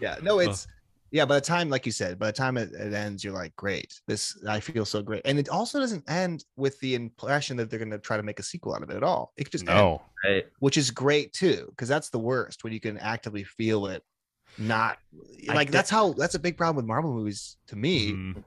Yeah, 0.00 0.16
no, 0.20 0.40
it's 0.40 0.66
yeah. 1.12 1.24
By 1.24 1.36
the 1.36 1.40
time, 1.40 1.68
like 1.68 1.86
you 1.86 1.92
said, 1.92 2.18
by 2.18 2.26
the 2.26 2.32
time 2.32 2.56
it, 2.56 2.72
it 2.72 2.92
ends, 2.92 3.22
you're 3.22 3.32
like, 3.32 3.54
great. 3.54 4.00
This 4.08 4.36
I 4.48 4.58
feel 4.58 4.84
so 4.84 5.02
great, 5.02 5.22
and 5.24 5.38
it 5.38 5.48
also 5.48 5.78
doesn't 5.78 6.08
end 6.10 6.44
with 6.56 6.78
the 6.80 6.94
impression 6.96 7.56
that 7.58 7.70
they're 7.70 7.78
going 7.78 7.90
to 7.92 7.98
try 7.98 8.16
to 8.16 8.22
make 8.24 8.40
a 8.40 8.42
sequel 8.42 8.74
out 8.74 8.82
of 8.82 8.90
it 8.90 8.96
at 8.96 9.04
all. 9.04 9.32
It 9.36 9.44
could 9.44 9.52
just 9.52 9.68
end, 9.68 9.76
no. 9.76 10.02
Right. 10.24 10.44
which 10.58 10.76
is 10.76 10.90
great 10.90 11.32
too, 11.32 11.66
because 11.70 11.88
that's 11.88 12.10
the 12.10 12.18
worst 12.18 12.64
when 12.64 12.72
you 12.72 12.80
can 12.80 12.98
actively 12.98 13.44
feel 13.44 13.86
it. 13.86 14.02
Not 14.58 14.98
like 15.48 15.68
thi- 15.68 15.72
that's 15.72 15.88
how 15.88 16.12
that's 16.12 16.34
a 16.34 16.38
big 16.38 16.56
problem 16.58 16.76
with 16.76 16.84
Marvel 16.86 17.12
movies 17.12 17.56
to 17.68 17.76
me 17.76 18.12
Mhm. 18.12 18.44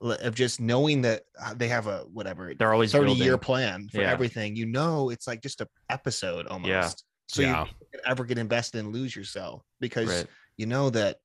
of 0.00 0.34
just 0.34 0.60
knowing 0.60 1.02
that 1.02 1.24
uh, 1.42 1.52
they 1.54 1.68
have 1.68 1.86
a 1.88 2.00
whatever 2.12 2.54
They're 2.54 2.72
always 2.72 2.90
30 2.92 3.12
year 3.12 3.36
plan 3.36 3.88
for 3.90 4.00
Yeah. 4.00 4.10
everything. 4.10 4.56
You 4.56 4.64
know, 4.66 5.10
it's 5.10 5.26
like 5.26 5.42
just 5.42 5.60
an 5.60 5.66
episode 5.90 6.46
almost. 6.46 6.68
yeah. 6.70 6.88
So 7.28 7.42
Yeah. 7.42 7.64
you 7.64 7.74
don't 7.92 8.02
ever 8.06 8.24
get 8.24 8.38
invested 8.38 8.78
and 8.80 8.92
lose 8.94 9.14
yourself 9.14 9.62
because 9.80 10.08
Right. 10.08 10.26
you 10.56 10.64
know 10.66 10.88
that 10.90 11.18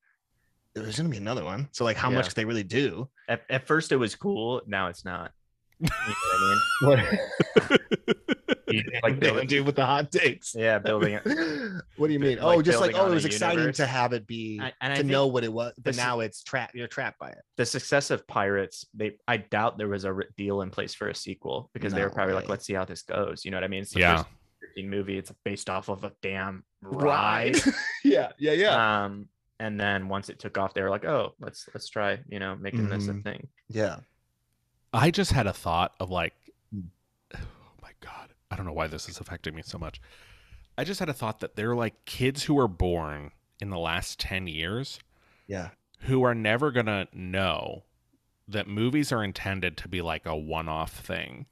there's 0.82 0.98
gonna 0.98 1.10
be 1.10 1.18
another 1.18 1.44
one. 1.44 1.70
So 1.72 1.84
like, 1.84 1.98
how 1.98 2.10
Yeah. 2.10 2.16
much 2.18 2.34
they 2.34 2.46
really 2.46 2.64
do? 2.64 3.10
At, 3.30 3.44
at 3.50 3.66
first 3.68 3.92
it 3.92 3.98
was 3.98 4.16
cool. 4.16 4.62
Now 4.68 4.88
it's 4.88 5.04
not. 5.06 5.32
You 5.80 5.88
know 5.90 5.96
what 6.82 7.00
I 7.00 7.02
mean? 7.02 7.10
What? 7.70 7.70
Like 8.70 8.86
like 9.02 9.20
building, 9.22 9.48
do 9.48 9.64
with 9.64 9.76
the 9.76 9.86
hot 9.86 10.12
takes. 10.12 10.54
yeah, 10.54 10.78
building 10.78 11.14
it. 11.14 11.24
what 11.98 12.08
do 12.08 12.14
you 12.14 12.20
mean? 12.20 12.38
Like 12.40 12.58
oh, 12.58 12.62
just 12.62 12.82
like 12.82 12.96
oh, 12.96 13.10
it 13.10 13.14
was 13.14 13.24
exciting 13.26 13.60
universe. 13.60 13.78
to 13.78 13.86
have 13.86 14.12
it 14.12 14.28
be 14.28 14.60
I- 14.62 14.74
and 14.82 14.92
to 14.92 14.98
think 14.98 15.10
know 15.10 15.28
what 15.28 15.44
it 15.46 15.54
was, 15.54 15.72
but 15.78 15.84
this- 15.86 15.98
now 15.98 16.20
it's 16.20 16.44
trapped. 16.44 16.76
You're 16.76 16.88
trapped 16.88 17.18
by 17.20 17.30
it. 17.30 17.38
the 17.56 17.66
success 17.66 18.12
of 18.12 18.28
Pirates, 18.28 18.86
they 18.94 19.14
I 19.28 19.38
doubt 19.38 19.78
there 19.78 19.88
was 19.88 20.04
a 20.04 20.12
ri- 20.14 20.26
deal 20.36 20.62
in 20.62 20.70
place 20.70 20.94
for 20.94 21.08
a 21.08 21.16
sequel 21.16 21.70
because 21.74 21.94
they 21.94 22.02
were 22.02 22.10
No 22.10 22.14
probably 22.16 22.34
like, 22.36 22.50
let's 22.50 22.66
see 22.66 22.74
how 22.74 22.84
this 22.84 23.04
goes. 23.04 23.46
You 23.46 23.52
know 23.52 23.58
what 23.58 23.64
I 23.64 23.68
mean? 23.70 23.84
It's 23.84 23.94
the 23.94 24.02
Yeah. 24.02 24.18
first 24.24 24.30
movie. 24.86 25.18
It's 25.18 25.32
based 25.46 25.70
off 25.70 25.88
of 25.90 26.04
a 26.04 26.12
damn 26.22 26.64
ride. 26.82 27.56
yeah, 28.04 28.32
yeah, 28.38 28.52
yeah, 28.52 29.04
Um, 29.06 29.30
and 29.60 29.80
then 29.80 30.08
once 30.08 30.30
it 30.30 30.40
took 30.40 30.58
off, 30.58 30.74
they 30.74 30.82
were 30.82 30.90
like, 30.90 31.06
oh, 31.06 31.34
let's 31.40 31.68
let's 31.74 31.90
try, 31.90 32.20
you 32.30 32.40
know, 32.40 32.56
making 32.56 32.90
this 32.90 33.08
a 33.08 33.14
Mhm. 33.14 33.24
thing. 33.24 33.48
yeah. 33.70 33.98
I 34.94 35.12
just 35.12 35.32
had 35.34 35.48
a 35.48 35.54
thought 35.54 35.94
of 36.00 36.10
like, 36.10 36.34
oh 36.74 36.80
my 37.82 37.92
god, 38.00 38.30
I 38.50 38.56
don't 38.56 38.66
know 38.66 38.74
why 38.74 38.88
this 38.88 39.10
is 39.10 39.20
affecting 39.20 39.54
me 39.56 39.62
so 39.64 39.78
much. 39.78 40.00
I 40.78 40.84
just 40.84 41.00
had 41.00 41.10
a 41.10 41.14
thought 41.14 41.40
that 41.40 41.56
they're 41.56 41.76
like 41.76 42.06
kids 42.06 42.44
who 42.44 42.54
were 42.54 42.68
born 42.68 43.32
in 43.60 43.70
the 43.70 43.80
last 43.80 44.20
ten 44.20 44.48
years 44.48 45.00
Yeah. 45.48 45.70
who 46.02 46.24
are 46.24 46.36
never 46.36 46.72
gonna 46.72 47.08
know 47.14 47.84
that 48.48 48.68
movies 48.68 49.12
are 49.12 49.24
intended 49.24 49.76
to 49.78 49.88
be 49.90 50.02
like 50.02 50.26
a 50.26 50.36
one-off 50.38 50.94
thing. 50.94 51.48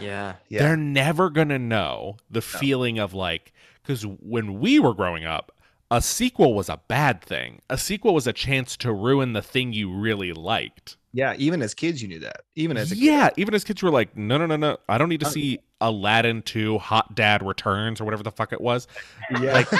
Yeah. 0.00 0.36
Yeah. 0.48 0.60
They're 0.60 0.76
never 0.76 1.30
gonna 1.30 1.58
know 1.58 2.18
the 2.30 2.42
feeling 2.42 2.98
of 2.98 3.14
like, 3.14 3.52
because 3.82 4.04
when 4.06 4.60
we 4.60 4.78
were 4.78 4.94
growing 4.94 5.24
up. 5.24 5.52
A 5.90 6.02
sequel 6.02 6.54
was 6.54 6.68
a 6.68 6.80
bad 6.88 7.22
thing. 7.22 7.60
A 7.70 7.78
sequel 7.78 8.12
was 8.14 8.26
a 8.26 8.32
chance 8.32 8.76
to 8.78 8.92
ruin 8.92 9.32
the 9.32 9.40
thing 9.42 9.72
you 9.72 9.90
really 9.90 10.32
liked. 10.32 10.96
Yeah. 11.14 11.34
Even 11.38 11.62
as 11.62 11.72
kids, 11.74 12.02
you 12.02 12.08
knew 12.08 12.18
that. 12.20 12.42
Even 12.56 12.76
as 12.76 12.92
a 12.92 12.96
yeah, 12.96 13.30
even 13.38 13.54
as 13.54 13.64
kids, 13.64 13.82
we 13.82 13.88
were 13.88 13.92
like, 13.94 14.14
no, 14.16 14.36
no, 14.36 14.44
no, 14.46 14.56
no. 14.56 14.76
I 14.88 14.98
don't 14.98 15.08
need 15.08 15.20
to 15.20 15.26
Uh, 15.26 15.30
see 15.30 15.58
Aladdin 15.80 16.42
2 16.42 16.76
Hot 16.78 17.14
Dad 17.14 17.42
Returns 17.42 18.00
or 18.00 18.04
whatever 18.04 18.22
the 18.22 18.30
fuck 18.30 18.52
it 18.52 18.60
was. 18.60 18.86
Yeah. 19.40 19.52
Like, 19.54 19.72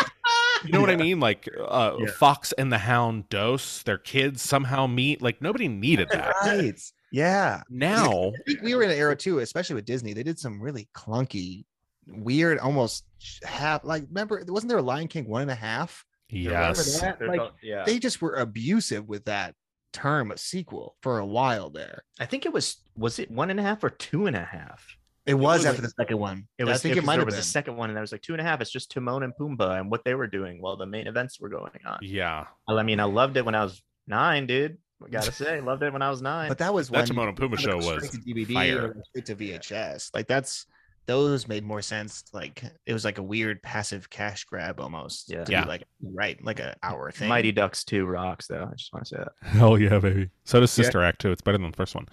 you 0.64 0.72
know 0.72 0.80
what 0.80 0.90
I 0.90 0.96
mean? 0.96 1.20
Like, 1.20 1.46
uh, 1.68 1.92
Yeah. 1.98 2.10
Fox 2.12 2.52
and 2.52 2.72
the 2.72 2.78
Hound 2.78 3.28
dose, 3.28 3.82
their 3.82 3.98
kids 3.98 4.40
somehow 4.42 4.86
meet. 4.86 5.20
Like, 5.22 5.40
nobody 5.42 5.68
needed 5.68 6.08
that. 6.10 6.34
right. 6.42 6.80
Yeah. 7.12 7.62
Now, 7.70 8.32
I 8.34 8.42
think 8.46 8.62
we 8.62 8.74
were 8.74 8.82
in 8.82 8.90
an 8.90 8.96
era 8.98 9.14
too, 9.14 9.38
especially 9.40 9.74
with 9.76 9.84
Disney. 9.84 10.14
They 10.14 10.22
did 10.22 10.38
some 10.38 10.60
really 10.60 10.88
clunky, 10.94 11.64
weird, 12.08 12.58
almost 12.58 13.04
half 13.44 13.84
like 13.84 14.04
remember 14.08 14.42
wasn't 14.48 14.68
there 14.70 14.78
a 14.78 14.82
Lion 14.82 15.08
King 15.08 15.28
one 15.28 15.42
and 15.42 15.50
a 15.50 15.54
half? 15.54 16.04
yes. 16.30 17.02
Like, 17.02 17.40
a- 17.40 17.52
yeah. 17.62 17.84
They 17.84 17.98
just 17.98 18.20
were 18.20 18.34
abusive 18.34 19.08
with 19.08 19.24
that 19.26 19.54
term 19.92 20.30
of 20.30 20.38
sequel 20.38 20.96
for 21.02 21.18
a 21.18 21.26
while 21.26 21.70
there. 21.70 22.02
I 22.20 22.26
think 22.26 22.44
it 22.46 22.52
was 22.52 22.76
was 22.96 23.18
it 23.18 23.30
one 23.30 23.50
and 23.50 23.58
a 23.58 23.62
half 23.62 23.82
or 23.82 23.90
two 23.90 24.26
and 24.26 24.36
a 24.36 24.44
half? 24.44 24.86
It 25.26 25.34
was 25.34 25.58
was 25.60 25.66
after 25.66 25.82
like- 25.82 25.90
the 25.90 26.02
second 26.02 26.18
one. 26.18 26.48
It 26.58 26.64
was. 26.64 26.76
I 26.76 26.78
think 26.78 26.92
it 26.92 26.94
because 26.96 27.06
might 27.06 27.12
there 27.14 27.20
have 27.20 27.26
was 27.26 27.34
been. 27.34 27.40
the 27.40 27.44
second 27.44 27.76
one, 27.76 27.90
and 27.90 27.96
there 27.96 28.00
was 28.02 28.12
like 28.12 28.22
two 28.22 28.32
and 28.32 28.40
a 28.40 28.44
half. 28.44 28.60
It's 28.62 28.70
just 28.70 28.90
Timon 28.90 29.22
and 29.22 29.32
Pumbaa 29.38 29.78
and 29.78 29.90
what 29.90 30.04
they 30.04 30.14
were 30.14 30.26
doing 30.26 30.62
while 30.62 30.76
the 30.78 30.86
main 30.86 31.06
events 31.06 31.38
were 31.38 31.50
going 31.50 31.80
on. 31.84 31.98
Yeah. 32.00 32.46
I 32.68 32.82
mean, 32.82 32.98
I 33.00 33.04
loved 33.04 33.36
it 33.36 33.44
when 33.44 33.54
I 33.54 33.62
was 33.62 33.82
nine, 34.06 34.46
dude. 34.46 34.78
I 35.04 35.10
gotta 35.10 35.30
say, 35.30 35.60
loved 35.60 35.82
it 35.82 35.92
when 35.92 36.02
I 36.02 36.08
was 36.10 36.22
nine. 36.22 36.48
but 36.48 36.58
that 36.58 36.72
was 36.74 36.88
That 36.88 36.96
when 36.98 37.06
Timon 37.06 37.28
and 37.28 37.36
Pumbaa 37.36 37.58
show 37.58 37.76
was 37.76 38.10
DVD 38.26 38.52
fire. 38.54 38.86
or 38.86 39.02
straight 39.10 39.26
to 39.26 39.36
VHS. 39.36 40.10
Like 40.14 40.26
that's 40.26 40.66
those 41.08 41.48
made 41.48 41.64
more 41.64 41.80
sense. 41.82 42.22
Like 42.32 42.62
it 42.86 42.92
was 42.92 43.04
like 43.04 43.16
a 43.18 43.22
weird 43.22 43.62
passive 43.62 44.08
cash 44.10 44.44
grab 44.44 44.78
almost. 44.78 45.30
Yeah. 45.30 45.38
to 45.40 45.44
be 45.46 45.52
Yeah. 45.52 45.64
like 45.64 45.82
right, 46.02 46.42
like 46.44 46.60
an 46.60 46.74
hour 46.82 47.10
thing. 47.10 47.28
Mighty 47.30 47.50
Ducks 47.50 47.82
two 47.82 48.04
rocks, 48.06 48.46
though. 48.46 48.68
I 48.70 48.74
just 48.76 48.92
want 48.92 49.06
to 49.06 49.08
say 49.08 49.16
that. 49.16 49.32
Hell 49.48 49.78
yeah, 49.78 49.98
baby. 49.98 50.28
So 50.44 50.60
does 50.60 50.76
Yeah. 50.78 50.84
Sister 50.84 51.02
Act 51.02 51.20
2. 51.22 51.32
It's 51.32 51.40
better 51.42 51.58
than 51.58 51.70
the 51.70 51.76
first 51.76 51.94
one. 51.94 52.06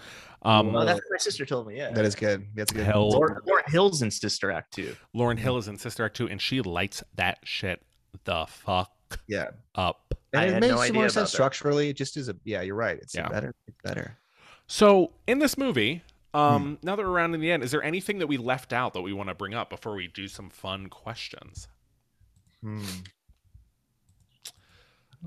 Um, 0.44 0.72
Well, 0.74 0.84
Oh, 0.84 0.86
that's 0.86 0.98
what 1.00 1.12
my 1.12 1.18
sister 1.18 1.46
told 1.46 1.68
me. 1.68 1.78
Yeah, 1.78 1.92
That 1.92 2.06
is 2.06 2.16
good. 2.16 2.48
That's 2.56 2.72
good. 2.72 2.86
Hell- 2.86 3.10
Lauren, 3.10 3.38
Lauryn 3.46 3.68
Hill's 3.70 4.02
in 4.02 4.10
Sister 4.10 4.50
Act 4.50 4.74
two. 4.74 4.96
Lauryn 5.14 5.38
Hill 5.38 5.58
is 5.58 5.68
in 5.68 5.78
Sister 5.78 6.06
Act 6.06 6.16
2, 6.16 6.30
and 6.30 6.42
she 6.42 6.62
lights 6.62 7.04
that 7.16 7.40
shit 7.44 7.84
the 8.24 8.46
fuck 8.48 8.92
Yeah. 9.28 9.50
up. 9.76 10.16
And 10.34 10.50
it 10.56 10.60
makes 10.62 10.74
no 10.90 10.94
more 10.94 11.10
sense 11.10 11.14
that. 11.14 11.28
structurally. 11.36 11.90
It 11.90 11.98
just 11.98 12.16
is 12.18 12.30
a 12.30 12.36
yeah, 12.46 12.62
you're 12.62 12.76
right. 12.76 12.98
It's 12.98 13.14
Yeah. 13.14 13.28
better. 13.28 13.54
It's 13.68 13.78
better. 13.84 14.18
So 14.68 15.12
in 15.28 15.40
this 15.40 15.58
movie, 15.58 16.02
Hmm. 16.36 16.56
um, 16.56 16.78
now 16.84 16.96
that 16.96 17.04
we're 17.06 17.12
around 17.12 17.34
in 17.34 17.40
the 17.42 17.52
end, 17.52 17.64
is 17.64 17.72
there 17.72 17.84
anything 17.84 18.20
that 18.20 18.28
we 18.28 18.38
left 18.38 18.74
out 18.74 18.94
that 18.94 19.02
we 19.02 19.14
want 19.14 19.30
to 19.30 19.36
bring 19.36 19.54
up 19.54 19.70
before 19.70 19.96
we 19.96 20.08
do 20.08 20.28
some 20.28 20.50
fun 20.50 20.88
questions? 20.88 21.68
Hmm. 22.62 22.84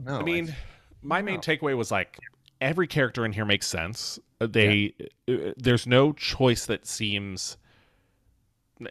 No, 0.04 0.18
I 0.18 0.22
mean, 0.22 0.54
my 1.02 1.22
main 1.22 1.40
takeaway 1.40 1.76
was 1.76 1.90
like 1.90 2.18
every 2.61 2.86
character 2.86 3.24
in 3.24 3.32
here 3.32 3.44
makes 3.44 3.66
sense. 3.66 4.18
Uh, 4.40 4.46
They 4.46 4.94
uh, 5.28 5.52
there's 5.56 5.86
no 5.86 6.12
choice 6.12 6.66
that 6.66 6.86
seems 6.86 7.56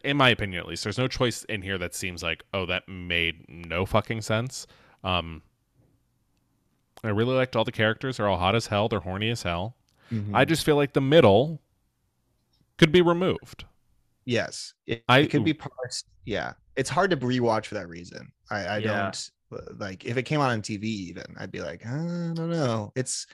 in 0.03 0.17
my 0.17 0.29
opinion 0.29 0.59
at 0.59 0.67
least 0.67 0.83
there's 0.83 0.97
no 0.97 1.07
choice 1.07 1.45
in 1.45 1.61
here 1.61 1.77
that 1.77 1.95
seems 1.95 2.21
like 2.21 2.43
oh 2.53 2.65
that 2.65 2.89
made 2.89 3.45
no 3.47 3.85
fucking 3.85 4.21
sense. 4.21 4.67
Um 5.03 5.41
I 7.03 7.09
really 7.09 7.35
liked 7.35 7.55
all 7.55 7.63
the 7.63 7.71
characters. 7.71 8.17
They're 8.17 8.27
all 8.27 8.37
hot 8.39 8.55
as 8.55 8.67
hell. 8.67 8.89
They're 8.89 8.99
horny 8.99 9.29
as 9.29 9.43
hell. 9.43 9.75
Mhm. 10.11 10.31
I 10.33 10.43
just 10.45 10.65
feel 10.65 10.75
like 10.75 10.91
the 10.93 10.99
middle 11.01 11.61
could 12.77 12.91
be 12.91 13.01
removed. 13.01 13.65
yes, 14.25 14.73
it, 14.85 15.03
I- 15.07 15.19
it 15.19 15.29
could 15.31 15.43
be 15.45 15.53
parts. 15.53 16.03
Yeah, 16.25 16.53
it's 16.75 16.89
hard 16.89 17.09
to 17.11 17.17
rewatch 17.17 17.65
for 17.67 17.75
that 17.75 17.87
reason. 17.87 18.29
I, 18.51 18.65
I 18.65 18.77
Yeah. 18.79 18.87
don't 19.03 19.29
uh, 19.53 19.73
like 19.77 20.03
if 20.05 20.17
it 20.17 20.23
came 20.23 20.41
on 20.41 20.49
on 20.49 20.61
TV. 20.61 20.83
Even 20.83 21.23
I'd 21.37 21.51
be 21.51 21.61
like, 21.61 21.85
"Uh, 21.85 21.89
I 22.31 22.31
don't 22.33 22.49
know. 22.49 22.91
It's 22.95 23.25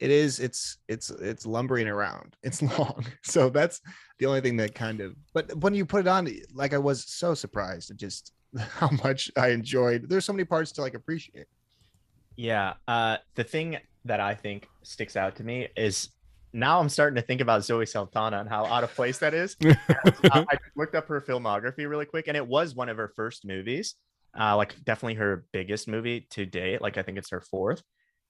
it 0.00 0.10
is 0.10 0.40
it's 0.40 0.78
it's 0.88 1.10
it's 1.10 1.46
lumbering 1.46 1.86
around. 1.88 2.36
It's 2.42 2.60
long, 2.62 3.04
so 3.22 3.50
that's 3.50 3.80
the 4.18 4.26
only 4.26 4.40
thing 4.40 4.56
that 4.56 4.74
kind 4.74 5.00
of. 5.00 5.14
But 5.32 5.54
when 5.58 5.74
you 5.74 5.86
put 5.86 6.00
it 6.00 6.08
on, 6.08 6.28
like 6.54 6.74
I 6.74 6.78
was 6.78 7.04
so 7.04 7.34
surprised 7.34 7.90
at 7.92 7.96
just 7.98 8.32
how 8.58 8.90
much 9.04 9.30
I 9.36 9.48
enjoyed. 9.50 10.08
There's 10.08 10.24
so 10.24 10.32
many 10.32 10.44
parts 10.44 10.72
to 10.72 10.80
like 10.82 10.94
appreciate. 10.94 11.46
Yeah. 12.36 12.74
Uh, 12.88 13.18
the 13.34 13.44
thing 13.44 13.76
that 14.06 14.18
I 14.20 14.34
think 14.34 14.66
sticks 14.82 15.14
out 15.16 15.36
to 15.36 15.44
me 15.44 15.68
is 15.76 16.08
now 16.52 16.80
I'm 16.80 16.88
starting 16.88 17.16
to 17.16 17.22
think 17.22 17.40
about 17.40 17.64
Zoe 17.64 17.86
Saldana 17.86 18.40
and 18.40 18.48
how 18.48 18.66
out 18.66 18.84
of 18.84 18.94
place 18.94 19.18
that 19.18 19.34
is. 19.34 19.56
Uh, 20.32 20.44
I 20.48 20.58
looked 20.76 20.94
up 20.94 21.08
her 21.08 21.20
filmography 21.20 21.88
really 21.88 22.04
quick, 22.04 22.28
and 22.28 22.36
it 22.36 22.46
was 22.46 22.74
one 22.74 22.88
of 22.88 22.96
her 22.98 23.12
first 23.16 23.44
movies. 23.44 23.94
Uh, 24.38 24.56
like 24.56 24.76
definitely 24.84 25.14
her 25.14 25.44
biggest 25.52 25.88
movie 25.88 26.26
to 26.30 26.46
date. 26.46 26.80
Like 26.80 26.98
I 26.98 27.02
think 27.02 27.18
it's 27.18 27.30
her 27.30 27.40
fourth. 27.40 27.82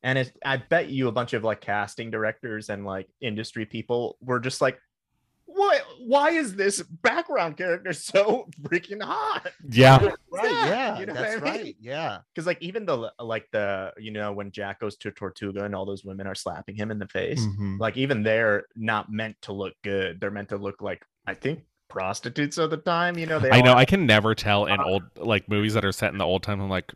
And 0.02 0.18
it, 0.18 0.32
I 0.44 0.56
bet 0.56 0.88
you 0.88 1.08
a 1.08 1.12
bunch 1.12 1.34
of 1.34 1.44
like 1.44 1.60
casting 1.60 2.10
directors 2.10 2.70
and 2.70 2.86
like 2.86 3.08
industry 3.20 3.66
people 3.66 4.16
were 4.22 4.40
just 4.40 4.60
like, 4.60 4.78
"What? 5.44 5.84
Why 6.06 6.30
is 6.30 6.54
this 6.56 6.82
background 6.82 7.56
character 7.56 7.92
so 7.92 8.48
freaking 8.62 9.02
hot?" 9.02 9.52
yeah. 9.70 9.98
Right? 10.32 10.48
Yeah, 10.50 10.98
You 11.00 11.06
know 11.06 11.14
that's 11.14 11.32
I 11.32 11.34
mean? 11.36 11.44
right. 11.44 11.76
Yeah. 11.80 12.18
Because 12.32 12.46
like 12.46 12.62
even 12.62 12.86
the 12.86 13.12
like 13.18 13.48
the 13.50 13.92
you 13.98 14.10
know 14.12 14.32
when 14.32 14.52
Jack 14.52 14.78
goes 14.80 14.96
to 14.98 15.10
Tortuga 15.10 15.64
and 15.64 15.74
all 15.74 15.84
those 15.84 16.04
women 16.04 16.26
are 16.28 16.34
slapping 16.36 16.76
him 16.76 16.90
in 16.92 16.98
the 17.00 17.08
face, 17.08 17.40
Mhm. 17.44 17.78
like 17.80 17.96
even 17.96 18.22
they're 18.22 18.64
not 18.76 19.10
meant 19.12 19.36
to 19.42 19.52
look 19.52 19.74
good. 19.82 20.20
They're 20.20 20.30
meant 20.30 20.48
to 20.50 20.56
look 20.56 20.80
like 20.82 21.04
I 21.26 21.34
think 21.34 21.64
prostitutes 21.88 22.58
of 22.58 22.70
the 22.70 22.76
time. 22.76 23.18
You 23.18 23.26
know, 23.26 23.40
they 23.40 23.50
I 23.50 23.60
know. 23.60 23.70
have- 23.70 23.78
I 23.78 23.84
can 23.84 24.06
never 24.06 24.34
tell 24.36 24.66
in 24.66 24.80
old 24.80 25.02
like 25.16 25.48
movies 25.48 25.74
that 25.74 25.84
are 25.84 25.92
set 25.92 26.12
in 26.12 26.18
the 26.18 26.24
old 26.24 26.44
time. 26.44 26.60
I'm 26.60 26.70
like, 26.70 26.92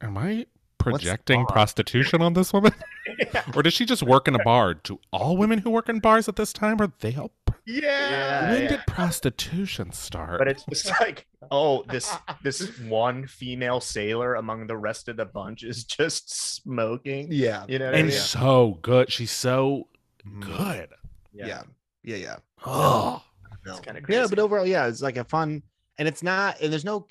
am 0.00 0.18
I 0.18 0.46
projecting 0.78 1.46
prostitution 1.46 2.22
on 2.22 2.32
this 2.34 2.52
woman, 2.52 2.72
or 3.54 3.62
does 3.62 3.72
she 3.74 3.84
just 3.86 4.02
work 4.02 4.26
in 4.28 4.34
a 4.34 4.42
bar? 4.44 4.74
Do 4.74 4.98
all 5.12 5.36
women 5.36 5.58
who 5.60 5.70
work 5.70 5.88
in 5.88 5.98
bars 6.00 6.28
at 6.28 6.36
this 6.36 6.52
time 6.52 6.80
are 6.80 6.92
they 7.00 7.14
all? 7.16 7.30
Yeah, 7.68 8.50
when 8.50 8.62
yeah. 8.62 8.68
did 8.68 8.80
prostitution 8.86 9.92
start? 9.92 10.38
But 10.38 10.48
it's 10.48 10.64
just 10.64 10.90
like, 11.00 11.26
oh, 11.50 11.84
this 11.90 12.10
this 12.42 12.78
one 12.80 13.26
female 13.26 13.80
sailor 13.80 14.34
among 14.36 14.66
the 14.66 14.76
rest 14.76 15.08
of 15.08 15.16
the 15.16 15.24
bunch 15.26 15.62
is 15.64 15.84
just 15.84 16.54
smoking. 16.54 17.28
Yeah. 17.30 17.64
You 17.68 17.78
know, 17.78 17.86
what 17.86 17.94
I 17.94 17.98
and 17.98 18.08
mean? 18.08 18.16
so 18.16 18.78
good. 18.82 19.12
She's 19.12 19.30
so 19.30 19.88
Mhm. 20.26 20.40
good. 20.42 20.88
Yeah. 21.32 21.62
Yeah. 22.02 22.16
Yeah. 22.16 22.36
Oh, 22.66 23.22
it's 23.66 23.80
kind 23.80 23.98
of 23.98 24.04
Yeah, 24.08 24.26
but 24.28 24.38
overall, 24.38 24.66
yeah, 24.66 24.86
it's 24.86 25.02
like 25.02 25.16
a 25.18 25.24
fun, 25.24 25.62
and 25.98 26.08
it's 26.08 26.22
not, 26.22 26.60
and 26.60 26.72
there's 26.72 26.84
no, 26.84 27.06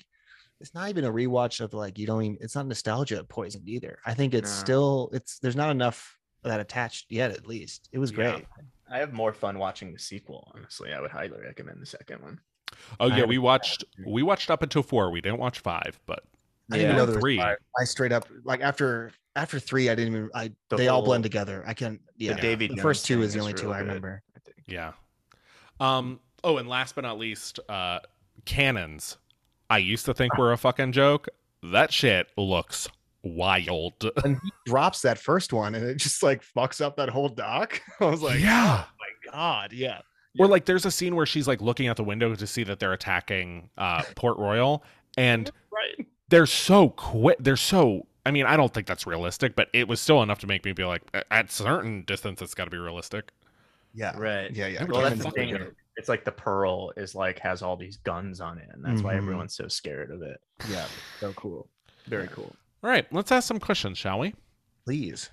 it's 0.60 0.74
not 0.74 0.88
even 0.88 1.04
a 1.04 1.12
rewatch 1.12 1.60
of 1.60 1.72
like 1.72 1.98
you 1.98 2.06
don't 2.06 2.22
even. 2.24 2.38
It's 2.40 2.54
not 2.56 2.66
nostalgia 2.66 3.22
poisoned 3.24 3.68
either. 3.68 3.98
I 4.04 4.14
think 4.14 4.34
it's 4.34 4.50
No. 4.50 4.60
still, 4.64 5.10
it's 5.12 5.38
there's 5.38 5.56
not 5.56 5.70
enough 5.70 6.18
that 6.42 6.58
attached 6.60 7.06
yet. 7.10 7.30
At 7.30 7.46
least 7.46 7.88
it 7.92 7.98
was 7.98 8.10
Yeah. 8.12 8.40
Great. 8.88 8.96
I 8.96 9.00
have 9.00 9.12
more 9.12 9.32
fun 9.32 9.58
watching 9.58 9.92
the 9.92 9.98
sequel. 9.98 10.50
Honestly, 10.54 10.92
I 10.92 11.00
would 11.00 11.10
highly 11.10 11.40
recommend 11.40 11.80
the 11.80 11.86
second 11.86 12.22
one. 12.22 12.40
oh 13.00 13.10
I 13.10 13.16
yeah. 13.16 13.24
We 13.24 13.38
watched. 13.38 13.84
We 14.06 14.22
watched 14.22 14.50
up 14.50 14.62
until 14.62 14.82
four. 14.82 15.10
We 15.10 15.20
didn't 15.20 15.38
watch 15.38 15.60
five, 15.60 15.98
but 16.06 16.20
I 16.70 16.76
didn't 16.76 16.80
even 16.80 16.90
Yeah. 16.90 16.96
know 16.98 17.06
there 17.06 17.14
was 17.16 17.22
three. 17.22 17.36
five. 17.38 17.56
I 17.80 17.84
straight 17.84 18.12
up 18.12 18.26
like 18.44 18.60
after 18.60 19.12
after 19.36 19.58
three, 19.60 19.88
I 19.88 19.94
didn't 19.94 20.14
even. 20.16 20.30
I 20.34 20.52
The 20.68 20.76
they 20.76 20.88
all 20.88 21.02
blend 21.02 21.22
together. 21.22 21.62
I 21.66 21.74
can't. 21.74 22.00
Yeah, 22.16 22.34
Davy 22.40 22.68
the 22.68 22.76
first 22.76 23.06
two 23.06 23.22
is 23.22 23.32
the 23.34 23.38
is 23.38 23.42
only 23.42 23.54
two 23.54 23.66
real 23.66 23.74
I 23.74 23.78
good. 23.78 23.86
remember. 23.86 24.22
I 24.36 24.40
think. 24.40 24.56
Yeah. 24.66 24.92
Um. 25.80 26.20
Oh, 26.44 26.56
and 26.58 26.68
last 26.68 26.94
but 26.94 27.02
not 27.02 27.18
least, 27.18 27.58
uh, 27.68 27.98
cannons. 28.44 29.16
I 29.70 29.78
used 29.78 30.06
to 30.06 30.14
think 30.14 30.36
were 30.38 30.52
a 30.52 30.56
fucking 30.58 30.92
joke. 30.92 31.28
That 31.62 31.92
shit 31.92 32.28
looks 32.36 32.88
wild. 33.22 33.94
And 34.24 34.38
he 34.42 34.52
drops 34.66 35.02
that 35.02 35.18
first 35.18 35.52
one, 35.52 35.74
and 35.74 35.84
it 35.84 35.96
just 35.96 36.22
like 36.22 36.42
fucks 36.42 36.80
up 36.80 36.96
that 36.96 37.08
whole 37.08 37.28
dock. 37.28 37.80
I 38.00 38.06
was 38.06 38.22
like, 38.22 38.40
yeah. 38.40 38.84
oh 38.86 38.90
my 38.98 39.30
god, 39.32 39.72
yeah. 39.72 40.00
Or 40.38 40.46
like 40.46 40.66
there's 40.66 40.86
a 40.86 40.90
scene 40.90 41.16
where 41.16 41.26
she's 41.26 41.48
like 41.48 41.60
looking 41.60 41.88
out 41.88 41.96
the 41.96 42.04
window 42.04 42.34
to 42.34 42.46
see 42.46 42.62
that 42.64 42.78
they're 42.78 42.92
attacking 42.92 43.70
uh 43.76 44.02
Port 44.14 44.38
Royal 44.38 44.84
and 45.16 45.50
Right. 45.72 46.06
they're 46.28 46.46
so 46.46 46.90
quick 46.90 47.38
they're 47.40 47.56
so 47.56 48.06
I 48.24 48.30
mean, 48.30 48.44
I 48.46 48.56
don't 48.56 48.72
think 48.72 48.86
that's 48.86 49.06
realistic, 49.06 49.56
but 49.56 49.68
it 49.72 49.88
was 49.88 50.00
still 50.00 50.22
enough 50.22 50.38
to 50.40 50.46
make 50.46 50.64
me 50.64 50.72
be 50.72 50.84
like 50.84 51.02
at 51.30 51.50
certain 51.50 52.02
distance 52.02 52.40
it's 52.42 52.54
got 52.54 52.64
to 52.66 52.70
be 52.70 52.76
realistic. 52.76 53.30
Yeah. 53.94 54.16
Right. 54.16 54.50
Yeah, 54.54 54.66
yeah. 54.68 54.84
Well, 54.84 55.00
that's 55.02 55.22
the 55.24 55.30
thing. 55.30 55.48
yeah. 55.48 55.64
It's 55.96 56.08
like 56.08 56.24
the 56.24 56.30
pearl 56.32 56.92
is 56.96 57.14
like 57.16 57.40
has 57.40 57.62
all 57.62 57.76
these 57.76 57.96
guns 57.96 58.40
on 58.40 58.58
it, 58.58 58.68
and 58.72 58.84
that's 58.84 59.02
why 59.02 59.14
Mhm. 59.14 59.18
everyone's 59.18 59.56
so 59.56 59.66
scared 59.66 60.10
of 60.12 60.22
it. 60.22 60.40
Yeah. 60.70 60.86
So 61.18 61.32
cool. 61.32 61.68
Very 62.06 62.28
cool. 62.28 62.54
All 62.82 62.90
right, 62.90 63.06
let's 63.12 63.32
ask 63.32 63.46
some 63.48 63.58
questions, 63.58 63.98
shall 63.98 64.18
we? 64.20 64.34
Please. 64.84 65.30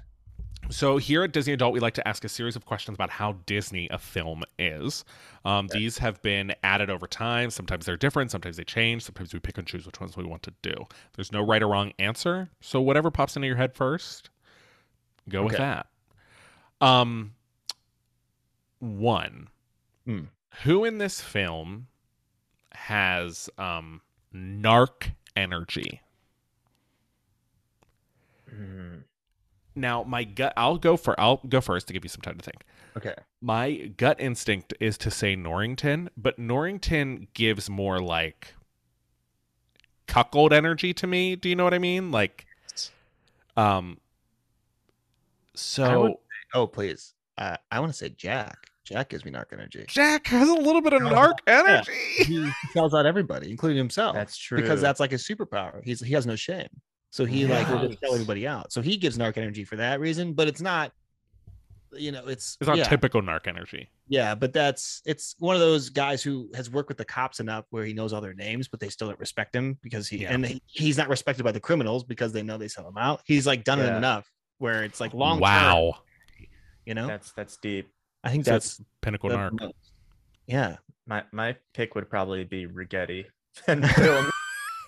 So 0.69 0.97
here 0.97 1.23
at 1.23 1.31
Disney 1.31 1.53
Adult, 1.53 1.73
we 1.73 1.79
like 1.79 1.93
to 1.93 2.07
ask 2.07 2.23
a 2.25 2.29
series 2.29 2.55
of 2.55 2.65
questions 2.65 2.95
about 2.95 3.11
how 3.11 3.33
Disney 3.45 3.87
a 3.91 3.99
film 3.99 4.43
is. 4.57 5.05
Um, 5.43 5.67
These 5.67 5.99
have 5.99 6.19
been 6.23 6.55
added 6.63 6.89
over 6.89 7.05
time. 7.05 7.51
Sometimes 7.51 7.85
they're 7.85 7.97
different. 7.97 8.31
Sometimes 8.31 8.57
they 8.57 8.63
change. 8.63 9.03
Sometimes 9.03 9.31
we 9.31 9.39
pick 9.39 9.59
and 9.59 9.67
choose 9.67 9.85
which 9.85 9.99
ones 10.01 10.17
we 10.17 10.23
want 10.23 10.41
to 10.41 10.53
do. 10.63 10.73
There's 11.15 11.31
no 11.31 11.45
right 11.45 11.61
or 11.61 11.67
wrong 11.67 11.93
answer. 11.99 12.49
So 12.61 12.81
whatever 12.81 13.11
pops 13.11 13.35
into 13.35 13.47
your 13.47 13.57
head 13.57 13.75
first, 13.75 14.31
go 15.29 15.43
with 15.43 15.57
that. 15.59 15.87
Um, 16.81 17.35
one, 18.79 19.49
Hmm. 20.05 20.23
who 20.63 20.83
in 20.83 20.97
this 20.97 21.21
film 21.21 21.87
has 22.71 23.49
um 23.59 24.01
narc 24.33 25.11
energy? 25.35 26.01
Mm. 28.53 29.03
Now, 29.75 30.03
my 30.03 30.23
gut. 30.23 30.53
I'll 30.55 30.77
go 30.77 30.95
for. 30.97 31.19
I'll 31.19 31.41
go 31.49 31.59
first 31.61 31.87
to 31.87 31.93
give 31.93 32.03
you 32.05 32.09
some 32.09 32.21
time 32.21 32.37
to 32.37 32.43
think. 32.43 32.63
Okay. 32.97 33.13
My 33.41 33.91
gut 33.97 34.19
instinct 34.21 34.73
is 34.79 34.97
to 34.99 35.11
say 35.11 35.35
Norrington, 35.35 36.09
but 36.15 36.39
Norrington 36.39 37.27
gives 37.33 37.69
more 37.69 37.99
like 37.99 38.53
cuckold 40.07 40.53
energy 40.53 40.93
to 40.93 41.07
me. 41.07 41.35
Do 41.35 41.49
you 41.49 41.55
know 41.55 41.63
what 41.65 41.73
I 41.73 41.79
mean? 41.79 42.11
Like, 42.11 42.45
um. 43.57 43.99
So 45.55 46.01
would- 46.01 46.13
Oh, 46.53 46.67
please. 46.67 47.13
Uh, 47.37 47.57
I 47.69 47.79
want 47.81 47.91
to 47.91 47.97
say 47.97 48.09
Jack. 48.09 48.57
Jack 48.85 49.09
gives 49.09 49.25
me 49.25 49.31
narc 49.31 49.51
energy. 49.51 49.83
Jack 49.89 50.27
has 50.27 50.47
a 50.47 50.53
little 50.53 50.79
bit 50.81 50.93
of 50.93 51.01
narc 51.01 51.39
energy. 51.47 51.91
He 52.23 52.49
sells 52.71 52.93
out 52.93 53.05
everybody, 53.05 53.49
including 53.51 53.77
himself. 53.77 54.15
That's 54.15 54.37
true. 54.37 54.61
because 54.61 54.79
that's 54.79 54.99
like 54.99 55.11
his 55.11 55.27
superpower. 55.27 55.83
He's 55.83 55.99
he 56.01 56.13
has 56.13 56.25
no 56.25 56.35
shame. 56.35 56.67
So 57.15 57.23
he 57.23 57.45
like 57.45 57.65
will 57.69 57.87
just 57.87 58.01
sell 58.01 58.13
everybody 58.13 58.45
out. 58.45 58.73
So 58.73 58.81
he 58.81 58.97
gives 58.97 59.17
narc 59.17 59.37
energy 59.37 59.63
for 59.63 59.77
that 59.77 60.01
reason, 60.01 60.33
but 60.33 60.49
it's 60.49 60.59
not 60.59 60.91
you 61.93 62.11
know, 62.11 62.27
it's 62.27 62.57
It's 62.59 62.67
not 62.67 62.77
yeah, 62.77 62.83
typical 62.83 63.21
narc 63.21 63.47
energy. 63.47 63.89
yeah, 64.09 64.35
but 64.35 64.51
that's 64.51 65.01
it's 65.05 65.33
one 65.39 65.55
of 65.55 65.61
those 65.61 65.87
guys 65.87 66.21
who 66.21 66.49
has 66.53 66.69
worked 66.69 66.89
with 66.89 66.97
the 66.97 67.05
cops 67.05 67.39
enough 67.39 67.63
where 67.69 67.85
he 67.85 67.93
knows 67.93 68.11
all 68.11 68.19
their 68.19 68.33
names, 68.33 68.67
but 68.67 68.81
they 68.81 68.89
still 68.89 69.07
don't 69.07 69.19
respect 69.21 69.55
him 69.55 69.77
because 69.81 70.09
he 70.09 70.17
Yeah. 70.23 70.33
and 70.33 70.45
he, 70.45 70.61
he's 70.67 70.97
not 70.97 71.07
respected 71.07 71.43
by 71.43 71.53
the 71.53 71.59
criminals 71.61 72.03
because 72.03 72.33
they 72.33 72.43
know 72.43 72.57
they 72.57 72.67
sell 72.67 72.85
him 72.85 72.97
out. 72.97 73.21
He's 73.23 73.47
like 73.47 73.63
done 73.63 73.79
it 73.79 73.95
enough 73.95 74.29
where 74.57 74.83
it's 74.83 74.99
like 74.99 75.13
long 75.13 75.37
term, 75.37 75.43
wow, 75.43 75.93
you 76.85 76.95
know. 76.95 77.07
that's 77.07 77.31
that's 77.31 77.55
deep. 77.55 77.87
I 78.25 78.29
think 78.29 78.43
So 78.43 78.51
that's 78.51 78.81
pinnacle 79.01 79.29
narc. 79.29 79.57
most. 79.57 79.73
Yeah. 80.47 80.75
My 81.07 81.23
my 81.31 81.55
pick 81.73 81.95
would 81.95 82.09
probably 82.09 82.43
be 82.43 82.67
Ragetti 82.67 83.23
and 83.67 83.89
Bill. 83.95 84.25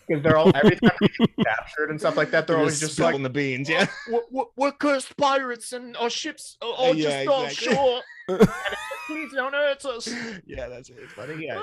Because 0.07 0.23
they're 0.23 0.37
all 0.37 0.51
every 0.55 0.77
time 0.77 0.91
they 1.01 1.07
get 1.07 1.45
captured 1.45 1.89
and 1.89 1.99
stuff 1.99 2.15
like 2.15 2.31
that, 2.31 2.47
they're 2.47 2.57
always 2.57 2.79
just 2.79 2.97
like 2.99 3.07
spilling 3.09 3.23
the 3.23 3.29
beans. 3.29 3.67
Yeah. 3.69 3.87
we're, 4.09 4.21
we're, 4.31 4.45
we're 4.55 4.71
cursed 4.71 5.15
pirates 5.17 5.73
and 5.73 5.97
our 5.97 6.09
ships 6.09 6.57
are 6.61 6.71
all 6.71 6.95
Yeah, 6.95 7.23
just 7.25 7.59
exactly. 7.59 7.75
offshore. 7.77 8.01
and 8.29 8.39
it's 8.41 8.47
like, 8.47 8.77
please 9.07 9.31
don't 9.33 9.53
hurt 9.53 9.85
us. 9.85 10.09
yeah, 10.45 10.67
that's 10.67 10.89
it. 10.89 10.95
It's 11.01 11.13
funny. 11.13 11.45
Yeah. 11.45 11.61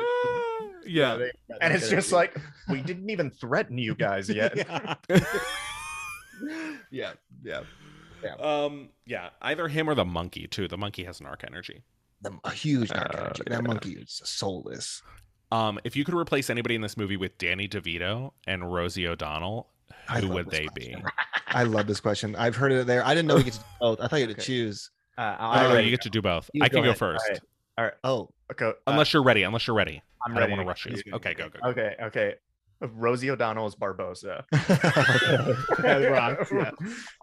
yeah. 0.87 1.17
they- 1.17 1.33
And 1.63 1.73
it's 1.73 1.89
they- 1.89 1.97
just 1.97 2.13
like 2.13 2.37
we 2.69 2.83
didn't 2.83 3.09
even 3.11 3.31
threaten 3.31 3.79
you 3.79 3.95
guys 3.95 4.29
yet. 4.31 4.55
yeah. 6.91 7.13
yeah. 7.43 7.61
Yeah. 8.23 8.35
Um. 8.39 8.89
Yeah. 9.07 9.31
Either 9.43 9.69
him 9.69 9.89
or 9.89 9.95
the 9.95 10.05
monkey 10.05 10.47
too. 10.47 10.69
The 10.69 10.79
monkey 10.79 11.05
has 11.05 11.21
an 11.21 11.27
arc 11.27 11.45
energy. 11.47 11.83
The, 12.23 12.33
a 12.45 12.51
huge 12.51 12.89
narc 12.91 13.15
Uh, 13.15 13.21
energy. 13.25 13.43
yeah. 13.47 13.57
That 13.57 13.65
monkey 13.65 13.93
is 13.93 14.21
soulless. 14.25 15.03
Um. 15.55 15.79
If 15.85 15.97
you 15.97 16.05
could 16.05 16.15
replace 16.15 16.51
anybody 16.51 16.75
in 16.75 16.81
this 16.81 16.97
movie 16.97 17.17
with 17.17 17.37
Danny 17.39 17.69
DeVito 17.69 18.33
and 18.47 18.73
Rosie 18.73 19.07
O'Donnell, 19.07 19.69
who 20.19 20.29
would 20.31 20.51
this 20.51 20.59
they 20.61 20.69
be? 20.75 20.97
I 21.49 21.63
love 21.65 21.87
this 21.87 22.01
question. 22.01 22.35
I've 22.37 22.57
heard 22.57 22.73
it 22.73 22.87
there. 22.87 23.05
I 23.07 23.15
didn't 23.15 23.29
know 23.29 23.37
we 23.37 23.45
get 23.45 23.53
to 23.55 23.59
do 23.61 23.65
both. 23.81 24.01
I 24.01 24.09
thought 24.09 24.17
you 24.17 24.27
had 24.27 24.31
to 24.31 24.43
Okay. 24.43 24.43
choose. 24.43 24.91
Uh, 25.17 25.37
Oh, 25.39 25.45
I 25.47 25.63
no, 25.63 25.71
already 25.71 25.85
you 25.85 25.91
get 25.93 26.03
to 26.03 26.11
do 26.11 26.21
both. 26.21 26.51
You 26.53 26.65
I 26.65 26.69
go 26.69 26.75
can 26.79 26.83
go 26.83 26.89
ahead. 26.91 26.99
first, 26.99 27.25
Alright. 27.29 27.41
all 27.79 27.85
right. 27.85 27.95
Oh, 28.03 28.31
Okay, 28.51 28.67
uh, 28.67 28.73
unless 28.89 29.13
you're 29.13 29.23
ready. 29.23 29.43
Unless 29.45 29.67
you're 29.69 29.77
ready. 29.77 30.03
I'm 30.27 30.33
I 30.37 30.41
don't 30.41 30.51
ready. 30.51 30.65
want 30.65 30.79
to 30.79 30.89
rush 30.91 31.05
you. 31.07 31.13
Okay, 31.15 31.35
go 31.35 31.49
go 31.49 31.59
go. 31.63 31.69
Okay, 31.71 31.95
okay. 32.03 32.35
Rosie 32.81 33.31
O'Donnell 33.31 33.67
is 33.69 33.75
Barbossa. 33.77 34.43
that. 34.51 35.57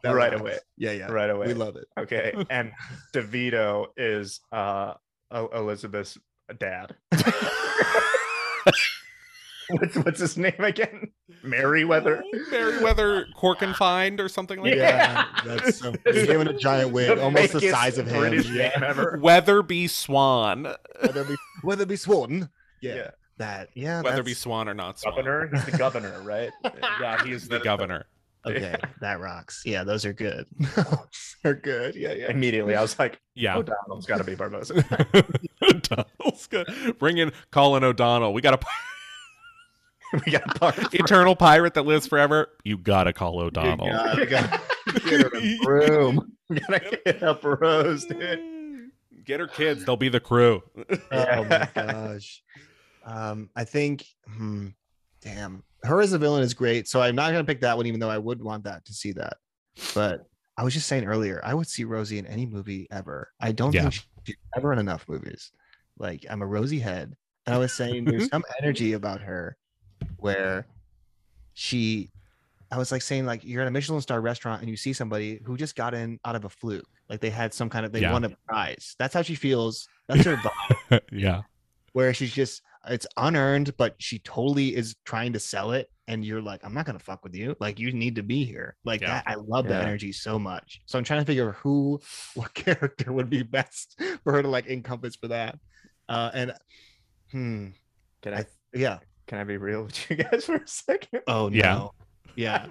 Yeah. 0.04 0.12
Right 0.12 0.32
rocks. 0.32 0.40
away. 0.40 0.58
Yeah, 0.78 0.92
yeah. 0.94 1.12
Right 1.12 1.30
away. 1.30 1.48
We 1.48 1.54
love 1.54 1.76
it. 1.76 1.86
Okay, 2.00 2.34
and 2.50 2.72
DeVito 3.14 3.88
is 3.98 4.40
uh 4.52 4.94
Elizabeth's 5.32 6.18
dad. 6.58 6.96
what's 9.70 9.96
what's 9.98 10.20
his 10.20 10.38
name 10.38 10.54
again? 10.60 11.12
Merriweather. 11.44 12.24
Merriweather 12.52 13.28
Cork 13.36 13.62
and 13.62 13.76
Find 13.76 14.20
or 14.20 14.28
something 14.30 14.60
like 14.60 14.76
that. 14.78 15.28
Yeah, 15.46 15.56
that's 15.58 15.78
so. 15.80 15.94
It's 16.06 16.28
Give 16.28 16.42
him 16.42 16.48
a 16.48 16.54
giant 16.54 16.92
wig, 16.92 17.16
the 17.16 17.24
almost 17.24 17.54
the 17.54 17.62
size 17.70 17.98
of 17.98 18.08
him. 18.08 18.20
British 18.20 18.50
Yeah. 18.50 18.70
name 18.70 18.84
ever. 18.84 19.18
Weatherby 19.22 19.88
Swan. 19.88 20.68
Weatherby, 21.02 21.36
Weatherby 21.64 21.96
Swan. 21.96 22.50
Yeah, 22.82 22.96
Yeah. 22.96 23.12
that. 23.38 23.70
Yeah, 23.74 24.02
Weatherby 24.02 24.32
that's- 24.32 24.38
Swan 24.40 24.68
or 24.70 24.74
not 24.74 25.00
Swan. 25.00 25.16
Governor. 25.16 25.50
He's 25.54 25.66
the 25.66 25.78
governor, 25.78 26.22
right? 26.22 26.52
Yeah, 27.00 27.24
he 27.24 27.32
is 27.32 27.48
the 27.48 27.60
governor. 27.60 28.06
Okay, 28.46 28.76
that 29.02 29.20
rocks. 29.20 29.62
Yeah, 29.66 29.84
those 29.84 30.04
are 30.06 30.14
good. 30.14 30.46
They're 31.44 31.54
good. 31.54 31.96
Yeah, 31.96 32.14
yeah. 32.14 32.32
Immediately, 32.32 32.76
I 32.76 32.82
was 32.82 32.98
like, 32.98 33.20
Yeah. 33.36 33.58
O'Donnell's 33.58 34.06
got 34.08 34.18
to 34.18 34.24
be 34.24 34.36
Barbossa. 34.36 34.84
O'Donnell's 35.62 36.48
good. 36.48 36.98
Bring 36.98 37.18
in 37.20 37.32
Colin 37.52 37.84
O'Donnell. 37.84 38.34
We 38.34 38.42
got 38.42 38.56
a 38.56 38.66
we 40.26 40.32
got 40.32 40.56
part. 40.60 40.94
eternal 40.94 41.36
pirate 41.36 41.76
that 41.76 41.84
lives 41.86 42.08
forever. 42.08 42.48
You 42.64 42.78
gotta 42.78 43.14
call 43.14 43.36
You 43.36 43.42
O'Donnell. 43.48 43.88
gotta- 43.88 44.26
gotta 44.26 45.00
get 45.10 45.22
her 45.22 45.32
a 45.38 45.58
broom. 45.64 46.32
We 46.50 46.60
gotta 46.60 47.00
get 47.06 47.24
up 47.24 47.44
Rose, 47.44 48.06
dude. 48.06 48.90
Get 49.24 49.40
her 49.40 49.48
kids. 49.48 49.86
They'll 49.86 49.98
be 49.98 50.10
the 50.10 50.20
crew. 50.20 50.64
Oh 51.12 51.44
my 51.46 51.70
gosh. 51.76 52.44
Um, 53.06 53.50
I 53.56 53.64
think. 53.66 54.04
Hmm, 54.28 54.70
damn, 55.22 55.64
her 55.84 56.02
as 56.02 56.14
a 56.14 56.18
villain 56.18 56.44
is 56.44 56.54
great. 56.54 56.88
So 56.88 57.02
I'm 57.02 57.16
not 57.16 57.32
gonna 57.32 57.44
pick 57.44 57.62
that 57.62 57.76
one, 57.78 57.86
even 57.88 58.00
though 58.00 58.10
I 58.10 58.18
would 58.18 58.42
want 58.42 58.64
that 58.66 58.86
to 58.86 58.94
see 58.94 59.12
that. 59.14 59.38
But 59.96 60.26
I 60.58 60.64
was 60.64 60.74
just 60.74 60.88
saying 60.88 61.06
earlier, 61.06 61.42
I 61.44 61.54
would 61.54 61.68
see 61.68 61.84
Rosie 61.86 62.20
in 62.20 62.26
any 62.28 62.46
movie 62.46 62.88
ever. 62.92 63.30
I 63.40 63.52
don't 63.52 63.74
Yeah. 63.74 63.90
think 63.90 64.04
she's 64.26 64.36
ever 64.56 64.74
in 64.74 64.80
enough 64.80 65.06
movies. 65.08 65.52
Like 65.98 66.26
I'm 66.30 66.42
a 66.42 66.48
Rosie 66.48 66.80
head, 66.80 67.16
and 67.46 67.56
I 67.56 67.58
was 67.58 67.74
saying 67.74 68.06
there's 68.06 68.30
some 68.32 68.44
energy 68.62 68.94
about 68.94 69.22
her 69.22 69.58
where 70.18 70.68
she. 71.54 72.10
I 72.74 72.78
was 72.78 72.90
like 72.92 73.02
saying 73.02 73.26
like 73.26 73.44
you're 73.44 73.62
at 73.62 73.68
a 73.68 73.72
Michelin 73.72 74.00
star 74.02 74.22
restaurant 74.22 74.62
and 74.62 74.70
you 74.70 74.78
see 74.78 74.94
somebody 74.94 75.42
who 75.44 75.58
just 75.58 75.76
got 75.76 75.94
in 75.94 76.20
out 76.24 76.38
of 76.38 76.46
a 76.46 76.50
fluke, 76.50 76.88
like 77.10 77.20
they 77.20 77.30
had 77.30 77.54
some 77.54 77.70
kind 77.70 77.86
of 77.86 77.92
they 77.92 78.00
Yeah. 78.00 78.14
won 78.14 78.24
a 78.24 78.30
prize. 78.48 78.96
That's 78.98 79.14
how 79.14 79.24
she 79.24 79.36
feels. 79.36 79.90
That's 80.08 80.24
her 80.24 80.38
vibe 80.90 81.02
yeah. 81.12 81.42
where 81.92 82.14
she's 82.14 82.32
just 82.34 82.62
it's 82.88 83.08
unearned, 83.18 83.76
but 83.78 83.96
she 84.00 84.20
totally 84.20 84.76
is 84.76 84.96
trying 85.06 85.34
to 85.34 85.40
sell 85.40 85.72
it. 85.72 85.90
And 86.08 86.26
you're 86.26 86.42
like, 86.42 86.62
I'm 86.64 86.74
not 86.74 86.86
gonna 86.86 87.00
fuck 87.00 87.24
with 87.24 87.36
you. 87.36 87.56
Like 87.60 87.80
you 87.80 87.92
need 87.94 88.16
to 88.16 88.24
be 88.24 88.44
here. 88.44 88.76
Like 88.84 89.02
Yeah. 89.02 89.08
that. 89.10 89.24
I 89.28 89.36
love 89.36 89.68
that 89.68 89.84
energy 89.84 90.12
so 90.12 90.38
much. 90.38 90.82
So 90.86 90.98
I'm 90.98 91.04
trying 91.06 91.22
to 91.22 91.26
figure 91.26 91.54
who 91.54 92.02
what 92.36 92.54
character 92.54 93.14
would 93.14 93.30
be 93.30 93.44
best 93.44 94.00
for 94.24 94.34
her 94.34 94.42
to 94.42 94.48
like 94.48 94.68
encompass 94.68 95.16
for 95.16 95.28
that. 95.30 95.58
Uh 96.10 96.32
and 96.34 96.54
hmm. 97.32 97.68
Can 98.22 98.34
I 98.34 98.40
I 98.40 98.46
yeah. 98.74 99.00
can 99.28 99.38
I 99.40 99.44
be 99.46 99.58
real 99.58 99.84
with 99.84 100.10
you 100.10 100.18
guys 100.18 100.46
for 100.46 100.56
a 100.56 100.68
second? 100.68 101.22
Oh 101.28 101.50
Yeah. 101.50 101.74
no. 101.76 101.92
Yeah. 102.36 102.68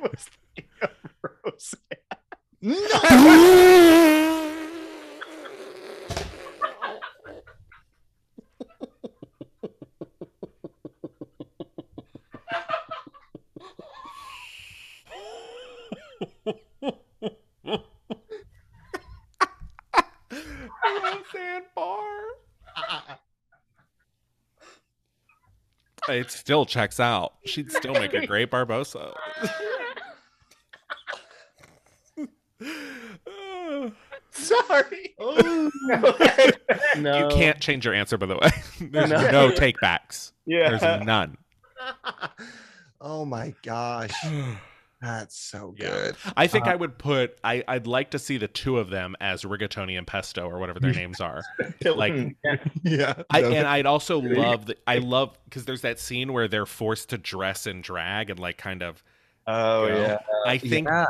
I 2.63 4.37
sandbar. 21.33 22.09
it 26.09 26.31
still 26.31 26.65
checks 26.67 27.01
out. 27.01 27.35
She'd 27.45 27.71
still 27.71 27.95
make 27.95 28.15
a 28.15 28.27
great 28.27 28.51
Barbossa. 28.51 29.15
Sorry. 34.33 35.15
No. 36.97 37.19
You 37.19 37.29
can't 37.35 37.61
change 37.61 37.85
your 37.85 37.95
answer, 37.95 38.17
by 38.17 38.27
the 38.27 38.37
way. 38.37 38.51
There's 38.81 39.11
no, 39.11 39.31
no 39.31 39.51
takebacks. 39.51 40.33
Yeah. 40.47 40.77
There's 40.77 41.05
none. 41.05 41.37
oh 43.01 43.25
my 43.25 43.55
gosh. 43.63 44.13
that's 45.01 45.37
so 45.39 45.75
Yeah. 45.79 45.89
good. 45.89 46.17
I 46.37 46.47
think 46.47 46.67
Uh, 46.67 46.71
I 46.71 46.77
would 46.77 46.99
put. 46.99 47.39
I, 47.43 47.65
I'd 47.67 47.87
like 47.87 48.11
to 48.11 48.19
see 48.19 48.37
the 48.37 48.49
two 48.49 48.79
of 48.79 48.91
them 48.91 49.17
as 49.21 49.43
Rigatoni 49.45 49.97
and 49.97 50.07
Pesto 50.07 50.49
or 50.49 50.59
whatever 50.59 50.79
their 50.81 50.93
names 50.93 51.21
are. 51.21 51.43
Like, 51.85 52.37
Yeah, 52.83 53.23
I, 53.31 53.43
and 53.45 53.67
I'd 53.67 53.87
also 53.87 54.21
love 54.21 54.67
that. 54.67 54.79
I 54.87 54.99
love 54.99 55.39
because 55.45 55.65
there's 55.65 55.83
that 55.83 55.99
scene 55.99 56.33
where 56.33 56.49
they're 56.49 56.67
forced 56.67 57.11
to 57.11 57.19
dress 57.19 57.67
and 57.67 57.83
drag 57.83 58.31
and 58.31 58.39
like 58.39 58.59
kind 58.59 58.83
of. 58.83 59.03
oh 59.47 59.87
you 59.87 59.93
know, 59.93 60.01
yeah. 60.03 60.19
I 60.47 60.59
think 60.59 60.89
yeah. 60.89 61.07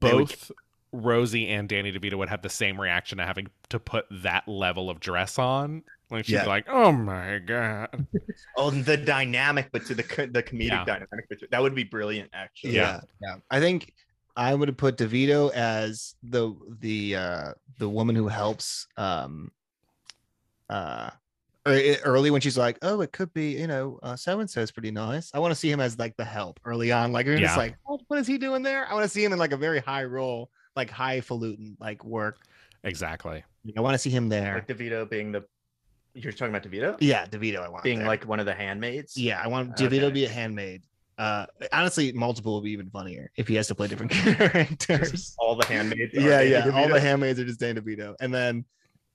They 0.00 0.14
would 0.14 0.28
both 0.28 0.50
Rosie 0.92 1.48
and 1.48 1.68
Danny 1.68 1.92
DeVito 1.92 2.14
would 2.14 2.28
have 2.30 2.42
the 2.42 2.48
same 2.48 2.80
reaction 2.80 3.18
to 3.18 3.26
having 3.26 3.48
to 3.68 3.78
put 3.78 4.06
that 4.10 4.48
level 4.48 4.88
of 4.88 4.98
dress 5.00 5.38
on. 5.38 5.82
Like 6.10 6.24
she'd 6.24 6.34
Yeah. 6.34 6.42
be 6.44 6.48
like, 6.48 6.66
"Oh 6.68 6.92
my 6.92 7.38
god!" 7.38 8.06
Oh, 8.56 8.70
the 8.70 8.96
dynamic, 8.96 9.70
but 9.72 9.84
to 9.86 9.94
the 9.94 10.02
the 10.32 10.42
comedic 10.42 10.68
Yeah. 10.70 10.84
dynamic, 10.84 11.26
that 11.50 11.60
would 11.62 11.74
be 11.74 11.84
brilliant. 11.84 12.30
Actually, 12.32 12.74
Yeah. 12.76 13.00
yeah, 13.20 13.30
yeah. 13.34 13.36
I 13.50 13.58
think 13.60 13.92
I 14.36 14.54
would 14.54 14.68
have 14.68 14.76
put 14.76 14.96
DeVito 14.98 15.50
as 15.52 16.14
the 16.22 16.54
the 16.80 17.16
uh 17.16 17.52
the 17.78 17.88
woman 17.88 18.14
who 18.14 18.28
helps 18.28 18.86
um 18.96 19.50
uh 20.70 21.10
ear- 21.66 21.98
early 22.04 22.30
when 22.30 22.40
she's 22.40 22.56
like, 22.58 22.78
oh, 22.82 23.00
it 23.00 23.10
could 23.12 23.32
be, 23.34 23.52
you 23.58 23.66
know, 23.66 23.98
uh, 24.02 24.14
so 24.16 24.38
and 24.40 24.48
so 24.48 24.60
is 24.60 24.70
pretty 24.70 24.90
nice. 24.92 25.30
I 25.34 25.38
want 25.40 25.50
to 25.52 25.56
see 25.56 25.70
him 25.70 25.80
as 25.80 25.98
like 25.98 26.16
the 26.16 26.24
help 26.24 26.60
early 26.64 26.92
on. 26.92 27.10
Like, 27.12 27.26
you're 27.26 27.38
just 27.38 27.56
like, 27.56 27.74
what, 27.84 28.00
what 28.08 28.18
is 28.20 28.26
he 28.26 28.38
doing 28.38 28.62
there? 28.62 28.86
I 28.88 28.94
want 28.94 29.02
to 29.04 29.08
see 29.08 29.24
him 29.24 29.32
in 29.32 29.38
like 29.40 29.52
a 29.52 29.56
very 29.56 29.80
high 29.80 30.04
role, 30.04 30.50
like 30.76 30.90
highfalutin, 30.90 31.76
like 31.80 32.04
work. 32.04 32.38
Exactly. 32.84 33.42
I 33.76 33.80
want 33.80 33.94
to 33.94 33.98
see 33.98 34.10
him 34.10 34.28
there. 34.28 34.54
like 34.54 34.68
DeVito 34.68 35.08
being 35.10 35.32
the. 35.32 35.44
You're 36.16 36.32
talking 36.32 36.54
about 36.54 36.62
DeVito 36.62 36.96
yeah, 37.00 37.26
DeVito. 37.26 37.58
I 37.62 37.68
want 37.68 37.84
being 37.84 37.98
there. 37.98 38.08
like 38.08 38.26
one 38.26 38.40
of 38.40 38.46
the 38.46 38.54
handmaids. 38.54 39.16
Yeah, 39.16 39.40
I 39.42 39.48
want 39.48 39.76
DeVito 39.76 40.08
to 40.08 40.10
be 40.10 40.24
a 40.24 40.28
handmaid. 40.28 40.82
Uh, 41.18 41.46
honestly, 41.72 42.12
multiple 42.12 42.54
would 42.54 42.64
be 42.64 42.72
even 42.72 42.90
funnier 42.90 43.30
if 43.36 43.48
he 43.48 43.54
has 43.54 43.68
to 43.68 43.74
play 43.74 43.86
different 43.86 44.12
characters. 44.12 45.34
all 45.38 45.56
the 45.56 45.66
handmaids. 45.66 46.16
are 46.16 46.20
yeah, 46.20 46.38
Danny 46.38 46.50
yeah, 46.50 46.70
all 46.70 46.88
the 46.88 47.00
handmaids 47.00 47.38
are 47.38 47.44
just 47.44 47.60
Danny 47.60 47.80
DeVito, 47.80 48.14
and 48.20 48.32
then 48.32 48.64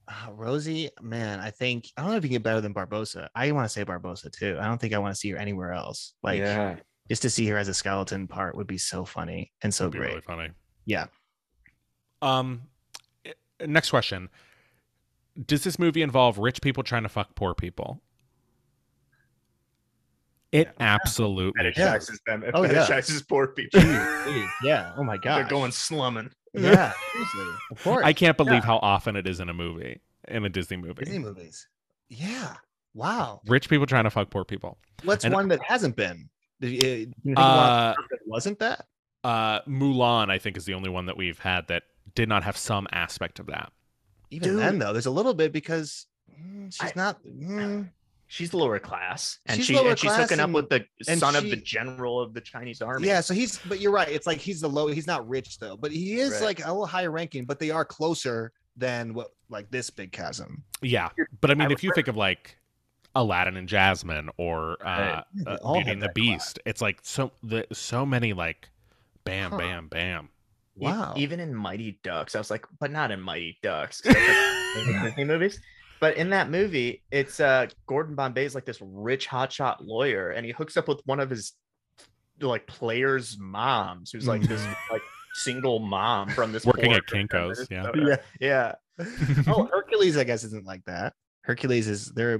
uh, 0.08 0.32
Rosie. 0.32 0.90
Man, 1.02 1.40
I 1.40 1.50
think 1.50 1.90
I 1.98 2.02
don't 2.02 2.12
know 2.12 2.18
if 2.18 2.24
you 2.24 2.30
can 2.30 2.36
get 2.36 2.44
better 2.44 2.62
than 2.62 2.74
Barbossa. 2.74 3.30
I 3.36 3.52
want 3.52 3.66
to 3.66 3.70
say 3.70 3.84
Barbossa 3.84 4.32
too. 4.32 4.58
I 4.60 4.66
don't 4.66 4.80
think 4.80 4.94
I 4.94 5.00
want 5.00 5.14
to 5.14 5.20
see 5.20 5.30
her 5.32 5.38
anywhere 5.38 5.72
else. 5.72 6.14
Like, 6.24 6.40
yeah. 6.40 6.76
just 7.10 7.22
to 7.24 7.30
see 7.30 7.48
her 7.48 7.58
as 7.58 7.68
a 7.68 7.74
skeleton 7.74 8.28
part 8.28 8.56
would 8.56 8.68
be 8.68 8.78
so 8.78 9.06
funny 9.06 9.52
and 9.62 9.74
so 9.74 9.86
Would 9.86 9.94
be 9.94 10.00
great. 10.00 10.10
really 10.10 10.22
funny. 10.22 10.50
Yeah. 10.86 11.06
Um, 12.22 12.62
eh, 13.26 13.34
next 13.66 13.90
question: 13.90 14.30
Does 15.46 15.64
this 15.64 15.80
movie 15.80 16.02
involve 16.02 16.38
rich 16.38 16.62
people 16.62 16.84
trying 16.84 17.04
to 17.04 17.10
fuck 17.10 17.36
poor 17.36 17.54
people? 17.54 18.02
It 20.52 20.70
absolutely. 20.80 21.72
Yeah. 21.78 21.96
Fetishizes 21.98 22.18
them. 22.28 22.44
It 22.44 22.52
Oh, 22.54 22.64
yeah. 22.64 22.86
fetishizes 22.86 23.28
poor 23.28 23.48
people. 23.48 23.80
Jeez, 23.80 24.50
yeah. 24.64 24.94
Oh 24.98 25.04
my 25.04 25.18
god. 25.18 25.38
They're 25.38 25.50
going 25.50 25.72
slumming. 25.72 26.30
Yeah. 26.54 26.92
Seriously. 27.14 27.54
Of 27.72 27.84
course. 27.84 28.02
I 28.06 28.12
can't 28.12 28.36
believe 28.36 28.56
Yeah. 28.56 28.60
how 28.66 28.78
often 28.82 29.16
it 29.16 29.28
is 29.28 29.40
in 29.40 29.48
a 29.48 29.54
movie, 29.54 30.02
in 30.28 30.44
a 30.44 30.50
Disney 30.50 30.76
movie. 30.78 31.06
Disney 31.06 31.20
movies. 31.20 31.68
Yeah. 32.10 32.56
Wow. 32.94 33.40
Rich 33.48 33.70
people 33.70 33.86
trying 33.86 34.04
to 34.04 34.10
fuck 34.10 34.30
poor 34.30 34.44
people. 34.44 34.78
What's 35.04 35.24
And- 35.24 35.34
one 35.34 35.48
that 35.48 35.64
hasn't 35.64 35.96
been? 35.96 36.30
Do 36.60 36.68
you, 36.68 36.82
you 36.82 37.14
think 37.24 37.38
Uh, 37.40 37.94
that 37.94 38.20
wasn't 38.26 38.60
that? 38.60 38.86
uh, 39.24 39.62
Mulan, 39.62 40.30
I 40.30 40.38
think, 40.38 40.58
is 40.58 40.66
the 40.66 40.74
only 40.74 40.90
one 40.90 41.06
that 41.06 41.16
we've 41.16 41.40
had 41.40 41.68
that 41.70 41.84
did 42.14 42.28
not 42.28 42.44
have 42.44 42.58
some 42.58 42.88
aspect 42.92 43.40
of 43.40 43.46
that. 43.48 43.72
Even 44.32 44.50
Dude. 44.50 44.60
then, 44.60 44.80
though, 44.80 44.94
there's 44.94 45.06
a 45.06 45.12
little 45.12 45.34
bit 45.34 45.52
because 45.54 46.08
mm, 46.42 46.72
she's 46.74 46.82
I- 46.92 46.94
not. 46.96 47.24
mm, 47.24 47.90
She's 48.28 48.54
lower 48.54 48.80
class, 48.80 49.40
and 49.46 49.58
She's 49.58 49.66
she 49.66 49.76
lower 49.76 49.90
and 49.90 50.00
she's 50.00 50.10
hooking 50.16 50.38
class 50.38 50.40
up 50.40 50.52
with 50.52 50.70
the 50.70 50.86
and 51.10 51.20
son 51.20 51.36
of 51.36 51.44
the 51.44 51.58
general 51.58 52.22
of 52.22 52.34
the 52.34 52.40
Chinese 52.40 52.82
army. 52.82 53.06
yeah, 53.06 53.20
so 53.20 53.34
he's. 53.34 53.60
But 53.68 53.82
you're 53.82 53.92
right. 53.92 54.08
It's 54.08 54.26
like 54.26 54.38
he's 54.38 54.62
the 54.62 54.70
low. 54.70 54.88
He's 54.88 55.06
not 55.06 55.28
rich 55.28 55.60
though, 55.60 55.76
but 55.76 55.92
he 55.92 56.14
is 56.18 56.32
Right. 56.36 56.42
like 56.44 56.60
a 56.66 56.70
little 56.70 56.86
higher 56.86 57.12
ranking. 57.12 57.44
But 57.44 57.60
they 57.60 57.72
are 57.72 57.84
closer 57.84 58.54
than 58.78 59.14
what 59.14 59.32
like 59.50 59.70
this 59.70 59.90
big 59.90 60.14
chasm. 60.14 60.64
Yeah, 60.82 61.10
but 61.42 61.52
I 61.52 61.56
mean, 61.56 61.68
I 61.72 61.74
if 61.74 61.84
you 61.84 61.92
think 61.94 62.08
of 62.08 62.16
like 62.16 62.58
Aladdin 63.16 63.58
and 63.58 63.68
Jasmine 63.68 64.30
or 64.38 64.78
uh, 64.82 65.24
Right. 65.36 65.48
Uh, 65.62 65.74
Beauty 65.74 65.92
and 65.92 66.02
the 66.02 66.06
that 66.08 66.16
class. 66.16 66.26
Beast, 66.54 66.60
it's 66.66 66.82
like 66.82 67.00
so 67.04 67.34
the 67.44 67.68
so 67.74 68.06
many 68.06 68.32
like, 68.32 68.70
bam, 69.26 69.52
Huh. 69.52 69.58
bam, 69.58 69.88
bam. 69.90 70.30
E- 70.82 70.86
Wow. 70.86 71.14
even 71.16 71.40
in 71.40 71.54
Mighty 71.54 72.00
Ducks, 72.04 72.34
I 72.36 72.40
was 72.40 72.50
like, 72.50 72.66
but 72.80 72.92
not 72.92 73.12
in 73.12 73.22
Mighty 73.22 73.58
Ducks. 73.62 74.02
Disney 74.02 75.24
movies. 75.26 75.60
But 76.00 76.18
in 76.18 76.32
that 76.32 76.50
movie, 76.50 77.04
it's 77.12 77.40
uh 77.40 77.68
Gordon 77.86 78.16
Bombay 78.16 78.46
is 78.46 78.56
like 78.56 78.66
this 78.66 78.80
rich 78.82 79.28
hotshot 79.30 79.78
lawyer, 79.82 80.32
and 80.32 80.46
he 80.46 80.52
hooks 80.52 80.76
up 80.78 80.88
with 80.88 81.00
one 81.06 81.20
of 81.20 81.30
his 81.30 81.54
like 82.42 82.66
players' 82.66 83.38
moms, 83.40 84.12
who's 84.12 84.28
like 84.28 84.42
this 84.42 84.66
like 84.92 85.04
single 85.36 85.78
mom 85.80 86.30
from 86.30 86.52
this 86.52 86.66
Working 86.66 86.94
at 86.94 87.06
Kinko's, 87.06 87.68
yeah. 87.70 87.84
Minnesota. 87.94 88.22
yeah. 88.40 88.74
oh, 89.48 89.70
Hercules, 89.72 90.18
I 90.18 90.24
guess, 90.24 90.44
isn't 90.44 90.66
like 90.66 90.84
that. 90.86 91.14
Hercules 91.44 91.88
is 91.88 92.08
they're 92.08 92.40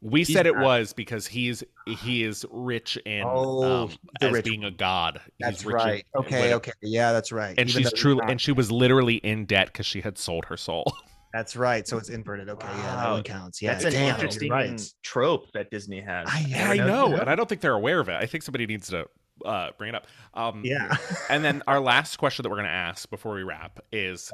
We 0.00 0.20
He's 0.20 0.32
said 0.32 0.46
it 0.46 0.54
not- 0.54 0.64
was 0.64 0.92
because 0.92 1.26
he's 1.26 1.64
he 1.86 2.22
is 2.22 2.44
rich 2.50 2.96
in 3.06 3.22
Oh, 3.26 3.82
um, 3.84 3.90
the 4.20 4.26
as 4.26 4.32
rich 4.32 4.44
being 4.44 4.64
a 4.64 4.70
god. 4.70 5.20
that's 5.40 5.58
he's 5.62 5.66
rich 5.66 5.82
in- 5.82 5.86
right. 5.88 6.06
Okay, 6.16 6.40
with- 6.42 6.52
okay, 6.54 6.72
yeah, 6.82 7.12
that's 7.12 7.32
right. 7.32 7.54
And 7.58 7.68
Even 7.70 7.82
she's 7.82 7.92
truly 7.92 8.20
and 8.28 8.40
she 8.40 8.52
was 8.52 8.70
literally 8.70 9.16
in 9.16 9.46
debt 9.46 9.68
because 9.68 9.86
she 9.86 10.00
had 10.00 10.18
sold 10.18 10.44
her 10.46 10.56
soul. 10.56 10.84
that's 11.32 11.56
right. 11.56 11.86
So 11.88 11.98
it's 11.98 12.08
inverted. 12.08 12.48
Okay, 12.48 12.66
yeah, 12.66 12.82
that 12.96 13.04
Wow. 13.06 13.12
one 13.14 13.22
counts. 13.22 13.60
Yeah, 13.62 13.72
That's 13.72 13.86
an 13.86 13.92
damn, 13.92 14.14
interesting 14.14 14.50
right. 14.50 14.80
trope 15.02 15.50
that 15.52 15.70
Disney 15.70 16.00
has. 16.00 16.28
I- 16.30 16.44
Yeah, 16.48 16.70
I 16.70 16.76
know, 16.76 17.10
that. 17.10 17.20
and 17.22 17.30
I 17.30 17.34
don't 17.34 17.48
think 17.48 17.60
they're 17.60 17.72
aware 17.74 18.00
of 18.00 18.08
it. 18.08 18.14
I 18.16 18.26
think 18.26 18.42
somebody 18.44 18.66
needs 18.66 18.88
to 18.88 19.06
uh, 19.44 19.70
bring 19.76 19.90
it 19.90 19.94
up. 19.94 20.06
Um, 20.34 20.62
Yeah. 20.64 20.96
and 21.30 21.44
then 21.44 21.62
our 21.66 21.78
last 21.80 22.16
question 22.16 22.42
that 22.42 22.48
we're 22.48 22.56
going 22.56 22.64
to 22.66 22.70
ask 22.72 23.08
before 23.10 23.34
we 23.34 23.42
wrap 23.42 23.80
is 23.92 24.32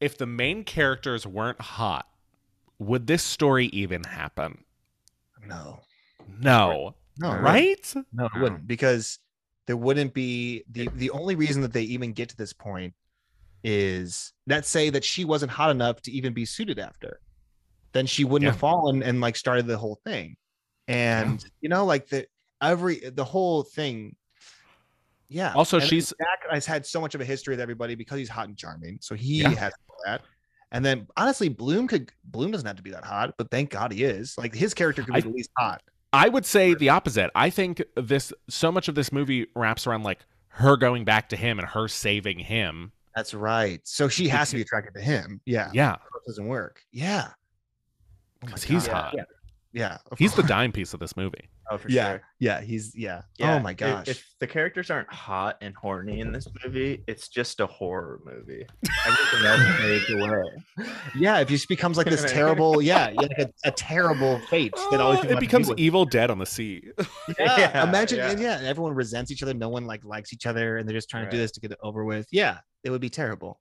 if 0.00 0.18
the 0.18 0.26
main 0.26 0.64
characters 0.64 1.26
weren't 1.26 1.60
hot, 1.60 2.06
would 2.78 3.06
this 3.06 3.22
story 3.24 3.66
even 3.66 4.04
happen? 4.04 4.64
No, 5.48 5.80
No. 6.38 6.94
no, 7.18 7.36
right? 7.38 7.94
No, 8.12 8.26
it 8.26 8.38
wouldn't 8.40 8.66
because 8.66 9.18
there 9.66 9.76
wouldn't 9.76 10.14
be 10.14 10.64
the 10.70 10.88
the 10.94 11.10
only 11.10 11.34
reason 11.34 11.62
that 11.62 11.72
they 11.72 11.82
even 11.82 12.12
get 12.12 12.28
to 12.30 12.36
this 12.36 12.52
point 12.52 12.94
is 13.64 14.32
let's 14.46 14.68
say 14.68 14.90
that 14.90 15.04
she 15.04 15.24
wasn't 15.24 15.50
hot 15.50 15.70
enough 15.70 16.00
to 16.02 16.10
even 16.12 16.32
be 16.32 16.44
suited 16.44 16.78
after. 16.78 17.20
Then 17.92 18.06
she 18.06 18.24
wouldn't 18.24 18.46
Yeah. 18.46 18.52
have 18.52 18.60
fallen 18.60 19.02
and 19.02 19.20
like 19.20 19.36
started 19.36 19.66
the 19.66 19.78
whole 19.78 20.00
thing. 20.04 20.36
And 20.86 21.44
you 21.60 21.68
know, 21.68 21.84
like 21.84 22.08
the 22.08 22.26
every 22.62 22.96
the 23.00 23.24
whole 23.24 23.62
thing. 23.62 24.14
Yeah. 25.28 25.52
Also, 25.54 25.78
And 25.78 25.86
she's- 25.86 26.14
Jack 26.18 26.50
has 26.50 26.64
had 26.64 26.86
so 26.86 27.00
much 27.02 27.14
of 27.14 27.20
a 27.20 27.24
history 27.24 27.52
with 27.52 27.60
everybody 27.60 27.94
because 27.94 28.18
he's 28.18 28.30
hot 28.30 28.48
and 28.48 28.56
charming. 28.56 28.98
So 29.02 29.14
he 29.14 29.42
Yeah. 29.42 29.50
has 29.50 29.72
that. 30.06 30.22
And 30.72 30.84
then 30.84 31.06
honestly, 31.16 31.48
Bloom 31.48 31.86
could 31.88 32.12
Bloom 32.24 32.50
doesn't 32.50 32.66
have 32.66 32.76
to 32.76 32.82
be 32.82 32.90
that 32.90 33.04
hot, 33.04 33.34
but 33.38 33.50
thank 33.50 33.70
God 33.70 33.92
he 33.92 34.04
is. 34.04 34.36
Like 34.36 34.54
his 34.54 34.74
character 34.74 35.02
could 35.02 35.14
be 35.14 35.18
I- 35.18 35.22
the 35.22 35.30
least 35.30 35.50
hot. 35.56 35.82
I 36.12 36.30
would 36.30 36.46
say 36.46 36.72
the 36.72 36.88
opposite. 36.88 37.30
I 37.34 37.50
think 37.50 37.82
this 37.94 38.32
so 38.48 38.72
much 38.72 38.88
of 38.88 38.94
this 38.94 39.12
movie 39.12 39.46
wraps 39.54 39.86
around 39.86 40.04
like 40.04 40.20
her 40.48 40.76
going 40.78 41.04
back 41.04 41.28
to 41.28 41.36
him 41.36 41.58
and 41.58 41.68
her 41.68 41.86
saving 41.86 42.38
him. 42.38 42.92
That's 43.14 43.34
right. 43.34 43.80
So 43.84 44.08
she 44.08 44.26
has 44.28 44.48
to 44.50 44.56
be 44.56 44.62
attracted 44.62 44.94
to 44.94 45.02
him. 45.02 45.40
Yeah. 45.44 45.70
Yeah, 45.74 45.94
it 45.94 46.26
doesn't 46.26 46.46
work. 46.46 46.80
Yeah. 46.92 47.28
Oh 48.42 48.46
because 48.46 48.62
he's 48.62 48.86
God. 48.86 48.94
hot. 48.94 49.14
Yeah. 49.16 49.24
Yeah. 49.72 49.98
He's 50.16 50.32
the 50.32 50.42
course. 50.42 50.48
dime 50.48 50.72
piece 50.72 50.94
of 50.94 51.00
this 51.00 51.14
movie. 51.16 51.50
Oh, 51.70 51.76
for 51.78 51.88
Yeah. 51.90 52.10
sure. 52.12 52.22
Yeah. 52.38 52.60
He's 52.60 52.94
yeah. 52.96 53.22
Yeah, 53.38 53.56
Oh 53.56 53.60
my 53.60 53.74
gosh. 53.74 54.08
If, 54.08 54.24
the 54.40 54.46
characters 54.46 54.90
aren't 54.90 55.12
hot 55.12 55.58
and 55.60 55.74
horny 55.74 56.20
in 56.20 56.32
this 56.32 56.46
movie, 56.64 57.02
it's 57.06 57.28
just 57.28 57.60
a 57.60 57.66
horror 57.66 58.20
movie. 58.24 58.64
Everything 59.06 59.46
else 59.46 59.76
fades 59.80 60.10
away. 60.10 60.42
yeah. 61.16 61.38
If 61.40 61.48
he 61.48 61.56
just 61.56 61.68
becomes 61.68 61.96
like 61.98 62.06
this 62.08 62.24
terrible, 62.30 62.80
yeah, 62.82 63.08
yeah, 63.10 63.20
like 63.20 63.38
a, 63.38 63.50
a 63.64 63.70
terrible 63.72 64.38
fate 64.48 64.72
that 64.90 65.00
always 65.00 65.20
Oh, 65.24 65.28
it 65.28 65.40
becomes. 65.40 65.70
Evil 65.76 66.04
Dead 66.04 66.30
on 66.30 66.38
the 66.38 66.46
sea. 66.46 66.82
Yeah. 67.38 67.56
Yeah, 67.58 67.82
Imagine, 67.88 68.18
yeah. 68.18 68.30
and 68.30 68.40
yeah. 68.40 68.60
everyone 68.64 68.94
resents 68.94 69.30
each 69.30 69.42
other. 69.42 69.52
No 69.54 69.68
one 69.68 69.84
like 69.86 70.04
likes 70.04 70.32
each 70.32 70.46
other, 70.46 70.76
and 70.78 70.88
they're 70.88 70.96
just 70.96 71.10
trying 71.10 71.24
to 71.24 71.30
do 71.30 71.36
this 71.36 71.50
to 71.52 71.60
get 71.60 71.72
it 71.72 71.78
over 71.82 72.04
with. 72.04 72.26
Yeah, 72.30 72.58
it 72.84 72.90
would 72.90 73.00
be 73.00 73.10
terrible. 73.10 73.60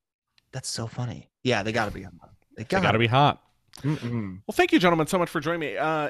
That's 0.54 0.70
so 0.70 0.88
funny. 0.88 1.30
Yeah, 1.44 1.64
they 1.64 1.72
gotta 1.72 1.92
be 1.92 2.04
hot. 2.04 2.14
They 2.56 2.64
They 2.64 2.68
gotta, 2.70 2.84
got 2.84 2.92
to 2.94 3.00
be 3.00 3.08
hot. 3.08 3.42
Mm-mm. 3.78 4.40
Well, 4.48 4.54
thank 4.54 4.72
you, 4.72 4.80
gentlemen, 4.80 5.08
so 5.08 5.18
much 5.20 5.30
for 5.30 5.40
joining 5.40 5.60
me. 5.62 5.78
Uh, 5.78 6.10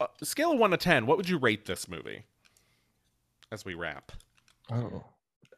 uh, 0.00 0.06
scale 0.22 0.52
of 0.52 0.58
one 0.58 0.70
to 0.70 0.76
ten, 0.76 1.06
what 1.06 1.16
would 1.16 1.28
you 1.28 1.38
rate 1.38 1.64
this 1.66 1.88
movie? 1.88 2.24
As 3.50 3.64
we 3.64 3.74
wrap, 3.74 4.12
Oh. 4.70 5.04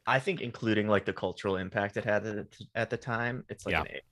I 0.07 0.19
think 0.19 0.41
including 0.41 0.89
like 0.89 1.05
the 1.05 1.13
cultural 1.13 1.57
impact 1.57 1.97
it 1.97 2.05
had 2.05 2.27
at, 2.27 2.51
the- 2.51 2.67
at 2.75 2.91
the 2.91 2.97
time, 2.97 3.45
it's 3.49 3.65
like 3.67 3.73
Yeah. 3.73 3.81
an 3.83 3.87
eight. 3.91 4.03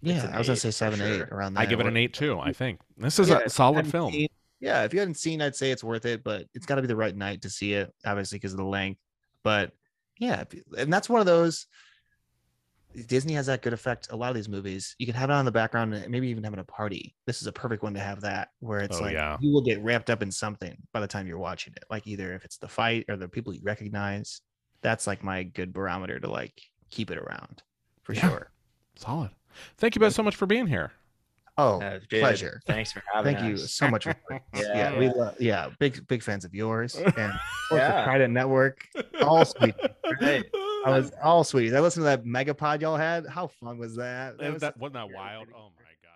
Yeah, 0.00 0.26
an 0.26 0.34
I 0.34 0.38
was 0.38 0.46
gonna 0.46 0.54
eight 0.54 0.60
say 0.60 0.68
for 0.68 0.72
seven, 0.72 1.00
eight 1.02 1.16
sure. 1.18 1.28
around 1.32 1.54
that. 1.54 1.60
I 1.60 1.66
give 1.66 1.80
it 1.80 1.86
an 1.86 1.96
eight 1.96 2.12
too. 2.14 2.38
I 2.38 2.52
think 2.52 2.80
this 2.96 3.18
is 3.18 3.28
Yeah, 3.28 3.40
a 3.44 3.48
solid 3.48 3.86
film. 3.86 4.12
seen- 4.12 4.28
yeah, 4.60 4.84
if 4.84 4.92
you 4.94 5.00
hadn't 5.00 5.16
seen, 5.16 5.42
I'd 5.42 5.56
say 5.56 5.70
it's 5.72 5.82
worth 5.84 6.06
it, 6.06 6.22
but 6.24 6.46
it's 6.54 6.66
got 6.66 6.76
to 6.76 6.82
be 6.82 6.88
the 6.88 6.96
right 6.96 7.14
night 7.16 7.42
to 7.42 7.50
see 7.50 7.74
it, 7.74 7.92
obviously 8.06 8.36
because 8.38 8.52
of 8.52 8.58
the 8.58 8.64
length. 8.64 9.00
But 9.42 9.72
yeah, 10.18 10.44
and 10.78 10.92
that's 10.92 11.08
one 11.08 11.20
of 11.20 11.26
those. 11.26 11.66
Disney 13.08 13.32
has 13.34 13.46
that 13.46 13.62
good 13.62 13.72
effect. 13.72 14.08
A 14.10 14.16
lot 14.16 14.28
of 14.30 14.34
these 14.34 14.48
movies, 14.48 14.94
you 14.98 15.06
can 15.06 15.14
have 15.14 15.30
it 15.30 15.32
on 15.32 15.44
the 15.44 15.52
background, 15.52 15.94
and 15.94 16.08
maybe 16.10 16.28
even 16.28 16.44
having 16.44 16.58
a 16.58 16.64
party. 16.64 17.14
This 17.26 17.40
is 17.40 17.46
a 17.46 17.52
perfect 17.52 17.82
one 17.82 17.94
to 17.94 18.00
have 18.00 18.20
that, 18.22 18.48
where 18.60 18.80
it's 18.80 18.98
Oh, 18.98 19.02
like 19.02 19.14
yeah. 19.14 19.36
you 19.40 19.52
will 19.52 19.62
get 19.62 19.82
wrapped 19.82 20.10
up 20.10 20.22
in 20.22 20.30
something 20.30 20.76
by 20.92 21.00
the 21.00 21.06
time 21.06 21.26
you're 21.26 21.38
watching 21.38 21.72
it. 21.76 21.84
Like 21.90 22.06
either 22.06 22.34
if 22.34 22.44
it's 22.44 22.58
the 22.58 22.68
fight 22.68 23.04
or 23.08 23.16
the 23.16 23.28
people 23.28 23.52
you 23.54 23.60
recognize. 23.62 24.40
That's 24.82 25.06
like 25.06 25.22
my 25.22 25.44
good 25.44 25.72
barometer 25.72 26.18
to 26.18 26.28
like 26.28 26.60
keep 26.90 27.10
it 27.12 27.18
around 27.18 27.62
for 28.02 28.14
Yeah. 28.14 28.28
sure. 28.28 28.50
Solid. 28.96 29.30
Thank 29.78 29.94
you 29.94 30.00
guys 30.00 30.14
so 30.16 30.22
much 30.24 30.34
for 30.34 30.46
being 30.46 30.66
here. 30.66 30.90
Oh, 31.58 31.80
pleasure. 32.10 32.60
Thanks 32.66 32.90
for 32.92 33.02
having 33.12 33.34
me. 33.34 33.38
Thank 33.40 33.50
you 33.50 33.56
so 33.58 33.86
much. 33.88 34.04
For, 34.04 34.16
yeah, 34.54 34.62
Yeah. 34.74 34.98
we 34.98 35.08
love. 35.10 35.36
Yeah, 35.38 35.68
big 35.78 36.04
big 36.08 36.22
fans 36.22 36.44
of 36.44 36.52
yours 36.54 36.94
and 36.96 37.06
of 37.06 37.14
course 37.14 37.30
the 37.70 37.76
Yeah. 37.76 38.04
Trident 38.04 38.32
Network. 38.32 38.86
All 39.22 39.44
sweet. 39.44 39.74
Right. 40.20 40.44
I 40.84 40.98
was 40.98 41.12
all 41.22 41.44
sweet. 41.44 41.72
I 41.74 41.80
listened 41.80 42.02
to 42.02 42.06
that 42.06 42.24
megapod 42.24 42.80
y'all 42.80 42.96
had. 42.96 43.26
How 43.26 43.46
fun 43.46 43.78
was 43.78 43.94
that? 43.96 44.38
That, 44.38 44.52
was 44.52 44.60
that, 44.62 44.76
wasn't 44.78 44.94
that 44.94 45.10
wild? 45.14 45.46
Oh 45.54 45.68
my 45.76 45.82
god. 46.02 46.10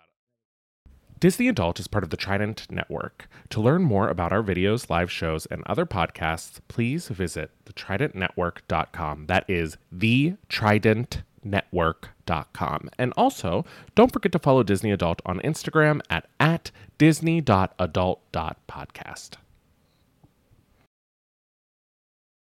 Disney 1.19 1.47
Adult 1.47 1.79
is 1.79 1.87
part 1.87 2.03
of 2.03 2.11
the 2.11 2.17
Trident 2.17 2.69
Network. 2.69 3.27
To 3.49 3.59
learn 3.61 3.81
more 3.83 4.09
about 4.09 4.31
our 4.31 4.43
videos, 4.43 4.87
live 4.89 5.11
shows, 5.11 5.45
and 5.47 5.63
other 5.65 5.85
podcasts, 5.85 6.59
please 6.67 7.07
visit 7.07 7.49
thetridentnetwork.com. 7.65 9.25
That 9.25 9.45
is 9.47 9.77
thetridentnetwork.com. 9.95 12.89
And 12.97 13.13
also, 13.17 13.65
don't 13.95 14.13
forget 14.13 14.31
to 14.33 14.39
follow 14.39 14.63
Disney 14.63 14.91
Adult 14.91 15.21
on 15.25 15.39
Instagram 15.39 16.01
at, 16.09 16.27
at 16.39 16.71
disney.adult.podcast. 16.97 19.37